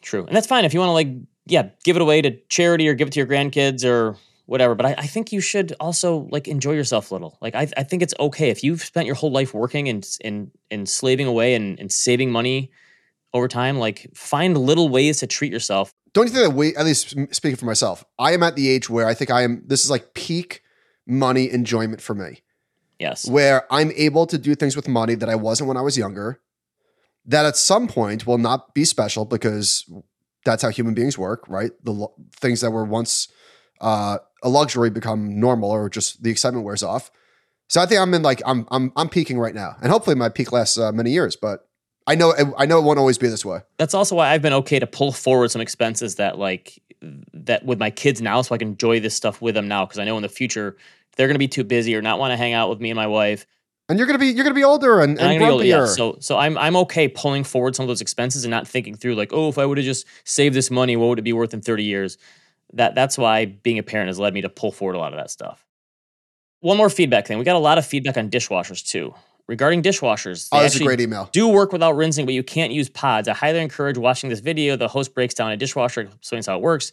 True, 0.00 0.24
and 0.24 0.34
that's 0.34 0.46
fine 0.46 0.64
if 0.64 0.72
you 0.72 0.80
want 0.80 0.88
to 0.88 0.94
like 0.94 1.08
yeah, 1.46 1.70
give 1.84 1.96
it 1.96 2.02
away 2.02 2.22
to 2.22 2.36
charity 2.48 2.88
or 2.88 2.94
give 2.94 3.08
it 3.08 3.12
to 3.12 3.20
your 3.20 3.26
grandkids 3.26 3.84
or 3.84 4.16
whatever. 4.46 4.74
But 4.74 4.86
I, 4.86 4.94
I 4.98 5.06
think 5.06 5.32
you 5.32 5.40
should 5.40 5.74
also 5.80 6.28
like 6.30 6.48
enjoy 6.48 6.72
yourself 6.72 7.10
a 7.10 7.14
little. 7.14 7.38
Like 7.40 7.54
I, 7.54 7.68
I 7.76 7.82
think 7.82 8.02
it's 8.02 8.14
okay 8.18 8.50
if 8.50 8.62
you've 8.62 8.82
spent 8.82 9.06
your 9.06 9.14
whole 9.14 9.32
life 9.32 9.54
working 9.54 9.88
and 9.88 10.06
and 10.22 10.50
and 10.70 10.88
slaving 10.88 11.26
away 11.26 11.54
and, 11.54 11.78
and 11.78 11.90
saving 11.90 12.30
money 12.30 12.70
over 13.32 13.48
time. 13.48 13.78
Like 13.78 14.08
find 14.14 14.56
little 14.56 14.88
ways 14.88 15.20
to 15.20 15.26
treat 15.26 15.52
yourself. 15.52 15.92
Don't 16.12 16.26
you 16.26 16.34
think 16.34 16.46
that 16.48 16.54
we, 16.54 16.76
at 16.76 16.84
least 16.84 17.14
speaking 17.34 17.56
for 17.56 17.64
myself, 17.64 18.04
I 18.18 18.32
am 18.32 18.42
at 18.42 18.54
the 18.54 18.68
age 18.68 18.90
where 18.90 19.06
I 19.06 19.14
think 19.14 19.30
I 19.30 19.42
am. 19.42 19.62
This 19.66 19.82
is 19.84 19.90
like 19.90 20.12
peak 20.12 20.62
money 21.06 21.50
enjoyment 21.50 22.02
for 22.02 22.14
me. 22.14 22.42
Yes. 22.98 23.28
Where 23.28 23.66
I'm 23.72 23.90
able 23.96 24.26
to 24.26 24.38
do 24.38 24.54
things 24.54 24.76
with 24.76 24.86
money 24.86 25.14
that 25.14 25.28
I 25.28 25.34
wasn't 25.34 25.68
when 25.68 25.76
I 25.76 25.80
was 25.80 25.96
younger. 25.96 26.40
That 27.24 27.46
at 27.46 27.56
some 27.56 27.88
point 27.88 28.26
will 28.26 28.38
not 28.38 28.74
be 28.74 28.84
special 28.84 29.24
because 29.24 29.88
that's 30.44 30.62
how 30.62 30.68
human 30.70 30.94
beings 30.94 31.16
work, 31.16 31.44
right? 31.48 31.72
The 31.84 31.92
lo- 31.92 32.14
things 32.32 32.60
that 32.60 32.70
were 32.70 32.84
once 32.84 33.28
uh, 33.80 34.18
a 34.42 34.48
luxury 34.48 34.90
become 34.90 35.38
normal, 35.38 35.70
or 35.70 35.88
just 35.88 36.22
the 36.22 36.30
excitement 36.30 36.64
wears 36.64 36.82
off. 36.82 37.10
So 37.68 37.80
I 37.80 37.86
think 37.86 38.00
I'm 38.00 38.12
in 38.14 38.22
like 38.22 38.42
I'm 38.44 38.66
I'm 38.70 38.92
I'm 38.96 39.08
peaking 39.08 39.38
right 39.38 39.54
now, 39.54 39.76
and 39.82 39.90
hopefully 39.90 40.16
my 40.16 40.28
peak 40.28 40.52
lasts 40.52 40.78
uh, 40.78 40.92
many 40.92 41.10
years. 41.10 41.36
But 41.36 41.68
I 42.06 42.14
know 42.14 42.34
I 42.58 42.66
know 42.66 42.78
it 42.78 42.82
won't 42.82 42.98
always 42.98 43.18
be 43.18 43.28
this 43.28 43.44
way. 43.44 43.60
That's 43.78 43.94
also 43.94 44.16
why 44.16 44.30
I've 44.30 44.42
been 44.42 44.52
okay 44.54 44.78
to 44.78 44.86
pull 44.86 45.12
forward 45.12 45.50
some 45.50 45.62
expenses 45.62 46.16
that 46.16 46.38
like 46.38 46.82
that 47.32 47.64
with 47.64 47.78
my 47.78 47.90
kids 47.90 48.20
now, 48.20 48.42
so 48.42 48.54
I 48.54 48.58
can 48.58 48.68
enjoy 48.68 49.00
this 49.00 49.14
stuff 49.14 49.40
with 49.40 49.54
them 49.54 49.68
now 49.68 49.86
because 49.86 49.98
I 49.98 50.04
know 50.04 50.16
in 50.16 50.22
the 50.22 50.28
future 50.28 50.76
they're 51.16 51.26
going 51.26 51.34
to 51.34 51.38
be 51.38 51.48
too 51.48 51.64
busy 51.64 51.94
or 51.94 52.02
not 52.02 52.18
want 52.18 52.32
to 52.32 52.36
hang 52.36 52.52
out 52.52 52.70
with 52.70 52.80
me 52.80 52.90
and 52.90 52.96
my 52.96 53.06
wife. 53.06 53.46
And 53.92 53.98
you're 53.98 54.06
gonna 54.06 54.18
be 54.18 54.28
you're 54.28 54.42
gonna 54.42 54.54
be 54.54 54.64
older 54.64 55.02
and, 55.02 55.20
and, 55.20 55.34
and 55.34 55.44
older, 55.44 55.64
yeah. 55.64 55.84
So 55.84 56.16
so 56.18 56.38
I'm 56.38 56.56
I'm 56.56 56.76
okay 56.76 57.08
pulling 57.08 57.44
forward 57.44 57.76
some 57.76 57.84
of 57.84 57.88
those 57.88 58.00
expenses 58.00 58.46
and 58.46 58.50
not 58.50 58.66
thinking 58.66 58.96
through 58.96 59.16
like 59.16 59.34
oh 59.34 59.50
if 59.50 59.58
I 59.58 59.66
would 59.66 59.76
have 59.76 59.84
just 59.84 60.06
saved 60.24 60.56
this 60.56 60.70
money 60.70 60.96
what 60.96 61.08
would 61.08 61.18
it 61.18 61.22
be 61.22 61.34
worth 61.34 61.52
in 61.52 61.60
30 61.60 61.84
years. 61.84 62.16
That 62.72 62.94
that's 62.94 63.18
why 63.18 63.44
being 63.44 63.78
a 63.78 63.82
parent 63.82 64.06
has 64.08 64.18
led 64.18 64.32
me 64.32 64.40
to 64.40 64.48
pull 64.48 64.72
forward 64.72 64.94
a 64.94 64.98
lot 64.98 65.12
of 65.12 65.18
that 65.18 65.30
stuff. 65.30 65.62
One 66.60 66.78
more 66.78 66.88
feedback 66.88 67.26
thing. 67.26 67.36
We 67.36 67.44
got 67.44 67.56
a 67.56 67.58
lot 67.58 67.76
of 67.76 67.84
feedback 67.84 68.16
on 68.16 68.30
dishwashers 68.30 68.82
too. 68.82 69.14
Regarding 69.46 69.82
dishwashers, 69.82 70.48
oh, 70.52 70.62
that's 70.62 70.76
a 70.76 70.84
great 70.84 71.02
email. 71.02 71.28
Do 71.30 71.48
work 71.48 71.70
without 71.70 71.94
rinsing, 71.94 72.24
but 72.24 72.32
you 72.32 72.42
can't 72.42 72.72
use 72.72 72.88
pods. 72.88 73.28
I 73.28 73.34
highly 73.34 73.60
encourage 73.60 73.98
watching 73.98 74.30
this 74.30 74.40
video. 74.40 74.74
The 74.76 74.88
host 74.88 75.14
breaks 75.14 75.34
down 75.34 75.52
a 75.52 75.56
dishwasher, 75.58 76.00
explains 76.00 76.46
how 76.46 76.56
it 76.56 76.62
works. 76.62 76.92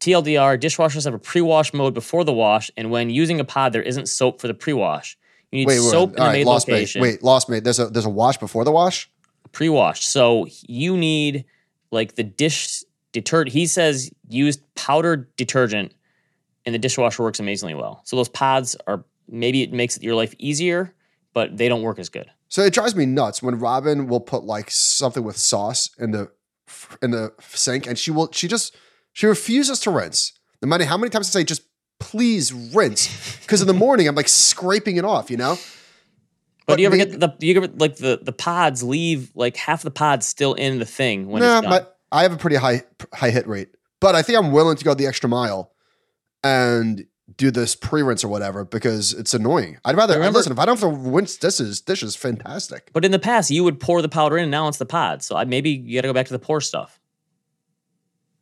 TLDR: 0.00 0.58
dishwashers 0.60 1.04
have 1.04 1.14
a 1.14 1.18
pre-wash 1.20 1.72
mode 1.72 1.94
before 1.94 2.24
the 2.24 2.32
wash, 2.32 2.72
and 2.76 2.90
when 2.90 3.08
using 3.08 3.38
a 3.38 3.44
pod, 3.44 3.72
there 3.72 3.82
isn't 3.82 4.08
soap 4.08 4.40
for 4.40 4.48
the 4.48 4.54
pre-wash. 4.54 5.16
You 5.54 5.60
need 5.60 5.66
wait, 5.68 5.78
soap 5.78 6.10
wait, 6.10 6.18
in 6.18 6.24
the 6.24 6.28
right, 6.30 6.46
lost 6.46 6.66
location. 6.66 7.00
Wait, 7.00 7.22
lost 7.22 7.48
mate. 7.48 7.62
There's 7.62 7.78
a 7.78 7.86
there's 7.86 8.04
a 8.04 8.10
wash 8.10 8.38
before 8.38 8.64
the 8.64 8.72
wash. 8.72 9.08
Pre-wash. 9.52 10.04
So 10.04 10.48
you 10.66 10.96
need 10.96 11.44
like 11.92 12.16
the 12.16 12.24
dish 12.24 12.82
detergent. 13.12 13.52
He 13.52 13.68
says 13.68 14.10
use 14.28 14.58
powdered 14.74 15.34
detergent, 15.36 15.94
and 16.66 16.74
the 16.74 16.78
dishwasher 16.80 17.22
works 17.22 17.38
amazingly 17.38 17.74
well. 17.74 18.00
So 18.04 18.16
those 18.16 18.28
pods 18.28 18.74
are 18.88 19.04
maybe 19.28 19.62
it 19.62 19.72
makes 19.72 20.02
your 20.02 20.16
life 20.16 20.34
easier, 20.38 20.92
but 21.34 21.56
they 21.56 21.68
don't 21.68 21.82
work 21.82 22.00
as 22.00 22.08
good. 22.08 22.28
So 22.48 22.62
it 22.62 22.74
drives 22.74 22.96
me 22.96 23.06
nuts 23.06 23.40
when 23.40 23.60
Robin 23.60 24.08
will 24.08 24.18
put 24.18 24.42
like 24.42 24.72
something 24.72 25.22
with 25.22 25.36
sauce 25.36 25.88
in 26.00 26.10
the 26.10 26.32
in 27.00 27.12
the 27.12 27.32
sink, 27.38 27.86
and 27.86 27.96
she 27.96 28.10
will 28.10 28.28
she 28.32 28.48
just 28.48 28.74
she 29.12 29.26
refuses 29.28 29.78
to 29.80 29.92
rinse. 29.92 30.32
No 30.60 30.66
matter 30.66 30.84
how 30.84 30.96
many 30.96 31.10
times 31.10 31.28
I 31.28 31.30
say 31.30 31.44
just 31.44 31.62
please 31.98 32.52
rinse, 32.52 33.38
because 33.42 33.60
in 33.60 33.66
the 33.66 33.74
morning 33.74 34.08
I'm 34.08 34.14
like 34.14 34.28
scraping 34.28 34.96
it 34.96 35.04
off, 35.04 35.30
you 35.30 35.36
know. 35.36 35.58
But, 36.66 36.72
but 36.72 36.76
do 36.76 36.82
you 36.82 36.88
ever 36.88 36.96
get 36.96 37.20
the 37.20 37.34
you 37.40 37.56
ever 37.56 37.68
like 37.76 37.96
the 37.96 38.18
the 38.22 38.32
pods 38.32 38.82
leave 38.82 39.30
like 39.34 39.56
half 39.56 39.82
the 39.82 39.90
pods 39.90 40.26
still 40.26 40.54
in 40.54 40.78
the 40.78 40.86
thing 40.86 41.28
when 41.28 41.42
nah, 41.42 41.58
it's 41.58 41.66
done? 41.66 41.70
My, 41.70 41.86
I 42.10 42.22
have 42.22 42.32
a 42.32 42.38
pretty 42.38 42.56
high 42.56 42.82
high 43.12 43.30
hit 43.30 43.46
rate, 43.46 43.68
but 44.00 44.14
I 44.14 44.22
think 44.22 44.38
I'm 44.38 44.50
willing 44.50 44.76
to 44.76 44.84
go 44.84 44.94
the 44.94 45.06
extra 45.06 45.28
mile 45.28 45.72
and 46.42 47.06
do 47.36 47.50
this 47.50 47.74
pre 47.74 48.02
rinse 48.02 48.24
or 48.24 48.28
whatever 48.28 48.64
because 48.64 49.12
it's 49.12 49.34
annoying. 49.34 49.78
I'd 49.84 49.96
rather 49.96 50.14
remember, 50.14 50.38
listen 50.38 50.52
if 50.52 50.58
I 50.58 50.66
don't 50.66 50.78
have 50.78 50.90
to 50.90 50.96
rinse 50.96 51.36
dishes. 51.36 51.80
Dishes 51.80 52.16
fantastic. 52.16 52.90
But 52.92 53.04
in 53.04 53.10
the 53.10 53.18
past, 53.18 53.50
you 53.50 53.64
would 53.64 53.80
pour 53.80 54.02
the 54.02 54.08
powder 54.08 54.36
in, 54.36 54.44
and 54.44 54.50
now 54.50 54.68
it's 54.68 54.78
the 54.78 54.86
pod. 54.86 55.22
So 55.22 55.36
I, 55.36 55.44
maybe 55.44 55.70
you 55.70 55.98
got 55.98 56.02
to 56.02 56.08
go 56.08 56.12
back 56.12 56.26
to 56.26 56.32
the 56.32 56.38
pour 56.38 56.60
stuff. 56.60 57.00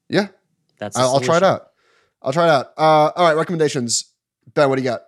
Yeah, 0.09 0.28
that's. 0.78 0.96
I'll, 0.96 1.14
I'll, 1.14 1.20
try 1.20 1.38
it 1.38 1.42
out. 1.42 1.71
I'll 2.22 2.32
try 2.32 2.46
it 2.46 2.50
out. 2.50 2.72
Uh, 2.76 3.10
all 3.16 3.26
right, 3.26 3.36
recommendations. 3.36 4.12
Ben, 4.54 4.68
what 4.68 4.76
do 4.76 4.82
you 4.82 4.88
got? 4.88 5.02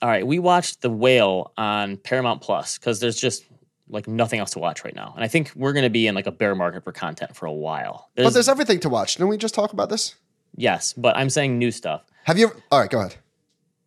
All 0.00 0.08
right, 0.08 0.26
we 0.26 0.38
watched 0.38 0.82
The 0.82 0.90
Whale 0.90 1.52
on 1.56 1.96
Paramount 1.96 2.42
Plus 2.42 2.78
because 2.78 3.00
there's 3.00 3.16
just 3.16 3.44
like 3.88 4.08
nothing 4.08 4.40
else 4.40 4.50
to 4.52 4.58
watch 4.58 4.84
right 4.84 4.94
now. 4.94 5.12
And 5.14 5.24
I 5.24 5.28
think 5.28 5.52
we're 5.54 5.72
going 5.72 5.84
to 5.84 5.90
be 5.90 6.06
in 6.06 6.14
like 6.14 6.26
a 6.26 6.32
bear 6.32 6.54
market 6.54 6.82
for 6.82 6.92
content 6.92 7.36
for 7.36 7.46
a 7.46 7.52
while. 7.52 8.10
There's, 8.14 8.26
but 8.28 8.34
there's 8.34 8.48
everything 8.48 8.80
to 8.80 8.88
watch. 8.88 9.14
Didn't 9.14 9.28
we 9.28 9.36
just 9.36 9.54
talk 9.54 9.72
about 9.72 9.90
this? 9.90 10.16
Yes, 10.56 10.92
but 10.92 11.16
I'm 11.16 11.30
saying 11.30 11.58
new 11.58 11.70
stuff. 11.70 12.02
Have 12.24 12.38
you? 12.38 12.46
Ever, 12.46 12.56
all 12.70 12.80
right, 12.80 12.90
go 12.90 13.00
ahead. 13.00 13.16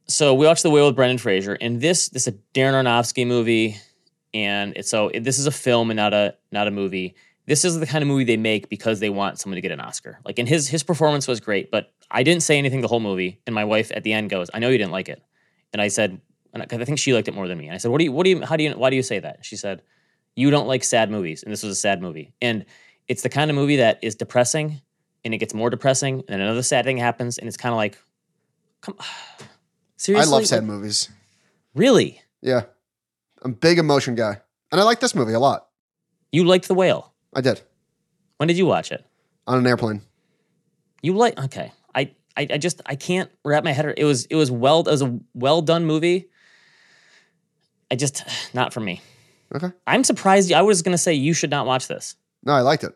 So 0.07 0.33
we 0.35 0.45
watched 0.45 0.63
The 0.63 0.69
Whale 0.69 0.87
with 0.87 0.95
Brendan 0.95 1.17
Fraser, 1.17 1.57
and 1.59 1.81
this 1.81 2.09
this 2.09 2.27
is 2.27 2.33
a 2.33 2.37
Darren 2.53 2.73
Aronofsky 2.73 3.25
movie, 3.25 3.77
and 4.33 4.73
it's 4.75 4.89
so 4.89 5.09
it, 5.09 5.23
this 5.23 5.39
is 5.39 5.47
a 5.47 5.51
film 5.51 5.89
and 5.89 5.97
not 5.97 6.13
a 6.13 6.35
not 6.51 6.67
a 6.67 6.71
movie. 6.71 7.15
This 7.47 7.65
is 7.65 7.79
the 7.79 7.85
kind 7.85 8.01
of 8.01 8.07
movie 8.07 8.23
they 8.23 8.37
make 8.37 8.69
because 8.69 8.99
they 8.99 9.09
want 9.09 9.39
someone 9.39 9.55
to 9.55 9.61
get 9.61 9.71
an 9.71 9.79
Oscar. 9.79 10.19
Like, 10.23 10.39
and 10.39 10.47
his 10.47 10.67
his 10.67 10.83
performance 10.83 11.27
was 11.27 11.39
great, 11.39 11.71
but 11.71 11.91
I 12.15 12.23
didn't 12.23 12.41
say 12.41 12.57
anything 12.57 12.81
the 12.81 12.87
whole 12.87 12.99
movie. 12.99 13.39
And 13.45 13.53
my 13.53 13.65
wife 13.65 13.91
at 13.93 14.03
the 14.03 14.13
end 14.13 14.31
goes, 14.31 14.49
"I 14.53 14.59
know 14.59 14.69
you 14.69 14.79
didn't 14.79 14.93
like 14.93 15.09
it," 15.09 15.21
and 15.71 15.81
I 15.81 15.89
said, 15.89 16.19
and 16.53 16.63
I, 16.63 16.65
I 16.71 16.85
think 16.85 16.97
she 16.97 17.13
liked 17.13 17.27
it 17.27 17.35
more 17.35 17.47
than 17.47 17.59
me. 17.59 17.67
And 17.67 17.75
I 17.75 17.77
said, 17.77 17.91
"What 17.91 17.99
do 17.99 18.05
you? 18.05 18.11
What 18.11 18.23
do 18.23 18.31
you? 18.31 18.41
How 18.41 18.55
do 18.55 18.63
you? 18.63 18.71
Why 18.71 18.89
do 18.89 18.95
you 18.95 19.03
say 19.03 19.19
that?" 19.19 19.45
She 19.45 19.55
said, 19.55 19.83
you 20.35 20.51
don't 20.51 20.67
like 20.67 20.83
sad 20.83 21.09
movies, 21.09 21.43
and 21.43 21.51
this 21.51 21.63
was 21.63 21.71
a 21.71 21.79
sad 21.79 22.01
movie. 22.01 22.33
And 22.41 22.65
it's 23.07 23.23
the 23.23 23.29
kind 23.29 23.49
of 23.49 23.55
movie 23.55 23.77
that 23.77 23.99
is 24.01 24.15
depressing, 24.15 24.81
and 25.23 25.33
it 25.33 25.37
gets 25.37 25.53
more 25.53 25.69
depressing, 25.69 26.23
and 26.27 26.41
another 26.41 26.63
sad 26.63 26.85
thing 26.85 26.97
happens, 26.97 27.37
and 27.37 27.47
it's 27.47 27.57
kind 27.57 27.71
of 27.73 27.77
like, 27.77 27.97
come, 28.81 28.97
seriously. 29.95 30.29
I 30.29 30.35
love 30.35 30.45
sad 30.45 30.63
movies. 30.63 31.09
Really? 31.73 32.21
Yeah, 32.41 32.63
I'm 33.41 33.51
a 33.51 33.55
big 33.55 33.79
emotion 33.79 34.15
guy, 34.15 34.41
and 34.71 34.81
I 34.81 34.83
like 34.83 34.99
this 34.99 35.15
movie 35.15 35.33
a 35.33 35.39
lot. 35.39 35.67
You 36.31 36.43
liked 36.43 36.67
The 36.67 36.75
Whale. 36.75 37.13
I 37.33 37.41
did. 37.41 37.61
When 38.37 38.47
did 38.47 38.57
you 38.57 38.65
watch 38.65 38.91
it? 38.91 39.05
On 39.47 39.57
an 39.57 39.67
airplane. 39.67 40.01
You 41.01 41.13
like? 41.15 41.39
Okay, 41.39 41.71
I, 41.95 42.11
I, 42.37 42.47
I 42.51 42.57
just 42.57 42.81
I 42.85 42.95
can't 42.95 43.31
wrap 43.43 43.63
my 43.63 43.71
head. 43.71 43.85
Around. 43.85 43.95
It 43.97 44.05
was 44.05 44.25
it 44.25 44.35
was 44.35 44.51
well 44.51 44.81
it 44.81 44.91
was 44.91 45.01
a 45.01 45.19
well 45.33 45.61
done 45.61 45.85
movie. 45.85 46.29
I 47.89 47.95
just 47.95 48.23
not 48.53 48.73
for 48.73 48.79
me. 48.81 49.01
Okay. 49.53 49.71
I'm 49.87 50.03
surprised. 50.03 50.51
I 50.51 50.63
was 50.63 50.81
going 50.81 50.93
to 50.93 50.97
say 50.97 51.13
you 51.13 51.33
should 51.33 51.49
not 51.49 51.65
watch 51.65 51.87
this. 51.87 52.15
No, 52.43 52.53
I 52.53 52.61
liked 52.61 52.83
it. 52.83 52.93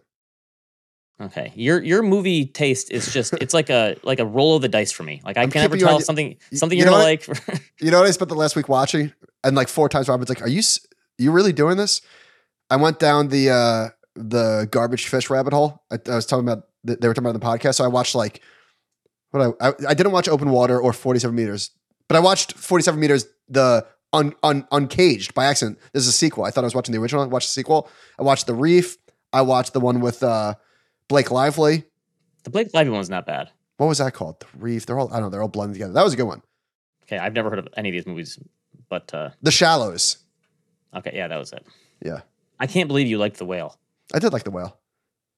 Okay, 1.22 1.52
your 1.54 1.84
your 1.84 2.02
movie 2.02 2.46
taste 2.46 2.92
is 2.92 3.12
just 3.12 3.34
it's 3.34 3.54
like 3.54 3.70
a 3.70 3.98
like 4.04 4.20
a 4.20 4.26
roll 4.26 4.56
of 4.56 4.62
the 4.62 4.70
dice 4.70 4.94
for 4.94 5.04
me. 5.04 5.22
Like 5.26 5.38
I 5.38 5.42
I'm 5.42 5.52
can 5.52 5.62
never 5.62 5.76
tell 5.78 5.96
on, 5.96 6.02
something 6.02 6.38
something 6.54 6.78
you 6.78 6.86
are 6.86 6.90
gonna 6.90 7.04
like. 7.04 7.28
you 7.82 7.92
know 7.92 8.00
what 8.00 8.08
I 8.08 8.12
spent 8.12 8.30
the 8.30 8.36
last 8.36 8.56
week 8.56 8.70
watching, 8.70 9.12
and 9.44 9.54
like 9.54 9.68
four 9.68 9.90
times 9.90 10.08
Robin's 10.08 10.30
like, 10.30 10.42
"Are 10.42 10.48
you 10.48 10.62
you 11.18 11.34
really 11.34 11.52
doing 11.52 11.76
this?" 11.76 12.02
I 12.70 12.78
went 12.78 13.00
down 13.00 13.28
the 13.28 13.50
uh 13.50 13.90
the 14.16 14.70
garbage 14.72 15.08
fish 15.08 15.30
rabbit 15.30 15.52
hole. 15.52 15.84
I, 15.92 16.00
I 16.10 16.16
was 16.16 16.26
talking 16.26 16.48
about 16.48 16.68
they 16.86 17.06
were 17.06 17.14
talking 17.14 17.30
about 17.30 17.40
the 17.40 17.46
podcast, 17.46 17.76
so 17.76 17.84
I 17.84 17.88
watched 17.88 18.16
like 18.16 18.42
what 19.32 19.56
I, 19.62 19.70
I 19.70 19.74
I 19.90 19.94
didn't 19.94 20.12
watch 20.12 20.28
Open 20.28 20.50
Water 20.50 20.80
or 20.80 20.94
Forty 20.94 21.20
Seven 21.20 21.36
Meters, 21.36 21.72
but 22.08 22.16
I 22.18 22.20
watched 22.20 22.54
Forty 22.54 22.84
Seven 22.84 23.00
Meters 23.00 23.26
the 23.48 23.86
un, 24.14 24.34
un, 24.44 24.68
uncaged 24.72 25.34
by 25.34 25.46
accident. 25.46 25.78
This 25.94 26.04
is 26.04 26.10
a 26.10 26.14
sequel. 26.14 26.44
I 26.46 26.52
thought 26.52 26.64
I 26.64 26.68
was 26.68 26.76
watching 26.76 26.94
the 26.94 27.00
original. 27.02 27.24
I 27.24 27.28
watched 27.28 27.48
the 27.48 27.54
sequel. 27.54 27.90
I 28.18 28.24
watched 28.24 28.48
The 28.48 28.54
Reef. 28.56 28.98
I 29.32 29.42
watched 29.42 29.74
the 29.74 29.80
one 29.80 30.02
with 30.02 30.24
uh, 30.24 30.56
Blake 31.08 31.30
Lively. 31.32 31.84
The 32.44 32.50
Blake 32.50 32.74
Lively 32.74 32.92
one's 32.92 33.10
not 33.10 33.26
bad. 33.26 33.52
What 33.78 33.88
was 33.88 34.00
that 34.00 34.14
called? 34.14 34.40
The 34.40 34.48
Reef. 34.58 34.86
They're 34.86 34.98
all 34.98 35.10
I 35.12 35.16
don't 35.16 35.24
know. 35.24 35.30
They're 35.30 35.42
all 35.42 35.48
blended 35.48 35.76
together. 35.76 35.94
That 35.94 36.04
was 36.04 36.14
a 36.14 36.18
good 36.18 36.24
one. 36.24 36.42
Okay, 37.04 37.18
I've 37.18 37.34
never 37.34 37.50
heard 37.50 37.60
of 37.60 37.68
any 37.76 37.90
of 37.90 37.94
these 37.94 38.06
movies, 38.06 38.38
but 38.88 39.12
uh, 39.14 39.30
The 39.42 39.52
Shallows. 39.52 40.18
Okay, 40.96 41.12
yeah, 41.14 41.28
that 41.28 41.38
was 41.38 41.54
it. 41.54 41.66
Yeah. 42.04 42.22
I 42.60 42.68
can't 42.68 42.88
believe 42.88 43.08
you 43.08 43.18
liked 43.18 43.38
The 43.38 43.46
Whale. 43.46 43.78
I 44.14 44.20
did 44.20 44.34
like 44.34 44.44
The 44.44 44.52
Whale. 44.52 44.78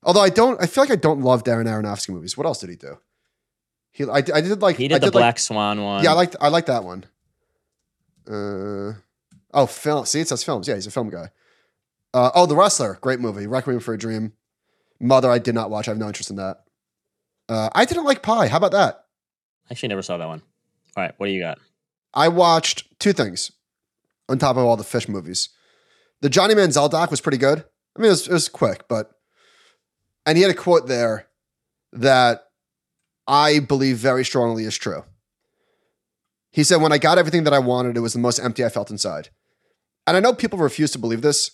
Although 0.04 0.22
I 0.22 0.30
don't, 0.30 0.62
I 0.62 0.66
feel 0.66 0.84
like 0.84 0.92
I 0.92 0.96
don't 0.96 1.22
love 1.22 1.44
Darren 1.44 1.66
Aronofsky 1.68 2.10
movies. 2.10 2.36
What 2.38 2.46
else 2.46 2.60
did 2.60 2.70
he 2.70 2.76
do? 2.76 2.98
He, 3.92 4.06
I, 4.06 4.18
I 4.18 4.22
did 4.42 4.62
like 4.62 4.78
he 4.78 4.88
did, 4.88 5.02
did 5.02 5.08
the 5.08 5.12
Black 5.12 5.36
like, 5.36 5.40
Swan 5.40 5.84
one. 5.84 6.04
Yeah, 6.04 6.12
I 6.12 6.14
liked, 6.14 6.36
I 6.40 6.48
like 6.48 6.68
that 6.68 6.84
one. 6.84 7.06
Uh, 8.28 8.94
Oh, 9.54 9.66
film. 9.66 10.06
See, 10.06 10.22
it 10.22 10.28
says 10.28 10.44
films. 10.44 10.68
Yeah, 10.68 10.76
he's 10.76 10.88
a 10.88 10.92
film 10.92 11.10
guy. 11.10 11.30
Uh, 12.14 12.32
oh, 12.36 12.46
The 12.46 12.56
Wrestler. 12.56 12.98
Great 13.02 13.20
movie. 13.20 13.48
Requiem 13.48 13.80
for 13.80 13.94
a 13.94 13.98
Dream. 13.98 14.34
Mother, 15.00 15.30
I 15.30 15.40
did 15.40 15.56
not 15.56 15.70
watch. 15.70 15.88
I 15.88 15.92
have 15.92 15.98
no 15.98 16.08
interest 16.08 16.30
in 16.30 16.36
that. 16.38 16.64
Uh, 17.50 17.70
I 17.74 17.86
didn't 17.86 18.06
like 18.06 18.22
Pi. 18.22 18.48
How 18.48 18.58
about 18.58 18.72
that? 18.72 19.06
I 19.70 19.74
actually 19.74 19.90
never 19.90 20.02
saw 20.02 20.18
that 20.18 20.28
one. 20.28 20.42
All 20.96 21.04
right, 21.04 21.14
what 21.18 21.28
do 21.28 21.34
you 21.34 21.42
got? 21.42 21.60
I 22.14 22.28
watched 22.28 23.00
two 23.00 23.14
things 23.14 23.52
on 24.30 24.38
top 24.38 24.58
of 24.58 24.66
all 24.66 24.78
the 24.78 24.84
fish 24.84 25.08
movies. 25.08 25.50
The 26.22 26.30
Johnny 26.30 26.54
Manziel 26.54 26.90
doc 26.90 27.10
was 27.10 27.22
pretty 27.22 27.38
good. 27.38 27.64
I 27.96 28.00
mean, 28.00 28.08
it 28.08 28.12
was, 28.12 28.28
it 28.28 28.34
was 28.34 28.50
quick, 28.50 28.88
but 28.88 29.12
and 30.26 30.38
he 30.38 30.44
had 30.44 30.52
a 30.52 30.58
quote 30.58 30.88
there 30.88 31.28
that 31.94 32.51
I 33.28 33.60
believe 33.60 33.98
very 33.98 34.26
strongly 34.26 34.66
is 34.66 34.78
true. 34.78 35.04
He 36.52 36.64
said, 36.64 36.82
"When 36.82 36.92
I 36.92 36.98
got 36.98 37.18
everything 37.18 37.44
that 37.46 37.54
I 37.54 37.60
wanted, 37.60 37.96
it 37.96 38.02
was 38.02 38.14
the 38.14 38.20
most 38.20 38.40
empty 38.40 38.66
I 38.66 38.70
felt 38.70 38.92
inside." 38.92 39.30
and 40.08 40.18
I 40.18 40.20
know 40.20 40.34
people 40.34 40.60
refuse 40.60 40.92
to 40.92 41.00
believe 41.00 41.22
this, 41.22 41.52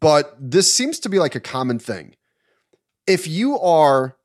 but 0.00 0.34
this 0.38 0.72
seems 0.72 0.98
to 1.00 1.08
be 1.08 1.18
like 1.18 1.34
a 1.34 1.40
common 1.40 1.78
thing. 1.78 2.14
If 3.06 3.26
you 3.26 3.58
are 3.58 4.16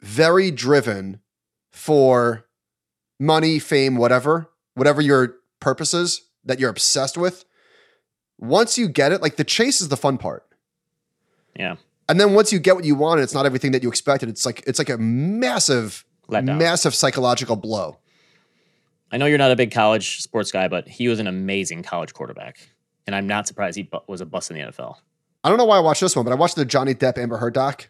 very 0.00 0.50
driven 0.50 1.20
for 1.70 2.44
money, 3.18 3.58
fame, 3.58 3.96
whatever, 3.96 4.50
whatever 4.74 5.00
your 5.00 5.36
purposes 5.60 6.22
that 6.44 6.58
you're 6.58 6.70
obsessed 6.70 7.16
with, 7.16 7.44
once 8.38 8.76
you 8.76 8.88
get 8.88 9.12
it, 9.12 9.22
like 9.22 9.36
the 9.36 9.44
chase 9.44 9.80
is 9.80 9.88
the 9.88 9.96
fun 9.96 10.18
part. 10.18 10.44
Yeah. 11.54 11.76
And 12.08 12.20
then 12.20 12.34
once 12.34 12.52
you 12.52 12.58
get 12.58 12.74
what 12.74 12.84
you 12.84 12.94
want, 12.94 13.20
and 13.20 13.24
it's 13.24 13.34
not 13.34 13.46
everything 13.46 13.72
that 13.72 13.82
you 13.82 13.88
expected. 13.88 14.28
It's 14.28 14.44
like 14.44 14.62
it's 14.66 14.78
like 14.78 14.90
a 14.90 14.98
massive, 14.98 16.04
Letdown. 16.28 16.58
massive 16.58 16.94
psychological 16.94 17.56
blow. 17.56 17.98
I 19.10 19.18
know 19.18 19.26
you're 19.26 19.38
not 19.38 19.50
a 19.50 19.56
big 19.56 19.70
college 19.72 20.20
sports 20.22 20.50
guy, 20.50 20.68
but 20.68 20.88
he 20.88 21.08
was 21.08 21.20
an 21.20 21.26
amazing 21.26 21.82
college 21.82 22.12
quarterback, 22.14 22.58
and 23.06 23.14
I'm 23.14 23.26
not 23.26 23.46
surprised 23.46 23.76
he 23.76 23.82
bu- 23.84 23.98
was 24.08 24.20
a 24.20 24.26
bust 24.26 24.50
in 24.50 24.56
the 24.56 24.62
NFL. 24.64 24.96
I 25.44 25.48
don't 25.48 25.58
know 25.58 25.64
why 25.64 25.76
I 25.76 25.80
watched 25.80 26.00
this 26.00 26.16
one, 26.16 26.24
but 26.24 26.32
I 26.32 26.36
watched 26.36 26.56
the 26.56 26.64
Johnny 26.64 26.94
Depp 26.94 27.18
Amber 27.18 27.36
Heard 27.36 27.54
doc, 27.54 27.88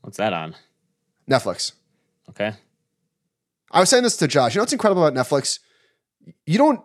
What's 0.00 0.16
that 0.16 0.32
on? 0.32 0.54
Netflix. 1.30 1.72
Okay. 2.30 2.52
I 3.70 3.80
was 3.80 3.90
saying 3.90 4.04
this 4.04 4.16
to 4.18 4.28
Josh. 4.28 4.54
You 4.54 4.58
know 4.58 4.62
what's 4.62 4.72
incredible 4.72 5.04
about 5.06 5.18
Netflix? 5.26 5.58
You 6.46 6.58
don't 6.58 6.80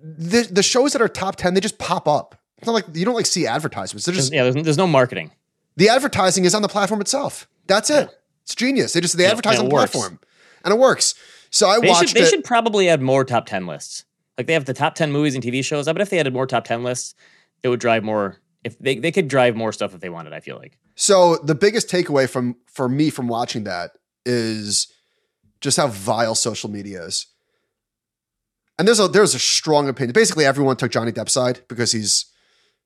the 0.00 0.42
the 0.50 0.62
shows 0.62 0.92
that 0.92 1.02
are 1.02 1.08
top 1.08 1.36
ten, 1.36 1.54
they 1.54 1.60
just 1.60 1.78
pop 1.78 2.08
up. 2.08 2.36
It's 2.58 2.66
not 2.66 2.72
like 2.72 2.86
you 2.92 3.04
don't 3.04 3.14
like 3.14 3.26
see 3.26 3.46
advertisements. 3.46 4.06
They're 4.06 4.14
just 4.14 4.32
yeah, 4.32 4.44
there's, 4.48 4.64
there's 4.64 4.78
no 4.78 4.86
marketing. 4.86 5.30
The 5.76 5.88
advertising 5.88 6.44
is 6.44 6.54
on 6.54 6.62
the 6.62 6.68
platform 6.68 7.00
itself. 7.00 7.48
That's 7.66 7.90
it. 7.90 8.10
It's 8.42 8.54
genius. 8.54 8.92
They 8.92 9.00
just 9.00 9.16
they 9.16 9.24
Yeah, 9.24 9.30
advertise 9.30 9.58
on 9.58 9.68
the 9.68 9.74
works. 9.74 9.92
platform, 9.92 10.18
and 10.64 10.72
it 10.74 10.78
works. 10.78 11.14
So 11.50 11.68
I 11.68 11.80
They 11.80 11.88
watched 11.88 12.08
should, 12.10 12.16
they 12.16 12.22
it. 12.22 12.28
should 12.30 12.44
probably 12.44 12.88
add 12.88 13.00
more 13.02 13.24
top 13.24 13.46
10 13.46 13.66
lists. 13.66 14.04
Like 14.38 14.46
they 14.46 14.54
have 14.54 14.64
the 14.64 14.74
top 14.74 14.94
10 14.94 15.12
movies 15.12 15.34
and 15.34 15.44
TV 15.44 15.62
shows. 15.64 15.86
I 15.86 15.92
bet 15.92 16.00
if 16.02 16.10
they 16.10 16.18
added 16.18 16.32
more 16.32 16.46
top 16.46 16.64
10 16.64 16.82
lists, 16.82 17.14
it 17.62 17.68
would 17.68 17.80
drive 17.80 18.02
more. 18.02 18.38
If 18.64 18.78
they, 18.78 18.96
they 18.98 19.12
could 19.12 19.28
drive 19.28 19.54
more 19.56 19.72
stuff 19.72 19.94
if 19.94 20.00
they 20.00 20.08
wanted, 20.08 20.32
I 20.32 20.40
feel 20.40 20.56
like. 20.56 20.78
So 20.94 21.36
the 21.38 21.54
biggest 21.54 21.88
takeaway 21.88 22.28
from 22.28 22.56
for 22.66 22.88
me 22.88 23.10
from 23.10 23.28
watching 23.28 23.64
that 23.64 23.92
is 24.24 24.92
just 25.60 25.76
how 25.76 25.88
vile 25.88 26.34
social 26.34 26.70
media 26.70 27.02
is. 27.04 27.26
And 28.78 28.88
there's 28.88 29.00
a 29.00 29.08
there's 29.08 29.34
a 29.34 29.38
strong 29.38 29.88
opinion. 29.88 30.12
Basically, 30.12 30.44
everyone 30.44 30.76
took 30.76 30.90
Johnny 30.90 31.12
Depp's 31.12 31.32
side 31.32 31.60
because 31.68 31.92
he's 31.92 32.26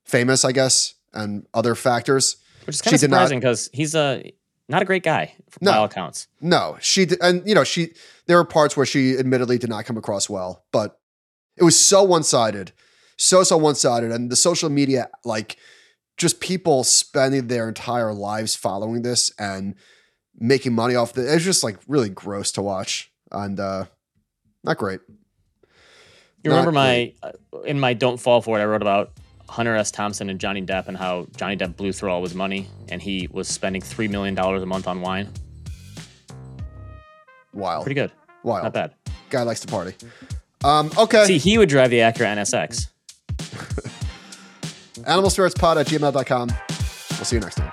famous, 0.05 0.45
I 0.45 0.53
guess, 0.53 0.95
and 1.14 1.47
other 1.55 1.74
factors. 1.74 2.37
Which 2.67 2.75
is 2.77 2.79
She 2.81 2.85
kind 2.85 2.95
of 2.95 3.01
surprising 3.01 3.41
because 3.41 3.71
he's 3.73 3.95
a 3.95 4.33
not 4.69 4.83
a 4.83 4.85
great 4.85 5.03
guy 5.05 5.35
No. 5.61 5.71
by 5.71 5.77
all 5.79 5.85
accounts. 5.85 6.27
No, 6.41 6.77
she 6.81 7.07
did, 7.07 7.19
and 7.23 7.47
you 7.47 7.55
know 7.55 7.64
she. 7.64 7.91
There 8.27 8.39
are 8.39 8.45
parts 8.45 8.77
where 8.77 8.87
she 8.87 9.17
admittedly 9.17 9.59
did 9.59 9.71
not 9.71 9.85
come 9.85 9.97
across 9.97 10.29
well, 10.29 10.64
but 10.73 10.99
it 11.57 11.62
was 11.64 11.79
so 11.79 12.03
one 12.03 12.25
sided, 12.25 12.73
so 13.17 13.43
so 13.45 13.57
one 13.57 13.77
sided, 13.77 14.11
and 14.11 14.31
the 14.31 14.37
social 14.37 14.69
media 14.69 15.09
like 15.25 15.57
just 16.17 16.41
people 16.41 16.83
spending 16.83 17.47
their 17.47 17.69
entire 17.69 18.12
lives 18.12 18.57
following 18.57 19.03
this 19.03 19.31
and 19.39 19.75
making 20.39 20.73
money 20.75 20.97
off 20.97 21.12
the. 21.12 21.33
It's 21.33 21.45
just 21.45 21.62
like 21.62 21.79
really 21.87 22.09
gross 22.09 22.51
to 22.53 22.62
watch 22.62 23.11
and 23.31 23.61
uh 23.61 23.85
not 24.64 24.79
great. 24.79 25.01
You 26.43 26.51
Not 26.51 26.59
remember 26.59 26.73
my 26.73 27.12
uh, 27.23 27.33
in 27.64 27.79
my 27.79 27.95
"Don't 27.95 28.19
Fall 28.19 28.41
for 28.41 28.59
It," 28.59 28.62
I 28.62 28.67
wrote 28.67 28.83
about 28.83 29.12
Hunter 29.49 29.74
S. 29.76 29.90
Thompson 29.90 30.28
and 30.30 30.38
Johnny 30.40 30.62
Depp 30.62 30.88
and 30.88 30.97
how 30.97 31.26
Johnny 31.36 31.57
Depp 31.57 31.76
blew 31.76 31.92
through 31.92 32.11
all 32.11 32.22
his 32.22 32.34
money 32.34 32.68
and 32.88 33.01
he 33.01 33.28
was 33.30 33.49
spending 33.49 33.80
three 33.82 34.09
million 34.09 34.34
dollars 34.34 34.62
a 34.62 34.66
month 34.66 34.86
on 34.88 35.01
wine. 35.01 35.28
Wild, 37.55 37.84
Pretty 37.84 37.94
good, 38.01 38.12
wild. 38.42 38.64
not 38.64 38.72
bad. 38.74 38.94
Guy 39.30 39.42
likes 39.42 39.61
to 39.61 39.66
party. 39.68 39.94
Um, 40.64 40.90
okay. 40.99 41.24
See, 41.26 41.38
he 41.38 41.59
would 41.59 41.68
drive 41.68 41.90
the 41.90 41.99
Acura 42.01 42.36
NSX. 42.36 42.88
Animal 45.07 45.30
Spirits 45.30 45.55
Pod 45.55 45.78
at 45.78 45.86
gmail.com. 45.86 46.49
We'll 46.49 47.24
see 47.24 47.36
you 47.36 47.40
next 47.40 47.57
time. 47.57 47.72